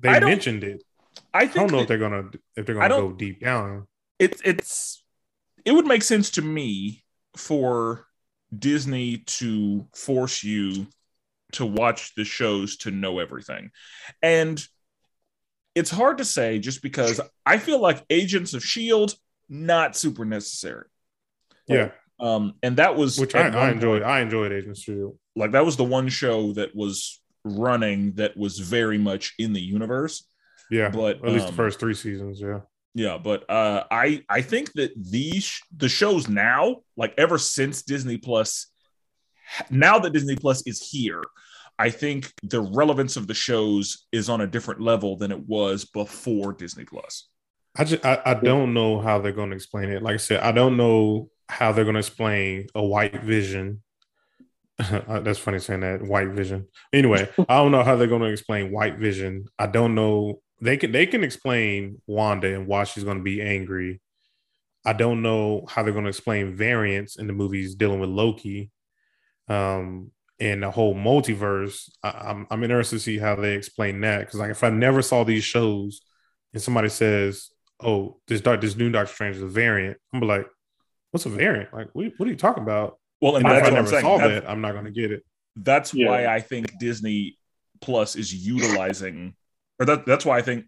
they 0.00 0.08
I 0.10 0.20
mentioned 0.20 0.62
it. 0.62 0.82
I, 1.32 1.46
think 1.46 1.56
I 1.56 1.60
don't 1.60 1.72
know 1.72 1.80
if 1.80 1.88
they're 1.88 1.98
gonna 1.98 2.30
if 2.56 2.66
they're 2.66 2.76
gonna 2.76 2.88
go 2.88 3.12
deep 3.12 3.40
down. 3.40 3.86
It's 4.18 4.40
it's 4.44 5.02
it 5.64 5.72
would 5.72 5.86
make 5.86 6.02
sense 6.02 6.30
to 6.30 6.42
me 6.42 7.04
for 7.36 8.06
Disney 8.56 9.18
to 9.18 9.86
force 9.94 10.44
you 10.44 10.86
to 11.52 11.66
watch 11.66 12.14
the 12.14 12.24
shows 12.24 12.76
to 12.78 12.90
know 12.90 13.18
everything. 13.18 13.70
And 14.22 14.64
it's 15.74 15.90
hard 15.90 16.18
to 16.18 16.24
say 16.24 16.58
just 16.58 16.82
because 16.82 17.20
I 17.44 17.58
feel 17.58 17.80
like 17.80 18.04
Agents 18.10 18.54
of 18.54 18.64
Shield 18.64 19.14
not 19.48 19.96
super 19.96 20.24
necessary. 20.24 20.86
Yeah. 21.68 21.90
Um, 22.20 22.54
and 22.62 22.76
that 22.76 22.96
was 22.96 23.18
Which 23.18 23.34
I, 23.34 23.48
I 23.48 23.70
enjoyed. 23.70 24.02
point- 24.02 24.10
I 24.10 24.20
enjoyed 24.20 24.52
Agents 24.52 24.80
of 24.80 24.84
Shield. 24.84 25.18
like 25.36 25.52
that 25.52 25.64
was 25.64 25.76
the 25.76 25.84
one 25.84 26.08
show 26.08 26.52
that 26.52 26.74
was 26.74 27.20
running 27.44 28.12
that 28.14 28.36
was 28.36 28.58
very 28.58 28.98
much 28.98 29.34
in 29.38 29.52
the 29.52 29.60
universe. 29.60 30.26
Yeah. 30.70 30.88
But 30.90 31.16
At 31.16 31.32
least 31.32 31.46
um, 31.46 31.50
the 31.50 31.56
first 31.56 31.80
three 31.80 31.94
seasons. 31.94 32.40
Yeah. 32.40 32.60
Yeah, 32.96 33.18
but 33.18 33.48
uh, 33.50 33.84
I 33.90 34.22
I 34.28 34.40
think 34.40 34.72
that 34.74 34.92
these 34.96 35.60
the 35.76 35.88
shows 35.88 36.28
now, 36.28 36.76
like 36.96 37.12
ever 37.18 37.38
since 37.38 37.82
Disney 37.82 38.18
Plus, 38.18 38.68
now 39.68 39.98
that 39.98 40.12
Disney 40.12 40.36
Plus 40.36 40.62
is 40.64 40.80
here, 40.90 41.22
I 41.76 41.90
think 41.90 42.32
the 42.44 42.60
relevance 42.62 43.16
of 43.16 43.26
the 43.26 43.34
shows 43.34 44.06
is 44.12 44.28
on 44.28 44.40
a 44.42 44.46
different 44.46 44.80
level 44.80 45.16
than 45.16 45.32
it 45.32 45.40
was 45.48 45.84
before 45.84 46.52
Disney 46.52 46.84
Plus. 46.84 47.28
I 47.76 47.82
just 47.82 48.06
I, 48.06 48.22
I 48.24 48.34
don't 48.34 48.72
know 48.72 49.00
how 49.00 49.18
they're 49.18 49.32
going 49.32 49.50
to 49.50 49.56
explain 49.56 49.90
it. 49.90 50.00
Like 50.00 50.14
I 50.14 50.18
said, 50.18 50.40
I 50.40 50.52
don't 50.52 50.76
know 50.76 51.30
how 51.48 51.72
they're 51.72 51.84
going 51.84 51.94
to 51.94 52.00
explain 52.00 52.68
a 52.74 52.84
white 52.84 53.22
vision. 53.22 53.82
Uh, 54.76 55.20
That's 55.20 55.38
funny 55.38 55.60
saying 55.60 55.80
that 55.80 56.02
white 56.02 56.30
vision. 56.30 56.66
Anyway, 56.92 57.28
I 57.48 57.58
don't 57.58 57.70
know 57.70 57.84
how 57.84 57.94
they're 57.94 58.08
going 58.08 58.22
to 58.22 58.32
explain 58.32 58.72
white 58.72 58.98
vision. 58.98 59.44
I 59.56 59.68
don't 59.68 59.94
know. 59.94 60.40
They 60.60 60.76
can 60.76 60.90
they 60.90 61.06
can 61.06 61.22
explain 61.22 62.02
Wanda 62.08 62.52
and 62.52 62.66
why 62.66 62.82
she's 62.82 63.04
going 63.04 63.18
to 63.18 63.22
be 63.22 63.40
angry. 63.40 64.00
I 64.84 64.92
don't 64.92 65.22
know 65.22 65.64
how 65.68 65.82
they're 65.82 65.92
going 65.92 66.06
to 66.06 66.10
explain 66.10 66.56
variants 66.56 67.16
in 67.16 67.28
the 67.28 67.32
movies 67.32 67.76
dealing 67.76 68.00
with 68.00 68.10
Loki, 68.10 68.72
um, 69.48 70.10
and 70.40 70.62
the 70.62 70.70
whole 70.70 70.94
multiverse. 70.94 71.88
I, 72.02 72.10
I'm 72.10 72.46
I'm 72.50 72.62
interested 72.64 72.96
to 72.96 73.00
see 73.00 73.18
how 73.18 73.36
they 73.36 73.54
explain 73.54 74.00
that 74.00 74.20
because 74.20 74.40
like 74.40 74.50
if 74.50 74.64
I 74.64 74.70
never 74.70 75.02
saw 75.02 75.24
these 75.24 75.44
shows 75.44 76.02
and 76.52 76.62
somebody 76.62 76.88
says, 76.88 77.50
"Oh, 77.80 78.20
this 78.26 78.40
doc, 78.40 78.60
this 78.60 78.76
new 78.76 78.90
Doctor 78.90 79.12
Strange 79.12 79.36
is 79.36 79.42
a 79.42 79.46
variant," 79.46 79.98
I'm 80.12 80.20
be 80.20 80.26
like, 80.26 80.46
"What's 81.14 81.26
a 81.26 81.30
variant? 81.30 81.72
Like, 81.72 81.88
what, 81.92 82.12
what 82.16 82.26
are 82.28 82.30
you 82.32 82.36
talking 82.36 82.64
about?" 82.64 82.98
Well, 83.20 83.36
and 83.36 83.46
And 83.46 83.54
if 83.56 83.62
that's 83.62 83.68
I 83.68 83.70
what 83.72 83.78
I'm 83.78 83.84
never 83.84 83.90
saying. 83.90 84.02
saw 84.02 84.18
that, 84.18 84.50
I'm 84.50 84.60
not 84.60 84.72
going 84.72 84.84
to 84.86 84.90
get 84.90 85.12
it. 85.12 85.22
that's 85.56 85.94
Yeah. 85.94 86.08
why 86.08 86.26
I 86.26 86.40
think 86.40 86.66
Disney 86.78 87.38
Plus 87.80 88.16
is 88.16 88.34
utilizing, 88.34 89.34
or 89.78 89.86
that 89.86 90.04
that's 90.06 90.24
why 90.24 90.38
I 90.38 90.42
think 90.42 90.66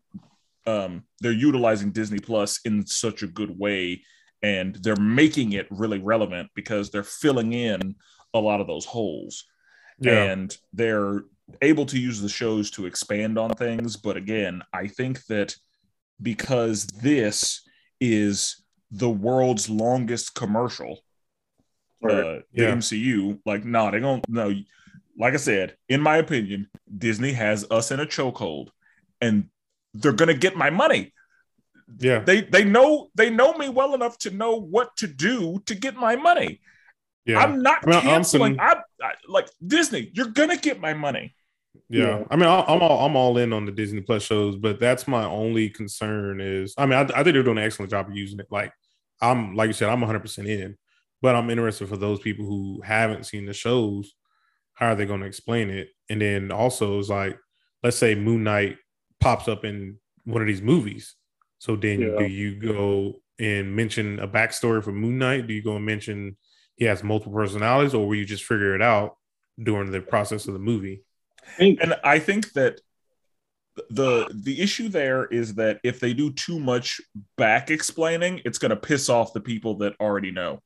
um, 0.66 1.05
they're 1.20 1.32
utilizing 1.32 1.90
Disney 1.90 2.18
Plus 2.20 2.60
in 2.64 2.86
such 2.86 3.23
a 3.23 3.27
good 3.27 3.59
way, 3.59 4.02
and 4.43 4.77
they're 4.77 4.97
making 4.97 5.52
it 5.52 5.66
really 5.70 5.98
relevant 5.98 6.51
because 6.55 6.90
they're 6.90 7.02
filling 7.02 7.52
in 7.52 7.97
a 8.35 8.39
lot 8.39 8.60
of 8.60 8.66
those 8.66 8.85
holes. 8.85 9.44
Yeah, 9.98 10.24
and 10.24 10.56
they're 10.73 11.24
able 11.62 11.86
to 11.86 11.98
use 11.98 12.20
the 12.20 12.28
shows 12.28 12.70
to 12.73 12.86
expand 12.86 13.39
on 13.39 13.51
things. 13.51 13.97
But 13.97 14.16
again, 14.16 14.62
I 14.73 14.89
think 14.89 15.24
that 15.27 15.56
because 16.20 16.86
this 16.86 17.62
is 18.01 18.62
the 18.90 19.10
world's 19.10 19.68
longest 19.68 20.34
commercial, 20.34 21.00
Right. 22.00 22.14
uh, 22.14 22.22
the 22.52 22.62
Yeah. 22.62 22.70
MCU, 22.72 23.40
like, 23.44 23.64
no, 23.64 23.90
they 23.90 24.00
don't. 24.00 24.26
No, 24.28 24.54
like 25.18 25.34
I 25.34 25.38
said, 25.38 25.76
in 25.88 26.00
my 26.00 26.18
opinion, 26.18 26.68
Disney 26.98 27.32
has 27.32 27.64
us 27.70 27.90
in 27.90 28.00
a 28.00 28.06
chokehold, 28.06 28.68
and 29.20 29.48
they're 29.94 30.12
gonna 30.12 30.34
get 30.34 30.56
my 30.56 30.70
money. 30.70 31.12
yeah, 31.98 32.18
They 32.20 32.40
they 32.42 32.64
know 32.64 33.10
they 33.14 33.30
know 33.30 33.54
me 33.56 33.68
well 33.68 33.94
enough 33.94 34.18
to 34.18 34.30
know 34.30 34.56
what 34.56 34.96
to 34.96 35.06
do 35.06 35.60
to 35.66 35.74
get 35.74 35.94
my 35.96 36.16
money. 36.16 36.60
yeah. 37.24 37.38
I'm 37.38 37.62
not 37.62 37.84
I 37.84 37.86
mean, 37.90 37.96
I'm 37.96 38.02
canceling. 38.02 38.54
feeling- 38.54 38.60
I'm, 38.60 38.82
I, 39.02 39.14
like 39.28 39.48
Disney. 39.66 40.10
You're 40.12 40.28
gonna 40.28 40.56
get 40.56 40.80
my 40.80 40.94
money. 40.94 41.34
Yeah. 41.88 42.18
Yeah. 42.18 42.24
I 42.30 42.36
mean, 42.36 42.46
I- 42.46 42.64
I'm 42.66 42.82
all 42.82 43.06
I'm 43.06 43.16
all 43.16 43.38
in 43.38 43.52
on 43.52 43.64
the 43.64 43.72
Disney 43.72 44.00
Plus 44.00 44.22
shows, 44.22 44.56
but 44.56 44.80
that's 44.80 45.06
my 45.06 45.24
only 45.24 45.68
concern. 45.70 46.40
Is 46.40 46.74
I 46.76 46.86
mean, 46.86 46.94
I, 46.98 47.02
I 47.02 47.22
think 47.22 47.34
they're 47.34 47.42
doing 47.42 47.58
an 47.58 47.64
excellent 47.64 47.90
job 47.90 48.08
of 48.08 48.16
using 48.16 48.40
it. 48.40 48.46
Like 48.50 48.72
I'm, 49.20 49.54
like 49.54 49.68
you 49.68 49.72
said, 49.72 49.88
I'm 49.88 50.00
100 50.00 50.20
percent 50.20 50.48
in, 50.48 50.76
but 51.22 51.34
I'm 51.36 51.48
interested 51.50 51.88
for 51.88 51.96
those 51.96 52.20
people 52.20 52.44
who 52.44 52.80
haven't 52.84 53.24
seen 53.26 53.46
the 53.46 53.52
shows. 53.54 54.14
How 54.74 54.88
are 54.88 54.94
they 54.94 55.06
going 55.06 55.20
to 55.20 55.26
explain 55.26 55.70
it? 55.70 55.88
And 56.10 56.20
then 56.20 56.52
also, 56.52 56.98
it's 56.98 57.08
like, 57.08 57.38
let's 57.82 57.96
say 57.96 58.14
Moon 58.14 58.44
Knight 58.44 58.76
pops 59.20 59.48
up 59.48 59.64
in 59.64 59.96
one 60.24 60.42
of 60.42 60.46
these 60.48 60.60
movies. 60.60 61.14
So 61.58 61.76
then, 61.76 62.00
Yeah. 62.00 62.18
do 62.18 62.26
you 62.26 62.56
go 62.60 63.14
and 63.38 63.74
mention 63.74 64.18
a 64.18 64.28
backstory 64.28 64.84
for 64.84 64.92
Moon 64.92 65.16
Knight? 65.18 65.46
Do 65.46 65.54
you 65.54 65.62
go 65.62 65.76
and 65.76 65.86
mention 65.86 66.36
he 66.76 66.84
has 66.84 67.02
multiple 67.02 67.32
personalities, 67.32 67.94
or 67.94 68.06
will 68.06 68.16
you 68.16 68.26
just 68.26 68.44
figure 68.44 68.74
it 68.74 68.82
out 68.82 69.16
during 69.62 69.90
the 69.90 70.02
process 70.02 70.46
of 70.46 70.52
the 70.52 70.58
movie? 70.60 71.02
I 71.47 71.52
think 71.56 71.82
And 71.82 71.94
I 72.05 72.18
think 72.18 72.52
that 72.52 72.81
the 73.90 74.27
the 74.32 74.60
issue 74.60 74.89
there 74.89 75.27
is 75.27 75.55
that 75.55 75.81
if 75.85 76.01
they 76.01 76.14
do 76.14 76.32
too 76.32 76.59
much 76.59 77.01
back 77.36 77.70
explaining, 77.70 78.40
it's 78.44 78.59
going 78.59 78.70
to 78.70 78.77
piss 78.77 79.09
off 79.09 79.32
the 79.32 79.40
people 79.40 79.77
that 79.78 79.94
already 80.01 80.31
know. 80.31 80.62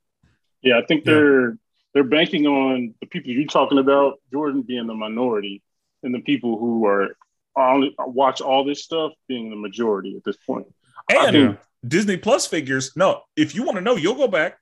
Yeah, 0.62 0.78
I 0.78 0.82
think 0.86 1.05
they're 1.05 1.57
they're 1.93 2.05
banking 2.05 2.47
on 2.47 2.94
the 3.01 3.07
people 3.07 3.32
you're 3.32 3.47
talking 3.47 3.78
about, 3.78 4.20
Jordan 4.32 4.62
being 4.62 4.86
the 4.86 4.94
minority, 4.94 5.62
and 6.02 6.15
the 6.15 6.20
people 6.20 6.59
who 6.59 6.86
are 6.86 7.16
only 7.57 7.94
watch 7.98 8.40
all 8.40 8.65
this 8.65 8.82
stuff 8.85 9.12
being 9.28 9.51
the 9.51 9.57
majority 9.57 10.16
at 10.16 10.24
this 10.24 10.36
point. 10.47 10.66
And 11.11 11.32
think- 11.32 11.59
Disney 11.86 12.16
Plus 12.16 12.47
figures. 12.47 12.93
No, 12.94 13.23
if 13.36 13.55
you 13.55 13.65
want 13.65 13.77
to 13.77 13.82
know, 13.82 13.97
you'll 13.97 14.15
go 14.15 14.28
back. 14.28 14.59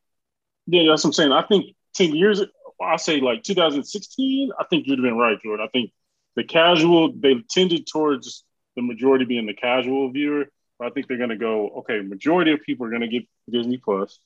Yeah, 0.66 0.84
that's 0.88 1.04
what 1.04 1.10
I'm 1.10 1.12
saying. 1.14 1.32
I 1.32 1.42
think 1.42 1.74
ten 1.94 2.14
years, 2.14 2.40
I 2.80 2.96
say 2.96 3.20
like 3.20 3.42
2016. 3.42 4.52
I 4.58 4.64
think 4.64 4.86
you'd 4.86 4.98
have 4.98 5.04
been 5.04 5.16
right, 5.16 5.40
Jordan. 5.42 5.66
I 5.66 5.70
think 5.70 5.90
the 6.38 6.44
casual 6.44 7.12
they've 7.12 7.46
tended 7.48 7.84
towards 7.88 8.44
the 8.76 8.82
majority 8.82 9.24
being 9.24 9.46
the 9.46 9.54
casual 9.54 10.08
viewer. 10.12 10.46
But 10.78 10.86
I 10.86 10.90
think 10.90 11.08
they're 11.08 11.16
going 11.16 11.30
to 11.30 11.36
go, 11.36 11.68
okay, 11.80 12.00
majority 12.00 12.52
of 12.52 12.62
people 12.62 12.86
are 12.86 12.90
going 12.90 13.02
to 13.02 13.08
get 13.08 13.24
Disney 13.50 13.76
Plus. 13.76 14.20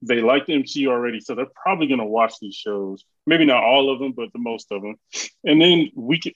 They 0.00 0.22
like 0.22 0.46
the 0.46 0.54
MCU 0.54 0.86
already, 0.86 1.20
so 1.20 1.34
they're 1.34 1.52
probably 1.62 1.86
going 1.86 2.00
to 2.00 2.06
watch 2.06 2.34
these 2.40 2.54
shows. 2.54 3.04
Maybe 3.26 3.44
not 3.44 3.62
all 3.62 3.92
of 3.92 3.98
them, 3.98 4.12
but 4.12 4.32
the 4.32 4.38
most 4.38 4.72
of 4.72 4.80
them. 4.80 4.94
And 5.44 5.60
then 5.60 5.90
we 5.94 6.18
can, 6.18 6.32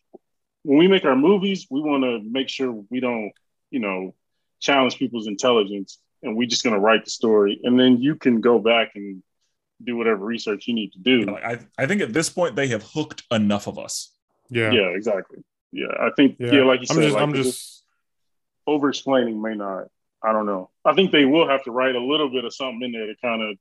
when 0.65 0.77
we 0.77 0.87
make 0.87 1.07
our 1.07 1.17
movies, 1.17 1.67
we 1.71 1.81
want 1.81 2.03
to 2.03 2.21
make 2.23 2.51
sure 2.51 2.85
we 2.91 3.01
don't, 3.01 3.33
you 3.71 3.81
know, 3.81 4.15
challenge 4.61 4.99
people's 4.99 5.29
intelligence, 5.29 5.99
and 6.23 6.37
we're 6.37 6.49
just 6.49 6.63
going 6.63 6.75
to 6.75 6.81
write 6.81 7.07
the 7.07 7.11
story. 7.11 7.59
And 7.65 7.81
then 7.81 8.03
you 8.03 8.17
can 8.17 8.43
go 8.43 8.59
back 8.59 8.91
and 8.97 9.23
do 9.83 9.97
whatever 9.97 10.27
research 10.27 10.69
you 10.69 10.75
need 10.75 10.93
to 10.93 10.99
do. 10.99 11.35
I 11.35 11.61
I 11.79 11.87
think 11.87 12.03
at 12.03 12.13
this 12.13 12.29
point 12.29 12.55
they 12.55 12.69
have 12.69 12.83
hooked 12.83 13.23
enough 13.31 13.67
of 13.67 13.79
us. 13.79 14.12
Yeah, 14.53 14.70
Yeah, 14.70 14.89
exactly. 14.89 15.39
Yeah, 15.73 15.87
I 15.99 16.11
think 16.15 16.37
yeah, 16.39 16.62
like 16.65 16.81
you 16.81 16.87
I'm 16.91 16.97
said, 16.97 17.03
just, 17.03 17.15
like, 17.15 17.23
I'm 17.23 17.35
just, 17.35 17.85
over 18.66 18.91
explaining 18.91 19.41
may 19.41 19.55
not. 19.55 19.87
I 20.23 20.33
don't 20.33 20.47
know. 20.47 20.70
I 20.85 20.93
think 20.93 21.11
they 21.11 21.24
will 21.24 21.49
have 21.49 21.65
to 21.65 21.73
write 21.73 21.97
a 21.97 22.01
little 22.01 22.31
bit 22.31 22.45
of 22.45 22.55
something 22.55 22.83
in 22.83 22.93
there 22.93 23.07
to 23.07 23.16
kind 23.23 23.43
of 23.43 23.57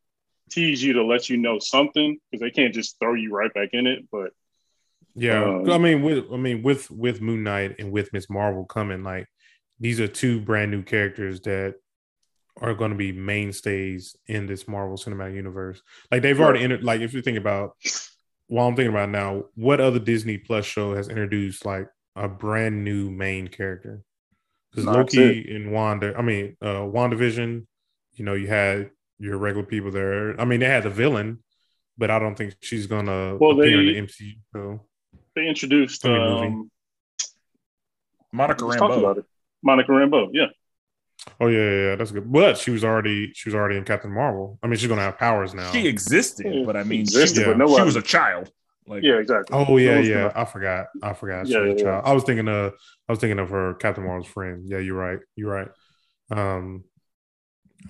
tease 0.52 0.84
you 0.84 0.94
to 0.94 1.04
let 1.04 1.30
you 1.30 1.38
know 1.38 1.58
something 1.58 2.18
because 2.30 2.42
they 2.42 2.52
can't 2.52 2.74
just 2.74 3.00
throw 3.00 3.14
you 3.14 3.34
right 3.34 3.54
back 3.54 3.70
in 3.72 3.88
it. 3.88 4.06
But 4.12 4.32
yeah. 5.16 5.44
Um, 5.44 5.70
I 5.70 5.78
mean, 5.78 6.02
with, 6.04 6.26
I 6.32 6.38
mean, 6.38 6.62
with 6.62 6.92
with 6.92 7.22
Moon 7.22 7.44
Knight 7.44 7.78
and 7.80 7.92
with 7.92 8.14
Miss 8.14 8.30
Marvel 8.30 8.66
coming, 8.66 9.04
like 9.04 9.28
these 9.80 10.00
are 10.00 10.08
two 10.08 10.42
brand 10.42 10.70
new 10.70 10.84
characters 10.84 11.42
that 11.42 11.76
are 12.60 12.74
going 12.74 12.92
to 12.92 12.98
be 12.98 13.12
mainstays 13.12 14.16
in 14.28 14.46
this 14.46 14.68
Marvel 14.68 14.98
Cinematic 14.98 15.36
Universe. 15.36 15.82
Like 16.12 16.22
they've 16.22 16.40
already 16.40 16.64
entered. 16.64 16.84
Like 16.84 17.02
if 17.02 17.14
you 17.14 17.22
think 17.22 17.38
about, 17.38 17.76
while 18.52 18.68
I'm 18.68 18.76
thinking 18.76 18.94
about 18.94 19.08
now, 19.10 19.46
what 19.56 19.80
other 19.80 19.98
Disney 19.98 20.38
Plus 20.38 20.66
show 20.66 20.94
has 20.94 21.08
introduced 21.08 21.66
like 21.66 21.88
a 22.18 22.28
brand 22.28 22.84
new 22.84 23.10
main 23.10 23.48
character? 23.48 24.02
Because 24.70 24.84
That's 24.86 25.16
Loki 25.16 25.56
and 25.56 25.72
Wanda, 25.72 26.14
I 26.18 26.22
mean, 26.22 26.58
uh, 26.62 26.82
WandaVision, 26.82 27.66
you 28.16 28.26
know, 28.26 28.34
you 28.34 28.48
had 28.48 28.90
your 29.20 29.38
regular 29.38 29.66
people 29.66 29.90
there. 29.90 30.40
I 30.40 30.44
mean, 30.44 30.60
they 30.60 30.66
had 30.66 30.84
the 30.84 30.90
villain, 30.90 31.42
but 31.98 32.12
I 32.12 32.20
don't 32.20 32.36
think 32.36 32.56
she's 32.60 32.88
gonna 32.88 33.38
Well, 33.38 33.52
appear 33.58 33.78
they- 33.78 33.84
in 33.98 34.06
the 34.06 34.12
MCU. 34.12 34.34
So. 34.52 34.86
they 35.34 35.48
introduced 35.48 36.06
I 36.06 36.10
mean, 36.10 36.44
um, 36.44 36.72
Monica 38.34 38.66
let's 38.66 38.82
Rambeau. 38.82 39.24
Monica 39.64 39.92
Rambeau. 39.94 40.30
Yeah, 40.34 40.48
Oh 41.40 41.48
yeah, 41.48 41.60
yeah, 41.60 41.82
yeah, 41.90 41.96
that's 41.96 42.12
good. 42.12 42.32
But 42.32 42.58
she 42.58 42.72
was 42.72 42.84
already 42.84 43.32
she 43.34 43.50
was 43.50 43.56
already 43.56 43.78
in 43.78 43.84
Captain 43.84 44.12
Marvel. 44.12 44.58
I 44.64 44.68
mean, 44.68 44.78
she's 44.78 44.90
gonna 44.90 45.02
have 45.02 45.18
powers 45.18 45.54
now. 45.54 45.72
She 45.72 45.88
existed, 45.88 46.66
but 46.66 46.76
I 46.76 46.84
she 46.84 46.90
mean, 46.90 47.00
existed, 47.02 47.46
she, 47.46 47.54
but 47.54 47.68
she 47.78 47.82
was 47.84 47.96
a 47.96 48.02
child. 48.02 48.52
Like, 48.88 49.04
yeah, 49.04 49.20
exactly. 49.20 49.56
oh 49.56 49.78
yeah, 49.78 49.96
No 49.96 50.00
yeah. 50.02 50.14
gonna- 50.16 50.34
I 50.36 50.46
forgot. 50.46 50.88
I 51.04 51.14
forgot. 51.14 51.46
She 51.48 51.54
Yeah, 51.54 51.60
a 51.60 51.66
yeah, 51.68 51.74
yeah. 51.78 51.84
child. 51.84 52.04
I 52.06 52.14
was 52.14 52.24
thinking 52.24 52.48
of 52.48 52.74
I 53.08 53.12
was 53.12 53.20
thinking 53.20 53.38
of 53.40 53.50
her 53.52 53.76
Captain 53.76 54.04
Marvel's 54.04 54.28
friend. 54.28 54.64
Yeah, 54.68 54.80
you're 54.80 54.96
right. 54.98 55.20
You're 55.36 55.52
right. 55.52 55.68
Um. 56.32 56.84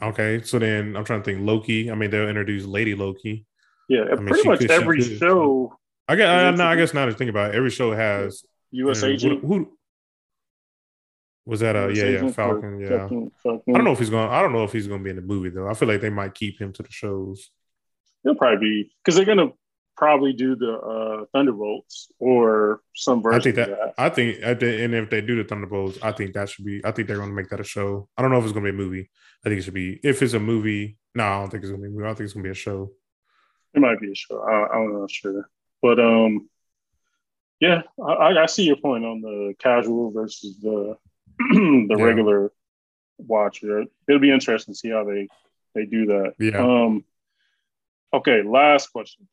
Okay, 0.01 0.41
so 0.43 0.57
then 0.59 0.95
I'm 0.95 1.03
trying 1.03 1.21
to 1.21 1.25
think. 1.25 1.45
Loki. 1.45 1.91
I 1.91 1.95
mean, 1.95 2.11
they'll 2.11 2.27
introduce 2.29 2.65
Lady 2.65 2.95
Loki. 2.95 3.45
yeah, 3.89 4.03
I 4.11 4.15
mean, 4.15 4.27
pretty 4.27 4.47
much 4.47 4.59
could- 4.59 4.71
every 4.71 5.01
show, 5.01 5.73
I 6.07 6.15
guess. 6.15 6.27
I, 6.27 6.43
Yeah, 6.43 6.51
no, 6.51 6.65
I 6.65 6.73
she- 6.75 6.79
guess 6.81 6.93
now 6.93 7.05
to 7.05 7.13
think 7.13 7.29
about 7.29 7.51
it, 7.53 7.57
every 7.57 7.69
show 7.69 7.93
has 7.93 8.43
U.S. 8.71 9.03
uh, 9.03 9.07
agent. 9.07 9.41
Who, 9.41 9.47
who 9.47 9.77
was 11.45 11.59
that? 11.61 11.75
a 11.75 11.93
yeah, 11.93 12.05
yeah, 12.05 12.31
Falcon. 12.31 12.79
Yeah. 12.79 12.89
Falcon- 12.89 13.31
Falcon. 13.41 13.73
I 13.75 13.77
don't 13.77 13.85
know 13.85 13.93
if 13.93 13.99
he's 13.99 14.09
gonna. 14.09 14.29
I 14.29 14.41
don't 14.41 14.53
know 14.53 14.63
if 14.63 14.71
he's 14.71 14.87
going 14.87 14.99
to 14.99 15.03
be 15.03 15.09
in 15.09 15.15
the 15.15 15.21
movie 15.21 15.49
though. 15.49 15.67
I 15.67 15.73
feel 15.73 15.87
like 15.87 16.01
they 16.01 16.09
might 16.09 16.33
keep 16.33 16.59
him 16.59 16.71
to 16.73 16.83
the 16.83 16.91
shows. 16.91 17.51
He'll 18.23 18.35
probably 18.35 18.59
be 18.59 18.91
because 19.03 19.15
they're 19.15 19.25
gonna 19.25 19.51
probably 20.01 20.33
do 20.33 20.55
the 20.55 20.73
uh, 20.73 21.25
Thunderbolts 21.31 22.11
or 22.19 22.81
some 22.95 23.21
version. 23.21 23.39
I 23.39 23.43
think 23.43 23.55
that, 23.55 23.69
that. 23.69 23.93
I 23.99 24.09
think 24.09 24.39
at 24.41 24.59
the, 24.59 24.83
and 24.83 24.95
if 24.95 25.11
they 25.11 25.21
do 25.21 25.35
the 25.35 25.47
Thunderbolts, 25.47 25.99
I 26.01 26.11
think 26.11 26.33
that 26.33 26.49
should 26.49 26.65
be. 26.65 26.81
I 26.83 26.91
think 26.91 27.07
they're 27.07 27.17
going 27.17 27.29
to 27.29 27.35
make 27.35 27.49
that 27.49 27.59
a 27.59 27.63
show. 27.63 28.09
I 28.17 28.23
don't 28.23 28.31
know 28.31 28.39
if 28.39 28.43
it's 28.43 28.53
going 28.53 28.65
to 28.65 28.71
be 28.71 28.75
a 28.75 28.81
movie. 28.81 29.09
I 29.45 29.49
think 29.49 29.59
it 29.59 29.63
should 29.63 29.75
be. 29.75 29.99
If 30.03 30.23
it's 30.23 30.33
a 30.33 30.39
movie, 30.39 30.97
no, 31.13 31.23
I 31.23 31.39
don't 31.39 31.51
think 31.51 31.63
it's 31.63 31.71
to 31.71 31.77
be 31.77 31.85
a 31.85 31.89
movie. 31.89 32.05
I 32.05 32.13
think 32.13 32.21
it's 32.21 32.33
going 32.33 32.43
to 32.43 32.47
be 32.47 32.51
a 32.51 32.55
show. 32.55 32.91
It 33.75 33.79
might 33.79 33.99
be 33.99 34.11
a 34.11 34.15
show. 34.15 34.41
I, 34.41 34.75
I'm 34.75 34.91
not 34.91 34.99
know 35.01 35.07
sure, 35.07 35.49
but 35.83 35.99
um, 35.99 36.49
yeah, 37.59 37.83
I, 38.03 38.35
I 38.35 38.45
see 38.47 38.63
your 38.63 38.77
point 38.77 39.05
on 39.05 39.21
the 39.21 39.53
casual 39.59 40.09
versus 40.09 40.57
the 40.59 40.95
the 41.87 41.95
Yeah. 41.97 42.03
regular 42.03 42.51
watcher. 43.17 43.85
It'll 44.07 44.19
be 44.21 44.31
interesting 44.31 44.73
to 44.73 44.77
see 44.77 44.89
how 44.89 45.03
they 45.03 45.27
they 45.75 45.85
do 45.85 46.07
that. 46.07 46.33
Yeah. 46.39 46.59
Um. 46.59 47.05
Okay, 48.13 48.41
last 48.43 48.87
question. 48.91 49.27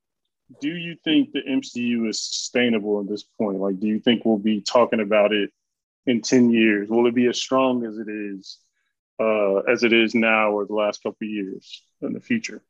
Do 0.60 0.68
you 0.68 0.96
think 1.04 1.32
the 1.32 1.40
MCU 1.42 2.08
is 2.08 2.20
sustainable 2.20 3.00
at 3.00 3.08
this 3.08 3.22
point? 3.22 3.58
Like, 3.58 3.80
do 3.80 3.86
you 3.86 3.98
think 4.00 4.24
we'll 4.24 4.38
be 4.38 4.60
talking 4.62 5.00
about 5.00 5.32
it 5.32 5.50
in 6.06 6.22
10 6.22 6.50
years? 6.50 6.88
Will 6.88 7.06
it 7.06 7.14
be 7.14 7.26
as 7.26 7.38
strong 7.38 7.84
as 7.84 7.98
it 7.98 8.08
is 8.08 8.58
uh, 9.20 9.56
as 9.70 9.82
it 9.82 9.92
is 9.92 10.14
now 10.14 10.52
or 10.52 10.64
the 10.64 10.74
last 10.74 11.02
couple 11.02 11.18
of 11.26 11.28
years 11.28 11.82
in 12.00 12.12
the 12.14 12.20
future? 12.20 12.62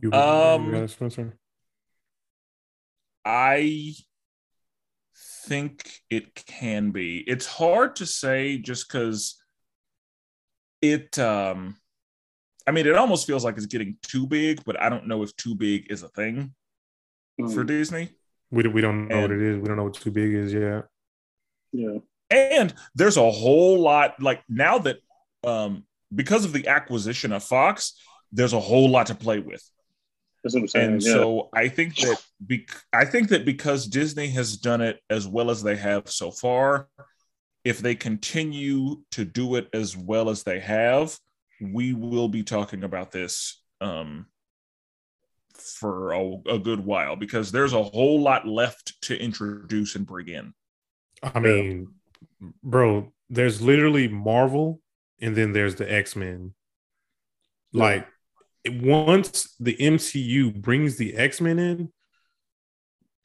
You, 0.00 0.12
Um, 0.12 0.66
you 0.66 0.72
got 0.72 0.82
it, 0.84 0.90
Spencer? 0.90 1.36
I 3.24 3.94
think 5.46 6.00
it 6.10 6.34
can 6.34 6.90
be. 6.90 7.18
It's 7.26 7.46
hard 7.46 7.96
to 7.96 8.06
say 8.06 8.58
just 8.58 8.88
because 8.88 9.36
it 10.82 11.18
um 11.18 11.76
I 12.66 12.70
mean 12.70 12.86
it 12.86 12.96
almost 12.96 13.26
feels 13.26 13.44
like 13.44 13.56
it's 13.56 13.66
getting 13.66 13.96
too 14.02 14.26
big, 14.26 14.64
but 14.64 14.80
I 14.80 14.88
don't 14.88 15.06
know 15.06 15.22
if 15.22 15.34
too 15.36 15.54
big 15.54 15.90
is 15.90 16.02
a 16.02 16.08
thing 16.08 16.54
for 17.52 17.64
Mm, 17.64 17.66
Disney. 17.66 18.10
We, 18.50 18.66
we 18.68 18.80
don't 18.80 19.08
know 19.08 19.20
what 19.22 19.32
it 19.32 19.42
is. 19.42 19.58
We 19.58 19.66
don't 19.66 19.76
know 19.76 19.84
what 19.84 19.94
too 19.94 20.10
big 20.12 20.34
is 20.34 20.52
yet. 20.52 20.86
yeah. 21.72 21.98
And 22.30 22.74
there's 22.94 23.16
a 23.16 23.30
whole 23.30 23.80
lot 23.80 24.20
like 24.20 24.42
now 24.48 24.78
that 24.78 24.98
um 25.44 25.84
because 26.14 26.44
of 26.44 26.52
the 26.52 26.68
acquisition 26.68 27.32
of 27.32 27.42
Fox, 27.44 27.94
there's 28.32 28.52
a 28.52 28.60
whole 28.60 28.88
lot 28.90 29.06
to 29.06 29.14
play 29.14 29.40
with. 29.40 29.62
That's 30.44 30.54
what 30.54 30.60
I'm 30.60 30.68
saying. 30.68 30.92
and 30.92 31.02
yeah. 31.02 31.12
so 31.12 31.48
I 31.54 31.68
think 31.68 31.96
that 31.96 32.22
bec- 32.38 32.82
I 32.92 33.06
think 33.06 33.30
that 33.30 33.46
because 33.46 33.86
Disney 33.86 34.28
has 34.28 34.58
done 34.58 34.82
it 34.82 35.00
as 35.08 35.26
well 35.26 35.50
as 35.50 35.62
they 35.62 35.76
have 35.76 36.10
so 36.10 36.30
far, 36.30 36.88
if 37.64 37.78
they 37.78 37.94
continue 37.94 39.02
to 39.12 39.24
do 39.24 39.54
it 39.54 39.68
as 39.72 39.96
well 39.96 40.28
as 40.28 40.42
they 40.42 40.60
have, 40.60 41.18
we 41.60 41.94
will 41.94 42.28
be 42.28 42.42
talking 42.42 42.84
about 42.84 43.10
this 43.10 43.62
um, 43.80 44.26
for 45.54 46.12
a, 46.12 46.36
a 46.46 46.58
good 46.58 46.84
while 46.84 47.16
because 47.16 47.50
there's 47.50 47.72
a 47.72 47.82
whole 47.82 48.20
lot 48.20 48.46
left 48.46 49.00
to 49.02 49.18
introduce 49.18 49.94
and 49.94 50.06
bring 50.06 50.28
in. 50.28 50.52
I 51.22 51.40
mean, 51.40 51.88
bro, 52.62 53.14
there's 53.30 53.62
literally 53.62 54.08
Marvel, 54.08 54.82
and 55.22 55.34
then 55.34 55.52
there's 55.52 55.76
the 55.76 55.90
X 55.90 56.14
Men. 56.16 56.52
Like, 57.72 58.06
once 58.68 59.54
the 59.60 59.76
MCU 59.76 60.54
brings 60.54 60.96
the 60.96 61.16
X 61.16 61.40
Men 61.40 61.58
in, 61.58 61.92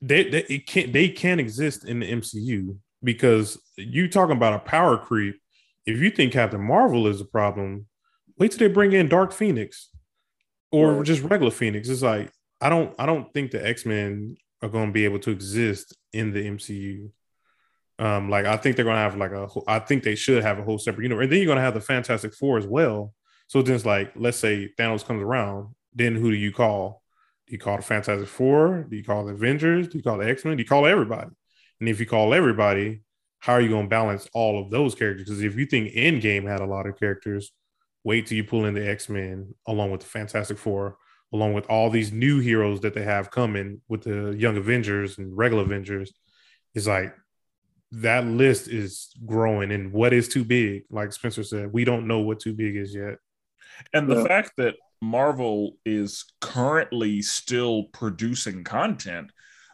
they, 0.01 0.29
they 0.29 0.43
it 0.43 0.67
can't 0.67 0.93
they 0.93 1.09
can't 1.09 1.39
exist 1.39 1.85
in 1.85 1.99
the 1.99 2.11
MCU 2.11 2.77
because 3.03 3.61
you 3.77 4.09
talking 4.09 4.35
about 4.35 4.53
a 4.53 4.59
power 4.59 4.97
creep. 4.97 5.35
If 5.85 5.99
you 5.99 6.09
think 6.11 6.33
Captain 6.33 6.61
Marvel 6.61 7.07
is 7.07 7.19
a 7.21 7.25
problem, 7.25 7.87
wait 8.37 8.51
till 8.51 8.59
they 8.59 8.67
bring 8.73 8.91
in 8.93 9.07
Dark 9.09 9.31
Phoenix 9.31 9.89
or 10.71 10.95
Right. 10.95 11.05
just 11.05 11.23
regular 11.23 11.51
Phoenix. 11.51 11.89
It's 11.89 12.01
like 12.01 12.31
I 12.61 12.69
don't 12.69 12.93
I 12.99 13.05
don't 13.05 13.31
think 13.33 13.51
the 13.51 13.65
X 13.65 13.85
Men 13.85 14.35
are 14.61 14.69
going 14.69 14.87
to 14.87 14.91
be 14.93 15.05
able 15.05 15.19
to 15.19 15.31
exist 15.31 15.95
in 16.13 16.33
the 16.33 16.45
MCU. 16.49 17.09
Um, 17.97 18.29
like 18.29 18.45
I 18.45 18.55
think 18.57 18.75
they're 18.75 18.85
gonna 18.85 18.97
have 18.99 19.17
like 19.17 19.31
a, 19.31 19.47
I 19.67 19.79
think 19.79 20.03
they 20.03 20.15
should 20.15 20.41
have 20.43 20.57
a 20.59 20.63
whole 20.63 20.77
separate 20.77 21.03
universe, 21.03 21.23
and 21.23 21.31
then 21.33 21.39
you're 21.39 21.47
gonna 21.47 21.59
have 21.61 21.73
the 21.73 21.81
Fantastic 21.81 22.33
Four 22.33 22.57
as 22.57 22.65
well. 22.65 23.13
So 23.49 23.63
then 23.63 23.73
it's 23.73 23.85
like, 23.85 24.13
let's 24.15 24.37
say 24.37 24.69
Thanos 24.77 25.03
comes 25.03 25.23
around, 25.23 25.73
then 25.91 26.13
who 26.13 26.29
do 26.29 26.37
you 26.37 26.51
call? 26.51 27.01
Do 27.47 27.53
you 27.53 27.57
call 27.57 27.77
the 27.77 27.81
Fantastic 27.83 28.27
Four? 28.27 28.85
Do 28.87 28.95
you 28.95 29.03
call 29.03 29.25
the 29.25 29.33
Avengers? 29.33 29.87
Do 29.87 29.97
you 29.97 30.03
call 30.03 30.19
the 30.19 30.29
X 30.29 30.45
Men? 30.45 30.55
Do 30.55 30.61
you 30.61 30.69
call 30.69 30.85
everybody? 30.85 31.31
And 31.79 31.89
if 31.89 31.99
you 31.99 32.05
call 32.05 32.35
everybody, 32.35 33.01
how 33.39 33.53
are 33.53 33.61
you 33.61 33.69
gonna 33.69 33.87
balance 33.87 34.29
all 34.35 34.61
of 34.61 34.69
those 34.69 34.93
characters? 34.93 35.25
Because 35.25 35.41
if 35.41 35.55
you 35.55 35.65
think 35.65 35.93
Endgame 35.93 36.47
had 36.47 36.59
a 36.59 36.65
lot 36.67 36.85
of 36.85 36.99
characters, 36.99 37.51
wait 38.03 38.27
till 38.27 38.37
you 38.37 38.43
pull 38.43 38.65
in 38.65 38.75
the 38.75 38.87
X 38.87 39.09
Men 39.09 39.55
along 39.65 39.89
with 39.89 40.01
the 40.01 40.07
Fantastic 40.07 40.59
Four, 40.59 40.97
along 41.33 41.53
with 41.53 41.65
all 41.71 41.89
these 41.89 42.11
new 42.11 42.39
heroes 42.39 42.81
that 42.81 42.93
they 42.93 43.03
have 43.03 43.31
coming 43.31 43.81
with 43.87 44.03
the 44.03 44.35
Young 44.37 44.57
Avengers 44.57 45.17
and 45.17 45.35
regular 45.35 45.63
Avengers. 45.63 46.13
It's 46.75 46.85
like 46.85 47.15
that 47.93 48.27
list 48.27 48.67
is 48.67 49.11
growing 49.25 49.71
and 49.71 49.91
what 49.91 50.13
is 50.13 50.27
too 50.27 50.43
big 50.43 50.83
like 50.91 51.11
spencer 51.11 51.41
said 51.41 51.73
we 51.73 51.83
don't 51.83 52.05
know 52.05 52.19
what 52.19 52.39
too 52.39 52.53
big 52.53 52.75
is 52.75 52.93
yet 52.93 53.15
And 53.93 54.09
the 54.09 54.15
Yeah. 54.15 54.23
fact 54.27 54.53
that 54.57 54.75
Marvel 55.01 55.77
is 55.85 56.25
currently 56.41 57.21
still 57.21 57.83
producing 57.85 58.63
content, 58.63 59.31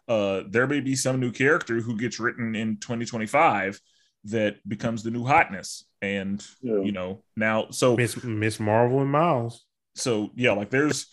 uh, 0.07 0.43
there 0.49 0.67
may 0.67 0.81
be 0.81 0.95
some 0.95 1.19
new 1.19 1.31
character 1.31 1.81
who 1.81 1.97
gets 1.97 2.19
written 2.19 2.55
in 2.55 2.77
2025 2.77 3.81
that 4.25 4.57
becomes 4.67 5.03
the 5.03 5.11
new 5.11 5.25
hotness. 5.25 5.85
And 6.01 6.45
Yeah. 6.61 6.79
you 6.79 6.91
know, 6.91 7.23
now 7.35 7.69
so 7.71 7.95
miss 7.95 8.23
miss 8.23 8.59
marvel 8.59 9.01
and 9.01 9.11
miles 9.11 9.65
so 9.95 10.31
yeah, 10.35 10.51
like 10.51 10.69
there's 10.69 11.07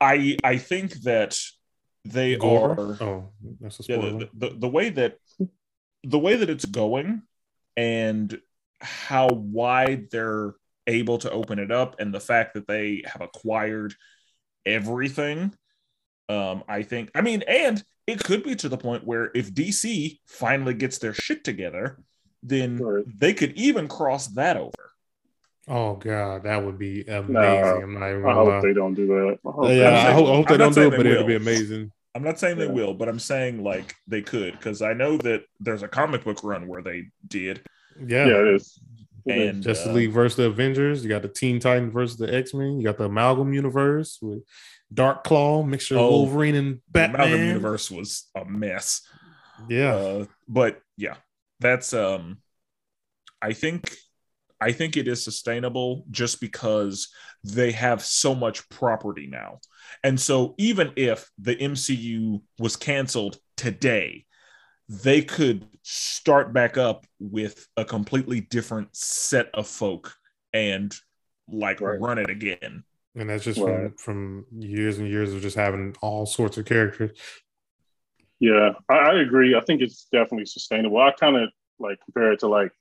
I 0.00 0.36
I 0.42 0.58
think 0.58 0.92
that 1.02 1.38
they 2.04 2.36
Gore? 2.36 2.72
are 2.72 3.02
oh 3.02 3.30
that's 3.60 3.80
a 3.80 3.92
yeah, 3.92 3.96
the, 3.96 4.28
the, 4.34 4.56
the 4.56 4.68
way 4.68 4.90
that 4.90 5.18
the 6.04 6.18
way 6.18 6.36
that 6.36 6.50
it's 6.50 6.64
going 6.64 7.22
and 7.76 8.40
how 8.80 9.28
wide 9.28 10.10
they're 10.10 10.54
able 10.86 11.18
to 11.18 11.30
open 11.30 11.58
it 11.58 11.70
up 11.72 11.96
and 11.98 12.12
the 12.12 12.20
fact 12.20 12.54
that 12.54 12.66
they 12.66 13.02
have 13.06 13.22
acquired 13.22 13.94
everything 14.66 15.52
um 16.28 16.62
i 16.68 16.82
think 16.82 17.10
i 17.14 17.20
mean 17.20 17.42
and 17.48 17.82
it 18.06 18.22
could 18.22 18.42
be 18.42 18.54
to 18.54 18.68
the 18.68 18.76
point 18.78 19.04
where 19.06 19.30
if 19.34 19.52
dc 19.52 20.18
finally 20.26 20.74
gets 20.74 20.98
their 20.98 21.12
shit 21.14 21.44
together 21.44 21.98
then 22.42 22.78
Right. 22.78 23.04
they 23.18 23.34
could 23.34 23.52
even 23.56 23.88
cross 23.88 24.28
that 24.28 24.56
over 24.56 24.72
oh 25.68 25.96
god 25.96 26.44
that 26.44 26.64
would 26.64 26.78
be 26.78 27.02
amazing 27.02 27.32
Nah, 27.34 27.76
i'm 27.82 27.94
not 27.98 28.10
even 28.10 28.20
I 28.24 28.28
gonna 28.28 28.34
hope 28.34 28.48
lie. 28.48 28.60
they 28.62 28.74
don't 28.74 28.94
do 28.94 29.06
that. 29.06 29.38
I 29.46 29.50
hope 29.50 29.70
yeah 29.70 30.04
i 30.08 30.12
hope, 30.12 30.28
I 30.28 30.34
hope 30.36 30.48
they 30.48 30.54
I'm 30.54 30.58
don't 30.60 30.74
do 30.74 30.92
it 30.92 30.96
but 30.96 31.06
it'll 31.06 31.26
be 31.26 31.36
amazing 31.36 31.90
i'm 32.14 32.22
not 32.22 32.38
saying 32.38 32.58
they 32.58 32.66
will 32.68 32.94
but 32.94 33.08
i'm 33.08 33.18
saying 33.18 33.62
like 33.62 33.94
they 34.06 34.22
could 34.22 34.52
because 34.52 34.82
i 34.82 34.92
know 34.92 35.16
that 35.18 35.44
there's 35.60 35.82
a 35.82 35.88
comic 35.88 36.24
book 36.24 36.42
run 36.42 36.66
where 36.68 36.82
they 36.82 37.04
did 37.28 37.62
yeah, 38.06 38.26
yeah, 38.26 38.40
it 38.40 38.54
is. 38.56 38.80
And 39.26 39.62
justice 39.62 39.86
uh, 39.86 39.92
league 39.92 40.12
versus 40.12 40.36
the 40.36 40.44
avengers? 40.44 41.02
You 41.02 41.08
got 41.08 41.22
the 41.22 41.28
teen 41.28 41.58
titans 41.60 41.92
versus 41.92 42.16
the 42.18 42.32
x-men. 42.32 42.78
You 42.78 42.84
got 42.84 42.98
the 42.98 43.04
amalgam 43.04 43.52
universe 43.54 44.18
with 44.20 44.42
dark 44.92 45.24
claw 45.24 45.62
mixture 45.62 45.96
of 45.96 46.02
Oh, 46.02 46.10
wolverine 46.10 46.54
and 46.54 46.74
the 46.76 46.80
batman. 46.90 47.20
Amalgam 47.22 47.46
universe 47.46 47.90
was 47.90 48.28
a 48.36 48.44
mess. 48.44 49.00
Yeah. 49.68 49.94
Uh, 49.94 50.24
but 50.48 50.80
yeah 50.96 51.14
that's 51.60 51.94
um 51.94 52.38
i 53.40 53.52
think 53.52 53.96
i 54.60 54.72
think 54.72 54.96
it 54.96 55.08
is 55.08 55.24
sustainable 55.24 56.04
just 56.10 56.40
because 56.40 57.08
they 57.44 57.72
have 57.72 58.02
so 58.02 58.34
much 58.34 58.68
property 58.68 59.26
now. 59.26 59.58
And 60.02 60.18
so 60.20 60.54
even 60.58 60.92
if 60.96 61.30
the 61.38 61.56
mcu 61.56 62.42
was 62.58 62.76
canceled 62.76 63.38
today 63.56 64.23
they 64.88 65.22
could 65.22 65.66
start 65.82 66.52
back 66.52 66.76
up 66.76 67.06
with 67.18 67.68
a 67.76 67.84
completely 67.84 68.40
different 68.40 68.94
set 68.94 69.48
of 69.54 69.66
folk 69.66 70.14
and 70.52 70.94
like 71.48 71.80
Right. 71.80 72.00
run 72.00 72.18
it 72.18 72.30
again 72.30 72.84
And 73.16 73.30
that's 73.30 73.44
just 73.44 73.60
Right. 73.60 73.90
from, 73.98 74.44
from 74.44 74.46
years 74.58 74.98
and 74.98 75.08
years 75.08 75.32
of 75.32 75.40
just 75.42 75.56
having 75.56 75.94
all 76.02 76.26
sorts 76.26 76.56
of 76.58 76.64
characters. 76.64 77.16
Yeah, 78.40 78.72
I, 78.88 78.94
I 78.94 79.20
agree. 79.20 79.54
I 79.54 79.60
think 79.60 79.80
it's 79.80 80.06
definitely 80.12 80.46
sustainable. 80.46 80.98
I 81.00 81.12
kind 81.12 81.36
of 81.36 81.50
like 81.78 81.98
compare 82.04 82.32
it 82.32 82.40
to 82.40 82.48
like 82.48 82.72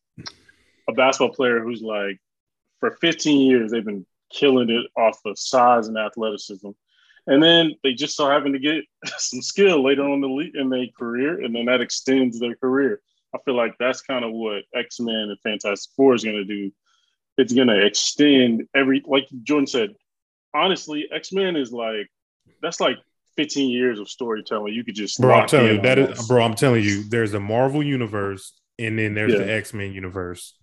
a 0.89 0.93
basketball 0.93 1.33
player 1.35 1.61
who's 1.61 1.81
like 1.81 2.19
for 2.79 2.91
15 2.99 3.41
years 3.49 3.71
they've 3.71 3.85
been 3.85 4.05
killing 4.31 4.69
it 4.69 4.87
off 4.97 5.19
of 5.25 5.37
size 5.37 5.87
and 5.87 5.97
athleticism, 5.97 6.69
and 7.27 7.41
then 7.41 7.73
they 7.83 7.93
just 7.93 8.15
so 8.15 8.29
happen 8.29 8.53
to 8.53 8.59
get 8.59 8.83
some 9.17 9.41
skill 9.41 9.83
later 9.83 10.03
on 10.03 10.13
in 10.13 10.21
the 10.21 10.61
in 10.61 10.69
their 10.69 10.87
career, 10.97 11.41
and 11.41 11.55
then 11.55 11.65
that 11.65 11.81
extends 11.81 12.39
their 12.39 12.55
career. 12.55 13.01
I 13.35 13.39
feel 13.45 13.55
like 13.55 13.75
that's 13.79 14.01
kind 14.01 14.23
of 14.23 14.31
what 14.31 14.63
X 14.75 14.99
Men 14.99 15.15
and 15.15 15.37
Fantastic 15.41 15.91
Four 15.95 16.13
is 16.13 16.23
going 16.23 16.35
to 16.35 16.43
do. 16.45 16.71
It's 17.37 17.51
going 17.53 17.67
to 17.67 17.85
extend 17.85 18.63
every 18.75 19.01
like 19.05 19.27
Jordan 19.43 19.67
said. 19.67 19.89
Honestly, 20.53 21.07
X 21.11 21.31
Men 21.31 21.55
is 21.55 21.71
like 21.71 22.07
that's 22.61 22.79
like 22.79 22.97
15 23.37 23.71
years 23.71 23.99
of 23.99 24.07
storytelling. 24.07 24.73
You 24.73 24.83
could 24.83 24.93
just 24.93 25.19
Bro, 25.19 25.33
I'm 25.33 25.47
telling 25.47 25.75
you, 25.77 25.81
that 25.81 25.97
is 25.97 26.27
bro, 26.27 26.43
I'm 26.43 26.53
telling 26.53 26.83
you, 26.83 27.03
there's 27.03 27.33
a 27.33 27.39
Marvel 27.39 27.81
universe 27.81 28.53
and 28.77 28.97
then 28.99 29.15
there's 29.15 29.33
Yeah. 29.33 29.39
the 29.39 29.51
X-Men 29.51 29.93
universe. 29.93 30.55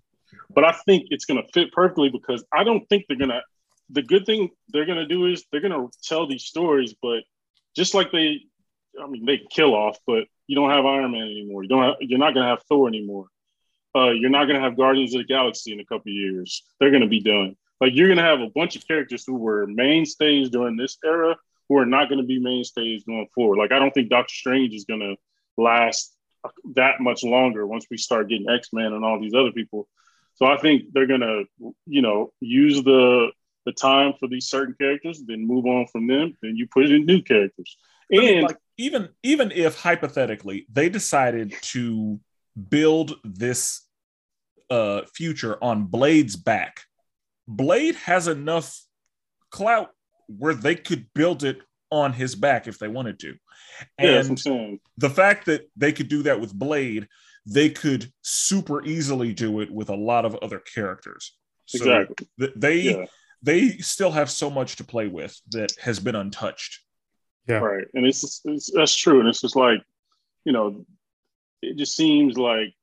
but 0.55 0.65
I 0.65 0.73
think 0.87 1.07
it's 1.11 1.25
going 1.25 1.43
to 1.43 1.49
fit 1.53 1.73
perfectly 1.73 2.09
because 2.09 2.45
I 2.53 2.63
don't 2.63 2.89
think 2.89 3.07
they're 3.09 3.19
going 3.19 3.31
to. 3.31 3.41
The 3.93 4.03
good 4.03 4.27
thing 4.27 4.51
they're 4.69 4.87
gonna 4.87 5.07
do 5.07 5.27
is 5.27 5.45
they're 5.51 5.61
gonna 5.61 5.89
tell 6.03 6.27
these 6.27 6.45
stories, 6.45 6.95
but 7.01 7.23
just 7.77 7.95
like 7.95 8.13
they, 8.13 8.41
I 9.01 9.07
mean, 9.07 9.25
they 9.25 9.41
kill 9.51 9.75
off, 9.75 9.99
but 10.07 10.25
you 10.47 10.57
don't 10.57 10.71
have 10.71 10.85
Iron 10.87 11.13
Man 11.13 11.23
anymore. 11.23 11.63
You 11.63 11.69
don't. 11.69 11.83
Have, 11.83 11.95
you're 12.01 12.19
not 12.19 12.35
gonna 12.35 12.49
have 12.49 12.63
Thor 12.69 12.89
anymore. 12.89 13.27
Uh, 13.95 14.11
you're 14.11 14.31
not 14.31 14.47
gonna 14.47 14.61
have 14.61 14.77
Guardians 14.77 15.15
of 15.15 15.21
the 15.21 15.25
Galaxy 15.25 15.73
in 15.73 15.81
a 15.81 15.85
couple 15.85 16.13
years. 16.13 16.65
They're 16.79 16.91
gonna 16.91 17.09
be 17.09 17.21
done. 17.21 17.57
Like 17.81 17.93
you're 17.95 18.09
gonna 18.09 18.23
have 18.23 18.41
a 18.41 18.51
bunch 18.51 18.77
of 18.77 18.87
characters 18.87 19.25
who 19.27 19.35
were 19.35 19.67
mainstays 19.67 20.51
during 20.51 20.77
this 20.77 20.99
era 21.05 21.37
who 21.69 21.79
are 21.79 21.87
not 21.87 22.09
gonna 22.09 22.25
be 22.25 22.39
mainstays 22.39 23.05
going 23.05 23.29
forward. 23.35 23.59
Like 23.59 23.73
I 23.73 23.79
don't 23.79 23.93
think 23.93 24.11
Doctor 24.11 24.35
Strange 24.35 24.75
is 24.75 24.85
gonna 24.85 25.15
last 25.57 26.15
that 26.75 27.01
much 27.01 27.23
longer 27.23 27.67
once 27.67 27.87
we 27.91 27.97
start 27.97 28.29
getting 28.29 28.49
X 28.49 28.69
Men 28.73 28.93
and 28.93 29.05
all 29.05 29.21
these 29.21 29.35
other 29.35 29.53
people. 29.53 29.89
So 30.35 30.47
I 30.47 30.57
think 30.57 30.93
they're 30.93 31.07
gonna, 31.07 31.43
you 31.87 32.03
know, 32.03 32.33
use 32.41 32.83
the 32.83 33.31
the 33.67 33.73
time 33.73 34.15
for 34.19 34.29
these 34.29 34.47
certain 34.47 34.75
characters, 34.79 35.23
then 35.27 35.47
move 35.47 35.67
on 35.67 35.87
from 35.87 36.07
them. 36.07 36.37
Then 36.43 36.57
you 36.57 36.67
put 36.67 36.91
in 36.91 37.07
new 37.07 37.23
characters. 37.23 37.77
And 38.11 38.21
I 38.21 38.25
mean, 38.25 38.43
like 38.43 38.57
even 38.79 39.09
even 39.23 39.53
if 39.53 39.77
hypothetically 39.77 40.67
they 40.73 40.89
decided 40.89 41.55
to 41.63 42.19
build 42.69 43.15
this 43.25 43.87
uh, 44.71 45.03
future 45.15 45.63
on 45.63 45.85
Blade's 45.85 46.37
back, 46.37 46.83
Blade 47.47 47.97
has 47.97 48.29
enough 48.29 48.81
clout 49.51 49.91
where 50.27 50.55
they 50.55 50.75
could 50.75 51.07
build 51.15 51.45
it 51.45 51.59
on 51.91 52.13
his 52.13 52.35
back 52.35 52.69
if 52.69 52.79
they 52.79 52.89
wanted 52.89 53.19
to. 53.21 53.35
And 53.99 54.41
yeah, 54.45 54.75
the 54.97 55.11
fact 55.11 55.47
that 55.47 55.69
they 55.77 55.93
could 55.93 56.09
do 56.09 56.23
that 56.25 56.41
with 56.41 56.55
Blade, 56.55 57.09
they 57.47 57.69
could 57.71 58.13
super 58.23 58.85
easily 58.85 59.33
do 59.33 59.61
it 59.61 59.71
with 59.71 59.89
a 59.89 59.97
lot 59.97 60.25
of 60.25 60.37
other 60.37 60.59
characters. 60.59 61.37
So 61.67 61.79
exactly. 61.79 62.29
Th- 62.39 62.53
they 62.57 62.81
yeah. 62.81 63.07
They 63.43 63.79
still 63.79 64.11
have 64.11 64.31
so 64.31 64.51
much 64.51 64.77
to 64.77 64.85
play 64.85 65.09
with 65.09 65.41
that 65.51 65.73
has 65.81 65.99
been 65.99 66.15
untouched. 66.15 66.81
Yeah. 67.49 67.59
Right. 67.59 67.87
And 67.95 68.07
it's, 68.07 68.43
it's 68.45 68.71
that's 68.73 68.95
true. 68.95 69.21
And 69.21 69.29
it's 69.29 69.41
just 69.41 69.57
like, 69.57 69.83
you 70.45 70.53
know, 70.53 70.85
it 71.63 71.77
just 71.77 71.97
seems 71.97 72.39
like 72.39 72.75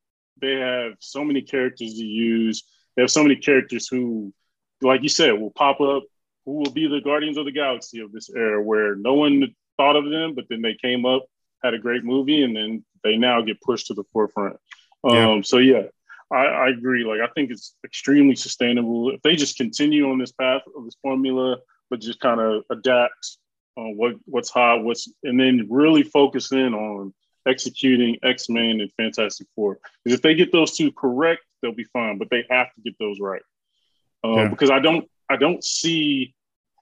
they 0.42 0.56
have 0.56 0.94
so 1.00 1.24
many 1.24 1.42
characters 1.42 1.94
to 1.96 2.04
use. 2.04 2.64
They 2.96 3.04
have 3.04 3.12
so 3.12 3.24
many 3.24 3.36
characters 3.36 3.88
who, 3.88 4.34
like 4.82 5.04
you 5.04 5.10
said, 5.10 5.32
will 5.32 5.52
pop 5.52 5.80
up, 5.82 6.04
who 6.46 6.54
will 6.54 6.72
be 6.72 6.88
the 6.88 7.02
Guardians 7.02 7.38
of 7.38 7.46
the 7.46 7.52
Galaxy 7.52 8.00
of 8.02 8.12
this 8.12 8.30
era, 8.30 8.62
where 8.62 8.96
no 8.96 9.14
one 9.14 9.56
thought 9.78 9.96
of 9.96 10.10
them, 10.10 10.34
but 10.34 10.46
then 10.50 10.62
they 10.62 10.76
came 10.76 11.06
up, 11.06 11.26
had 11.64 11.74
a 11.74 11.80
great 11.80 12.04
movie, 12.04 12.44
and 12.44 12.56
then 12.56 12.84
they 13.04 13.18
now 13.18 13.42
get 13.42 13.62
pushed 13.62 13.88
to 13.88 13.94
the 13.94 14.04
forefront. 14.12 14.58
Yeah. 15.04 15.32
Um, 15.32 15.44
so 15.44 15.58
yeah, 15.58 15.84
I, 16.32 16.46
I, 16.46 16.70
agree. 16.70 17.06
Like 17.06 17.22
I 17.22 17.32
think 17.34 17.52
it's 17.52 17.76
extremely 17.86 18.36
sustainable 18.36 19.12
if 19.12 19.22
they 19.22 19.36
just 19.36 19.58
continue 19.58 20.10
on 20.10 20.18
this 20.18 20.32
path 20.34 20.62
of 20.76 20.86
this 20.86 20.98
formula, 21.02 21.58
but 21.90 22.02
just 22.02 22.20
kind 22.20 22.42
of 22.42 22.64
adapt 22.70 23.38
on 23.78 23.96
what 23.96 24.16
what's 24.26 24.50
hot, 24.50 24.84
what's 24.84 25.12
and 25.24 25.40
then 25.40 25.68
really 25.70 26.04
focus 26.04 26.52
in 26.52 26.74
on 26.74 27.14
executing 27.48 28.18
X 28.24 28.50
Men 28.50 28.82
and 28.82 28.92
Fantastic 28.98 29.48
Four. 29.56 29.80
Because 30.04 30.18
if 30.18 30.22
they 30.22 30.36
get 30.36 30.52
those 30.52 30.76
two 30.76 30.92
correct, 30.92 31.44
they'll 31.62 31.72
be 31.72 31.86
fine. 31.86 32.18
But 32.18 32.30
they 32.30 32.44
have 32.50 32.74
to 32.74 32.82
get 32.82 32.96
those 33.00 33.20
right. 33.20 33.42
Um, 34.24 34.34
yeah. 34.36 34.48
Because 34.50 34.70
I 34.70 34.80
don't 34.80 35.10
I 35.30 35.38
don't 35.38 35.64
see, 35.64 36.36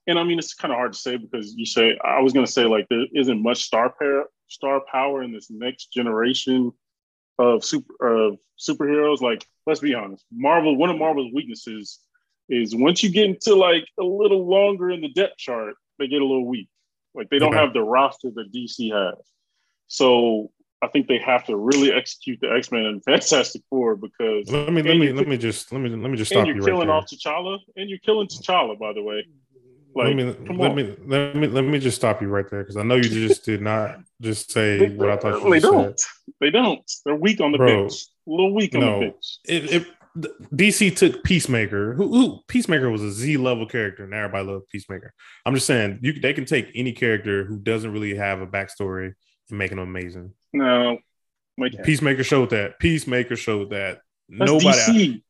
and 0.08 0.18
I 0.18 0.24
mean 0.24 0.40
it's 0.40 0.56
kind 0.56 0.72
of 0.72 0.78
hard 0.78 0.94
to 0.94 1.00
say 1.00 1.18
because 1.18 1.54
you 1.56 1.66
say 1.66 1.98
I 2.04 2.22
was 2.22 2.34
going 2.34 2.46
to 2.46 2.52
say 2.52 2.66
like 2.66 2.88
there 2.90 3.06
isn't 3.14 3.44
much 3.44 3.64
star 3.64 3.94
power 4.00 4.26
star 4.48 4.82
power 4.92 5.24
in 5.24 5.32
this 5.32 5.50
next 5.50 5.92
generation 5.92 6.72
of 7.38 7.64
super 7.64 8.28
of 8.28 8.38
superheroes. 8.60 9.22
Like 9.22 9.46
let's 9.66 9.80
be 9.80 9.94
honest, 9.94 10.26
Marvel 10.32 10.76
one 10.76 10.90
of 10.90 10.98
Marvel's 10.98 11.34
weaknesses 11.34 12.00
is 12.50 12.76
once 12.76 13.04
you 13.04 13.10
get 13.10 13.26
into 13.26 13.56
like 13.56 13.86
a 14.00 14.04
little 14.04 14.48
longer 14.48 14.92
in 14.92 15.02
the 15.02 15.10
depth 15.10 15.38
chart, 15.38 15.76
they 16.00 16.08
get 16.08 16.22
a 16.22 16.26
little 16.26 16.48
weak. 16.48 16.70
Like 17.14 17.30
they 17.30 17.40
don't 17.40 17.54
okay. 17.54 17.64
have 17.64 17.74
the 17.74 17.82
roster 17.82 18.30
that 18.36 18.52
DC 18.54 18.92
has. 18.94 19.18
So 19.88 20.52
I 20.82 20.88
think 20.88 21.08
they 21.08 21.20
have 21.20 21.46
to 21.46 21.56
really 21.56 21.92
execute 21.92 22.40
the 22.42 22.52
X 22.52 22.72
Men 22.72 22.86
and 22.86 23.04
Fantastic 23.06 23.64
Four 23.70 23.96
because 23.96 24.50
let 24.52 24.72
me 24.72 24.84
let 24.84 24.98
me 24.98 25.12
let 25.12 25.28
me 25.28 25.38
just 25.38 25.72
let 25.72 25.82
me 25.82 25.90
let 25.90 26.12
me 26.12 26.18
just 26.18 26.32
stop 26.32 26.46
you're 26.46 26.58
you 26.58 26.64
killing 26.64 26.90
off 26.90 27.06
T'Challa 27.06 27.58
and 27.76 27.90
you're 27.90 28.00
killing 28.00 28.28
T'Challa 28.28 28.78
by 28.78 28.94
the 28.94 29.02
way. 29.02 29.26
Like, 29.96 30.08
let 30.08 30.16
me 30.18 30.24
let 30.26 30.76
me 30.76 30.96
let 31.08 31.36
me 31.38 31.48
let 31.48 31.64
me 31.64 31.80
just 31.80 31.96
stop 31.96 32.22
you 32.22 32.28
right 32.28 32.50
there 32.50 32.64
because 32.64 32.76
I 32.76 32.84
know 32.84 32.96
you 32.96 33.04
just 33.04 33.46
did 33.46 33.62
not 33.62 34.00
just 34.22 34.52
say 34.52 34.90
what 34.90 35.10
I 35.10 35.16
thought 35.16 35.42
you 35.42 35.50
they 35.50 35.62
don't. 35.62 35.98
Said. 35.98 36.10
They 36.42 36.50
don't. 36.52 36.92
They're 37.06 37.16
weak 37.16 37.40
on 37.40 37.54
the 37.54 37.58
Bro, 37.58 37.84
bench. 37.84 37.94
A 38.28 38.30
little 38.30 38.54
weak 38.54 38.76
on 38.76 38.82
no, 38.82 39.00
the 39.00 39.06
bench. 39.06 39.38
It, 39.46 39.74
it, 39.74 39.88
DC 40.54 40.96
took 40.98 41.24
Peacemaker, 41.24 41.94
who, 41.94 42.10
who, 42.10 42.40
Peacemaker 42.48 42.90
was 42.90 43.02
a 43.02 43.12
Z 43.12 43.38
level 43.38 43.66
character, 43.66 44.04
and 44.04 44.14
everybody 44.14 44.46
loved 44.46 44.68
Peacemaker. 44.70 45.14
I'm 45.46 45.54
just 45.54 45.66
saying, 45.66 46.00
you 46.02 46.20
they 46.20 46.34
can 46.34 46.46
take 46.46 46.72
any 46.76 46.92
character 46.92 47.46
who 47.46 47.58
doesn't 47.58 47.92
really 47.92 48.16
have 48.16 48.42
a 48.42 48.48
backstory 48.48 49.14
and 49.50 49.58
make 49.58 49.70
them 49.70 49.80
amazing. 49.80 50.34
No, 50.52 50.98
Peacemaker 51.84 52.26
showed 52.26 52.50
that. 52.50 52.80
Peacemaker 52.80 53.38
showed 53.38 53.70
that. 53.70 54.00
That's 54.28 54.52
Nobody. 54.52 54.70
DC. 54.70 55.22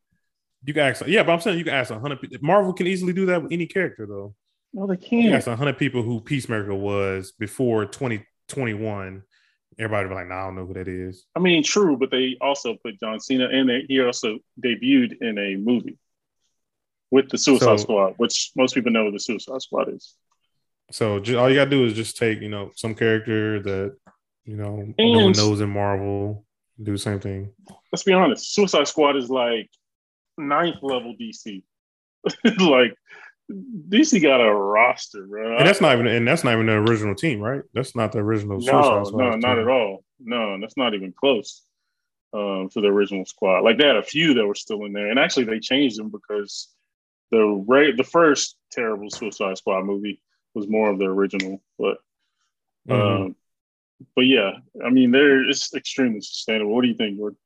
You 0.64 0.74
can 0.74 0.82
ask, 0.82 1.06
yeah, 1.06 1.22
but 1.22 1.32
I'm 1.32 1.40
saying 1.40 1.58
you 1.58 1.64
can 1.64 1.74
ask 1.74 1.92
a 1.92 2.00
hundred. 2.00 2.42
Marvel 2.42 2.72
can 2.72 2.88
easily 2.88 3.12
do 3.12 3.26
that 3.26 3.44
with 3.44 3.52
any 3.52 3.66
character, 3.66 4.06
though. 4.06 4.34
No, 4.76 4.86
they 4.86 4.92
oh, 4.92 4.96
can't. 4.98 5.22
You 5.22 5.32
ask 5.32 5.48
hundred 5.48 5.78
people 5.78 6.02
who 6.02 6.20
Peacemaker 6.20 6.74
was 6.74 7.32
before 7.32 7.86
2021. 7.86 9.22
Everybody 9.78 10.08
be 10.08 10.14
like, 10.14 10.28
nah, 10.28 10.42
I 10.42 10.44
don't 10.44 10.56
know 10.56 10.66
who 10.66 10.74
that 10.74 10.86
is. 10.86 11.24
I 11.34 11.38
mean, 11.38 11.62
true, 11.62 11.96
but 11.96 12.10
they 12.10 12.36
also 12.42 12.74
put 12.74 13.00
John 13.00 13.18
Cena 13.18 13.48
in 13.48 13.70
it. 13.70 13.86
He 13.88 14.02
also 14.02 14.38
debuted 14.62 15.22
in 15.22 15.38
a 15.38 15.56
movie 15.56 15.98
with 17.10 17.30
the 17.30 17.38
Suicide 17.38 17.78
so, 17.78 17.84
Squad, 17.84 18.14
which 18.18 18.50
most 18.54 18.74
people 18.74 18.92
know 18.92 19.10
the 19.10 19.18
Suicide 19.18 19.62
Squad 19.62 19.94
is. 19.94 20.14
So 20.90 21.20
just, 21.20 21.38
all 21.38 21.48
you 21.48 21.56
gotta 21.56 21.70
do 21.70 21.86
is 21.86 21.94
just 21.94 22.18
take, 22.18 22.42
you 22.42 22.50
know, 22.50 22.70
some 22.76 22.94
character 22.94 23.62
that 23.62 23.96
you 24.44 24.56
know 24.56 24.80
and, 24.80 24.94
no 24.98 25.24
one 25.24 25.32
knows 25.32 25.62
in 25.62 25.70
Marvel, 25.70 26.44
do 26.82 26.92
the 26.92 26.98
same 26.98 27.18
thing. 27.18 27.50
Let's 27.92 28.02
be 28.02 28.12
honest, 28.12 28.52
Suicide 28.52 28.88
Squad 28.88 29.16
is 29.16 29.30
like 29.30 29.70
ninth 30.36 30.82
level 30.82 31.14
DC. 31.18 31.62
like 32.60 32.94
DC 33.50 34.20
got 34.22 34.40
a 34.40 34.52
roster, 34.52 35.26
bro. 35.26 35.58
And 35.58 35.66
that's 35.66 35.80
not 35.80 35.94
even 35.94 36.06
and 36.06 36.26
that's 36.26 36.44
not 36.44 36.54
even 36.54 36.66
the 36.66 36.72
original 36.72 37.14
team, 37.14 37.40
right? 37.40 37.62
That's 37.74 37.94
not 37.94 38.12
the 38.12 38.18
original. 38.18 38.58
No, 38.60 39.04
no, 39.04 39.36
not 39.36 39.54
team. 39.54 39.62
at 39.62 39.68
all. 39.68 40.04
No, 40.18 40.58
that's 40.60 40.76
not 40.76 40.94
even 40.94 41.12
close 41.12 41.62
um, 42.32 42.68
to 42.72 42.80
the 42.80 42.88
original 42.88 43.24
squad. 43.24 43.60
Like 43.60 43.78
they 43.78 43.86
had 43.86 43.96
a 43.96 44.02
few 44.02 44.34
that 44.34 44.46
were 44.46 44.54
still 44.54 44.84
in 44.84 44.92
there, 44.92 45.10
and 45.10 45.18
actually 45.18 45.44
they 45.44 45.60
changed 45.60 45.98
them 45.98 46.10
because 46.10 46.68
the 47.30 47.40
right 47.66 47.96
the 47.96 48.04
first 48.04 48.56
terrible 48.72 49.10
Suicide 49.10 49.58
Squad 49.58 49.84
movie 49.84 50.20
was 50.54 50.68
more 50.68 50.90
of 50.90 50.98
the 50.98 51.06
original, 51.06 51.62
but. 51.78 51.98
Mm-hmm. 52.88 53.22
Um, 53.24 53.36
but 54.14 54.26
yeah, 54.26 54.52
I 54.84 54.90
mean, 54.90 55.10
they're 55.10 55.48
it's 55.48 55.72
extremely 55.74 56.20
sustainable. 56.20 56.74
What 56.74 56.82
do 56.82 56.88
you 56.88 56.94
think, 56.94 57.18
Gordon? 57.18 57.38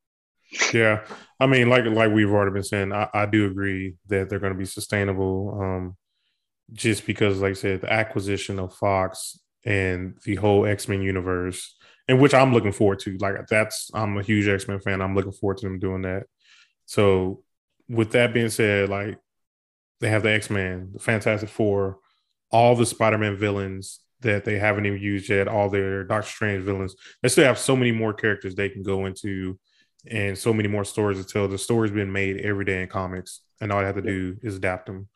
Yeah, 0.73 1.05
I 1.39 1.47
mean, 1.47 1.69
like 1.69 1.85
like 1.85 2.13
we've 2.13 2.31
already 2.31 2.53
been 2.53 2.63
saying, 2.63 2.93
I, 2.93 3.09
I 3.15 3.27
do 3.27 3.47
agree 3.47 3.95
that 4.09 4.29
they're 4.29 4.41
going 4.41 4.53
to 4.53 4.59
be 4.59 4.65
sustainable. 4.65 5.59
Um, 5.61 5.97
just 6.73 7.07
because, 7.07 7.41
like 7.41 7.51
I 7.51 7.55
said, 7.55 7.81
the 7.83 7.93
acquisition 7.93 8.59
of 8.59 8.75
Fox 8.75 9.39
and 9.65 10.17
the 10.25 10.37
whole 10.37 10.67
X 10.67 10.89
Men 10.89 11.03
universe, 11.03 11.77
and 12.09 12.21
which 12.21 12.35
I'm 12.35 12.53
looking 12.53 12.73
forward 12.73 13.01
to. 13.01 13.17
Like 13.19 13.47
that's, 13.49 13.91
I'm 13.95 14.19
a 14.19 14.23
huge 14.23 14.49
X 14.49 14.67
Men 14.69 14.81
fan. 14.81 15.03
I'm 15.03 15.15
looking 15.15 15.33
forward 15.33 15.59
to 15.59 15.67
them 15.67 15.79
doing 15.79 16.03
that. 16.03 16.25
So, 16.87 17.43
with 17.89 18.13
that 18.13 18.35
being 18.35 18.51
said, 18.51 18.89
like 18.89 19.19
they 20.01 20.09
have 20.09 20.23
the 20.23 20.31
X 20.31 20.51
Men, 20.51 20.91
the 20.93 20.99
Fantastic 21.01 21.49
Four, 21.49 21.99
all 22.51 22.75
the 22.75 22.87
Spider 22.87 23.19
Man 23.19 23.37
villains 23.37 24.01
that 24.21 24.45
they 24.45 24.59
haven't 24.59 24.87
even 24.87 25.01
used 25.01 25.29
yet, 25.29 25.49
all 25.49 25.71
their 25.71 26.05
Doctor 26.05 26.29
Strange 26.29 26.65
villains. 26.65 26.95
They 27.23 27.29
still 27.29 27.45
have 27.45 27.59
so 27.59 27.77
many 27.77 27.93
more 27.93 28.13
characters 28.13 28.55
they 28.55 28.69
can 28.69 28.83
go 28.83 29.07
into 29.07 29.59
and 30.09 30.37
so 30.37 30.53
many 30.53 30.69
more 30.69 30.85
stories 30.85 31.25
to 31.25 31.31
tell. 31.31 31.49
The 31.49 31.59
story's 31.59 31.93
been 31.93 32.13
made 32.13 32.39
every 32.39 32.65
day 32.65 32.83
in 32.83 32.89
comics, 32.89 33.41
and 33.61 33.73
all 33.73 33.81
I 33.81 33.87
have 33.87 33.97
to 33.97 34.03
do 34.03 34.37
is 34.43 34.57
adapt 34.57 34.87
them. 34.87 35.09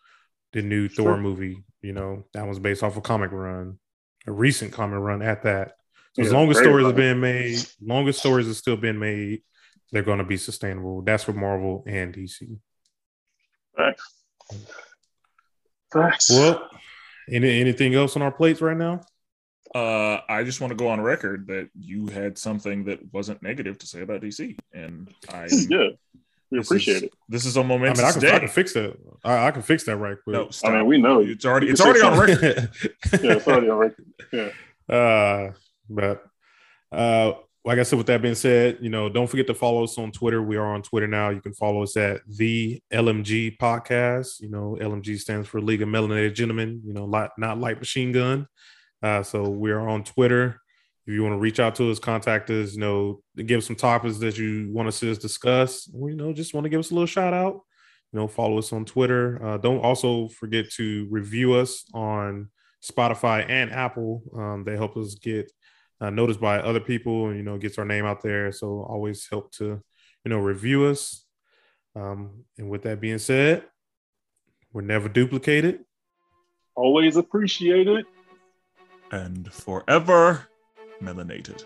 The 0.52 0.62
new 0.62 0.88
sure. 0.88 1.04
Thor 1.04 1.16
movie, 1.16 1.64
you 1.82 1.92
know, 1.92 2.24
that 2.32 2.46
was 2.46 2.58
based 2.58 2.82
off 2.82 2.96
a 2.96 3.00
comic 3.00 3.32
run, 3.32 3.78
a 4.26 4.32
recent 4.32 4.72
comic 4.72 5.00
run 5.00 5.22
at 5.22 5.42
that. 5.42 5.72
So 6.14 6.22
yeah, 6.22 6.26
as 6.26 6.32
long 6.32 6.50
as 6.50 6.58
stories 6.58 6.86
are 6.86 6.92
being 6.92 7.20
made, 7.20 7.58
long 7.82 8.06
as 8.08 8.18
stories 8.18 8.48
are 8.48 8.54
still 8.54 8.76
being 8.76 8.98
made, 8.98 9.42
they're 9.90 10.02
going 10.02 10.18
to 10.18 10.24
be 10.24 10.36
sustainable. 10.36 11.02
That's 11.02 11.24
for 11.24 11.32
Marvel 11.32 11.84
and 11.86 12.14
DC. 12.14 12.56
Thanks. 13.76 14.02
Thanks. 15.92 16.30
Well, 16.30 16.68
any, 17.30 17.60
anything 17.60 17.94
else 17.94 18.16
on 18.16 18.22
our 18.22 18.32
plates 18.32 18.60
right 18.60 18.76
now? 18.76 19.00
Uh, 19.74 20.20
I 20.28 20.44
just 20.44 20.60
want 20.60 20.70
to 20.70 20.76
go 20.76 20.88
on 20.88 21.00
record 21.00 21.48
that 21.48 21.68
you 21.78 22.06
had 22.06 22.38
something 22.38 22.84
that 22.84 23.00
wasn't 23.12 23.42
negative 23.42 23.78
to 23.78 23.86
say 23.86 24.02
about 24.02 24.20
DC, 24.20 24.56
and 24.72 25.12
I 25.32 25.48
yeah, 25.50 25.88
we 26.50 26.60
appreciate 26.60 26.98
is, 26.98 27.02
it. 27.04 27.12
This 27.28 27.44
is 27.44 27.56
a 27.56 27.64
moment. 27.64 27.98
I 27.98 28.02
mean, 28.02 28.08
I 28.08 28.12
can, 28.12 28.26
I 28.26 28.38
can, 28.38 28.48
fix 28.48 28.72
that. 28.74 28.96
I, 29.24 29.48
I, 29.48 29.50
can 29.50 29.62
fix 29.62 29.84
that 29.84 29.96
right 29.96 30.16
quick. 30.22 30.34
No, 30.34 30.50
stop. 30.50 30.70
I 30.70 30.78
mean, 30.78 30.86
we 30.86 30.98
know 30.98 31.20
it's 31.20 31.44
already 31.44 31.68
it's 31.68 31.80
already 31.80 32.02
on 32.02 32.18
record. 32.18 32.40
yeah, 33.22 33.32
it's 33.32 33.48
already 33.48 33.68
on 33.68 33.78
record. 33.78 34.06
Yeah. 34.32 34.94
Uh, 34.94 35.52
but 35.90 36.24
uh, 36.92 37.32
like 37.64 37.78
I 37.78 37.82
said, 37.82 37.96
with 37.96 38.06
that 38.06 38.22
being 38.22 38.36
said, 38.36 38.78
you 38.80 38.90
know, 38.90 39.08
don't 39.08 39.26
forget 39.26 39.48
to 39.48 39.54
follow 39.54 39.82
us 39.82 39.98
on 39.98 40.12
Twitter. 40.12 40.40
We 40.40 40.56
are 40.56 40.74
on 40.74 40.82
Twitter 40.82 41.08
now. 41.08 41.30
You 41.30 41.40
can 41.40 41.54
follow 41.54 41.82
us 41.82 41.96
at 41.96 42.20
the 42.28 42.80
LMG 42.92 43.56
Podcast. 43.56 44.40
You 44.40 44.50
know, 44.50 44.76
LMG 44.80 45.18
stands 45.18 45.48
for 45.48 45.60
League 45.60 45.82
of 45.82 45.88
Melanated 45.88 46.34
Gentlemen. 46.34 46.82
You 46.84 46.92
know, 46.92 47.06
light, 47.06 47.30
not 47.38 47.58
light 47.58 47.80
machine 47.80 48.12
gun. 48.12 48.46
Uh, 49.04 49.22
so 49.22 49.48
we 49.48 49.70
are 49.70 49.86
on 49.86 50.02
Twitter. 50.02 50.60
If 51.06 51.12
you 51.12 51.22
want 51.22 51.34
to 51.34 51.38
reach 51.38 51.60
out 51.60 51.74
to 51.74 51.90
us, 51.90 51.98
contact 51.98 52.48
us. 52.48 52.72
You 52.72 52.80
know, 52.80 53.22
give 53.44 53.62
some 53.62 53.76
topics 53.76 54.16
that 54.18 54.38
you 54.38 54.70
want 54.72 54.88
to 54.88 54.92
see 54.92 55.10
us 55.10 55.18
discuss. 55.18 55.90
Or, 55.94 56.08
you 56.08 56.16
know, 56.16 56.32
just 56.32 56.54
want 56.54 56.64
to 56.64 56.70
give 56.70 56.80
us 56.80 56.90
a 56.90 56.94
little 56.94 57.06
shout 57.06 57.34
out. 57.34 57.60
You 58.12 58.20
know, 58.20 58.28
follow 58.28 58.56
us 58.56 58.72
on 58.72 58.86
Twitter. 58.86 59.44
Uh, 59.44 59.58
don't 59.58 59.84
also 59.84 60.28
forget 60.28 60.70
to 60.76 61.06
review 61.10 61.52
us 61.52 61.84
on 61.92 62.48
Spotify 62.82 63.44
and 63.46 63.70
Apple. 63.70 64.22
Um, 64.34 64.64
they 64.64 64.76
help 64.76 64.96
us 64.96 65.14
get 65.14 65.52
uh, 66.00 66.10
noticed 66.10 66.40
by 66.40 66.58
other 66.58 66.80
people 66.80 67.28
and 67.28 67.36
you 67.36 67.42
know 67.42 67.56
gets 67.56 67.78
our 67.78 67.84
name 67.84 68.04
out 68.04 68.22
there 68.22 68.52
so 68.52 68.84
always 68.88 69.26
help 69.30 69.52
to 69.52 69.80
you 70.24 70.28
know 70.28 70.38
review 70.38 70.86
us 70.86 71.24
um, 71.96 72.44
and 72.58 72.68
with 72.68 72.82
that 72.82 73.00
being 73.00 73.18
said 73.18 73.64
we're 74.72 74.82
never 74.82 75.08
duplicated 75.08 75.84
always 76.74 77.16
appreciated 77.16 78.04
and 79.10 79.52
forever 79.52 80.48
melanated 81.02 81.64